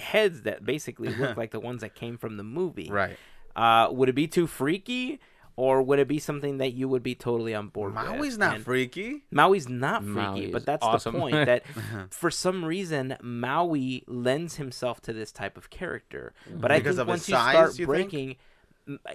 heads 0.00 0.42
that 0.42 0.64
basically 0.64 1.08
look 1.08 1.36
like 1.42 1.50
the 1.50 1.60
ones 1.60 1.80
that 1.80 1.94
came 1.94 2.18
from 2.18 2.36
the 2.36 2.44
movie, 2.44 2.88
Right. 2.90 3.16
uh, 3.56 3.88
would 3.90 4.08
it 4.08 4.14
be 4.14 4.26
too 4.28 4.46
freaky, 4.46 5.18
or 5.58 5.82
would 5.82 5.98
it 5.98 6.06
be 6.06 6.20
something 6.20 6.58
that 6.58 6.72
you 6.72 6.88
would 6.88 7.02
be 7.02 7.16
totally 7.16 7.52
on 7.52 7.66
board 7.66 7.92
with? 7.92 8.04
Maui's 8.04 8.38
not 8.38 8.54
And 8.54 8.64
freaky. 8.64 9.24
Maui's 9.32 9.68
not 9.68 10.04
freaky, 10.04 10.16
Maui 10.20 10.46
but 10.52 10.64
that's 10.64 10.84
awesome. 10.84 11.14
the 11.14 11.18
point. 11.18 11.34
That 11.46 11.64
uh-huh. 11.76 12.04
for 12.10 12.30
some 12.30 12.64
reason 12.64 13.16
Maui 13.20 14.04
lends 14.06 14.54
himself 14.54 15.00
to 15.02 15.12
this 15.12 15.32
type 15.32 15.56
of 15.56 15.68
character. 15.68 16.32
Mm-hmm. 16.48 16.60
But 16.60 16.70
I 16.70 16.76
think 16.76 16.86
of 16.86 16.96
his 16.98 17.06
once 17.06 17.28
you 17.28 17.34
start 17.34 17.76
you 17.76 17.86
breaking, 17.86 18.36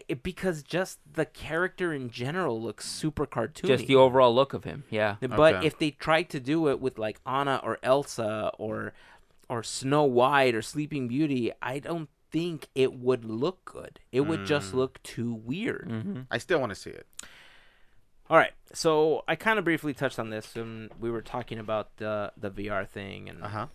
it, 0.10 0.22
because 0.22 0.64
just 0.64 1.00
the 1.14 1.26
character 1.26 1.94
in 1.94 2.10
general 2.10 2.62
looks 2.62 2.90
super 2.90 3.26
cartoony. 3.26 3.68
Just 3.68 3.88
the 3.88 3.96
overall 3.96 4.36
look 4.36 4.54
of 4.54 4.66
him. 4.66 4.84
Yeah. 4.90 5.16
But 5.22 5.56
Okay. 5.56 5.68
if 5.68 5.80
they 5.80 5.92
tried 5.92 6.30
to 6.32 6.42
do 6.42 6.68
it 6.68 6.82
with 6.82 6.98
like 7.00 7.22
Anna 7.26 7.62
or 7.64 7.80
Elsa 7.82 8.52
or 8.58 8.92
or 9.48 9.64
Snow 9.64 10.04
White 10.04 10.56
or 10.56 10.62
Sleeping 10.62 11.08
Beauty, 11.08 11.54
I 11.62 11.80
don't 11.80 12.10
think 12.34 12.68
it 12.76 12.94
would 12.96 13.24
look 13.24 13.64
good. 13.64 14.00
It 14.12 14.22
would 14.22 14.42
Mm. 14.42 14.46
just 14.48 14.74
look 14.74 15.02
too 15.04 15.34
weird. 15.34 15.88
hmm 15.90 16.22
I 16.30 16.40
still 16.40 16.60
want 16.60 16.72
to 16.72 16.76
see 16.76 16.90
it. 16.90 17.08
All 18.30 18.38
right, 18.38 18.54
so 18.74 19.24
I 19.28 19.36
kind 19.36 19.60
of 19.60 19.66
briefly 19.66 19.94
touched 19.94 20.18
on 20.18 20.30
this 20.30 20.56
when 20.56 20.90
we 21.00 21.12
were 21.12 21.22
talking 21.22 21.60
about 21.60 21.98
the 21.98 22.34
the 22.36 22.50
VR 22.50 22.86
thing, 22.88 23.30
and 23.30 23.44
Uh 23.44 23.48
huh. 23.48 23.68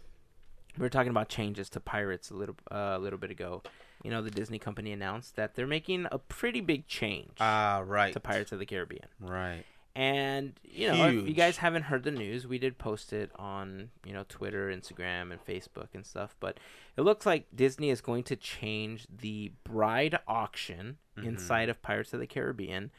we 0.77 0.83
were 0.83 0.89
talking 0.89 1.11
about 1.11 1.29
changes 1.29 1.71
to 1.71 1.81
Pirates 1.81 2.31
a 2.31 2.35
little 2.35 2.57
uh, 2.71 2.95
a 2.97 2.99
little 2.99 3.19
bit 3.19 3.31
ago. 3.31 3.63
You 4.03 4.11
know, 4.11 4.23
the 4.23 4.31
Disney 4.31 4.59
company 4.59 4.93
announced 4.93 5.37
that 5.37 5.55
they're 5.55 5.67
making 5.67 6.07
a 6.11 6.19
pretty 6.19 6.61
big 6.61 6.87
change 6.87 7.37
Ah, 7.41 7.83
right. 7.87 8.13
to 8.13 8.21
Pirates 8.21 8.53
of 8.53 8.59
the 8.59 8.67
Caribbean, 8.67 9.09
Right. 9.21 9.65
And 9.99 10.53
you 10.63 10.87
know, 10.87 11.09
if 11.09 11.27
you 11.27 11.35
guys 11.35 11.57
haven't 11.57 11.83
heard 11.83 12.05
the 12.05 12.13
news, 12.13 12.47
we 12.47 12.61
did 12.61 12.79
post 12.79 13.13
it 13.13 13.33
on 13.37 13.91
you 14.07 14.13
know 14.13 14.25
Twitter, 14.29 14.69
Instagram, 14.71 15.33
and 15.33 15.45
Facebook 15.45 15.89
and 15.93 16.07
stuff. 16.07 16.37
But 16.39 16.59
it 16.97 17.01
looks 17.01 17.27
like 17.27 17.47
Disney 17.53 17.91
is 17.91 18.01
going 18.01 18.23
to 18.25 18.37
change 18.37 19.09
the 19.11 19.51
bride 19.65 20.17
auction 20.29 20.99
inside 21.21 21.69
of 21.69 21.83
Pirates 21.83 22.13
of 22.13 22.21
the 22.21 22.29
Caribbean. 22.29 22.93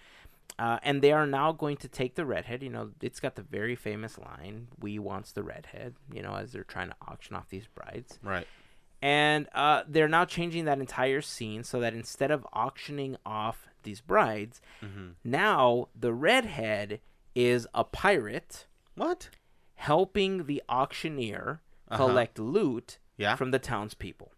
Uh, 0.58 0.78
and 0.84 1.02
they 1.02 1.14
are 1.14 1.26
now 1.26 1.54
going 1.54 1.78
to 1.78 1.88
take 1.88 2.16
the 2.16 2.26
redhead. 2.26 2.62
You 2.62 2.70
know, 2.70 2.90
it's 3.02 3.22
got 3.22 3.36
the 3.36 3.44
very 3.44 3.78
famous 3.78 4.18
line, 4.18 4.68
"We 4.78 5.00
wants 5.00 5.32
the 5.32 5.42
redhead." 5.44 5.96
You 6.14 6.22
know, 6.22 6.36
as 6.36 6.52
they're 6.52 6.66
trying 6.66 6.90
to 6.90 6.96
auction 7.08 7.34
off 7.38 7.48
these 7.50 7.68
brides 7.68 8.20
Right. 8.22 8.46
and 9.02 9.48
uh, 9.56 9.84
they're 9.88 10.10
now 10.10 10.26
changing 10.26 10.66
that 10.66 10.80
entire 10.80 11.22
scene 11.22 11.64
so 11.64 11.80
that 11.80 11.94
instead 11.94 12.30
of 12.30 12.46
auctioning 12.52 13.16
off 13.26 13.69
these 13.84 14.02
brides, 14.02 14.62
Mm-hmm. 14.84 15.10
now 15.24 15.88
the 15.98 16.14
redhead 16.14 17.00
is 17.36 17.68
a 17.74 17.84
pirate 17.84 18.66
What? 18.96 19.30
helping 19.76 20.46
the 20.46 20.62
auctioneer 20.70 21.62
Uh-huh. 21.88 21.98
collect 22.06 22.38
loot 22.40 22.98
Yeah. 23.18 23.36
from 23.36 23.52
the 23.52 23.60
townspeople. 23.60 24.34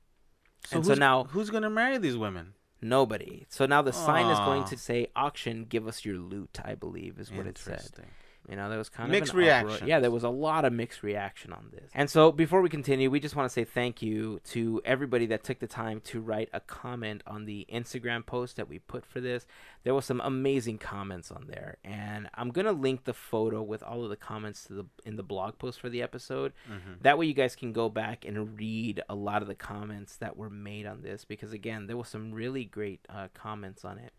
So 0.67 0.77
and 0.77 0.85
so 0.85 0.93
now 0.93 1.23
who's 1.25 1.49
gonna 1.49 1.69
marry 1.69 1.97
these 1.97 2.17
women? 2.17 2.53
nobody. 2.83 3.45
So 3.49 3.65
now 3.67 3.81
the 3.83 3.93
sign 3.93 4.25
is 4.27 4.39
going 4.39 4.63
to 4.65 4.77
say 4.77 5.07
auction, 5.15 5.65
give 5.65 5.87
us 5.87 6.03
your 6.03 6.17
loot. 6.17 6.59
I 6.65 6.73
believe 6.75 7.19
is 7.19 7.31
what 7.31 7.45
it 7.45 7.57
said. 7.59 7.89
You 8.51 8.57
know, 8.57 8.67
there 8.67 8.77
was 8.77 8.89
kind 8.89 9.09
Mixed 9.09 9.31
of 9.31 9.39
uproar- 9.39 9.45
reactions. 9.45 9.87
Yeah, 9.87 9.99
there 9.99 10.11
was 10.11 10.23
a 10.25 10.29
lot 10.29 10.65
of 10.65 10.73
mixed 10.73 11.03
reaction 11.03 11.53
on 11.53 11.69
this. 11.71 11.89
And 11.95 12.09
so 12.09 12.31
before 12.33 12.61
we 12.61 12.67
continue, 12.67 13.09
we 13.09 13.21
just 13.21 13.33
want 13.35 13.49
to 13.49 13.53
say 13.53 13.63
thank 13.63 14.01
you 14.01 14.41
to 14.49 14.81
everybody 14.83 15.25
that 15.27 15.43
took 15.45 15.59
the 15.59 15.67
time 15.67 16.01
to 16.01 16.19
write 16.19 16.49
a 16.51 16.59
comment 16.59 17.23
on 17.25 17.45
the 17.45 17.65
Instagram 17.73 18.25
post 18.25 18.57
that 18.57 18.67
we 18.67 18.77
put 18.79 19.05
for 19.05 19.21
this. 19.21 19.47
There 19.83 19.95
was 19.95 20.03
some 20.05 20.19
amazing 20.19 20.79
comments 20.79 21.31
on 21.31 21.45
there, 21.47 21.77
and 21.83 22.29
I'm 22.35 22.49
gonna 22.51 22.73
link 22.73 23.05
the 23.05 23.13
photo 23.13 23.63
with 23.63 23.81
all 23.81 24.03
of 24.03 24.09
the 24.09 24.15
comments 24.17 24.65
to 24.65 24.73
the 24.73 24.85
in 25.05 25.15
the 25.15 25.23
blog 25.23 25.57
post 25.57 25.79
for 25.79 25.89
the 25.89 26.01
episode. 26.03 26.51
Mm-hmm. 26.69 26.93
That 27.01 27.17
way, 27.17 27.25
you 27.27 27.33
guys 27.33 27.55
can 27.55 27.71
go 27.71 27.87
back 27.89 28.25
and 28.25 28.59
read 28.59 29.01
a 29.09 29.15
lot 29.15 29.41
of 29.41 29.47
the 29.47 29.55
comments 29.55 30.17
that 30.17 30.35
were 30.37 30.49
made 30.49 30.85
on 30.85 31.01
this 31.01 31.23
because 31.25 31.53
again, 31.53 31.87
there 31.87 31.97
was 31.97 32.09
some 32.09 32.31
really 32.33 32.65
great 32.65 32.99
uh, 33.09 33.29
comments 33.33 33.85
on 33.85 33.97
it. 33.97 34.11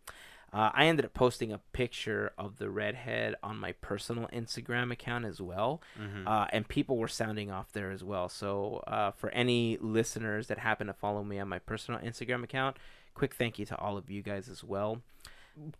Uh, 0.52 0.70
I 0.74 0.84
ended 0.86 1.06
up 1.06 1.14
posting 1.14 1.50
a 1.50 1.58
picture 1.72 2.32
of 2.36 2.58
the 2.58 2.68
redhead 2.68 3.36
on 3.42 3.56
my 3.56 3.72
personal 3.72 4.28
Instagram 4.32 4.92
account 4.92 5.24
as 5.24 5.40
well, 5.40 5.80
Mm-hmm. 5.98 6.28
uh, 6.28 6.46
and 6.52 6.68
people 6.68 6.98
were 6.98 7.08
sounding 7.08 7.50
off 7.50 7.72
there 7.72 7.90
as 7.90 8.04
well. 8.04 8.28
So, 8.28 8.82
uh, 8.86 9.12
for 9.12 9.30
any 9.30 9.78
listeners 9.80 10.48
that 10.48 10.58
happen 10.58 10.88
to 10.88 10.92
follow 10.92 11.24
me 11.24 11.38
on 11.38 11.48
my 11.48 11.58
personal 11.58 12.00
Instagram 12.00 12.44
account, 12.44 12.76
quick 13.14 13.34
thank 13.34 13.58
you 13.58 13.64
to 13.66 13.76
all 13.78 13.96
of 13.96 14.10
you 14.10 14.20
guys 14.22 14.48
as 14.48 14.62
well. 14.62 15.00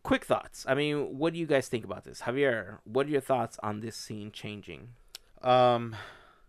Quick 0.03 0.25
thoughts. 0.25 0.65
I 0.69 0.75
mean, 0.75 1.19
what 1.19 1.33
do 1.33 1.39
you 1.39 1.47
guys 1.47 1.69
think 1.69 1.85
about 1.85 2.05
this, 2.05 2.23
Javier? 2.23 2.79
What 2.85 3.07
are 3.07 3.11
your 3.11 3.21
thoughts 3.23 3.59
on 3.63 3.81
this 3.81 3.97
scene 3.97 4.31
changing? 4.31 4.91
Um, 5.43 5.97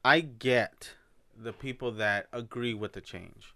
I 0.03 0.19
get 0.21 0.91
the 1.41 1.53
people 1.53 1.91
that 1.93 2.27
agree 2.33 2.73
with 2.73 2.93
the 2.93 3.01
change. 3.01 3.53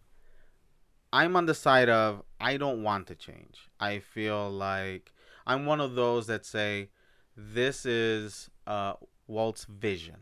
I'm 1.13 1.35
on 1.35 1.45
the 1.45 1.53
side 1.53 1.89
of 1.89 2.23
I 2.39 2.57
don't 2.57 2.83
want 2.83 3.07
to 3.07 3.15
change. 3.15 3.69
I 3.79 3.99
feel 3.99 4.49
like 4.49 5.11
I'm 5.45 5.65
one 5.65 5.81
of 5.81 5.95
those 5.95 6.27
that 6.27 6.45
say 6.45 6.89
this 7.35 7.85
is 7.85 8.49
uh, 8.65 8.93
Walt's 9.27 9.65
vision, 9.65 10.17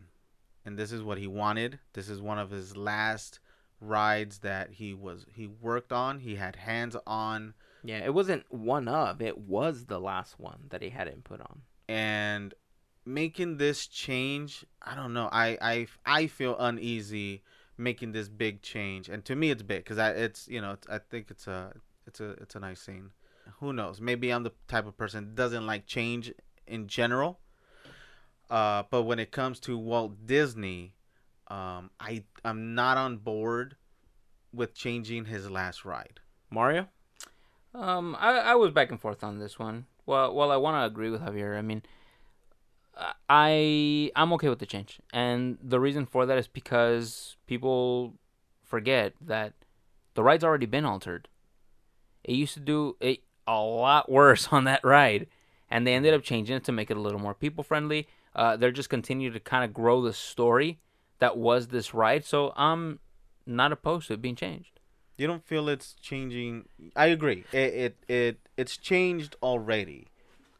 and 0.66 0.78
this 0.78 0.92
is 0.92 1.02
what 1.02 1.18
he 1.18 1.28
wanted. 1.28 1.80
This 1.94 2.10
is 2.10 2.22
one 2.22 2.38
of 2.40 2.52
his 2.52 2.76
last 2.78 3.40
rides 3.82 4.40
that 4.40 4.72
he 4.74 4.94
was 4.94 5.26
he 5.34 5.48
worked 5.48 5.92
on. 5.92 6.20
He 6.20 6.36
had 6.36 6.56
hands 6.56 6.96
on. 7.08 7.54
Yeah, 7.84 8.00
it 8.04 8.14
wasn't 8.14 8.46
one 8.52 8.88
of, 8.88 9.22
it 9.22 9.38
was 9.38 9.86
the 9.86 10.00
last 10.00 10.40
one 10.40 10.66
that 10.70 10.82
he 10.82 10.90
had 10.90 11.08
input 11.08 11.40
on. 11.42 11.62
and 11.88 12.54
making 13.08 13.58
this 13.58 13.86
change 13.86 14.66
i 14.82 14.96
don't 14.96 15.14
know 15.14 15.30
i 15.32 15.56
i, 15.62 15.88
I 16.04 16.26
feel 16.26 16.58
uneasy 16.58 17.44
making 17.78 18.11
this 18.11 18.30
big 18.30 18.61
change 18.61 19.09
and 19.09 19.26
to 19.26 19.36
me 19.36 19.51
it's 19.51 19.63
big 19.63 19.84
because 19.84 19.97
i 19.97 20.09
it's 20.09 20.47
you 20.47 20.61
know 20.61 20.71
it's, 20.71 20.88
i 20.89 20.97
think 20.97 21.30
it's 21.30 21.47
a 21.47 21.73
it's 22.07 22.19
a 22.19 22.32
it's 22.41 22.55
a 22.55 22.59
nice 22.59 22.82
scene 22.82 23.09
who 23.59 23.73
knows 23.73 23.99
maybe 23.99 24.32
i'm 24.32 24.43
the 24.43 24.51
type 24.67 24.88
of 24.88 24.97
person 24.97 25.26
that 25.26 25.36
doesn't 25.36 25.65
like 25.65 25.86
change 25.86 26.34
in 26.67 26.88
general 26.88 27.39
uh 28.49 28.84
but 28.89 29.03
when 29.03 29.19
it 29.19 29.32
comes 29.32 29.59
to 29.59 29.78
walt 29.78 30.26
disney 30.26 30.95
um 31.49 31.89
i 31.99 32.23
i'm 32.43 32.73
not 32.73 32.97
on 32.97 33.17
board 33.17 33.76
with 34.53 34.73
changing 34.73 35.26
his 35.26 35.49
last 35.49 35.84
ride 35.84 36.19
Mario? 36.49 36.88
Um, 37.73 38.15
I, 38.19 38.38
I 38.38 38.55
was 38.55 38.71
back 38.71 38.91
and 38.91 38.99
forth 38.99 39.23
on 39.23 39.39
this 39.39 39.59
one. 39.59 39.86
Well, 40.05 40.34
well, 40.34 40.51
I 40.51 40.57
want 40.57 40.82
to 40.82 40.86
agree 40.86 41.09
with 41.09 41.21
Javier. 41.21 41.57
I 41.57 41.61
mean, 41.61 41.84
I 43.30 44.12
I'm 44.16 44.32
okay 44.34 44.50
with 44.50 44.60
the 44.60 44.66
change, 44.66 45.00
and 45.14 45.58
the 45.62 45.80
reason 45.80 46.06
for 46.06 46.26
that 46.26 46.38
is 46.38 46.48
because 46.48 47.36
people 47.46 48.16
forget 48.64 49.14
that 49.22 49.54
the 50.14 50.24
ride's 50.24 50.43
already 50.43 50.66
been 50.66 50.86
altered. 50.86 51.28
It 52.24 52.36
used 52.36 52.54
to 52.56 52.60
do 52.60 52.96
it 53.00 53.20
a 53.48 53.60
lot 53.60 54.10
worse 54.20 54.50
on 54.52 54.64
that 54.66 54.84
ride, 54.84 55.28
and 55.70 55.86
they 55.86 55.93
ended 55.93 56.14
up 56.14 56.24
changing 56.24 56.56
it 56.56 56.64
to 56.66 56.72
make 56.72 56.89
it 56.89 56.98
a 56.98 57.02
little 57.02 57.20
more 57.20 57.34
people 57.34 57.64
friendly. 57.64 58.08
Uh, 58.36 58.58
they're 58.58 58.72
just 58.72 58.89
continuing 58.89 59.34
to 59.34 59.39
kind 59.39 59.64
of 59.64 59.74
grow 59.74 60.02
the 60.02 60.14
story 60.14 60.80
that 61.20 61.38
was 61.38 61.68
this 61.68 61.93
ride, 61.93 62.26
so 62.26 62.54
I'm 62.56 63.00
not 63.46 63.72
opposed 63.72 64.08
to 64.08 64.14
it 64.14 64.22
being 64.22 64.36
changed. 64.36 64.80
You 65.18 65.28
don't 65.28 65.46
feel 65.46 65.70
it's 65.70 65.93
changing. 66.02 66.68
I 66.96 67.08
agree. 67.08 67.46
It 67.54 67.58
it, 67.58 67.98
it 68.08 68.39
it's 68.58 68.78
changed 68.78 69.36
already, 69.41 70.08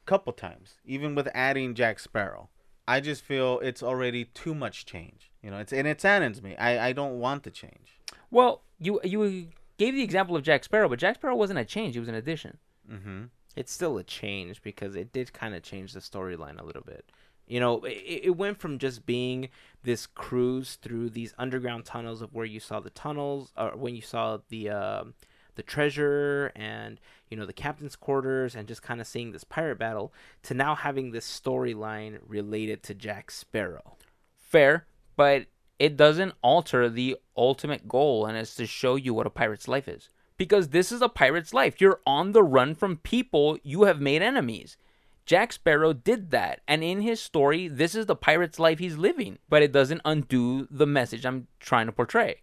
couple 0.06 0.34
times. 0.34 0.76
Even 0.86 1.16
with 1.16 1.28
adding 1.34 1.74
Jack 1.74 2.00
Sparrow, 2.00 2.50
I 2.88 3.00
just 3.00 3.24
feel 3.24 3.60
it's 3.60 3.84
already 3.84 4.26
too 4.26 4.56
much 4.56 4.86
change. 4.86 5.32
You 5.42 5.52
know, 5.52 5.58
it's 5.58 5.74
and 5.74 5.88
it 5.88 6.02
saddens 6.02 6.42
me. 6.42 6.56
I 6.58 6.90
I 6.90 6.94
don't 6.94 7.20
want 7.20 7.44
to 7.44 7.52
change. 7.52 8.00
Well, 8.32 8.64
you 8.80 9.00
you 9.04 9.48
gave 9.78 9.96
the 9.96 10.04
example 10.04 10.36
of 10.36 10.44
Jack 10.44 10.64
Sparrow, 10.64 10.90
but 10.90 11.00
Jack 11.00 11.16
Sparrow 11.16 11.36
wasn't 11.36 11.60
a 11.60 11.66
change; 11.66 11.96
it 11.96 12.00
was 12.00 12.10
an 12.10 12.16
addition. 12.16 12.58
Mm-hmm. 12.92 13.26
It's 13.56 13.72
still 13.72 13.98
a 13.98 14.04
change 14.04 14.62
because 14.62 14.96
it 14.96 15.14
did 15.14 15.34
kind 15.34 15.56
of 15.56 15.64
change 15.64 15.94
the 15.94 16.02
storyline 16.02 16.60
a 16.60 16.66
little 16.66 16.84
bit. 16.84 17.06
You 17.48 17.60
know, 17.60 17.84
it, 17.86 18.22
it 18.24 18.38
went 18.38 18.60
from 18.60 18.80
just 18.80 19.06
being 19.06 19.50
this 19.84 20.08
cruise 20.08 20.78
through 20.82 21.12
these 21.12 21.34
underground 21.38 21.86
tunnels 21.86 22.22
of 22.22 22.34
where 22.34 22.46
you 22.46 22.60
saw 22.60 22.80
the 22.80 22.90
tunnels, 22.90 23.54
or 23.56 23.72
when 23.76 23.96
you 23.96 24.02
saw 24.02 24.40
the 24.50 24.70
um 24.70 25.14
the 25.56 25.64
treasure 25.64 26.52
and 26.56 27.00
you 27.30 27.38
know 27.38 27.46
the 27.46 27.54
captain's 27.54 27.96
quarters, 27.96 28.56
and 28.56 28.68
just 28.68 28.82
kind 28.82 29.02
of 29.02 29.08
seeing 29.08 29.32
this 29.32 29.44
pirate 29.44 29.80
battle, 29.80 30.14
to 30.44 30.54
now 30.54 30.76
having 30.76 31.12
this 31.12 31.28
storyline 31.28 32.20
related 32.28 32.84
to 32.84 32.94
Jack 32.94 33.32
Sparrow. 33.32 33.98
Fair, 34.38 34.86
but 35.16 35.48
it 35.80 35.98
doesn't 35.98 36.34
alter 36.42 36.90
the 36.90 37.18
ultimate 37.36 37.88
goal, 37.88 38.26
and 38.26 38.38
it's 38.38 38.56
to 38.56 38.66
show 38.66 38.96
you 38.96 39.14
what 39.14 39.28
a 39.28 39.32
pirate's 39.32 39.68
life 39.68 39.88
is. 39.88 40.10
Because 40.38 40.70
this 40.70 40.92
is 40.92 41.02
a 41.02 41.10
pirate's 41.10 41.54
life. 41.54 41.80
You're 41.80 42.02
on 42.06 42.34
the 42.34 42.44
run 42.44 42.76
from 42.76 42.98
people 42.98 43.58
you 43.64 43.84
have 43.84 44.02
made 44.02 44.22
enemies. 44.22 44.78
Jack 45.26 45.54
Sparrow 45.54 45.94
did 45.94 46.32
that, 46.32 46.62
and 46.68 46.84
in 46.84 47.02
his 47.02 47.20
story, 47.20 47.68
this 47.68 47.96
is 47.96 48.06
the 48.06 48.16
pirate's 48.16 48.60
life 48.60 48.80
he's 48.80 48.98
living. 48.98 49.40
But 49.50 49.64
it 49.64 49.72
doesn't 49.72 50.02
undo 50.06 50.68
the 50.70 50.86
message 50.86 51.26
I'm 51.26 51.48
trying 51.60 51.88
to 51.88 51.92
portray. 51.92 52.42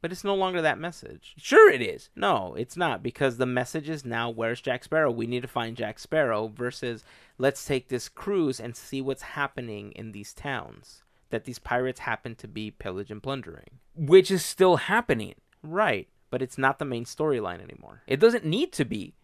But 0.00 0.12
it's 0.12 0.24
no 0.24 0.34
longer 0.34 0.62
that 0.62 0.78
message. 0.78 1.34
Sure, 1.36 1.70
it 1.70 1.82
is. 1.82 2.08
No, 2.14 2.54
it's 2.54 2.76
not 2.76 3.02
because 3.02 3.36
the 3.36 3.46
message 3.46 3.88
is 3.88 4.04
now 4.04 4.30
where's 4.30 4.60
Jack 4.60 4.84
Sparrow? 4.84 5.10
We 5.10 5.26
need 5.26 5.42
to 5.42 5.48
find 5.48 5.76
Jack 5.76 5.98
Sparrow 5.98 6.48
versus 6.48 7.04
let's 7.36 7.64
take 7.64 7.88
this 7.88 8.08
cruise 8.08 8.60
and 8.60 8.76
see 8.76 9.00
what's 9.00 9.22
happening 9.22 9.92
in 9.92 10.12
these 10.12 10.32
towns 10.32 11.02
that 11.30 11.44
these 11.44 11.58
pirates 11.58 12.00
happen 12.00 12.34
to 12.36 12.48
be 12.48 12.70
pillage 12.70 13.10
and 13.10 13.22
plundering. 13.22 13.80
Which 13.94 14.30
is 14.30 14.44
still 14.44 14.76
happening. 14.76 15.34
Right, 15.62 16.08
but 16.30 16.42
it's 16.42 16.58
not 16.58 16.78
the 16.78 16.84
main 16.84 17.04
storyline 17.04 17.62
anymore. 17.62 18.02
It 18.06 18.20
doesn't 18.20 18.44
need 18.44 18.72
to 18.74 18.84
be. 18.84 19.14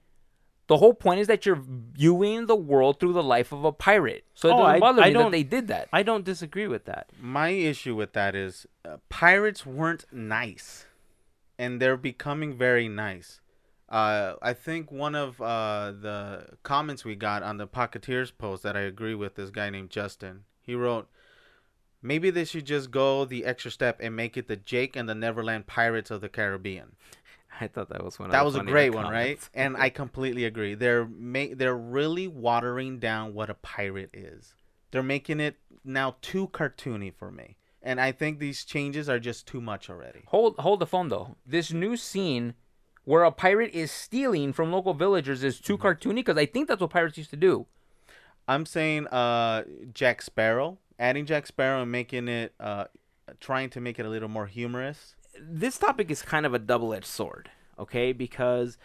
The 0.66 0.78
whole 0.78 0.94
point 0.94 1.20
is 1.20 1.26
that 1.26 1.44
you're 1.44 1.60
viewing 1.62 2.46
the 2.46 2.56
world 2.56 2.98
through 2.98 3.12
the 3.12 3.22
life 3.22 3.52
of 3.52 3.64
a 3.64 3.72
pirate. 3.72 4.24
So 4.34 4.48
it 4.48 4.52
Oh, 4.52 4.58
doesn't 4.58 4.74
I- 4.76 4.80
bother 4.80 5.02
I 5.02 5.06
me 5.08 5.12
that 5.12 5.18
don't- 5.18 5.32
they 5.32 5.42
did 5.42 5.68
that. 5.68 5.88
I 5.92 6.02
don't 6.02 6.24
disagree 6.24 6.66
with 6.66 6.86
that. 6.86 7.10
My 7.20 7.50
issue 7.50 7.94
with 7.94 8.14
that 8.14 8.34
is 8.34 8.66
uh, 8.84 8.96
pirates 9.10 9.66
weren't 9.66 10.06
nice, 10.10 10.86
and 11.58 11.80
they're 11.82 11.98
becoming 11.98 12.56
very 12.56 12.88
nice. 12.88 13.40
Uh, 13.90 14.36
I 14.40 14.54
think 14.54 14.90
one 14.90 15.14
of 15.14 15.40
uh, 15.40 15.92
the 16.00 16.46
comments 16.62 17.04
we 17.04 17.14
got 17.14 17.42
on 17.42 17.58
the 17.58 17.68
Podcateers 17.68 18.32
post 18.36 18.62
that 18.62 18.76
I 18.76 18.80
agree 18.80 19.14
with 19.14 19.34
this 19.34 19.50
guy 19.50 19.68
named 19.70 19.90
Justin. 19.90 20.44
He 20.62 20.74
wrote, 20.74 21.08
"Maybe 22.02 22.30
they 22.30 22.46
should 22.46 22.64
just 22.64 22.90
go 22.90 23.26
the 23.26 23.44
extra 23.44 23.70
step 23.70 24.00
and 24.00 24.16
make 24.16 24.38
it 24.38 24.48
the 24.48 24.56
Jake 24.56 24.96
and 24.96 25.06
the 25.08 25.14
Neverland 25.14 25.66
Pirates 25.66 26.10
of 26.10 26.22
the 26.22 26.30
Caribbean." 26.30 26.96
I 27.60 27.68
thought 27.68 27.88
that 27.90 28.04
was 28.04 28.18
one. 28.18 28.30
That 28.30 28.40
the 28.40 28.44
was 28.44 28.56
a 28.56 28.62
great 28.62 28.94
one, 28.94 29.10
right? 29.10 29.38
And 29.54 29.76
I 29.76 29.90
completely 29.90 30.44
agree. 30.44 30.74
They're 30.74 31.06
ma- 31.06 31.52
they're 31.52 31.76
really 31.76 32.28
watering 32.28 32.98
down 32.98 33.34
what 33.34 33.50
a 33.50 33.54
pirate 33.54 34.10
is. 34.12 34.54
They're 34.90 35.02
making 35.02 35.40
it 35.40 35.56
now 35.84 36.16
too 36.22 36.48
cartoony 36.48 37.12
for 37.12 37.30
me. 37.30 37.56
And 37.82 38.00
I 38.00 38.12
think 38.12 38.38
these 38.38 38.64
changes 38.64 39.08
are 39.08 39.18
just 39.18 39.46
too 39.46 39.60
much 39.60 39.90
already. 39.90 40.22
Hold 40.28 40.56
hold 40.58 40.80
the 40.80 40.86
phone 40.86 41.08
though. 41.08 41.36
This 41.46 41.72
new 41.72 41.96
scene 41.96 42.54
where 43.04 43.24
a 43.24 43.30
pirate 43.30 43.74
is 43.74 43.90
stealing 43.90 44.52
from 44.52 44.72
local 44.72 44.94
villagers 44.94 45.44
is 45.44 45.60
too 45.60 45.76
cartoony 45.76 46.16
because 46.16 46.38
I 46.38 46.46
think 46.46 46.68
that's 46.68 46.80
what 46.80 46.90
pirates 46.90 47.18
used 47.18 47.30
to 47.30 47.36
do. 47.36 47.66
I'm 48.48 48.66
saying 48.66 49.06
uh 49.08 49.64
Jack 49.92 50.22
Sparrow, 50.22 50.78
adding 50.98 51.26
Jack 51.26 51.46
Sparrow 51.46 51.82
and 51.82 51.92
making 51.92 52.28
it 52.28 52.54
uh 52.58 52.84
trying 53.40 53.70
to 53.70 53.80
make 53.80 53.98
it 53.98 54.06
a 54.06 54.08
little 54.08 54.28
more 54.28 54.46
humorous. 54.46 55.14
This 55.40 55.78
topic 55.78 56.10
is 56.10 56.22
kind 56.22 56.46
of 56.46 56.54
a 56.54 56.58
double-edged 56.58 57.06
sword, 57.06 57.50
okay? 57.78 58.12
Because 58.12 58.76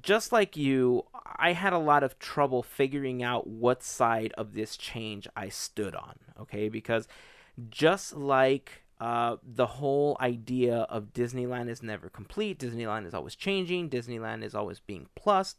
just 0.00 0.32
like 0.32 0.56
you, 0.56 1.04
I 1.36 1.52
had 1.52 1.72
a 1.72 1.78
lot 1.78 2.02
of 2.02 2.18
trouble 2.18 2.62
figuring 2.62 3.22
out 3.22 3.46
what 3.46 3.82
side 3.82 4.32
of 4.38 4.54
this 4.54 4.76
change 4.76 5.26
I 5.36 5.48
stood 5.48 5.94
on, 5.94 6.14
okay? 6.40 6.68
Because 6.68 7.08
just 7.70 8.14
like 8.14 8.84
uh, 9.00 9.36
the 9.42 9.66
whole 9.66 10.16
idea 10.20 10.78
of 10.88 11.12
Disneyland 11.12 11.68
is 11.68 11.82
never 11.82 12.08
complete, 12.08 12.58
Disneyland 12.58 13.06
is 13.06 13.14
always 13.14 13.34
changing, 13.34 13.90
Disneyland 13.90 14.44
is 14.44 14.54
always 14.54 14.80
being 14.80 15.08
plussed. 15.14 15.58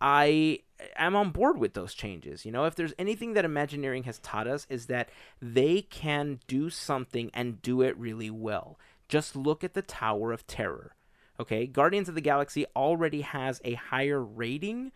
I 0.00 0.58
am 0.96 1.14
on 1.14 1.30
board 1.30 1.58
with 1.58 1.74
those 1.74 1.94
changes. 1.94 2.44
You 2.44 2.50
know, 2.50 2.64
if 2.64 2.74
there's 2.74 2.94
anything 2.98 3.34
that 3.34 3.44
Imagineering 3.44 4.02
has 4.02 4.18
taught 4.18 4.48
us 4.48 4.66
is 4.68 4.86
that 4.86 5.10
they 5.40 5.82
can 5.82 6.40
do 6.48 6.70
something 6.70 7.30
and 7.32 7.62
do 7.62 7.82
it 7.82 7.96
really 7.96 8.30
well. 8.30 8.80
Just 9.12 9.36
look 9.36 9.62
at 9.62 9.74
the 9.74 9.82
Tower 9.82 10.32
of 10.32 10.46
Terror. 10.46 10.94
Okay, 11.38 11.66
Guardians 11.66 12.08
of 12.08 12.14
the 12.14 12.22
Galaxy 12.22 12.64
already 12.74 13.20
has 13.20 13.60
a 13.62 13.74
higher 13.74 14.22
rating 14.22 14.90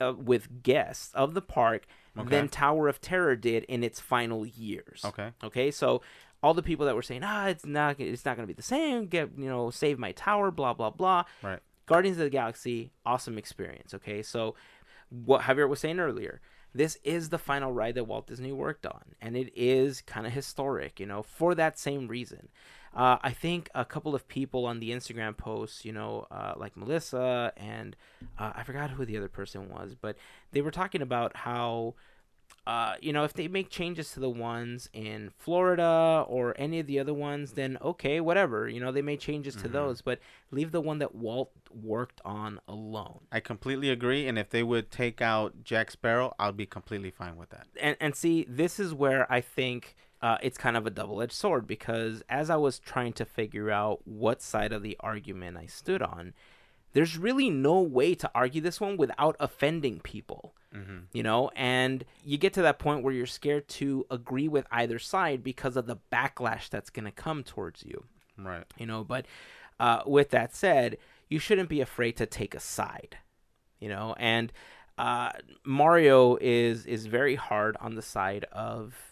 uh, 0.00 0.14
with 0.16 0.62
guests 0.62 1.12
of 1.12 1.34
the 1.34 1.42
park 1.42 1.86
than 2.16 2.48
Tower 2.48 2.88
of 2.88 3.02
Terror 3.02 3.36
did 3.36 3.64
in 3.64 3.84
its 3.84 4.00
final 4.00 4.46
years. 4.46 5.02
Okay. 5.04 5.32
Okay, 5.44 5.70
so 5.70 6.00
all 6.42 6.54
the 6.54 6.62
people 6.62 6.86
that 6.86 6.94
were 6.94 7.02
saying, 7.02 7.22
ah, 7.22 7.48
it's 7.48 7.66
not, 7.66 8.00
it's 8.00 8.24
not 8.24 8.36
going 8.36 8.44
to 8.48 8.52
be 8.52 8.56
the 8.56 8.62
same. 8.62 9.08
Get, 9.08 9.30
you 9.36 9.50
know, 9.50 9.68
save 9.68 9.98
my 9.98 10.12
tower, 10.12 10.50
blah 10.50 10.72
blah 10.72 10.88
blah. 10.88 11.24
Right. 11.42 11.60
Guardians 11.84 12.16
of 12.16 12.24
the 12.24 12.30
Galaxy, 12.30 12.92
awesome 13.04 13.36
experience. 13.36 13.92
Okay, 13.92 14.22
so 14.22 14.54
what 15.10 15.42
Javier 15.42 15.68
was 15.68 15.80
saying 15.80 16.00
earlier, 16.00 16.40
this 16.74 16.96
is 17.04 17.28
the 17.28 17.38
final 17.38 17.72
ride 17.72 17.96
that 17.96 18.04
Walt 18.04 18.26
Disney 18.26 18.52
worked 18.52 18.86
on, 18.86 19.02
and 19.20 19.36
it 19.36 19.52
is 19.54 20.00
kind 20.00 20.26
of 20.26 20.32
historic, 20.32 20.98
you 20.98 21.04
know, 21.04 21.22
for 21.22 21.54
that 21.54 21.78
same 21.78 22.08
reason. 22.08 22.48
Uh, 22.94 23.18
I 23.22 23.30
think 23.30 23.70
a 23.74 23.84
couple 23.84 24.14
of 24.14 24.26
people 24.26 24.66
on 24.66 24.80
the 24.80 24.90
Instagram 24.90 25.36
posts, 25.36 25.84
you 25.84 25.92
know, 25.92 26.26
uh, 26.30 26.54
like 26.56 26.76
Melissa 26.76 27.52
and 27.56 27.96
uh, 28.38 28.52
I 28.54 28.64
forgot 28.64 28.90
who 28.90 29.04
the 29.04 29.16
other 29.16 29.28
person 29.28 29.68
was, 29.68 29.94
but 29.94 30.16
they 30.52 30.60
were 30.60 30.72
talking 30.72 31.00
about 31.02 31.36
how 31.36 31.94
uh, 32.66 32.94
you 33.00 33.12
know, 33.12 33.24
if 33.24 33.32
they 33.32 33.48
make 33.48 33.70
changes 33.70 34.12
to 34.12 34.20
the 34.20 34.28
ones 34.28 34.88
in 34.92 35.30
Florida 35.38 36.24
or 36.28 36.54
any 36.58 36.78
of 36.78 36.86
the 36.86 36.98
other 36.98 37.14
ones, 37.14 37.52
then 37.52 37.78
okay, 37.80 38.20
whatever. 38.20 38.68
You 38.68 38.80
know, 38.80 38.92
they 38.92 39.02
made 39.02 39.18
changes 39.18 39.56
to 39.56 39.68
those, 39.68 40.02
but 40.02 40.20
leave 40.50 40.70
the 40.70 40.80
one 40.80 40.98
that 40.98 41.14
Walt 41.14 41.50
worked 41.82 42.20
on 42.24 42.60
alone. 42.68 43.20
I 43.32 43.40
completely 43.40 43.90
agree 43.90 44.28
and 44.28 44.38
if 44.38 44.50
they 44.50 44.62
would 44.62 44.90
take 44.90 45.20
out 45.20 45.64
Jack 45.64 45.90
Sparrow, 45.90 46.34
I'll 46.38 46.52
be 46.52 46.66
completely 46.66 47.10
fine 47.10 47.36
with 47.36 47.50
that. 47.50 47.66
And 47.80 47.96
and 47.98 48.14
see, 48.14 48.46
this 48.48 48.78
is 48.78 48.92
where 48.92 49.30
I 49.32 49.40
think 49.40 49.96
uh, 50.22 50.36
it's 50.42 50.58
kind 50.58 50.76
of 50.76 50.86
a 50.86 50.90
double-edged 50.90 51.32
sword 51.32 51.66
because 51.66 52.22
as 52.28 52.50
I 52.50 52.56
was 52.56 52.78
trying 52.78 53.12
to 53.14 53.24
figure 53.24 53.70
out 53.70 54.00
what 54.06 54.42
side 54.42 54.72
of 54.72 54.82
the 54.82 54.96
argument 55.00 55.56
I 55.56 55.66
stood 55.66 56.02
on, 56.02 56.34
there's 56.92 57.16
really 57.16 57.48
no 57.50 57.80
way 57.80 58.14
to 58.16 58.30
argue 58.34 58.60
this 58.60 58.80
one 58.80 58.96
without 58.96 59.36
offending 59.40 60.00
people. 60.00 60.54
you 61.12 61.22
know 61.24 61.50
and 61.56 62.04
you 62.24 62.38
get 62.38 62.52
to 62.52 62.62
that 62.62 62.78
point 62.78 63.02
where 63.02 63.12
you're 63.12 63.26
scared 63.26 63.66
to 63.66 64.06
agree 64.08 64.46
with 64.46 64.66
either 64.70 65.00
side 65.00 65.42
because 65.42 65.76
of 65.76 65.86
the 65.86 65.96
backlash 66.12 66.68
that's 66.68 66.90
going 66.90 67.06
to 67.06 67.10
come 67.10 67.42
towards 67.42 67.84
you 67.84 68.04
Right. 68.38 68.64
you 68.78 68.86
know 68.86 69.02
but 69.02 69.26
uh, 69.80 70.02
with 70.06 70.30
that 70.30 70.54
said 70.54 70.96
you 71.28 71.40
shouldn't 71.40 71.68
be 71.68 71.80
afraid 71.80 72.16
to 72.18 72.26
take 72.26 72.54
a 72.54 72.60
side 72.60 73.16
you 73.80 73.88
know 73.88 74.14
and 74.16 74.52
uh, 74.96 75.30
mario 75.64 76.36
is 76.40 76.86
is 76.86 77.06
very 77.06 77.34
hard 77.34 77.76
on 77.80 77.96
the 77.96 78.02
side 78.02 78.44
of 78.52 79.09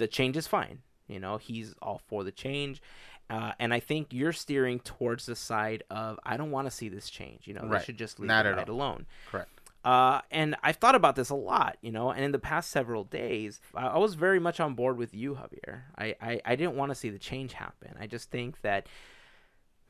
the 0.00 0.08
change 0.08 0.36
is 0.36 0.46
fine 0.46 0.78
you 1.06 1.20
know 1.20 1.36
he's 1.36 1.74
all 1.80 2.00
for 2.08 2.24
the 2.24 2.32
change 2.32 2.82
uh, 3.30 3.52
and 3.60 3.72
I 3.72 3.78
think 3.78 4.08
you're 4.10 4.32
steering 4.32 4.80
towards 4.80 5.24
the 5.26 5.36
side 5.36 5.84
of 5.88 6.18
I 6.24 6.36
don't 6.36 6.50
want 6.50 6.66
to 6.66 6.70
see 6.72 6.88
this 6.88 7.08
change. 7.08 7.46
You 7.46 7.54
know, 7.54 7.60
Right. 7.60 7.78
they 7.78 7.84
should 7.84 7.96
just 7.96 8.18
leave 8.18 8.26
Not 8.26 8.44
it 8.44 8.56
right 8.56 8.68
alone. 8.68 9.06
Correct. 9.30 9.48
Uh, 9.84 10.20
and 10.32 10.56
I've 10.64 10.76
thought 10.78 10.96
about 10.96 11.14
this 11.14 11.30
a 11.30 11.36
lot, 11.36 11.78
you 11.80 11.92
know, 11.92 12.10
and 12.10 12.24
in 12.24 12.32
the 12.32 12.40
past 12.40 12.70
several 12.70 13.04
days, 13.04 13.60
I, 13.72 13.86
I 13.86 13.98
was 13.98 14.14
very 14.14 14.40
much 14.40 14.58
on 14.58 14.74
board 14.74 14.96
with 14.98 15.14
you, 15.14 15.36
Javier. 15.36 15.82
I, 15.96 16.16
I, 16.20 16.40
I 16.44 16.56
didn't 16.56 16.74
want 16.74 16.90
to 16.90 16.96
see 16.96 17.08
the 17.08 17.20
change 17.20 17.52
happen. 17.52 17.94
I 18.00 18.08
just 18.08 18.32
think 18.32 18.62
that 18.62 18.88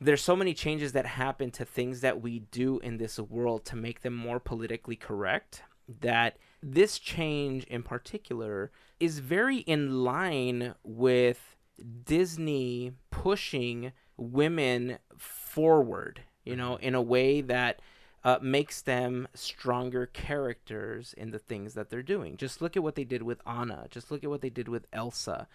there's 0.01 0.23
so 0.23 0.37
many 0.37 0.53
changes 0.53 0.93
that 0.93 1.07
happen 1.07 1.51
to 1.53 1.65
things 1.65 2.03
that 2.03 2.21
we 2.21 2.41
do 2.41 2.79
in 2.81 2.99
this 2.99 3.19
world 3.19 3.65
to 3.67 3.77
make 3.77 4.03
them 4.03 4.15
more 4.15 4.39
politically 4.39 4.97
correct 4.97 5.63
that 6.03 6.37
this 6.63 6.99
change 6.99 7.65
in 7.65 7.83
particular 7.83 8.71
is 8.99 9.19
very 9.19 9.59
in 9.59 10.05
line 10.05 10.75
with 10.85 11.57
Disney 12.05 12.93
pushing 13.11 13.93
women 14.17 14.99
forward, 15.17 16.23
you 16.45 16.57
know, 16.57 16.77
in 16.77 16.95
a 16.95 17.03
way 17.03 17.41
that 17.41 17.81
uh, 18.23 18.39
makes 18.43 18.83
them 18.83 19.27
stronger 19.35 20.07
characters 20.07 21.15
in 21.17 21.31
the 21.31 21.39
things 21.39 21.75
that 21.75 21.89
they're 21.89 22.03
doing. 22.03 22.37
Just 22.37 22.61
look 22.61 22.77
at 22.77 22.83
what 22.83 22.95
they 22.95 23.05
did 23.05 23.23
with 23.23 23.41
Anna. 23.47 23.87
Just 23.91 24.11
look 24.11 24.23
at 24.23 24.31
what 24.31 24.43
they 24.43 24.51
did 24.51 24.69
with 24.69 24.87
Elsa, 24.93 25.49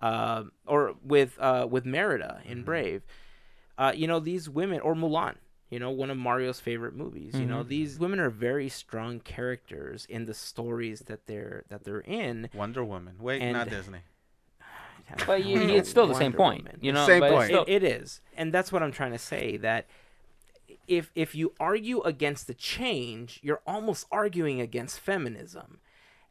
uh, 0.00 0.44
or 0.66 0.94
with 1.04 1.38
uh, 1.38 1.66
with 1.70 1.84
Merida 1.84 2.40
in 2.44 2.64
Brave. 2.64 3.02
Uh, 3.76 3.92
you 3.94 4.08
know, 4.08 4.18
these 4.18 4.48
women, 4.48 4.80
or 4.80 4.94
Mulan. 4.94 5.36
You 5.70 5.78
know, 5.78 5.90
one 5.90 6.10
of 6.10 6.16
Mario's 6.16 6.60
favorite 6.60 6.94
movies. 6.94 7.34
You 7.34 7.44
know, 7.44 7.60
mm-hmm. 7.60 7.68
these 7.68 7.98
women 7.98 8.20
are 8.20 8.30
very 8.30 8.70
strong 8.70 9.20
characters 9.20 10.06
in 10.08 10.24
the 10.24 10.32
stories 10.32 11.00
that 11.00 11.26
they're 11.26 11.64
that 11.68 11.84
they're 11.84 12.00
in. 12.00 12.48
Wonder 12.54 12.84
Woman. 12.84 13.16
Wait, 13.20 13.42
And- 13.42 13.52
not 13.52 13.68
Disney. 13.68 13.98
But 15.26 15.44
you, 15.44 15.58
it's 15.60 15.88
still 15.88 16.06
the 16.06 16.14
same 16.14 16.34
point, 16.34 16.64
Woman. 16.64 16.78
you 16.82 16.92
know. 16.92 17.06
Same 17.06 17.20
but 17.20 17.26
it's 17.26 17.34
point. 17.34 17.46
still- 17.48 17.64
It, 17.66 17.82
it 17.82 17.84
is, 17.84 18.20
and 18.36 18.52
that's 18.52 18.70
what 18.70 18.82
I'm 18.82 18.92
trying 18.92 19.12
to 19.12 19.18
say. 19.18 19.56
That 19.56 19.86
if 20.86 21.10
if 21.14 21.34
you 21.34 21.54
argue 21.60 22.00
against 22.02 22.46
the 22.46 22.54
change, 22.54 23.40
you're 23.42 23.62
almost 23.66 24.06
arguing 24.10 24.60
against 24.60 25.00
feminism, 25.00 25.80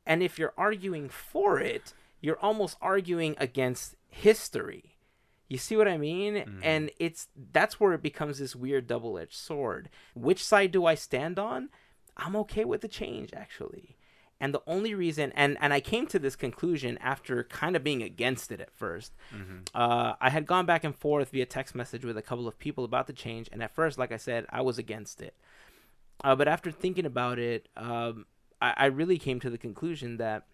and 0.05 0.21
if 0.21 0.37
you're 0.37 0.53
arguing 0.57 1.09
for 1.09 1.59
it, 1.59 1.93
you're 2.21 2.39
almost 2.39 2.77
arguing 2.81 3.35
against 3.39 3.95
history. 4.09 4.96
You 5.47 5.57
see 5.57 5.77
what 5.77 5.87
I 5.87 5.97
mean? 5.97 6.59
And 6.63 6.91
it's 6.99 7.27
that's 7.53 7.79
where 7.79 7.93
it 7.93 8.01
becomes 8.01 8.39
this 8.39 8.55
weird 8.55 8.87
double-edged 8.87 9.33
sword. 9.35 9.89
Which 10.13 10.43
side 10.43 10.71
do 10.71 10.85
I 10.85 10.95
stand 10.95 11.39
on? 11.39 11.69
I'm 12.17 12.35
okay 12.37 12.65
with 12.65 12.81
the 12.81 12.87
change 12.87 13.31
actually. 13.33 13.95
And 14.39 14.53
the 14.53 14.61
only 14.67 14.93
reason, 14.93 15.31
and, 15.35 15.57
and 15.59 15.73
I 15.73 15.79
came 15.79 16.05
to 16.07 16.19
this 16.19 16.35
conclusion 16.35 16.99
after 16.99 17.43
kind 17.45 17.75
of 17.75 17.83
being 17.83 18.03
against 18.03 18.51
it 18.51 18.61
at 18.61 18.77
1st 18.77 19.09
Uh, 19.73 20.13
I 20.21 20.29
had 20.29 20.45
gone 20.45 20.67
back 20.67 20.83
and 20.83 20.95
forth 20.95 21.31
via 21.31 21.45
text 21.47 21.73
message 21.73 22.05
with 22.05 22.17
a 22.17 22.21
couple 22.21 22.47
of 22.47 22.59
people 22.59 22.83
about 22.83 23.07
the 23.07 23.13
change, 23.13 23.49
and 23.51 23.63
at 23.63 23.73
first, 23.73 23.97
like 23.97 24.11
I 24.11 24.17
said, 24.17 24.45
I 24.49 24.61
was 24.61 24.77
against 24.77 25.21
it. 25.23 25.33
Uh, 26.23 26.35
but 26.35 26.47
after 26.47 26.69
thinking 26.69 27.05
about 27.05 27.39
it, 27.39 27.67
um, 27.75 28.27
I, 28.61 28.73
I 28.77 28.85
really 28.87 29.17
came 29.17 29.39
to 29.39 29.49
the 29.49 29.57
conclusion 29.57 30.17
that 30.17 30.45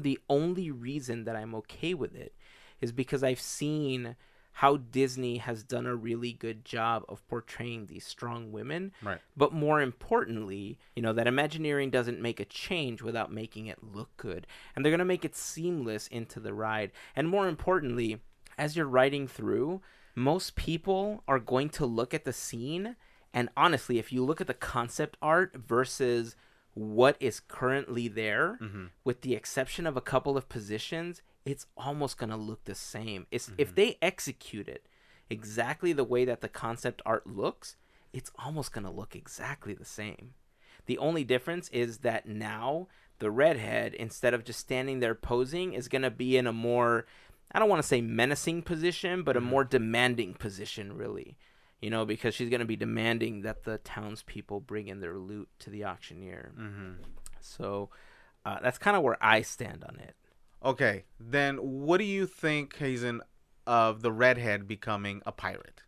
the 0.00 0.18
only 0.28 0.70
reason 0.72 1.22
that 1.24 1.36
I'm 1.36 1.54
okay 1.56 1.94
with 1.94 2.14
it 2.16 2.34
is 2.82 2.92
because 2.92 3.22
I've 3.22 3.40
seen 3.40 4.16
how 4.52 4.76
Disney 4.76 5.38
has 5.38 5.62
done 5.62 5.86
a 5.86 5.96
really 5.96 6.32
good 6.32 6.64
job 6.64 7.04
of 7.08 7.26
portraying 7.26 7.86
these 7.86 8.04
strong 8.04 8.52
women. 8.52 8.92
Right. 9.02 9.18
But 9.34 9.52
more 9.52 9.80
importantly, 9.80 10.78
you 10.94 11.02
know, 11.02 11.14
that 11.14 11.26
Imagineering 11.26 11.90
doesn't 11.90 12.20
make 12.20 12.38
a 12.38 12.44
change 12.44 13.00
without 13.00 13.32
making 13.32 13.66
it 13.66 13.78
look 13.82 14.14
good. 14.18 14.46
And 14.76 14.84
they're 14.84 14.90
going 14.90 14.98
to 14.98 15.06
make 15.06 15.24
it 15.24 15.34
seamless 15.34 16.06
into 16.08 16.38
the 16.38 16.52
ride. 16.52 16.92
And 17.16 17.28
more 17.28 17.48
importantly, 17.48 18.20
as 18.58 18.76
you're 18.76 18.86
riding 18.86 19.26
through, 19.26 19.80
most 20.14 20.54
people 20.54 21.24
are 21.26 21.38
going 21.38 21.70
to 21.70 21.86
look 21.86 22.12
at 22.12 22.24
the 22.24 22.32
scene. 22.34 22.96
And 23.32 23.48
honestly, 23.56 23.98
if 23.98 24.12
you 24.12 24.22
look 24.22 24.42
at 24.42 24.46
the 24.46 24.54
concept 24.54 25.16
art 25.22 25.56
versus 25.56 26.36
what 26.74 27.16
is 27.20 27.40
currently 27.40 28.08
there, 28.08 28.58
mm-hmm. 28.60 28.86
with 29.02 29.22
the 29.22 29.34
exception 29.34 29.86
of 29.86 29.96
a 29.96 30.02
couple 30.02 30.36
of 30.36 30.50
positions, 30.50 31.22
it's 31.44 31.66
almost 31.76 32.18
going 32.18 32.30
to 32.30 32.36
look 32.36 32.64
the 32.64 32.74
same. 32.74 33.26
It's, 33.30 33.50
If 33.58 33.74
they 33.74 33.98
execute 34.00 34.68
it 34.68 34.86
exactly 35.28 35.92
the 35.92 36.04
way 36.04 36.24
that 36.24 36.40
the 36.40 36.48
concept 36.48 37.02
art 37.04 37.26
looks, 37.26 37.76
it's 38.12 38.30
almost 38.38 38.72
going 38.72 38.84
to 38.84 38.90
look 38.90 39.16
exactly 39.16 39.74
the 39.74 39.84
same. 39.84 40.34
The 40.86 40.98
only 40.98 41.24
difference 41.24 41.68
is 41.70 41.98
that 41.98 42.26
now 42.26 42.88
the 43.18 43.30
redhead, 43.30 43.94
instead 43.94 44.34
of 44.34 44.44
just 44.44 44.60
standing 44.60 45.00
there 45.00 45.14
posing, 45.14 45.72
is 45.72 45.88
going 45.88 46.02
to 46.02 46.10
be 46.10 46.36
in 46.36 46.46
a 46.46 46.52
more, 46.52 47.06
I 47.52 47.58
don't 47.58 47.68
want 47.68 47.80
to 47.80 47.88
say 47.88 48.00
menacing 48.00 48.62
position, 48.62 49.22
but 49.22 49.36
a 49.36 49.40
more 49.40 49.64
demanding 49.64 50.34
position, 50.34 50.96
really. 50.96 51.36
You 51.80 51.90
know, 51.90 52.04
because 52.04 52.34
she's 52.34 52.48
going 52.48 52.60
to 52.60 52.66
be 52.66 52.76
demanding 52.76 53.42
that 53.42 53.64
the 53.64 53.78
townspeople 53.78 54.60
bring 54.60 54.88
in 54.88 55.00
their 55.00 55.16
loot 55.16 55.48
to 55.60 55.70
the 55.70 55.84
auctioneer. 55.84 56.52
Mm-hmm. 56.56 56.92
So 57.40 57.90
uh, 58.44 58.58
that's 58.62 58.78
kind 58.78 58.96
of 58.96 59.02
where 59.02 59.18
I 59.20 59.42
stand 59.42 59.84
on 59.84 59.98
it. 59.98 60.14
Okay, 60.64 61.04
then 61.18 61.56
what 61.56 61.98
do 61.98 62.04
you 62.04 62.26
think, 62.26 62.76
Hazen, 62.76 63.20
of 63.66 64.02
the 64.02 64.12
redhead 64.12 64.68
becoming 64.68 65.22
a 65.26 65.32
pirate? 65.32 65.82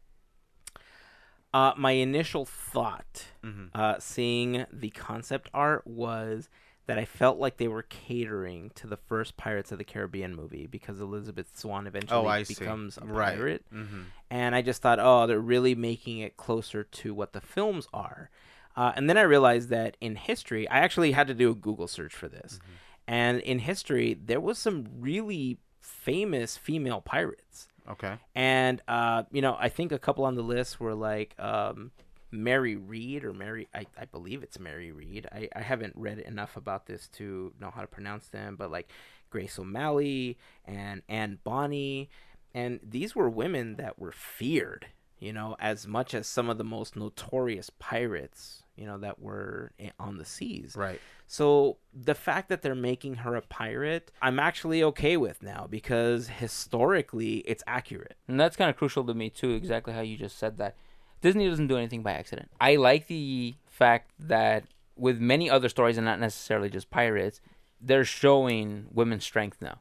Uh, 1.53 1.73
my 1.77 1.93
initial 1.93 2.45
thought, 2.45 3.27
Mhm. 3.45 3.71
uh, 3.75 3.99
seeing 4.01 4.67
the 4.73 4.91
concept 4.91 5.49
art, 5.55 5.87
was 5.87 6.49
that 6.87 6.99
I 6.99 7.05
felt 7.05 7.39
like 7.39 7.57
they 7.57 7.69
were 7.69 7.83
catering 7.85 8.71
to 8.75 8.87
the 8.89 8.97
first 8.97 9.37
Pirates 9.37 9.71
of 9.73 9.79
the 9.79 9.85
Caribbean 9.85 10.35
movie 10.35 10.67
because 10.67 11.01
Elizabeth 11.01 11.57
Swann 11.57 11.87
eventually 11.87 12.21
Oh, 12.21 12.27
I 12.27 12.43
see. 12.43 12.55
becomes 12.55 12.99
a 12.99 13.07
Right. 13.07 13.37
pirate. 13.37 13.65
Mm-hmm. 13.73 14.03
And 14.31 14.55
I 14.55 14.61
just 14.63 14.83
thought, 14.83 14.99
oh, 15.01 15.27
they're 15.27 15.39
really 15.41 15.75
making 15.77 16.19
it 16.19 16.37
closer 16.37 16.83
to 16.85 17.15
what 17.15 17.33
the 17.33 17.41
films 17.41 17.87
are. 17.95 18.31
Uh, 18.77 18.93
and 18.97 19.09
then 19.09 19.17
I 19.17 19.23
realized 19.23 19.69
that 19.69 19.97
in 20.01 20.17
history, 20.17 20.69
I 20.69 20.81
actually 20.81 21.13
had 21.13 21.29
to 21.29 21.35
do 21.35 21.51
a 21.51 21.55
Google 21.55 21.87
search 21.87 22.15
for 22.15 22.29
this. 22.29 22.59
And 23.07 23.41
in 23.41 23.59
history, 23.59 24.15
there 24.15 24.41
was 24.41 24.59
some 24.59 24.87
really 24.99 25.59
famous 25.81 26.57
female 26.57 27.01
pirates. 27.01 27.69
Okay. 27.89 28.15
And 28.35 28.81
uh, 28.89 29.25
you 29.31 29.43
know, 29.43 29.57
I 29.59 29.69
think 29.69 29.93
a 29.93 29.99
couple 29.99 30.25
on 30.25 30.35
the 30.35 30.43
list 30.43 30.81
were 30.81 30.95
like 30.95 31.35
um, 31.39 31.91
Mary 32.31 32.77
Read 32.77 33.25
or 33.25 33.33
Mary. 33.33 33.69
I, 33.75 33.87
I 33.99 34.07
believe 34.07 34.43
it's 34.43 34.59
Mary 34.59 34.93
Read. 34.93 35.27
I, 35.31 35.49
I 35.55 35.61
haven't 35.61 35.95
read 35.97 36.19
enough 36.19 36.57
about 36.57 36.87
this 36.87 37.09
to 37.15 37.53
know 37.61 37.71
how 37.71 37.83
to 37.83 37.87
pronounce 37.87 38.29
them, 38.29 38.57
but 38.57 38.71
like 38.71 38.91
Grace 39.31 39.59
O'Malley 39.59 40.39
and 40.65 41.03
Anne 41.09 41.39
Bonny, 41.45 42.09
and 42.55 42.81
these 42.83 43.15
were 43.15 43.29
women 43.29 43.77
that 43.77 43.99
were 43.99 44.13
feared. 44.13 44.87
You 45.19 45.33
know, 45.33 45.57
as 45.59 45.87
much 45.87 46.13
as 46.13 46.27
some 46.27 46.51
of 46.51 46.59
the 46.59 46.65
most 46.65 46.97
notorious 46.97 47.71
pirates. 47.79 48.64
You 48.77 48.87
know 48.87 48.99
that 48.99 49.21
were 49.21 49.73
on 49.99 50.19
the 50.19 50.25
seas. 50.25 50.75
Right. 50.77 51.01
So 51.27 51.79
the 51.93 52.15
fact 52.15 52.49
that 52.49 52.63
they're 52.63 52.75
making 52.75 53.17
her 53.17 53.37
a 53.37 53.43
pirate, 53.43 54.11
I'm 54.21 54.39
actually 54.39 54.83
okay 54.83 55.17
with 55.17 55.43
now 55.43 55.67
because 55.69 56.29
historically 56.29 57.37
it's 57.39 57.63
accurate. 57.67 58.17
And 58.29 58.39
that's 58.39 58.57
kind 58.57 58.71
of 58.71 58.77
crucial 58.77 59.05
to 59.05 59.15
me 59.15 59.31
too, 59.31 59.51
exactly 59.51 59.95
how 59.95 60.01
you 60.01 60.17
just 60.17 60.39
said 60.39 60.59
that. 60.59 60.77
Disney 61.23 61.49
doesn't 61.49 61.69
do 61.69 61.79
anything 61.79 62.03
by 62.03 62.13
accident. 62.13 62.51
I 62.61 62.77
like 62.77 63.07
the 63.07 63.55
fact 63.67 64.11
that 64.19 64.65
with 64.97 65.19
many 65.19 65.49
other 65.49 65.69
stories 65.69 65.97
and 65.97 66.05
not 66.05 66.21
necessarily 66.21 66.69
just 66.69 66.91
pirates, 66.91 67.41
they're 67.81 68.05
showing 68.05 68.87
women's 68.93 69.25
strength 69.25 69.63
now. 69.63 69.79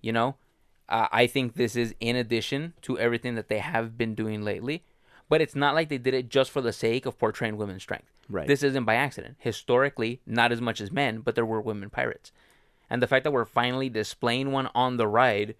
You 0.00 0.12
know, 0.12 0.36
uh, 0.88 1.08
I 1.10 1.26
think 1.26 1.54
this 1.54 1.74
is 1.74 1.94
in 2.00 2.16
addition 2.16 2.74
to 2.82 2.98
everything 2.98 3.34
that 3.34 3.48
they 3.48 3.58
have 3.58 3.98
been 3.98 4.14
doing 4.14 4.42
lately, 4.42 4.84
but 5.28 5.40
it's 5.40 5.54
not 5.54 5.74
like 5.74 5.88
they 5.88 5.98
did 5.98 6.14
it 6.14 6.28
just 6.28 6.50
for 6.50 6.60
the 6.60 6.72
sake 6.72 7.06
of 7.06 7.18
portraying 7.18 7.56
women's 7.56 7.82
strength. 7.82 8.10
Right. 8.28 8.46
This 8.46 8.62
isn't 8.62 8.84
by 8.84 8.94
accident. 8.94 9.36
Historically, 9.38 10.20
not 10.26 10.52
as 10.52 10.60
much 10.60 10.80
as 10.80 10.90
men, 10.90 11.20
but 11.20 11.34
there 11.34 11.46
were 11.46 11.60
women 11.60 11.90
pirates. 11.90 12.32
And 12.88 13.02
the 13.02 13.06
fact 13.06 13.24
that 13.24 13.32
we're 13.32 13.44
finally 13.44 13.88
displaying 13.88 14.52
one 14.52 14.68
on 14.74 14.96
the 14.96 15.08
ride 15.08 15.54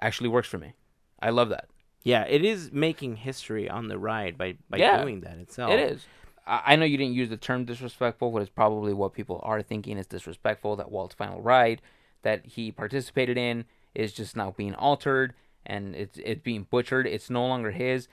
actually 0.00 0.28
works 0.28 0.48
for 0.48 0.58
me. 0.58 0.72
I 1.20 1.30
love 1.30 1.48
that. 1.50 1.68
Yeah, 2.02 2.24
it 2.24 2.44
is 2.44 2.70
making 2.72 3.16
history 3.16 3.68
on 3.68 3.88
the 3.88 3.98
ride 3.98 4.38
by 4.38 4.56
by 4.70 4.78
Yeah, 4.78 5.02
doing 5.02 5.22
that 5.22 5.38
itself. 5.38 5.72
It 5.72 5.80
is. 5.80 6.06
I 6.46 6.62
I 6.66 6.76
know 6.76 6.84
you 6.84 6.96
didn't 6.96 7.14
use 7.14 7.28
the 7.28 7.36
term 7.36 7.64
disrespectful, 7.64 8.30
but 8.30 8.42
it's 8.42 8.50
probably 8.50 8.92
what 8.92 9.12
people 9.12 9.40
are 9.42 9.60
thinking 9.60 9.98
is 9.98 10.06
disrespectful. 10.06 10.76
That 10.76 10.90
Walt's 10.90 11.14
final 11.14 11.42
ride 11.42 11.82
that 12.22 12.46
he 12.46 12.70
participated 12.70 13.36
in 13.36 13.64
is 13.94 14.12
just 14.12 14.36
now 14.36 14.52
being 14.56 14.74
altered 14.74 15.34
and 15.64 15.94
it's 15.96 16.18
it's 16.22 16.42
being 16.42 16.66
butchered. 16.70 17.06
It's 17.06 17.28
no 17.28 17.46
longer 17.46 17.72
his. 17.72 18.08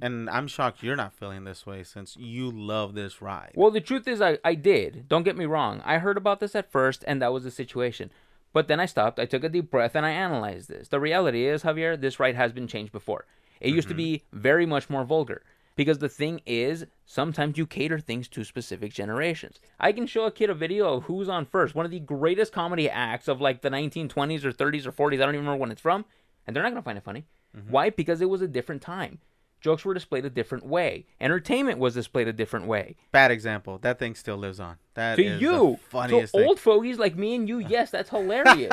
And 0.00 0.28
I'm 0.30 0.46
shocked 0.46 0.82
you're 0.82 0.96
not 0.96 1.14
feeling 1.14 1.44
this 1.44 1.66
way 1.66 1.82
since 1.82 2.16
you 2.16 2.50
love 2.50 2.94
this 2.94 3.22
ride. 3.22 3.52
Well, 3.54 3.70
the 3.70 3.80
truth 3.80 4.06
is, 4.08 4.20
I, 4.20 4.38
I 4.44 4.54
did. 4.54 5.08
Don't 5.08 5.22
get 5.22 5.36
me 5.36 5.44
wrong. 5.44 5.82
I 5.84 5.98
heard 5.98 6.16
about 6.16 6.40
this 6.40 6.54
at 6.54 6.70
first, 6.70 7.04
and 7.06 7.20
that 7.22 7.32
was 7.32 7.44
the 7.44 7.50
situation. 7.50 8.10
But 8.52 8.68
then 8.68 8.80
I 8.80 8.86
stopped. 8.86 9.18
I 9.18 9.24
took 9.24 9.44
a 9.44 9.48
deep 9.48 9.70
breath 9.70 9.94
and 9.94 10.04
I 10.04 10.10
analyzed 10.10 10.68
this. 10.68 10.88
The 10.88 11.00
reality 11.00 11.46
is, 11.46 11.62
Javier, 11.62 11.98
this 11.98 12.20
ride 12.20 12.36
has 12.36 12.52
been 12.52 12.66
changed 12.66 12.92
before. 12.92 13.26
It 13.60 13.72
used 13.72 13.88
to 13.88 13.94
mm-hmm. 13.94 13.98
be 13.98 14.24
very 14.32 14.66
much 14.66 14.90
more 14.90 15.04
vulgar. 15.04 15.42
Because 15.74 15.98
the 15.98 16.08
thing 16.08 16.42
is, 16.44 16.84
sometimes 17.06 17.56
you 17.56 17.66
cater 17.66 17.98
things 17.98 18.28
to 18.28 18.44
specific 18.44 18.92
generations. 18.92 19.58
I 19.80 19.92
can 19.92 20.06
show 20.06 20.24
a 20.24 20.30
kid 20.30 20.50
a 20.50 20.54
video 20.54 20.92
of 20.92 21.04
Who's 21.04 21.30
on 21.30 21.46
First, 21.46 21.74
one 21.74 21.86
of 21.86 21.90
the 21.90 22.00
greatest 22.00 22.52
comedy 22.52 22.90
acts 22.90 23.26
of 23.26 23.40
like 23.40 23.62
the 23.62 23.70
1920s 23.70 24.44
or 24.44 24.52
30s 24.52 24.86
or 24.86 24.92
40s. 24.92 25.14
I 25.14 25.24
don't 25.24 25.34
even 25.34 25.46
remember 25.46 25.56
when 25.60 25.70
it's 25.70 25.80
from. 25.80 26.04
And 26.46 26.54
they're 26.54 26.62
not 26.62 26.70
going 26.70 26.82
to 26.82 26.84
find 26.84 26.98
it 26.98 27.04
funny. 27.04 27.24
Mm-hmm. 27.56 27.70
Why? 27.70 27.88
Because 27.88 28.20
it 28.20 28.28
was 28.28 28.42
a 28.42 28.48
different 28.48 28.82
time. 28.82 29.20
Jokes 29.62 29.84
were 29.84 29.94
displayed 29.94 30.24
a 30.24 30.30
different 30.30 30.66
way. 30.66 31.06
Entertainment 31.20 31.78
was 31.78 31.94
displayed 31.94 32.26
a 32.28 32.32
different 32.32 32.66
way. 32.66 32.96
Bad 33.12 33.30
example. 33.30 33.78
That 33.78 33.98
thing 33.98 34.14
still 34.16 34.36
lives 34.36 34.58
on. 34.60 34.76
That 34.94 35.16
To 35.16 35.24
is 35.24 35.40
you, 35.40 35.78
the 35.80 35.88
funniest 35.88 36.32
to 36.34 36.38
thing. 36.40 36.48
old 36.48 36.58
fogies 36.60 36.98
like 36.98 37.16
me 37.16 37.34
and 37.36 37.48
you, 37.48 37.58
yes, 37.68 37.90
that's 37.90 38.10
hilarious. 38.10 38.72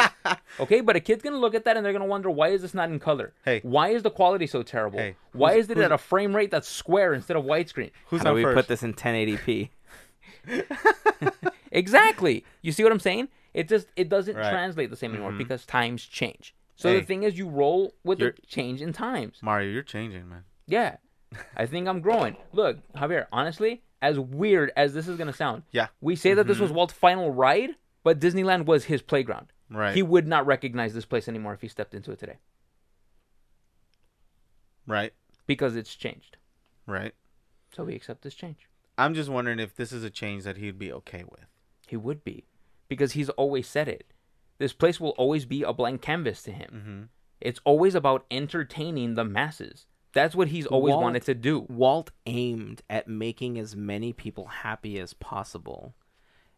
okay, 0.60 0.82
but 0.82 0.96
a 0.96 1.00
kid's 1.00 1.22
gonna 1.24 1.38
look 1.38 1.54
at 1.56 1.64
that 1.66 1.78
and 1.78 1.86
they're 1.86 1.94
gonna 1.94 2.06
wonder 2.06 2.30
why 2.32 2.50
is 2.50 2.62
this 2.64 2.74
not 2.74 2.90
in 2.90 3.00
color? 3.00 3.34
Hey. 3.46 3.60
why 3.64 3.90
is 3.90 4.04
the 4.04 4.10
quality 4.10 4.48
so 4.48 4.64
terrible? 4.64 5.00
Hey, 5.00 5.16
why 5.32 5.54
is 5.54 5.70
it 5.70 5.78
at 5.78 5.92
a 5.92 5.98
frame 5.98 6.36
rate 6.36 6.50
that's 6.52 6.68
square 6.68 7.14
instead 7.14 7.38
of 7.38 7.46
widescreen? 7.46 7.92
Who's 8.08 8.24
How 8.24 8.32
do 8.32 8.36
we 8.36 8.44
first? 8.44 8.56
put 8.56 8.68
this 8.68 8.84
in 8.84 8.94
1080p? 8.96 9.70
Exactly. 11.72 12.44
You 12.64 12.72
see 12.72 12.82
what 12.84 12.92
I'm 12.92 13.00
saying? 13.00 13.28
It 13.54 13.68
just 13.68 13.88
it 13.96 14.10
doesn't 14.10 14.36
Right. 14.36 14.50
translate 14.52 14.90
the 14.90 14.96
same 14.96 15.12
anymore 15.12 15.30
Mm-hmm. 15.30 15.38
because 15.38 15.66
times 15.68 16.04
change. 16.04 16.56
So 16.76 16.90
Hey. 16.90 17.00
the 17.02 17.06
thing 17.06 17.24
is, 17.24 17.38
you 17.38 17.48
roll 17.48 17.94
with 18.04 18.20
the 18.20 18.34
change 18.48 18.82
in 18.82 18.92
times. 18.94 19.38
Mario, 19.44 19.70
you're 19.72 19.84
changing, 19.84 20.28
man. 20.30 20.46
Yeah, 20.70 20.98
I 21.58 21.66
think 21.66 21.88
I'm 21.88 22.00
growing. 22.02 22.38
Look, 22.54 22.78
Javier, 22.94 23.26
honestly, 23.32 23.82
as 24.02 24.18
weird 24.20 24.72
as 24.78 24.94
this 24.94 25.08
is 25.08 25.18
gonna 25.18 25.34
sound, 25.34 25.64
Yeah. 25.72 25.88
we 26.00 26.16
say 26.16 26.34
that 26.36 26.48
this 26.48 26.60
was 26.60 26.72
Walt's 26.72 26.94
final 26.94 27.32
ride, 27.32 27.72
but 28.04 28.20
Disneyland 28.20 28.66
was 28.66 28.86
his 28.86 29.02
playground. 29.02 29.52
Right. 29.70 29.96
He 29.96 30.04
would 30.04 30.28
not 30.28 30.46
recognize 30.46 30.94
this 30.94 31.06
place 31.06 31.28
anymore 31.28 31.54
if 31.54 31.62
he 31.62 31.68
stepped 31.68 31.94
into 31.94 32.12
it 32.12 32.20
today 32.20 32.38
Right. 34.88 35.14
because 35.46 35.76
it's 35.76 35.96
changed. 35.96 36.38
Right. 36.86 37.14
So 37.76 37.84
we 37.84 37.96
accept 37.96 38.22
this 38.24 38.34
change. 38.34 38.68
I'm 38.98 39.14
just 39.14 39.30
wondering 39.30 39.60
if 39.60 39.76
this 39.76 39.92
is 39.92 40.04
a 40.04 40.10
change 40.10 40.44
that 40.44 40.58
he'd 40.58 40.80
be 40.80 40.92
okay 40.92 41.24
with. 41.24 41.46
He 41.88 41.96
would 41.98 42.24
be 42.24 42.46
because 42.88 43.14
he's 43.14 43.30
always 43.30 43.68
said 43.68 43.88
it. 43.88 44.12
This 44.58 44.74
place 44.74 45.00
will 45.00 45.12
always 45.12 45.46
be 45.46 45.64
a 45.64 45.72
blank 45.74 46.02
canvas 46.02 46.44
to 46.44 46.52
him. 46.52 46.70
Mm-hmm. 46.74 47.04
It's 47.40 47.62
always 47.64 47.96
about 47.96 48.26
entertaining 48.30 49.14
the 49.14 49.24
masses. 49.24 49.86
That's 50.14 50.36
what 50.36 50.48
he's 50.48 50.66
always 50.66 50.92
Walt- 50.94 51.04
wanted 51.04 51.24
to 51.24 51.36
do. 51.36 51.62
Walt 51.70 52.12
aimed 52.26 52.82
at 52.90 53.08
making 53.08 53.60
as 53.60 53.76
many 53.76 54.12
people 54.14 54.46
happy 54.46 55.00
as 55.00 55.14
possible. 55.14 55.94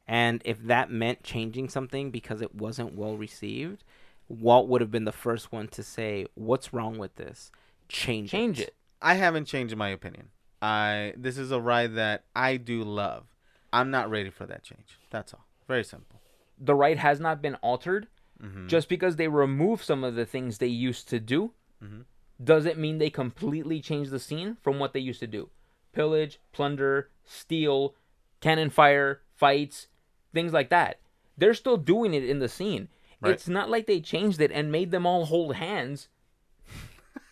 And 0.08 0.42
if 0.46 0.62
that 0.64 0.90
meant 0.90 1.24
changing 1.24 1.70
something 1.70 2.12
because 2.12 2.42
it 2.42 2.56
wasn't 2.56 2.96
well 2.96 3.18
received, 3.18 3.84
Walt 4.30 4.68
would 4.68 4.82
have 4.82 4.92
been 4.92 5.06
the 5.06 5.12
first 5.12 5.52
one 5.52 5.68
to 5.70 5.84
say, 5.84 6.26
"What's 6.36 6.74
wrong 6.74 6.98
with 6.98 7.16
this? 7.16 7.52
Change, 7.90 8.32
Change 8.32 8.60
it. 8.62 8.76
I 9.02 9.16
haven't 9.16 9.46
changed 9.46 9.76
my 9.76 9.90
opinion. 9.90 10.30
I 10.62 11.14
this 11.18 11.38
is 11.38 11.52
a 11.52 11.60
ride 11.60 11.96
that 11.96 12.24
I 12.36 12.58
do 12.58 12.84
love. 12.84 13.26
I'm 13.74 13.90
not 13.92 14.10
ready 14.10 14.30
for 14.30 14.46
that 14.46 14.64
change. 14.64 14.98
That's 15.10 15.34
all. 15.34 15.46
Very 15.68 15.84
simple. 15.84 16.20
The 16.58 16.76
ride 16.76 16.98
has 17.00 17.20
not 17.20 17.42
been 17.42 17.56
altered. 17.56 18.08
Mm-hmm. 18.42 18.68
Just 18.68 18.90
because 18.90 19.18
they 19.18 19.28
remove 19.28 19.84
some 19.84 20.04
of 20.04 20.16
the 20.16 20.26
things 20.26 20.58
they 20.58 20.68
used 20.68 21.08
to 21.10 21.20
do 21.20 21.54
Mhm. 21.84 22.06
Doesn't 22.44 22.78
mean 22.80 22.98
they 22.98 23.10
completely 23.10 23.82
change 23.82 24.10
the 24.10 24.20
scene 24.20 24.58
from 24.62 24.80
what 24.80 24.94
they 24.94 25.00
used 25.00 25.20
to 25.20 25.28
do. 25.28 25.50
Pillage, 25.94 26.40
plunder, 26.52 27.10
steal, 27.26 27.96
cannon 28.40 28.70
fire, 28.70 29.22
fights, 29.36 29.88
things 30.34 30.54
like 30.54 30.70
that. 30.70 31.00
They're 31.38 31.54
still 31.54 31.78
doing 31.78 32.14
it 32.14 32.24
in 32.24 32.40
the 32.40 32.50
scene. 32.50 32.90
Right. 33.22 33.34
It's 33.34 33.48
not 33.48 33.70
like 33.70 33.88
they 33.88 34.00
changed 34.00 34.42
it 34.42 34.52
and 34.52 34.72
made 34.72 34.92
them 34.92 35.06
all 35.06 35.26
hold 35.26 35.56
hands 35.56 36.08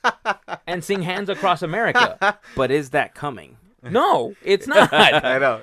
and 0.67 0.83
sing 0.83 1.01
hands 1.01 1.29
across 1.29 1.61
America. 1.61 2.39
But 2.55 2.71
is 2.71 2.91
that 2.91 3.15
coming? 3.15 3.57
No, 3.81 4.35
it's 4.43 4.67
not. 4.67 4.89
I 4.93 5.39
know. 5.39 5.61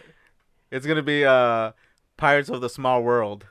It's 0.70 0.86
gonna 0.86 1.02
be 1.02 1.24
uh 1.24 1.72
Pirates 2.16 2.48
of 2.48 2.60
the 2.60 2.68
Small 2.68 3.02
World. 3.02 3.44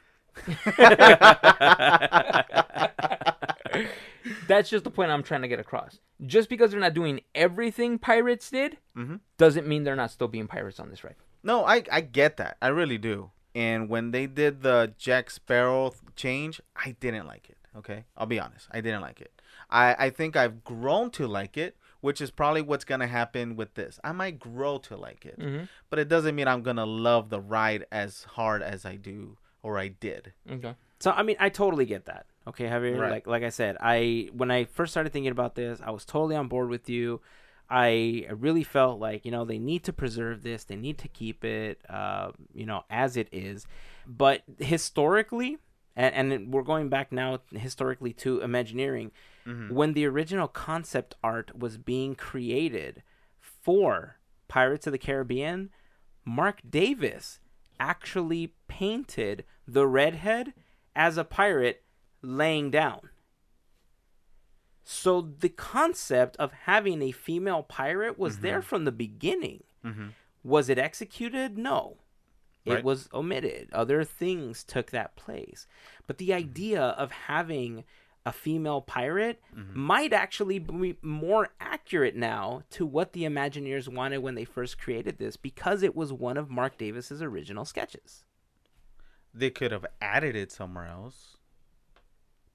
That's 4.48 4.70
just 4.70 4.84
the 4.84 4.92
point 4.92 5.12
I'm 5.12 5.24
trying 5.24 5.42
to 5.42 5.48
get 5.48 5.60
across. 5.60 6.00
Just 6.26 6.50
because 6.50 6.72
they're 6.72 6.80
not 6.80 6.94
doing 6.94 7.22
everything 7.34 8.00
pirates 8.00 8.50
did 8.50 8.78
Mhm. 8.96 9.20
doesn't 9.38 9.68
mean 9.68 9.84
they're 9.84 9.96
not 9.96 10.12
still 10.12 10.28
being 10.28 10.48
pirates 10.48 10.80
on 10.80 10.90
this 10.90 11.04
ride. 11.04 11.16
No, 11.44 11.66
I 11.66 11.84
I 11.92 12.02
get 12.02 12.38
that. 12.38 12.58
I 12.62 12.68
really 12.70 12.98
do. 12.98 13.32
And 13.54 13.90
when 13.90 14.12
they 14.12 14.28
did 14.28 14.62
the 14.62 14.94
Jack 14.98 15.30
Sparrow 15.30 15.94
change, 16.16 16.60
I 16.76 16.92
didn't 17.00 17.26
like 17.28 17.50
it. 17.50 17.58
Okay, 17.76 18.06
I'll 18.18 18.26
be 18.26 18.40
honest. 18.40 18.68
I 18.72 18.82
didn't 18.82 19.02
like 19.02 19.20
it. 19.22 19.42
I 19.70 19.96
I 20.06 20.10
think 20.10 20.36
I've 20.36 20.64
grown 20.64 21.12
to 21.12 21.28
like 21.28 21.58
it, 21.58 21.76
which 22.02 22.22
is 22.22 22.32
probably 22.32 22.62
what's 22.62 22.86
gonna 22.86 23.08
happen 23.08 23.56
with 23.56 23.74
this. 23.74 24.00
I 24.04 24.12
might 24.14 24.40
grow 24.40 24.78
to 24.80 24.96
like 24.96 25.26
it, 25.26 25.38
Mhm. 25.40 25.68
but 25.90 26.00
it 26.00 26.08
doesn't 26.08 26.36
mean 26.36 26.48
I'm 26.48 26.64
gonna 26.64 26.86
love 26.86 27.30
the 27.30 27.42
ride 27.42 27.86
as 27.92 28.24
hard 28.24 28.62
as 28.62 28.86
I 28.86 28.96
do 28.96 29.38
or 29.62 29.78
I 29.78 29.90
did. 29.90 30.34
Okay. 30.50 30.76
So 31.00 31.12
I 31.12 31.24
mean, 31.24 31.36
I 31.40 31.50
totally 31.50 31.86
get 31.86 32.06
that. 32.06 32.26
Okay, 32.48 32.66
Javier. 32.66 33.00
Right. 33.00 33.12
Like 33.12 33.28
like 33.28 33.44
I 33.44 33.50
said, 33.50 33.78
I 33.80 34.30
when 34.34 34.52
I 34.52 34.66
first 34.66 34.92
started 34.94 35.12
thinking 35.12 35.32
about 35.32 35.56
this, 35.56 35.80
I 35.84 35.92
was 35.92 36.06
totally 36.06 36.36
on 36.36 36.48
board 36.48 36.70
with 36.70 36.90
you. 36.90 37.22
I 37.70 38.28
really 38.32 38.64
felt 38.64 39.00
like 39.00 39.26
you 39.26 39.32
know 39.32 39.46
they 39.46 39.58
need 39.58 39.84
to 39.86 39.94
preserve 39.94 40.44
this, 40.44 40.64
they 40.64 40.76
need 40.76 41.00
to 41.00 41.08
keep 41.08 41.44
it, 41.44 41.82
uh, 41.90 42.32
you 42.54 42.66
know, 42.66 42.84
as 42.90 43.18
it 43.18 43.28
is. 43.32 43.66
But 44.06 44.44
historically, 44.60 45.58
and, 45.96 46.32
and 46.32 46.54
we're 46.54 46.62
going 46.62 46.90
back 46.90 47.12
now 47.12 47.40
historically 47.52 48.14
to 48.14 48.42
Imagineering, 48.42 49.12
when 49.70 49.94
the 49.94 50.06
original 50.06 50.48
concept 50.48 51.16
art 51.24 51.58
was 51.58 51.78
being 51.78 52.16
created 52.16 53.02
for 53.40 54.18
Pirates 54.48 54.86
of 54.88 54.92
the 54.92 55.00
Caribbean, 55.00 55.70
Marc 56.24 56.62
Davis 56.70 57.40
actually 57.80 58.54
painted 58.68 59.44
the 59.68 59.88
redhead 59.88 60.54
as 60.96 61.18
a 61.18 61.24
pirate 61.24 61.84
laying 62.26 62.72
down. 62.72 63.10
So 64.84 65.22
the 65.40 65.50
concept 65.50 66.38
of 66.38 66.52
having 66.52 67.02
a 67.02 67.12
female 67.12 67.64
pirate 67.64 68.20
was 68.20 68.40
there 68.40 68.60
mm-hmm. 68.60 68.68
from 68.68 68.86
the 68.86 68.92
beginning. 68.92 69.64
Mm-hmm. 69.84 70.08
Was 70.44 70.70
it 70.70 70.78
executed? 70.78 71.58
No. 71.58 71.98
It 72.66 72.84
was 72.84 73.10
omitted. 73.14 73.70
Other 73.72 74.04
things 74.04 74.64
took 74.64 74.90
that 74.92 75.16
place. 75.16 75.68
But 76.08 76.18
the 76.18 76.30
mm-hmm. 76.30 76.38
idea 76.40 76.82
of 76.82 77.12
having 77.12 77.84
a 78.26 78.32
female 78.32 78.82
pirate 78.82 79.40
mm-hmm. 79.56 79.80
might 79.80 80.12
actually 80.12 80.58
be 80.58 80.98
more 81.02 81.50
accurate 81.60 82.16
now 82.16 82.64
to 82.72 82.86
what 82.86 83.14
the 83.14 83.24
Imagineers 83.24 83.88
wanted 83.88 84.18
when 84.20 84.34
they 84.34 84.46
first 84.46 84.80
created 84.80 85.20
this 85.20 85.38
because 85.38 85.84
it 85.84 85.96
was 85.96 86.12
one 86.12 86.38
of 86.38 86.50
Marc 86.50 86.78
Davis's 86.78 87.22
original 87.22 87.66
sketches. 87.66 88.24
They 89.34 89.52
could 89.52 89.72
have 89.72 89.86
added 90.02 90.36
it 90.36 90.52
somewhere 90.52 90.88
else. 90.88 91.35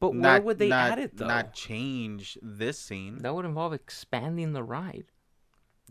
But 0.00 0.14
where 0.16 0.40
would 0.40 0.58
they 0.58 0.68
not, 0.68 0.92
add 0.92 0.98
it 0.98 1.16
though? 1.16 1.26
Not 1.26 1.52
change 1.52 2.38
this 2.42 2.78
scene. 2.78 3.18
That 3.18 3.34
would 3.34 3.44
involve 3.44 3.72
expanding 3.74 4.52
the 4.54 4.62
ride. 4.62 5.04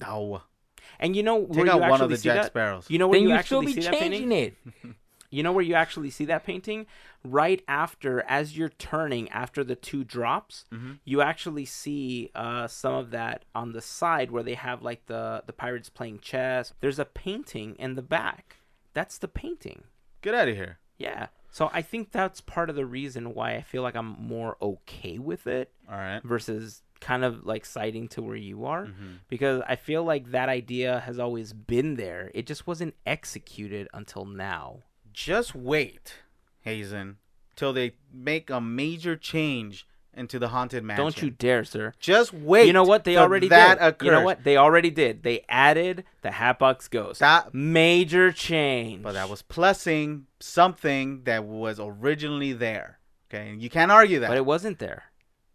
No. 0.01 0.41
and 0.99 1.15
you 1.15 1.23
know 1.23 1.35
where 1.35 1.65
Take 1.65 1.65
you 1.65 1.71
out 1.71 1.81
actually 1.81 1.89
one 1.91 2.01
of 2.01 2.09
the 2.09 2.17
see 2.17 2.23
Jack 2.29 2.35
that? 2.37 2.45
Sparrows. 2.47 2.85
You 2.89 2.97
know 2.99 3.07
where 3.07 3.19
then 3.19 3.27
you 3.29 3.35
you'd 3.35 3.45
still 3.45 3.59
actually 3.59 3.73
be 3.75 3.81
see 3.81 3.87
that 3.89 3.99
painting? 3.99 4.29
changing 4.29 4.31
it. 4.31 4.95
You 5.31 5.43
know 5.43 5.51
where 5.51 5.63
you 5.63 5.75
actually 5.75 6.09
see 6.09 6.25
that 6.25 6.43
painting? 6.43 6.87
Right 7.23 7.63
after, 7.67 8.23
as 8.27 8.57
you're 8.57 8.67
turning 8.69 9.29
after 9.29 9.63
the 9.63 9.75
two 9.75 10.03
drops, 10.03 10.65
Mm-hmm. 10.73 10.93
you 11.05 11.21
actually 11.21 11.65
see 11.65 12.31
uh, 12.33 12.65
some 12.65 12.95
of 12.95 13.11
that 13.11 13.45
on 13.53 13.73
the 13.73 13.81
side 13.81 14.31
where 14.31 14.41
they 14.41 14.55
have 14.55 14.81
like 14.81 15.05
the 15.05 15.43
the 15.45 15.53
pirates 15.53 15.87
playing 15.87 16.17
chess. 16.21 16.73
There's 16.79 16.97
a 16.97 17.05
painting 17.05 17.75
in 17.75 17.93
the 17.93 18.01
back. 18.01 18.55
That's 18.95 19.19
the 19.19 19.27
painting. 19.27 19.83
Get 20.23 20.33
out 20.33 20.47
of 20.47 20.55
here. 20.55 20.79
Yeah. 20.97 21.27
So 21.51 21.69
I 21.73 21.81
think 21.81 22.11
that's 22.11 22.41
part 22.41 22.69
of 22.69 22.75
the 22.75 22.85
reason 22.85 23.33
why 23.33 23.55
I 23.55 23.61
feel 23.61 23.81
like 23.83 23.95
I'm 23.95 24.15
more 24.19 24.55
okay 24.61 25.17
with 25.17 25.47
it 25.47 25.71
All 25.89 25.97
right. 25.97 26.21
versus 26.23 26.83
kind 26.99 27.23
of 27.23 27.45
like 27.45 27.65
siding 27.65 28.07
to 28.09 28.21
where 28.21 28.35
you 28.35 28.65
are 28.65 28.85
Mm-hmm. 28.85 29.13
because 29.29 29.61
I 29.67 29.75
feel 29.75 30.03
like 30.03 30.31
that 30.31 30.49
idea 30.49 30.99
has 30.99 31.17
always 31.17 31.53
been 31.53 31.95
there. 31.95 32.29
It 32.33 32.45
just 32.45 32.67
wasn't 32.67 32.93
executed 33.05 33.87
until 33.93 34.25
now. 34.25 34.79
Just 35.13 35.55
wait, 35.55 36.15
Hazen, 36.61 37.17
till 37.55 37.73
they 37.73 37.93
make 38.13 38.49
a 38.49 38.61
major 38.61 39.15
change 39.15 39.87
into 40.13 40.39
the 40.39 40.49
haunted 40.49 40.83
mansion. 40.83 41.03
Don't 41.03 41.21
you 41.21 41.29
dare, 41.29 41.63
sir. 41.63 41.93
Just 41.99 42.33
wait. 42.33 42.67
you 42.67 42.73
know 42.73 42.83
what? 42.83 43.03
They 43.03 43.13
till 43.13 43.23
already 43.23 43.47
that 43.49 43.79
did. 43.79 43.87
Occurs. 43.87 44.05
You 44.05 44.11
know 44.11 44.23
what? 44.23 44.43
They 44.43 44.57
already 44.57 44.89
did. 44.89 45.23
They 45.23 45.45
added 45.47 46.03
the 46.21 46.31
Hatbox 46.31 46.87
Ghost. 46.87 47.19
That, 47.19 47.53
Major 47.53 48.31
change. 48.31 49.03
but 49.03 49.13
that 49.13 49.29
was 49.29 49.41
plussing 49.41 50.23
something 50.39 51.23
that 51.23 51.45
was 51.45 51.79
originally 51.79 52.53
there. 52.53 52.99
Okay, 53.31 53.55
you 53.57 53.69
can't 53.69 53.91
argue 53.91 54.19
that. 54.19 54.27
But 54.27 54.37
it 54.37 54.45
wasn't 54.45 54.79
there. 54.79 55.03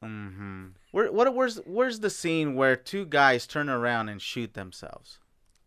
Mm-hmm. 0.03 0.67
Where, 0.93 1.11
what, 1.11 1.35
where's, 1.35 1.57
where's 1.67 2.01
the 2.01 2.11
scene 2.11 2.55
where 2.55 2.77
two 2.77 3.07
guys 3.07 3.47
turn 3.47 3.69
around 3.69 4.09
and 4.09 4.23
shoot 4.23 4.55
themselves? 4.55 5.19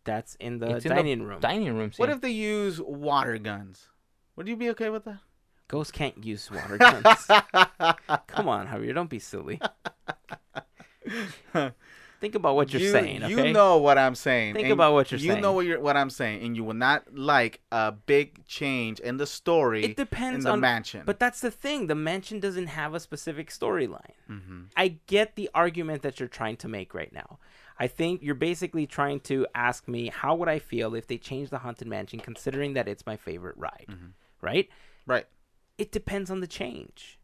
That's 0.04 0.36
in 0.36 0.58
the 0.58 0.76
It's 0.76 0.86
in 0.86 0.90
the 0.90 0.94
dining 0.94 1.22
room. 1.22 1.40
Dining 1.40 1.76
room. 1.76 1.90
What 1.98 2.08
if 2.08 2.22
they 2.22 2.30
use 2.30 2.80
water 2.80 3.36
guns? 3.36 3.88
Would 4.36 4.48
you 4.48 4.56
be 4.56 4.70
okay 4.70 4.88
with 4.88 5.04
that? 5.04 5.18
Ghosts 5.68 5.92
can't 5.92 6.24
use 6.24 6.50
water 6.50 6.78
guns. 6.78 7.04
Come 8.26 8.48
on, 8.48 8.66
Javier. 8.68 8.94
Don't 8.94 9.10
be 9.10 9.18
silly. 9.18 9.60
Think 12.20 12.34
about 12.34 12.56
what 12.56 12.72
you're 12.72 12.82
you, 12.82 12.90
saying. 12.90 13.22
Okay. 13.22 13.46
You 13.48 13.52
know 13.52 13.76
what 13.78 13.96
I'm 13.96 14.16
saying. 14.16 14.54
Think 14.54 14.70
about 14.70 14.92
what 14.92 15.12
you're 15.12 15.20
you 15.20 15.26
saying. 15.28 15.36
You 15.36 15.42
know 15.42 15.52
what 15.52 15.66
you're 15.66 15.78
what 15.78 15.96
I'm 15.96 16.10
saying, 16.10 16.42
and 16.42 16.56
you 16.56 16.64
will 16.64 16.74
not 16.74 17.04
like 17.16 17.60
a 17.70 17.92
big 17.92 18.44
change 18.46 18.98
in 18.98 19.18
the 19.18 19.26
story. 19.26 19.84
It 19.84 19.96
depends 19.96 20.38
in 20.38 20.48
the 20.48 20.50
on- 20.54 20.60
mansion. 20.60 21.02
But 21.06 21.20
that's 21.20 21.40
the 21.40 21.50
thing. 21.52 21.86
The 21.86 21.94
mansion 21.94 22.40
doesn't 22.40 22.66
have 22.66 22.92
a 22.94 22.98
specific 23.00 23.50
storyline. 23.50 24.10
hmm 24.26 24.62
I 24.76 24.96
get 25.06 25.36
the 25.36 25.48
argument 25.54 26.02
that 26.02 26.18
you're 26.18 26.28
trying 26.28 26.56
to 26.56 26.68
make 26.68 26.92
right 26.92 27.12
now. 27.12 27.38
I 27.78 27.86
think 27.86 28.20
you're 28.24 28.34
basically 28.34 28.88
trying 28.88 29.20
to 29.20 29.46
ask 29.54 29.86
me 29.86 30.08
how 30.08 30.34
would 30.34 30.48
I 30.48 30.58
feel 30.58 30.96
if 30.96 31.06
they 31.06 31.18
changed 31.18 31.52
the 31.52 31.58
haunted 31.58 31.86
mansion, 31.86 32.18
considering 32.18 32.72
that 32.72 32.88
it's 32.88 33.06
my 33.06 33.16
favorite 33.16 33.56
ride, 33.56 33.86
Mm-hmm. 33.88 34.06
right? 34.40 34.68
right. 35.06 35.26
It 35.78 35.92
depends 35.92 36.30
on 36.30 36.40
the 36.40 36.46
change. 36.46 37.18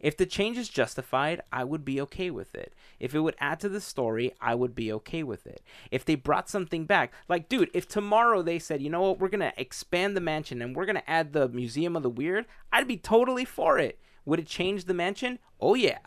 If 0.00 0.16
the 0.16 0.26
change 0.26 0.56
is 0.56 0.68
justified, 0.68 1.40
I 1.50 1.64
would 1.64 1.84
be 1.84 2.00
okay 2.02 2.30
with 2.30 2.54
it. 2.54 2.72
If 3.00 3.14
it 3.14 3.20
would 3.20 3.34
add 3.40 3.58
to 3.60 3.68
the 3.68 3.80
story, 3.80 4.32
I 4.40 4.54
would 4.54 4.74
be 4.74 4.92
okay 4.92 5.24
with 5.24 5.44
it. 5.46 5.60
If 5.90 6.04
they 6.04 6.14
brought 6.14 6.48
something 6.48 6.84
back, 6.84 7.12
like, 7.28 7.48
dude, 7.48 7.70
if 7.74 7.88
tomorrow 7.88 8.42
they 8.42 8.60
said, 8.60 8.80
you 8.80 8.90
know 8.90 9.00
what, 9.00 9.18
we're 9.18 9.28
going 9.28 9.40
to 9.40 9.60
expand 9.60 10.16
the 10.16 10.20
mansion 10.20 10.62
and 10.62 10.76
we're 10.76 10.86
going 10.86 10.96
to 10.96 11.10
add 11.10 11.32
the 11.32 11.48
Museum 11.48 11.96
of 11.96 12.04
the 12.04 12.10
Weird, 12.10 12.46
I'd 12.72 12.86
be 12.86 12.96
totally 12.96 13.44
for 13.44 13.78
it. 13.78 13.98
Would 14.24 14.38
it 14.38 14.46
change 14.46 14.84
the 14.84 14.94
mansion? 14.94 15.40
Oh, 15.60 15.74
yeah. 15.74 15.98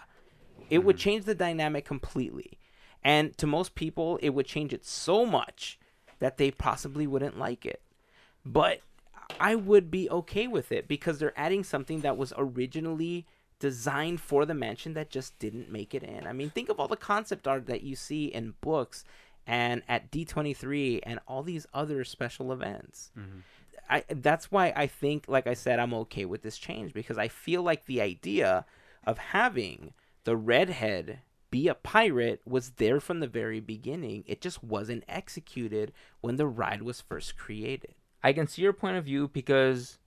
It 0.70 0.86
would 0.86 0.96
mm-hmm. 0.96 1.02
change 1.02 1.26
the 1.26 1.36
dynamic 1.36 1.84
completely. 1.84 2.60
And 3.04 3.38
to 3.40 3.48
most 3.48 3.76
people, 3.76 4.18
it 4.22 4.30
would 4.30 4.46
change 4.46 4.74
it 4.74 4.86
so 4.86 5.26
much 5.26 5.78
that 6.20 6.38
they 6.38 6.52
possibly 6.52 7.08
wouldn't 7.08 7.38
like 7.38 7.66
it. 7.66 7.82
But 8.46 8.82
I 9.40 9.56
would 9.56 9.90
be 9.90 10.10
okay 10.10 10.48
with 10.48 10.72
it 10.72 10.88
because 10.88 11.20
they're 11.20 11.38
adding 11.38 11.64
something 11.64 12.02
that 12.02 12.18
was 12.18 12.34
originally 12.38 13.26
designed 13.60 14.20
for 14.20 14.46
the 14.46 14.54
mansion 14.54 14.94
that 14.96 15.10
just 15.10 15.38
didn't 15.40 15.72
make 15.72 15.94
it 15.94 16.04
in. 16.04 16.26
I 16.26 16.34
mean, 16.34 16.50
think 16.50 16.70
of 16.70 16.80
all 16.80 16.88
the 16.88 16.98
concept 16.98 17.48
art 17.48 17.68
that 17.68 17.84
you 17.84 17.96
see 17.96 18.26
in 18.26 18.56
books 18.60 19.04
and 19.46 19.84
at 19.88 20.12
D23 20.12 21.02
and 21.04 21.20
all 21.28 21.44
these 21.44 21.68
other 21.74 22.04
special 22.04 22.52
events. 22.52 23.12
Mm-hmm. 23.18 23.40
I 23.90 24.04
that's 24.10 24.52
why 24.52 24.74
I 24.76 24.88
think 24.88 25.26
like 25.28 25.48
I 25.48 25.54
said 25.54 25.80
I'm 25.80 25.94
okay 25.94 26.26
with 26.26 26.42
this 26.44 26.58
change 26.58 26.94
because 26.94 27.18
I 27.18 27.28
feel 27.28 27.62
like 27.62 27.86
the 27.86 28.02
idea 28.02 28.66
of 29.06 29.18
having 29.18 29.94
the 30.24 30.38
redhead 30.38 31.20
be 31.50 31.68
a 31.68 31.76
pirate 31.76 32.42
was 32.46 32.72
there 32.72 33.00
from 33.00 33.20
the 33.20 33.28
very 33.28 33.60
beginning. 33.60 34.24
It 34.26 34.40
just 34.40 34.64
wasn't 34.64 35.04
executed 35.08 35.92
when 36.22 36.38
the 36.38 36.48
ride 36.48 36.82
was 36.82 37.02
first 37.02 37.38
created. 37.38 37.94
I 38.24 38.34
can 38.34 38.48
see 38.48 38.62
your 38.62 38.74
point 38.74 38.98
of 38.98 39.06
view 39.06 39.28
because 39.28 39.98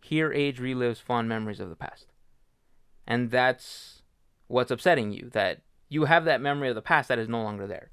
here 0.00 0.32
age 0.32 0.58
relives 0.58 1.00
fond 1.00 1.28
memories 1.28 1.60
of 1.60 1.68
the 1.68 1.76
past. 1.76 2.06
And 3.06 3.30
that's 3.30 4.02
what's 4.48 4.70
upsetting 4.70 5.12
you 5.12 5.30
that 5.32 5.60
you 5.88 6.04
have 6.04 6.24
that 6.24 6.40
memory 6.40 6.68
of 6.68 6.74
the 6.74 6.82
past 6.82 7.08
that 7.08 7.18
is 7.18 7.28
no 7.28 7.42
longer 7.42 7.66
there. 7.66 7.90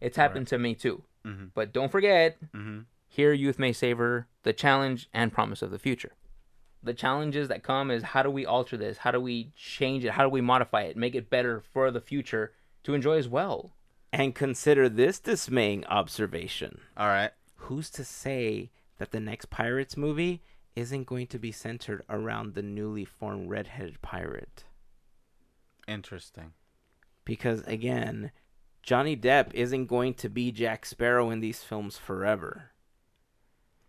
It's 0.00 0.16
happened 0.16 0.48
to 0.48 0.58
me 0.58 0.74
too. 0.74 1.04
Mhm. 1.24 1.50
But 1.54 1.72
don't 1.72 1.90
forget, 1.92 2.36
Mm-hmm. 2.54 2.80
here 3.08 3.32
youth 3.32 3.58
may 3.58 3.72
savor 3.72 4.26
the 4.42 4.52
challenge 4.52 5.08
and 5.12 5.32
promise 5.32 5.62
of 5.62 5.70
the 5.70 5.78
future. 5.78 6.12
The 6.82 6.94
challenges 6.94 7.48
that 7.48 7.62
come 7.62 7.90
is 7.90 8.02
how 8.02 8.22
do 8.22 8.30
we 8.30 8.46
alter 8.46 8.76
this? 8.76 8.98
How 8.98 9.10
do 9.10 9.20
we 9.20 9.52
change 9.56 10.04
it? 10.04 10.12
How 10.12 10.22
do 10.22 10.28
we 10.28 10.40
modify 10.40 10.82
it? 10.82 10.96
Make 10.96 11.14
it 11.14 11.30
better 11.30 11.60
for 11.60 11.90
the 11.90 12.00
future 12.00 12.52
to 12.84 12.94
enjoy 12.94 13.16
as 13.18 13.28
well. 13.28 13.72
And 14.12 14.34
consider 14.34 14.88
this 14.88 15.18
dismaying 15.18 15.84
observation. 15.86 16.80
All 16.96 17.08
right. 17.08 17.32
Who's 17.56 17.90
to 17.90 18.04
say 18.04 18.70
that 18.98 19.10
the 19.10 19.20
next 19.20 19.50
Pirates 19.50 19.96
movie 19.96 20.42
isn't 20.74 21.04
going 21.06 21.26
to 21.28 21.38
be 21.38 21.52
centered 21.52 22.02
around 22.08 22.54
the 22.54 22.62
newly 22.62 23.04
formed 23.04 23.48
redheaded 23.50 24.00
pirate? 24.02 24.64
Interesting. 25.88 26.52
Because 27.24 27.62
again, 27.66 28.30
Johnny 28.82 29.16
Depp 29.16 29.52
isn't 29.54 29.86
going 29.86 30.14
to 30.14 30.28
be 30.28 30.52
Jack 30.52 30.84
Sparrow 30.86 31.30
in 31.30 31.40
these 31.40 31.62
films 31.62 31.96
forever. 31.98 32.70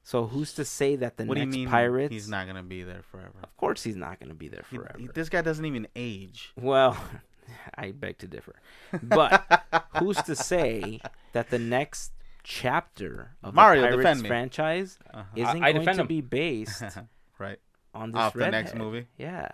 So 0.04 0.26
who's 0.28 0.54
to 0.54 0.64
say 0.64 0.96
that 0.96 1.18
the 1.18 1.26
what 1.26 1.38
next 1.38 1.54
mean 1.54 1.68
Pirates? 1.68 2.14
he's 2.14 2.30
not 2.30 2.48
gonna 2.48 2.64
be 2.64 2.82
there 2.84 3.02
forever? 3.12 3.40
Of 3.44 3.56
course, 3.58 3.84
he's 3.84 3.98
not 3.98 4.20
going 4.20 4.30
to 4.30 4.36
be 4.36 4.48
there 4.48 4.64
He- 4.72 4.78
forever. 4.78 4.98
he- 4.98 5.10
this 5.14 5.28
guy 5.28 5.42
doesn't 5.42 5.66
even 5.66 5.88
age. 5.98 6.54
Well, 6.56 6.98
I 7.76 7.92
beg 7.92 8.18
to 8.20 8.28
differ. 8.28 8.56
But 9.04 9.66
who's 10.00 10.22
to 10.24 10.36
say 10.36 11.02
that 11.34 11.50
the 11.50 11.60
next 11.60 12.14
chapter 12.44 13.36
of 13.44 13.54
Mario, 13.54 13.82
the 13.98 14.02
Pirates 14.04 14.22
franchise 14.22 14.98
Uh-huh. 15.14 15.24
isn't 15.36 15.64
I 15.64 15.72
going 15.72 15.82
defend 15.82 15.98
to 15.98 16.02
him. 16.04 16.08
be 16.08 16.22
based 16.22 16.84
right. 17.40 17.60
on 17.94 18.12
this 18.12 18.20
Off 18.20 18.34
the 18.34 18.50
next 18.50 18.76
movie. 18.76 19.08
Yeah. 19.18 19.50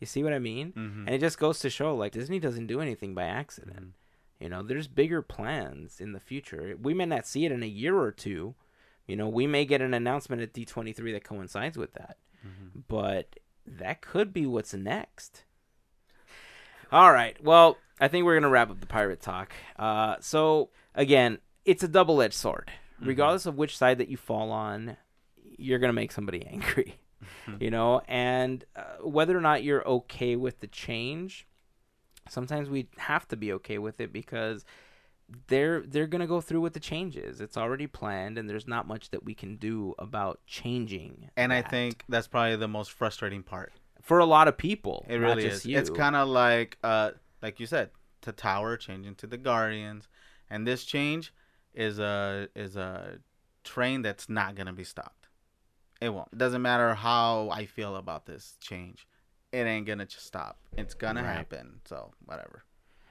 You 0.00 0.06
see 0.06 0.22
what 0.22 0.32
I 0.32 0.38
mean? 0.38 0.72
Mhm. 0.72 1.06
And 1.06 1.10
it 1.10 1.20
just 1.20 1.38
goes 1.38 1.58
to 1.60 1.70
show 1.70 1.94
like 1.94 2.12
Disney 2.12 2.38
doesn't 2.38 2.66
do 2.66 2.80
anything 2.80 3.14
by 3.14 3.24
accident. 3.24 3.76
Mm-hmm. 3.76 4.42
You 4.44 4.48
know, 4.50 4.62
there's 4.62 4.88
bigger 4.88 5.22
plans 5.22 6.00
in 6.00 6.12
the 6.12 6.20
future. 6.20 6.76
We 6.80 6.92
may 6.92 7.06
not 7.06 7.26
see 7.26 7.46
it 7.46 7.52
in 7.52 7.62
a 7.62 7.66
year 7.66 7.96
or 7.98 8.12
two. 8.12 8.54
You 9.06 9.16
know, 9.16 9.28
we 9.28 9.46
may 9.46 9.64
get 9.64 9.80
an 9.80 9.94
announcement 9.94 10.42
at 10.42 10.52
D23 10.52 11.12
that 11.12 11.24
coincides 11.24 11.78
with 11.78 11.94
that. 11.94 12.18
Mm-hmm. 12.46 12.80
But 12.88 13.38
that 13.66 14.02
could 14.02 14.32
be 14.34 14.44
what's 14.44 14.74
next. 14.74 15.44
All 16.92 17.12
right. 17.12 17.42
Well, 17.42 17.78
I 17.98 18.08
think 18.08 18.24
we're 18.26 18.34
going 18.34 18.42
to 18.42 18.48
wrap 18.50 18.70
up 18.70 18.80
the 18.80 18.86
pirate 18.86 19.20
talk. 19.22 19.52
Uh, 19.78 20.16
so, 20.20 20.68
again, 20.94 21.38
it's 21.66 21.82
a 21.82 21.88
double 21.88 22.22
edged 22.22 22.34
sword. 22.34 22.70
Regardless 22.98 23.44
of 23.44 23.56
which 23.56 23.76
side 23.76 23.98
that 23.98 24.08
you 24.08 24.16
fall 24.16 24.50
on, 24.50 24.96
you're 25.58 25.78
going 25.78 25.90
to 25.90 25.94
make 25.94 26.12
somebody 26.12 26.46
angry. 26.50 26.98
you 27.60 27.70
know, 27.70 28.00
and 28.08 28.64
uh, 28.74 28.82
whether 29.02 29.36
or 29.36 29.42
not 29.42 29.62
you're 29.62 29.86
okay 29.86 30.34
with 30.36 30.60
the 30.60 30.66
change, 30.66 31.46
sometimes 32.28 32.70
we 32.70 32.88
have 32.96 33.28
to 33.28 33.36
be 33.36 33.52
okay 33.52 33.76
with 33.78 34.00
it 34.00 34.12
because 34.12 34.64
they're 35.48 35.80
they're 35.80 36.06
gonna 36.06 36.26
go 36.26 36.40
through 36.40 36.60
with 36.60 36.72
the 36.72 36.80
changes. 36.80 37.40
It's 37.40 37.56
already 37.56 37.86
planned, 37.88 38.38
and 38.38 38.48
there's 38.48 38.68
not 38.68 38.86
much 38.86 39.10
that 39.10 39.24
we 39.24 39.34
can 39.34 39.56
do 39.56 39.94
about 39.98 40.38
changing. 40.46 41.30
And 41.36 41.52
I 41.52 41.62
think 41.62 42.04
that's 42.08 42.28
probably 42.28 42.56
the 42.56 42.68
most 42.68 42.92
frustrating 42.92 43.42
part. 43.42 43.72
for 44.02 44.20
a 44.20 44.26
lot 44.26 44.46
of 44.46 44.56
people, 44.56 45.04
It 45.08 45.16
really 45.16 45.46
is. 45.46 45.66
You. 45.66 45.78
It's 45.78 45.90
kind 45.90 46.14
of 46.14 46.28
like, 46.28 46.78
uh, 46.84 47.10
like 47.42 47.58
you 47.58 47.66
said, 47.66 47.90
the 48.22 48.30
Tower 48.32 48.76
changing 48.76 49.16
to 49.16 49.26
the 49.26 49.36
Guardians, 49.36 50.06
and 50.48 50.64
this 50.64 50.84
change 50.84 51.32
is 51.76 51.98
a 51.98 52.48
is 52.56 52.76
a 52.76 53.18
train 53.62 54.02
that's 54.02 54.28
not 54.28 54.54
gonna 54.54 54.72
be 54.72 54.84
stopped. 54.84 55.28
It 56.00 56.08
won't. 56.10 56.28
It 56.32 56.38
doesn't 56.38 56.62
matter 56.62 56.94
how 56.94 57.50
I 57.50 57.66
feel 57.66 57.96
about 57.96 58.26
this 58.26 58.56
change. 58.60 59.06
It 59.52 59.66
ain't 59.66 59.86
gonna 59.86 60.06
just 60.06 60.26
stop. 60.26 60.58
It's 60.76 60.94
gonna 60.94 61.22
Right. 61.22 61.32
happen. 61.32 61.80
So 61.84 62.12
whatever. 62.24 62.64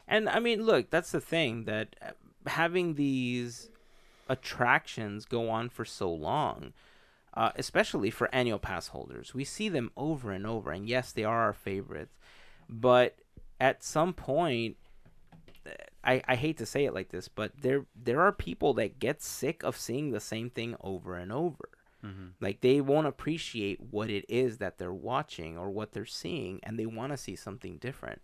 And 0.08 0.30
I 0.30 0.40
mean, 0.40 0.64
look, 0.64 0.90
that's 0.90 1.12
the 1.12 1.22
thing 1.22 1.64
that 1.66 1.96
uh, 2.02 2.12
having 2.48 2.96
these 2.96 3.70
attractions 4.30 5.26
go 5.26 5.50
on 5.50 5.70
for 5.70 5.86
so 5.86 6.12
long, 6.12 6.74
uh, 7.34 7.52
especially 7.56 8.10
for 8.10 8.34
annual 8.34 8.60
pass 8.60 8.90
holders, 8.90 9.34
we 9.34 9.44
see 9.44 9.70
them 9.70 9.92
over 9.98 10.32
and 10.32 10.46
over. 10.46 10.72
And 10.72 10.88
yes, 10.88 11.12
they 11.12 11.24
are 11.24 11.42
our 11.42 11.54
favorites, 11.54 12.18
but 12.70 13.18
at 13.60 13.84
some 13.84 14.14
point, 14.14 14.78
I, 16.04 16.22
I 16.28 16.36
hate 16.36 16.58
to 16.58 16.66
say 16.66 16.86
it 16.86 16.94
like 16.94 17.10
this, 17.10 17.28
but 17.28 17.52
there 17.62 17.86
there 17.96 18.22
are 18.22 18.32
people 18.32 18.74
that 18.76 19.00
get 19.00 19.22
sick 19.22 19.64
of 19.64 19.78
seeing 19.78 20.12
the 20.12 20.20
same 20.20 20.50
thing 20.50 20.76
over 20.82 21.16
and 21.16 21.32
over. 21.32 21.70
Mhm. 22.04 22.32
Like 22.40 22.62
they 22.62 22.82
won't 22.82 23.08
appreciate 23.08 23.80
what 23.82 24.10
it 24.10 24.26
is 24.30 24.60
that 24.60 24.78
they're 24.78 24.94
watching 24.94 25.58
or 25.58 25.70
what 25.72 25.94
they're 25.94 26.06
seeing, 26.06 26.60
and 26.64 26.78
they 26.78 26.86
want 26.86 27.12
to 27.14 27.18
see 27.18 27.36
something 27.36 27.78
different. 27.78 28.22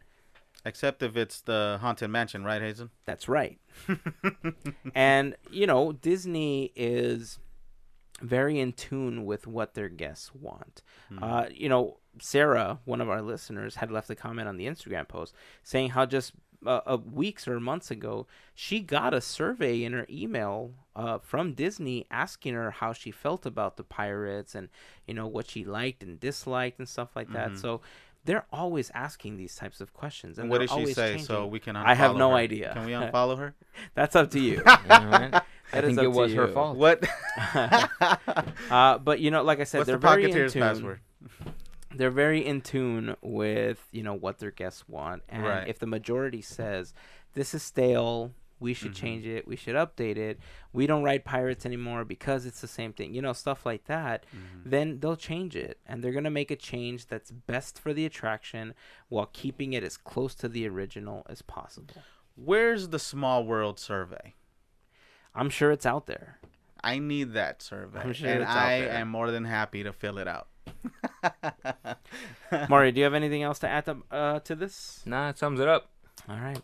Except 0.64 1.02
if 1.02 1.18
it's 1.18 1.42
the 1.42 1.80
haunted 1.82 2.12
mansion, 2.12 2.44
right, 2.44 2.62
Hazen? 2.62 2.92
That's 3.06 3.28
right. 3.28 3.60
and 4.96 5.36
you 5.50 5.66
know 5.66 5.92
disney 5.92 6.72
is 6.76 7.40
very 8.22 8.60
in 8.60 8.72
tune 8.74 9.26
with 9.26 9.48
what 9.48 9.74
their 9.74 9.90
guests 9.90 10.32
want 10.36 10.84
uh, 11.22 11.46
you 11.52 11.68
know 11.68 11.98
sarah 12.20 12.80
one 12.86 13.02
of 13.02 13.10
our 13.10 13.22
listeners 13.22 13.76
had 13.76 13.90
left 13.90 14.10
a 14.10 14.16
comment 14.16 14.48
on 14.48 14.58
the 14.58 14.68
instagram 14.68 15.08
post 15.08 15.34
saying 15.64 15.90
how 15.92 16.06
just 16.06 16.34
uh, 16.66 16.80
uh, 16.86 16.98
weeks 17.12 17.48
or 17.48 17.60
months 17.60 17.90
ago 17.92 18.28
she 18.54 18.80
got 18.80 19.14
a 19.14 19.22
survey 19.22 19.84
in 19.84 19.94
her 19.94 20.06
email 20.10 20.72
uh, 20.96 21.18
from 21.18 21.54
disney 21.54 22.06
asking 22.12 22.54
her 22.54 22.72
how 22.72 22.94
she 22.94 23.10
felt 23.12 23.46
about 23.46 23.78
the 23.78 23.84
pirates 23.84 24.54
and 24.54 24.70
you 25.08 25.14
know 25.14 25.26
what 25.28 25.50
she 25.50 25.64
liked 25.64 26.04
and 26.04 26.20
disliked 26.20 26.78
and 26.80 26.88
stuff 26.88 27.16
like 27.16 27.32
that 27.34 27.52
Mhm. 27.52 27.58
so 27.62 27.82
they're 28.26 28.46
always 28.54 28.92
asking 28.94 29.38
these 29.38 29.56
types 29.56 29.82
of 29.82 29.94
questions 29.94 30.38
and 30.38 30.44
And 30.44 30.52
what 30.52 30.60
did 30.60 30.70
she 30.70 30.76
always 30.76 30.96
say? 30.96 31.18
So 31.18 31.48
we 31.48 31.60
can. 31.60 31.76
I 31.76 31.96
have 31.96 32.16
no 32.16 32.30
her? 32.30 32.36
idea. 32.36 32.70
Can 32.74 32.86
we 32.86 32.92
unfollow 33.02 33.36
her? 33.40 33.56
that's 33.96 34.16
up 34.16 34.30
to 34.30 34.40
you 34.40 34.58
You? 34.62 34.64
I 34.68 35.42
That 35.72 35.86
is 35.86 35.96
think 35.96 35.98
up 35.98 36.04
it 36.06 36.12
to 36.14 36.20
was 36.20 36.34
her 36.36 36.48
fault. 36.50 36.78
What? 36.78 37.04
Uh, 38.70 38.98
but 39.00 39.20
you 39.20 39.32
know, 39.32 39.42
like 39.44 39.60
I 39.60 39.64
said, 39.64 39.80
What's 39.80 39.88
they're 39.88 39.98
the 39.98 40.08
very 40.08 40.30
in 40.32 40.50
tune. 40.52 40.62
password? 40.62 41.00
They're 41.96 42.10
very 42.12 42.46
in 42.46 42.62
tune 42.62 43.16
with 43.22 43.88
you 43.92 44.04
know 44.04 44.14
what 44.14 44.40
their 44.40 44.52
guests 44.52 44.88
want, 44.88 45.24
and 45.30 45.44
Right. 45.44 45.68
if 45.68 45.80
the 45.80 45.88
majority 45.88 46.42
says 46.42 46.94
this 47.34 47.54
is 47.54 47.64
stale, 47.64 48.34
we 48.60 48.74
should 48.74 48.92
Mhm. 48.92 48.96
change 48.96 49.26
it, 49.26 49.48
we 49.48 49.56
should 49.56 49.76
update 49.76 50.18
it, 50.18 50.40
we 50.72 50.86
don't 50.86 51.04
ride 51.04 51.26
pirates 51.26 51.66
anymore 51.66 52.06
because 52.06 52.46
it's 52.46 52.62
the 52.62 52.68
same 52.68 52.94
thing, 52.94 53.14
you 53.14 53.22
know, 53.22 53.34
stuff 53.34 53.66
like 53.66 53.86
that. 53.86 54.24
Mhm. 54.32 54.62
Then 54.66 55.00
they'll 55.00 55.16
change 55.16 55.56
it, 55.56 55.80
and 55.88 56.04
they're 56.04 56.12
gonna 56.12 56.30
make 56.30 56.52
a 56.52 56.56
change 56.56 57.08
that's 57.08 57.32
best 57.32 57.80
for 57.80 57.92
the 57.92 58.06
attraction 58.06 58.76
while 59.10 59.26
keeping 59.34 59.74
it 59.74 59.84
as 59.84 59.98
close 59.98 60.36
to 60.36 60.48
the 60.48 60.68
original 60.68 61.26
as 61.28 61.42
possible. 61.42 62.04
Where's 62.36 62.90
the 62.90 63.00
Small 63.00 63.44
World 63.46 63.80
survey? 63.80 64.36
I'm 65.34 65.50
sure 65.50 65.72
it's 65.72 65.86
out 65.86 66.06
there. 66.06 66.38
I 66.84 67.00
need 67.00 67.34
that 67.34 67.62
survey, 67.64 68.14
sure 68.14 68.30
and 68.30 68.44
I 68.44 68.74
am 68.74 69.08
more 69.10 69.32
than 69.32 69.46
happy 69.46 69.82
to 69.84 69.92
fill 69.94 70.18
it 70.20 70.28
out. 70.28 70.48
Mario, 72.70 72.92
do 72.92 73.00
you 73.00 73.04
have 73.04 73.14
anything 73.14 73.44
else 73.44 73.60
to 73.60 73.68
add 73.68 73.86
to, 73.86 73.98
uh, 74.12 74.40
to 74.40 74.56
this? 74.56 75.02
Nah, 75.06 75.30
it 75.30 75.38
sums 75.38 75.60
it 75.60 75.68
up. 75.68 75.90
All 76.30 76.40
right. 76.40 76.62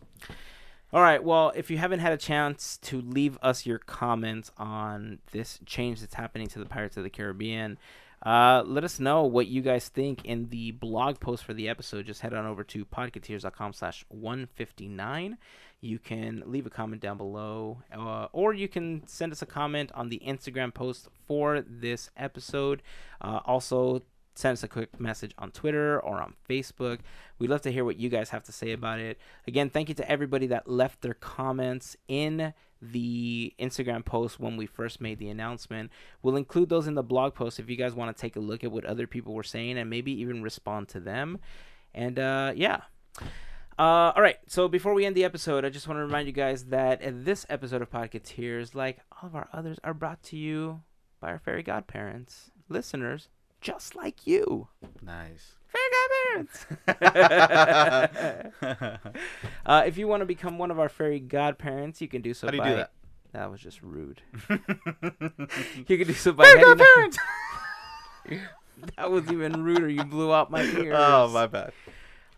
All 0.93 1.01
right. 1.01 1.23
Well, 1.23 1.51
if 1.55 1.69
you 1.69 1.77
haven't 1.77 1.99
had 1.99 2.13
a 2.13 2.17
chance 2.17 2.77
to 2.83 3.01
leave 3.01 3.37
us 3.41 3.65
your 3.65 3.77
comments 3.77 4.51
on 4.57 5.19
this 5.31 5.59
change 5.65 5.99
that's 5.99 6.13
happening 6.13 6.47
to 6.47 6.59
the 6.59 6.65
Pirates 6.65 6.97
of 6.97 7.03
the 7.03 7.09
Caribbean, 7.09 7.77
uh, 8.25 8.63
let 8.65 8.83
us 8.83 8.99
know 8.99 9.23
what 9.23 9.47
you 9.47 9.61
guys 9.61 9.89
think 9.89 10.25
in 10.25 10.49
the 10.49 10.71
blog 10.71 11.19
post 11.19 11.43
for 11.43 11.53
the 11.53 11.69
episode. 11.69 12.05
Just 12.05 12.21
head 12.21 12.33
on 12.33 12.45
over 12.45 12.63
to 12.63 12.85
podcateers.com 12.85 13.73
slash 13.73 14.05
159. 14.09 15.37
You 15.79 15.99
can 15.99 16.43
leave 16.45 16.65
a 16.65 16.71
comment 16.71 17.01
down 17.01 17.17
below, 17.17 17.83
uh, 17.95 18.27
or 18.31 18.53
you 18.53 18.67
can 18.67 19.05
send 19.05 19.31
us 19.31 19.43
a 19.43 19.45
comment 19.45 19.91
on 19.93 20.09
the 20.09 20.21
Instagram 20.25 20.73
post 20.73 21.07
for 21.27 21.61
this 21.61 22.09
episode. 22.17 22.81
Uh, 23.21 23.41
also, 23.45 24.01
send 24.33 24.53
us 24.53 24.63
a 24.63 24.67
quick 24.67 24.99
message 24.99 25.33
on 25.37 25.51
Twitter 25.51 25.99
or 25.99 26.19
on 26.19 26.33
Facebook. 26.49 26.99
We'd 27.37 27.51
love 27.51 27.61
to 27.61 27.71
hear 27.71 27.85
what 27.85 27.97
you 27.97 28.09
guys 28.09 28.29
have 28.31 28.43
to 28.43 28.51
say 28.51 28.71
about 28.71 28.99
it. 28.99 29.19
Again, 29.47 29.69
thank 29.69 29.89
you 29.89 29.95
to 29.95 30.11
everybody 30.11 30.47
that 30.47 30.67
left 30.67 31.01
their 31.01 31.13
comments 31.13 31.95
in 32.07 32.53
the 32.81 33.53
Instagram 33.59 34.03
post 34.05 34.39
when 34.39 34.57
we 34.57 34.65
first 34.65 35.01
made 35.01 35.19
the 35.19 35.29
announcement. 35.29 35.91
We'll 36.21 36.35
include 36.35 36.69
those 36.69 36.87
in 36.87 36.95
the 36.95 37.03
blog 37.03 37.33
post 37.33 37.59
if 37.59 37.69
you 37.69 37.75
guys 37.75 37.93
want 37.93 38.15
to 38.15 38.21
take 38.21 38.35
a 38.35 38.39
look 38.39 38.63
at 38.63 38.71
what 38.71 38.85
other 38.85 39.07
people 39.07 39.33
were 39.33 39.43
saying 39.43 39.77
and 39.77 39.89
maybe 39.89 40.11
even 40.21 40.41
respond 40.41 40.89
to 40.89 40.99
them. 40.99 41.39
And 41.93 42.19
uh, 42.19 42.53
yeah. 42.55 42.81
Uh, 43.79 44.11
all 44.15 44.21
right, 44.23 44.37
so 44.47 44.67
before 44.67 44.95
we 44.95 45.05
end 45.05 45.15
the 45.15 45.23
episode, 45.23 45.63
I 45.63 45.69
just 45.69 45.87
want 45.87 45.99
to 45.99 46.03
remind 46.03 46.27
you 46.27 46.33
guys 46.33 46.65
that 46.65 46.99
this 47.23 47.45
episode 47.47 47.83
of 47.83 47.91
Podcateers, 47.91 48.73
like 48.73 48.99
all 49.11 49.27
of 49.27 49.35
our 49.35 49.47
others, 49.53 49.77
are 49.83 49.93
brought 49.93 50.23
to 50.23 50.35
you 50.37 50.81
by 51.19 51.29
our 51.29 51.37
fairy 51.37 51.61
godparents, 51.61 52.49
listeners 52.69 53.29
just 53.61 53.95
like 53.95 54.25
you. 54.25 54.67
nice. 55.01 55.56
Fairy 55.67 55.89
godparents. 56.47 56.65
uh, 59.65 59.83
if 59.85 59.97
you 59.97 60.07
want 60.07 60.21
to 60.21 60.25
become 60.25 60.57
one 60.57 60.71
of 60.71 60.79
our 60.79 60.89
fairy 60.89 61.19
godparents, 61.19 62.01
you 62.01 62.07
can 62.07 62.21
do 62.21 62.33
so 62.33 62.47
How 62.47 62.51
do 62.51 62.57
you 62.57 62.63
by. 62.63 62.69
do 62.69 62.75
that? 62.77 62.91
That 63.33 63.51
was 63.51 63.59
just 63.61 63.81
rude. 63.81 64.21
You 65.87 65.97
can 65.97 66.07
do 66.07 66.13
so 66.13 66.31
by 66.33 66.45
heading. 66.47 67.11
that 68.97 69.09
was 69.11 69.31
even 69.31 69.63
ruder. 69.63 69.87
You 69.89 70.03
blew 70.03 70.33
out 70.33 70.51
my 70.51 70.61
ears. 70.61 70.95
oh, 70.97 71.29
my 71.29 71.47
bad. 71.47 71.71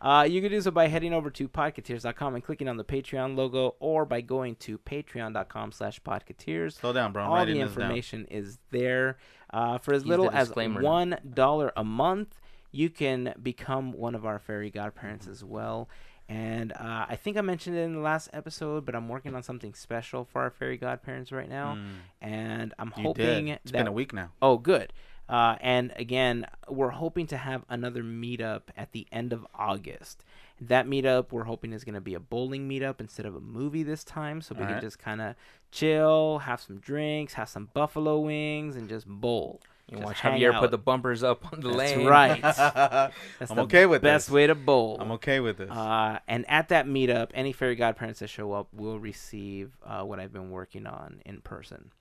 Uh, 0.02 0.26
you 0.30 0.42
can 0.42 0.50
do 0.52 0.62
so 0.62 0.72
by 0.72 0.88
heading 0.88 1.14
over 1.14 1.30
to 1.30 1.48
podcateers.com 1.50 2.36
and 2.36 2.44
clicking 2.44 2.70
on 2.70 2.78
the 2.78 2.84
Patreon 2.86 3.36
logo, 3.36 3.76
or 3.80 4.06
by 4.06 4.22
going 4.22 4.56
to 4.58 4.78
patreon.com 4.78 5.72
slash 5.74 6.02
podcateers. 6.02 6.74
Slow 6.80 6.94
down, 6.94 7.12
bro. 7.12 7.24
I'm 7.24 7.30
All 7.30 7.36
the 7.36 7.40
writing 7.40 7.60
this 7.60 7.72
down. 7.74 7.82
information 7.84 8.26
is 8.30 8.60
there. 8.72 9.18
Uh, 9.52 9.78
for 9.80 9.94
as 9.94 10.04
He's 10.04 10.10
little 10.10 10.30
the 10.30 10.36
as 10.36 10.48
disclaimer. 10.48 10.82
one 10.82 11.18
dollar 11.34 11.74
a 11.76 11.84
month, 11.84 12.40
you 12.72 12.90
can 12.90 13.34
become 13.42 13.92
one 13.94 14.16
of 14.16 14.26
our 14.26 14.40
fairy 14.40 14.70
godparents 14.70 15.28
as 15.28 15.44
well. 15.44 15.90
And 16.28 16.74
uh, 16.74 17.06
I 17.10 17.16
think 17.16 17.38
I 17.38 17.42
mentioned 17.42 17.76
it 17.76 17.82
in 17.82 17.94
the 17.94 18.00
last 18.02 18.30
episode, 18.34 18.86
but 18.86 18.94
I'm 18.96 19.10
working 19.10 19.34
on 19.34 19.42
something 19.42 19.74
special 19.74 20.26
for 20.26 20.42
our 20.44 20.52
fairy 20.52 20.78
godparents 20.78 21.32
right 21.32 21.50
now, 21.50 21.74
Mm, 21.76 21.96
and 22.22 22.74
I'm 22.78 22.94
you 22.98 23.04
hoping 23.04 23.46
did. 23.48 23.60
It's 23.64 23.72
that 23.72 23.80
been 23.80 23.88
a 23.88 23.92
week 23.92 24.14
now. 24.14 24.30
Oh, 24.42 24.58
good. 24.60 24.94
Uh, 25.28 25.56
and 25.62 25.92
again, 25.96 26.46
we're 26.68 26.90
hoping 26.90 27.26
to 27.28 27.38
have 27.38 27.64
another 27.70 28.04
meetup 28.04 28.62
at 28.78 28.92
the 28.92 29.08
end 29.12 29.32
of 29.34 29.46
August. 29.56 30.24
That 30.62 30.88
meetup, 30.88 31.32
we're 31.32 31.44
hoping, 31.46 31.72
is 31.72 31.84
going 31.84 31.96
to 31.96 32.02
be 32.02 32.16
a 32.16 32.20
bowling 32.20 32.68
meetup 32.70 33.00
instead 33.00 33.26
of 33.26 33.36
a 33.36 33.40
movie 33.40 33.84
this 33.84 34.04
time. 34.04 34.42
So 34.42 34.54
we 34.54 34.60
can 34.60 34.68
Alright. 34.68 34.84
just 34.84 35.00
kind 35.00 35.22
of 35.22 35.36
chill, 35.72 36.40
have 36.40 36.62
some 36.62 36.78
drinks, 36.78 37.34
have 37.34 37.48
some 37.50 37.70
buffalo 37.74 38.20
wings, 38.20 38.76
and 38.76 38.90
just 38.90 39.08
bowl. 39.08 39.62
You 39.90 39.98
Just 39.98 40.06
watch 40.06 40.18
Javier 40.18 40.54
out. 40.54 40.62
put 40.62 40.72
the 40.72 40.78
bumpers 40.78 41.24
up 41.24 41.52
on 41.52 41.62
the 41.62 41.70
That's 41.70 41.78
lane. 41.96 42.06
right. 42.06 42.42
That's 42.42 42.60
I'm 43.50 43.56
the 43.56 43.62
okay 43.64 43.86
with 43.88 44.02
this. 44.04 44.08
best 44.10 44.28
this. 44.28 44.34
way 44.34 44.46
to 44.48 44.54
bowl. 44.56 44.98
I'm 45.00 45.12
okay 45.14 45.40
with 45.40 45.58
this. 45.58 45.72
Uh, 45.72 46.20
and 46.28 46.46
at 46.48 46.70
that 46.70 46.86
meetup, 46.86 47.32
any 47.34 47.52
fairy 47.54 47.76
godparents 47.76 48.20
that 48.20 48.30
show 48.30 48.54
up 48.54 48.68
will 48.74 49.00
receive 49.00 49.78
uh, 49.84 50.04
what 50.04 50.20
I've 50.20 50.32
been 50.32 50.52
working 50.52 50.86
on 50.86 51.22
in 51.26 51.42
person. 51.42 51.92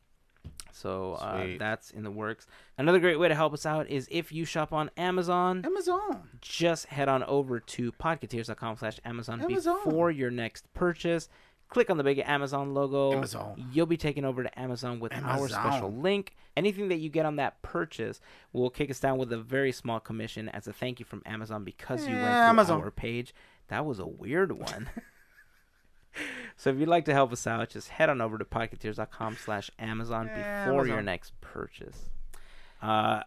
So 0.72 1.14
uh, 1.14 1.46
that's 1.58 1.90
in 1.90 2.04
the 2.04 2.10
works. 2.10 2.46
Another 2.76 3.00
great 3.00 3.18
way 3.18 3.28
to 3.28 3.34
help 3.34 3.52
us 3.52 3.66
out 3.66 3.88
is 3.88 4.06
if 4.10 4.30
you 4.30 4.44
shop 4.44 4.72
on 4.72 4.90
Amazon, 4.96 5.62
Amazon. 5.64 6.28
just 6.40 6.86
head 6.86 7.08
on 7.08 7.24
over 7.24 7.58
to 7.58 7.90
podcateers.com 7.92 8.76
slash 8.76 9.00
Amazon 9.04 9.40
Amazon. 9.42 9.78
before 9.84 10.10
your 10.10 10.30
next 10.30 10.72
purchase. 10.74 11.28
Click 11.68 11.90
on 11.90 11.98
the 11.98 12.04
big 12.04 12.18
Amazon 12.24 12.72
logo. 12.72 13.12
Amazon. 13.12 13.68
You'll 13.72 13.86
be 13.86 13.96
taken 13.98 14.24
over 14.24 14.42
to 14.42 14.58
Amazon 14.58 15.00
with 15.00 15.12
our 15.14 15.48
special 15.48 15.92
link. 15.92 16.34
Anything 16.56 16.88
that 16.88 16.96
you 16.96 17.08
get 17.10 17.26
on 17.26 17.36
that 17.36 17.60
purchase 17.62 18.20
will 18.52 18.70
kick 18.70 18.90
us 18.90 18.98
down 19.00 19.18
with 19.18 19.32
a 19.32 19.38
very 19.38 19.70
small 19.72 20.00
commission 20.00 20.48
as 20.48 20.66
a 20.66 20.72
thank 20.72 20.98
you 20.98 21.04
from 21.04 21.22
Amazon 21.26 21.64
because 21.64 22.06
you 22.06 22.14
went 22.14 22.26
Yeah, 22.26 22.44
through 22.44 22.48
Amazon. 22.50 22.80
our 22.82 22.90
page. 22.90 23.34
That 23.68 23.84
was 23.84 23.98
a 23.98 24.06
weird 24.06 24.52
one. 24.52 24.88
so 26.56 26.70
if 26.70 26.78
you'd 26.78 26.88
like 26.88 27.04
to 27.04 27.12
help 27.12 27.32
us 27.32 27.46
out, 27.46 27.68
just 27.70 27.90
head 27.90 28.08
on 28.08 28.20
over 28.20 28.38
to 28.38 28.44
podcateers.com 28.44 29.36
slash 29.44 29.70
Amazon 29.78 30.30
before 30.34 30.86
your 30.86 31.02
next 31.02 31.38
purchase. 31.40 32.08
Uh, 32.80 33.22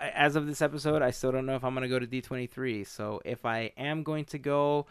as 0.00 0.34
of 0.36 0.46
this 0.46 0.62
episode, 0.62 1.02
I 1.02 1.10
still 1.10 1.30
don't 1.32 1.44
know 1.46 1.56
if 1.56 1.64
I'm 1.64 1.74
going 1.74 1.82
to 1.82 1.88
go 1.88 1.98
to 1.98 2.06
D23. 2.06 2.86
So 2.86 3.20
if 3.24 3.44
I 3.44 3.72
am 3.76 4.02
going 4.02 4.24
to 4.26 4.38
go, 4.38 4.86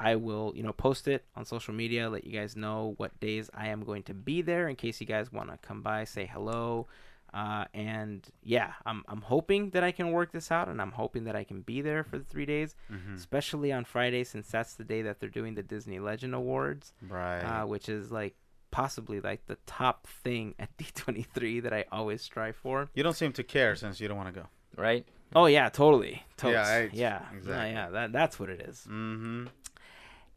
I 0.00 0.16
will, 0.16 0.52
you 0.56 0.62
know, 0.62 0.72
post 0.72 1.06
it 1.08 1.24
on 1.36 1.44
social 1.44 1.74
media, 1.74 2.08
let 2.08 2.24
you 2.24 2.32
guys 2.32 2.56
know 2.56 2.94
what 2.96 3.18
days 3.20 3.50
I 3.54 3.68
am 3.68 3.84
going 3.84 4.02
to 4.04 4.14
be 4.14 4.40
there 4.42 4.66
in 4.68 4.74
case 4.76 4.98
you 5.00 5.06
guys 5.06 5.30
want 5.30 5.50
to 5.50 5.58
come 5.58 5.82
by, 5.82 6.04
say 6.04 6.24
hello. 6.26 6.86
Uh, 7.34 7.64
and 7.74 8.26
yeah, 8.42 8.72
I'm 8.84 9.04
I'm 9.06 9.20
hoping 9.20 9.70
that 9.70 9.84
I 9.84 9.92
can 9.92 10.10
work 10.10 10.32
this 10.32 10.50
out, 10.50 10.66
and 10.68 10.80
I'm 10.82 10.90
hoping 10.92 11.24
that 11.24 11.36
I 11.36 11.44
can 11.44 11.60
be 11.60 11.80
there 11.80 12.02
for 12.02 12.18
the 12.18 12.24
three 12.24 12.46
days, 12.46 12.74
Mhm. 12.90 13.14
especially 13.16 13.70
on 13.72 13.84
Friday 13.84 14.24
since 14.24 14.48
that's 14.50 14.74
the 14.74 14.82
day 14.84 15.02
that 15.02 15.20
they're 15.20 15.28
doing 15.28 15.54
the 15.54 15.62
Disney 15.62 16.00
Legend 16.00 16.34
Awards, 16.34 16.92
Right. 17.08 17.42
uh, 17.42 17.66
which 17.66 17.88
is 17.88 18.10
like 18.10 18.34
possibly 18.72 19.20
like 19.20 19.46
the 19.46 19.58
top 19.66 20.06
thing 20.08 20.54
at 20.58 20.76
D23 20.76 21.62
that 21.62 21.72
I 21.72 21.84
always 21.92 22.22
strive 22.22 22.56
for. 22.56 22.88
you 22.94 23.02
don't 23.04 23.16
seem 23.16 23.32
to 23.34 23.44
care 23.44 23.76
since 23.76 24.00
you 24.00 24.08
don't 24.08 24.16
want 24.16 24.34
to 24.34 24.40
go. 24.40 24.48
Right? 24.76 25.06
Oh 25.34 25.46
yeah, 25.46 25.68
totally. 25.68 26.24
Totes. 26.36 26.54
Yeah, 26.54 26.62
I- 26.66 26.90
yeah, 26.92 27.22
exactly. 27.36 27.70
Yeah, 27.70 27.84
yeah, 27.86 27.90
that 27.90 28.12
that's 28.12 28.40
what 28.40 28.48
it 28.50 28.60
is. 28.62 28.86
Mm-hmm. 28.90 29.46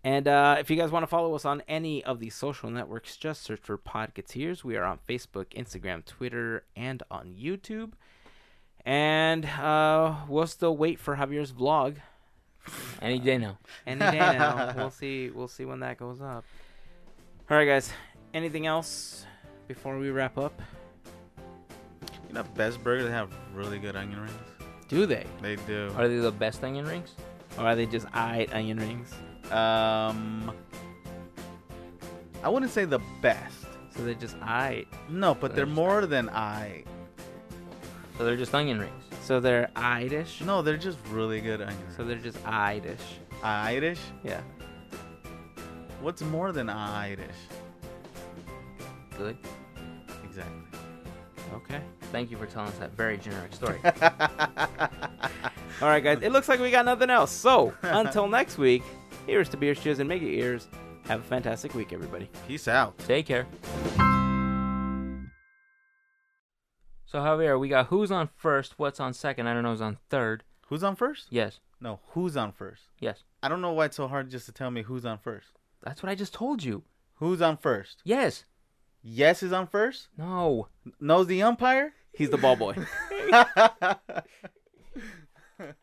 And 0.04 0.28
uh, 0.28 0.58
if 0.60 0.70
you 0.70 0.76
guys 0.76 0.92
want 0.92 1.04
to 1.04 1.08
follow 1.08 1.34
us 1.34 1.46
on 1.46 1.64
any 1.68 2.04
of 2.04 2.20
these 2.20 2.36
social 2.36 2.70
networks, 2.70 3.16
just 3.16 3.42
search 3.42 3.62
for 3.62 3.78
Podcateers. 3.78 4.64
We 4.64 4.76
are 4.76 4.84
on 4.84 5.00
Facebook, 5.08 5.46
Instagram, 5.56 6.04
Twitter, 6.06 6.64
and 6.76 7.02
on 7.10 7.36
YouTube. 7.40 7.94
And 8.86 9.46
uh, 9.46 10.16
we'll 10.28 10.48
still 10.48 10.76
wait 10.76 11.00
for 11.00 11.16
Javier's 11.16 11.54
vlog 11.54 11.96
Any 13.02 13.18
day 13.20 13.38
now. 13.38 13.58
any 13.88 14.00
day 14.02 14.20
now. 14.20 14.74
we'll 14.78 14.90
see. 14.90 15.30
We'll 15.30 15.48
see 15.48 15.64
when 15.64 15.80
that 15.80 15.98
goes 15.98 16.20
up. 16.20 16.44
All 17.50 17.58
right, 17.58 17.66
guys. 17.66 17.90
Anything 18.34 18.66
else 18.68 19.26
before 19.70 19.98
we 19.98 20.10
wrap 20.10 20.38
up? 20.38 20.62
You 22.28 22.34
know, 22.34 22.44
Best 22.56 22.84
Burger 22.84 23.06
they 23.06 23.12
have 23.12 23.30
really 23.54 23.80
good 23.80 23.96
onion 23.96 24.20
rings. 24.20 24.34
Do 24.90 25.06
they, 25.06 25.26
They 25.42 25.56
do. 25.56 25.94
Are 25.96 26.08
they 26.10 26.18
the 26.18 26.32
best 26.32 26.62
onion 26.64 26.86
rings? 26.86 27.12
or 27.58 27.66
are 27.68 27.76
they 27.76 27.86
just 27.86 28.06
eye 28.14 28.48
onion 28.52 28.80
rings? 28.80 29.14
Um, 29.54 30.52
I 32.44 32.50
wouldn't 32.50 32.72
say 32.72 32.86
the 32.86 33.00
best. 33.22 33.66
So 33.96 34.04
they're 34.04 34.14
just 34.16 34.36
eye. 34.42 34.86
No, 35.10 35.34
but 35.36 35.50
they're 35.50 35.58
They're 35.58 35.66
just- 35.66 35.76
more 35.76 36.06
than 36.06 36.30
I. 36.30 36.84
So 38.18 38.26
they're 38.26 38.38
just 38.38 38.54
onion 38.56 38.80
rings. 38.80 39.04
So 39.22 39.40
they're 39.40 39.70
eye 39.76 40.08
dish. 40.08 40.42
No, 40.42 40.62
they're 40.62 40.78
just 40.78 40.98
really 41.10 41.42
good 41.42 41.62
onion 41.62 41.78
rings. 41.80 41.96
So 41.98 42.04
they're 42.04 42.18
just 42.18 42.38
eye 42.46 42.80
dish. 42.80 43.00
Irish? 43.44 44.00
Yeah. 44.24 44.42
What's 46.02 46.22
more 46.22 46.52
than 46.52 46.70
Irish? 46.70 47.20
Good. 49.18 49.38
Exactly. 50.24 50.54
Okay. 51.56 51.82
Thank 52.12 52.32
you 52.32 52.38
for 52.38 52.46
telling 52.46 52.70
us 52.70 52.78
that 52.80 52.92
very 52.96 53.18
generic 53.18 53.54
story. 53.54 53.80
All 55.82 55.90
right, 55.90 56.04
guys. 56.04 56.20
It 56.22 56.32
looks 56.32 56.48
like 56.50 56.60
we 56.60 56.72
got 56.72 56.86
nothing 56.86 57.10
else. 57.10 57.32
So 57.32 57.74
until 57.84 58.28
next 58.28 58.58
week, 58.58 58.84
here's 59.26 59.50
to 59.50 59.58
beer 59.58 59.76
cheers, 59.76 60.00
and 60.00 60.08
mega 60.10 60.26
ears. 60.26 60.68
Have 61.06 61.20
a 61.20 61.24
fantastic 61.24 61.74
week, 61.74 61.92
everybody. 61.94 62.30
Peace 62.48 62.68
out. 62.68 62.98
Take 63.00 63.26
care. 63.26 63.46
So 67.06 67.20
Javier, 67.20 67.60
we 67.60 67.68
got 67.70 67.88
who's 67.88 68.12
on 68.12 68.30
first, 68.36 68.80
what's 68.80 69.00
on 69.00 69.14
second. 69.14 69.48
I 69.48 69.54
don't 69.54 69.64
know 69.64 69.72
who's 69.72 69.82
on 69.82 69.98
third. 70.10 70.44
Who's 70.68 70.84
on 70.84 70.96
first? 70.96 71.28
Yes, 71.30 71.60
No, 71.80 72.00
who's 72.12 72.36
on 72.38 72.52
first? 72.54 72.84
yes. 73.00 73.24
I 73.44 73.50
don't 73.50 73.62
know 73.62 73.74
why 73.74 73.86
it's 73.86 73.98
so 73.98 74.08
hard 74.08 74.32
just 74.32 74.46
to 74.48 74.52
tell 74.54 74.72
me 74.72 74.82
who's 74.84 75.06
on 75.06 75.18
first. 75.20 75.50
That's 75.84 76.02
what 76.02 76.10
I 76.10 76.16
just 76.16 76.34
told 76.34 76.64
you. 76.64 76.84
Who's 77.16 77.42
on 77.42 77.58
first? 77.58 78.02
Yes. 78.06 78.46
Yes 79.04 79.44
is 79.44 79.52
on 79.52 79.68
first? 79.68 80.08
No. 80.18 80.70
Knows 81.02 81.28
the 81.28 81.44
umpire? 81.44 81.94
He's 82.14 82.30
the 82.30 82.38
ball 82.38 82.56
boy. 82.56 82.74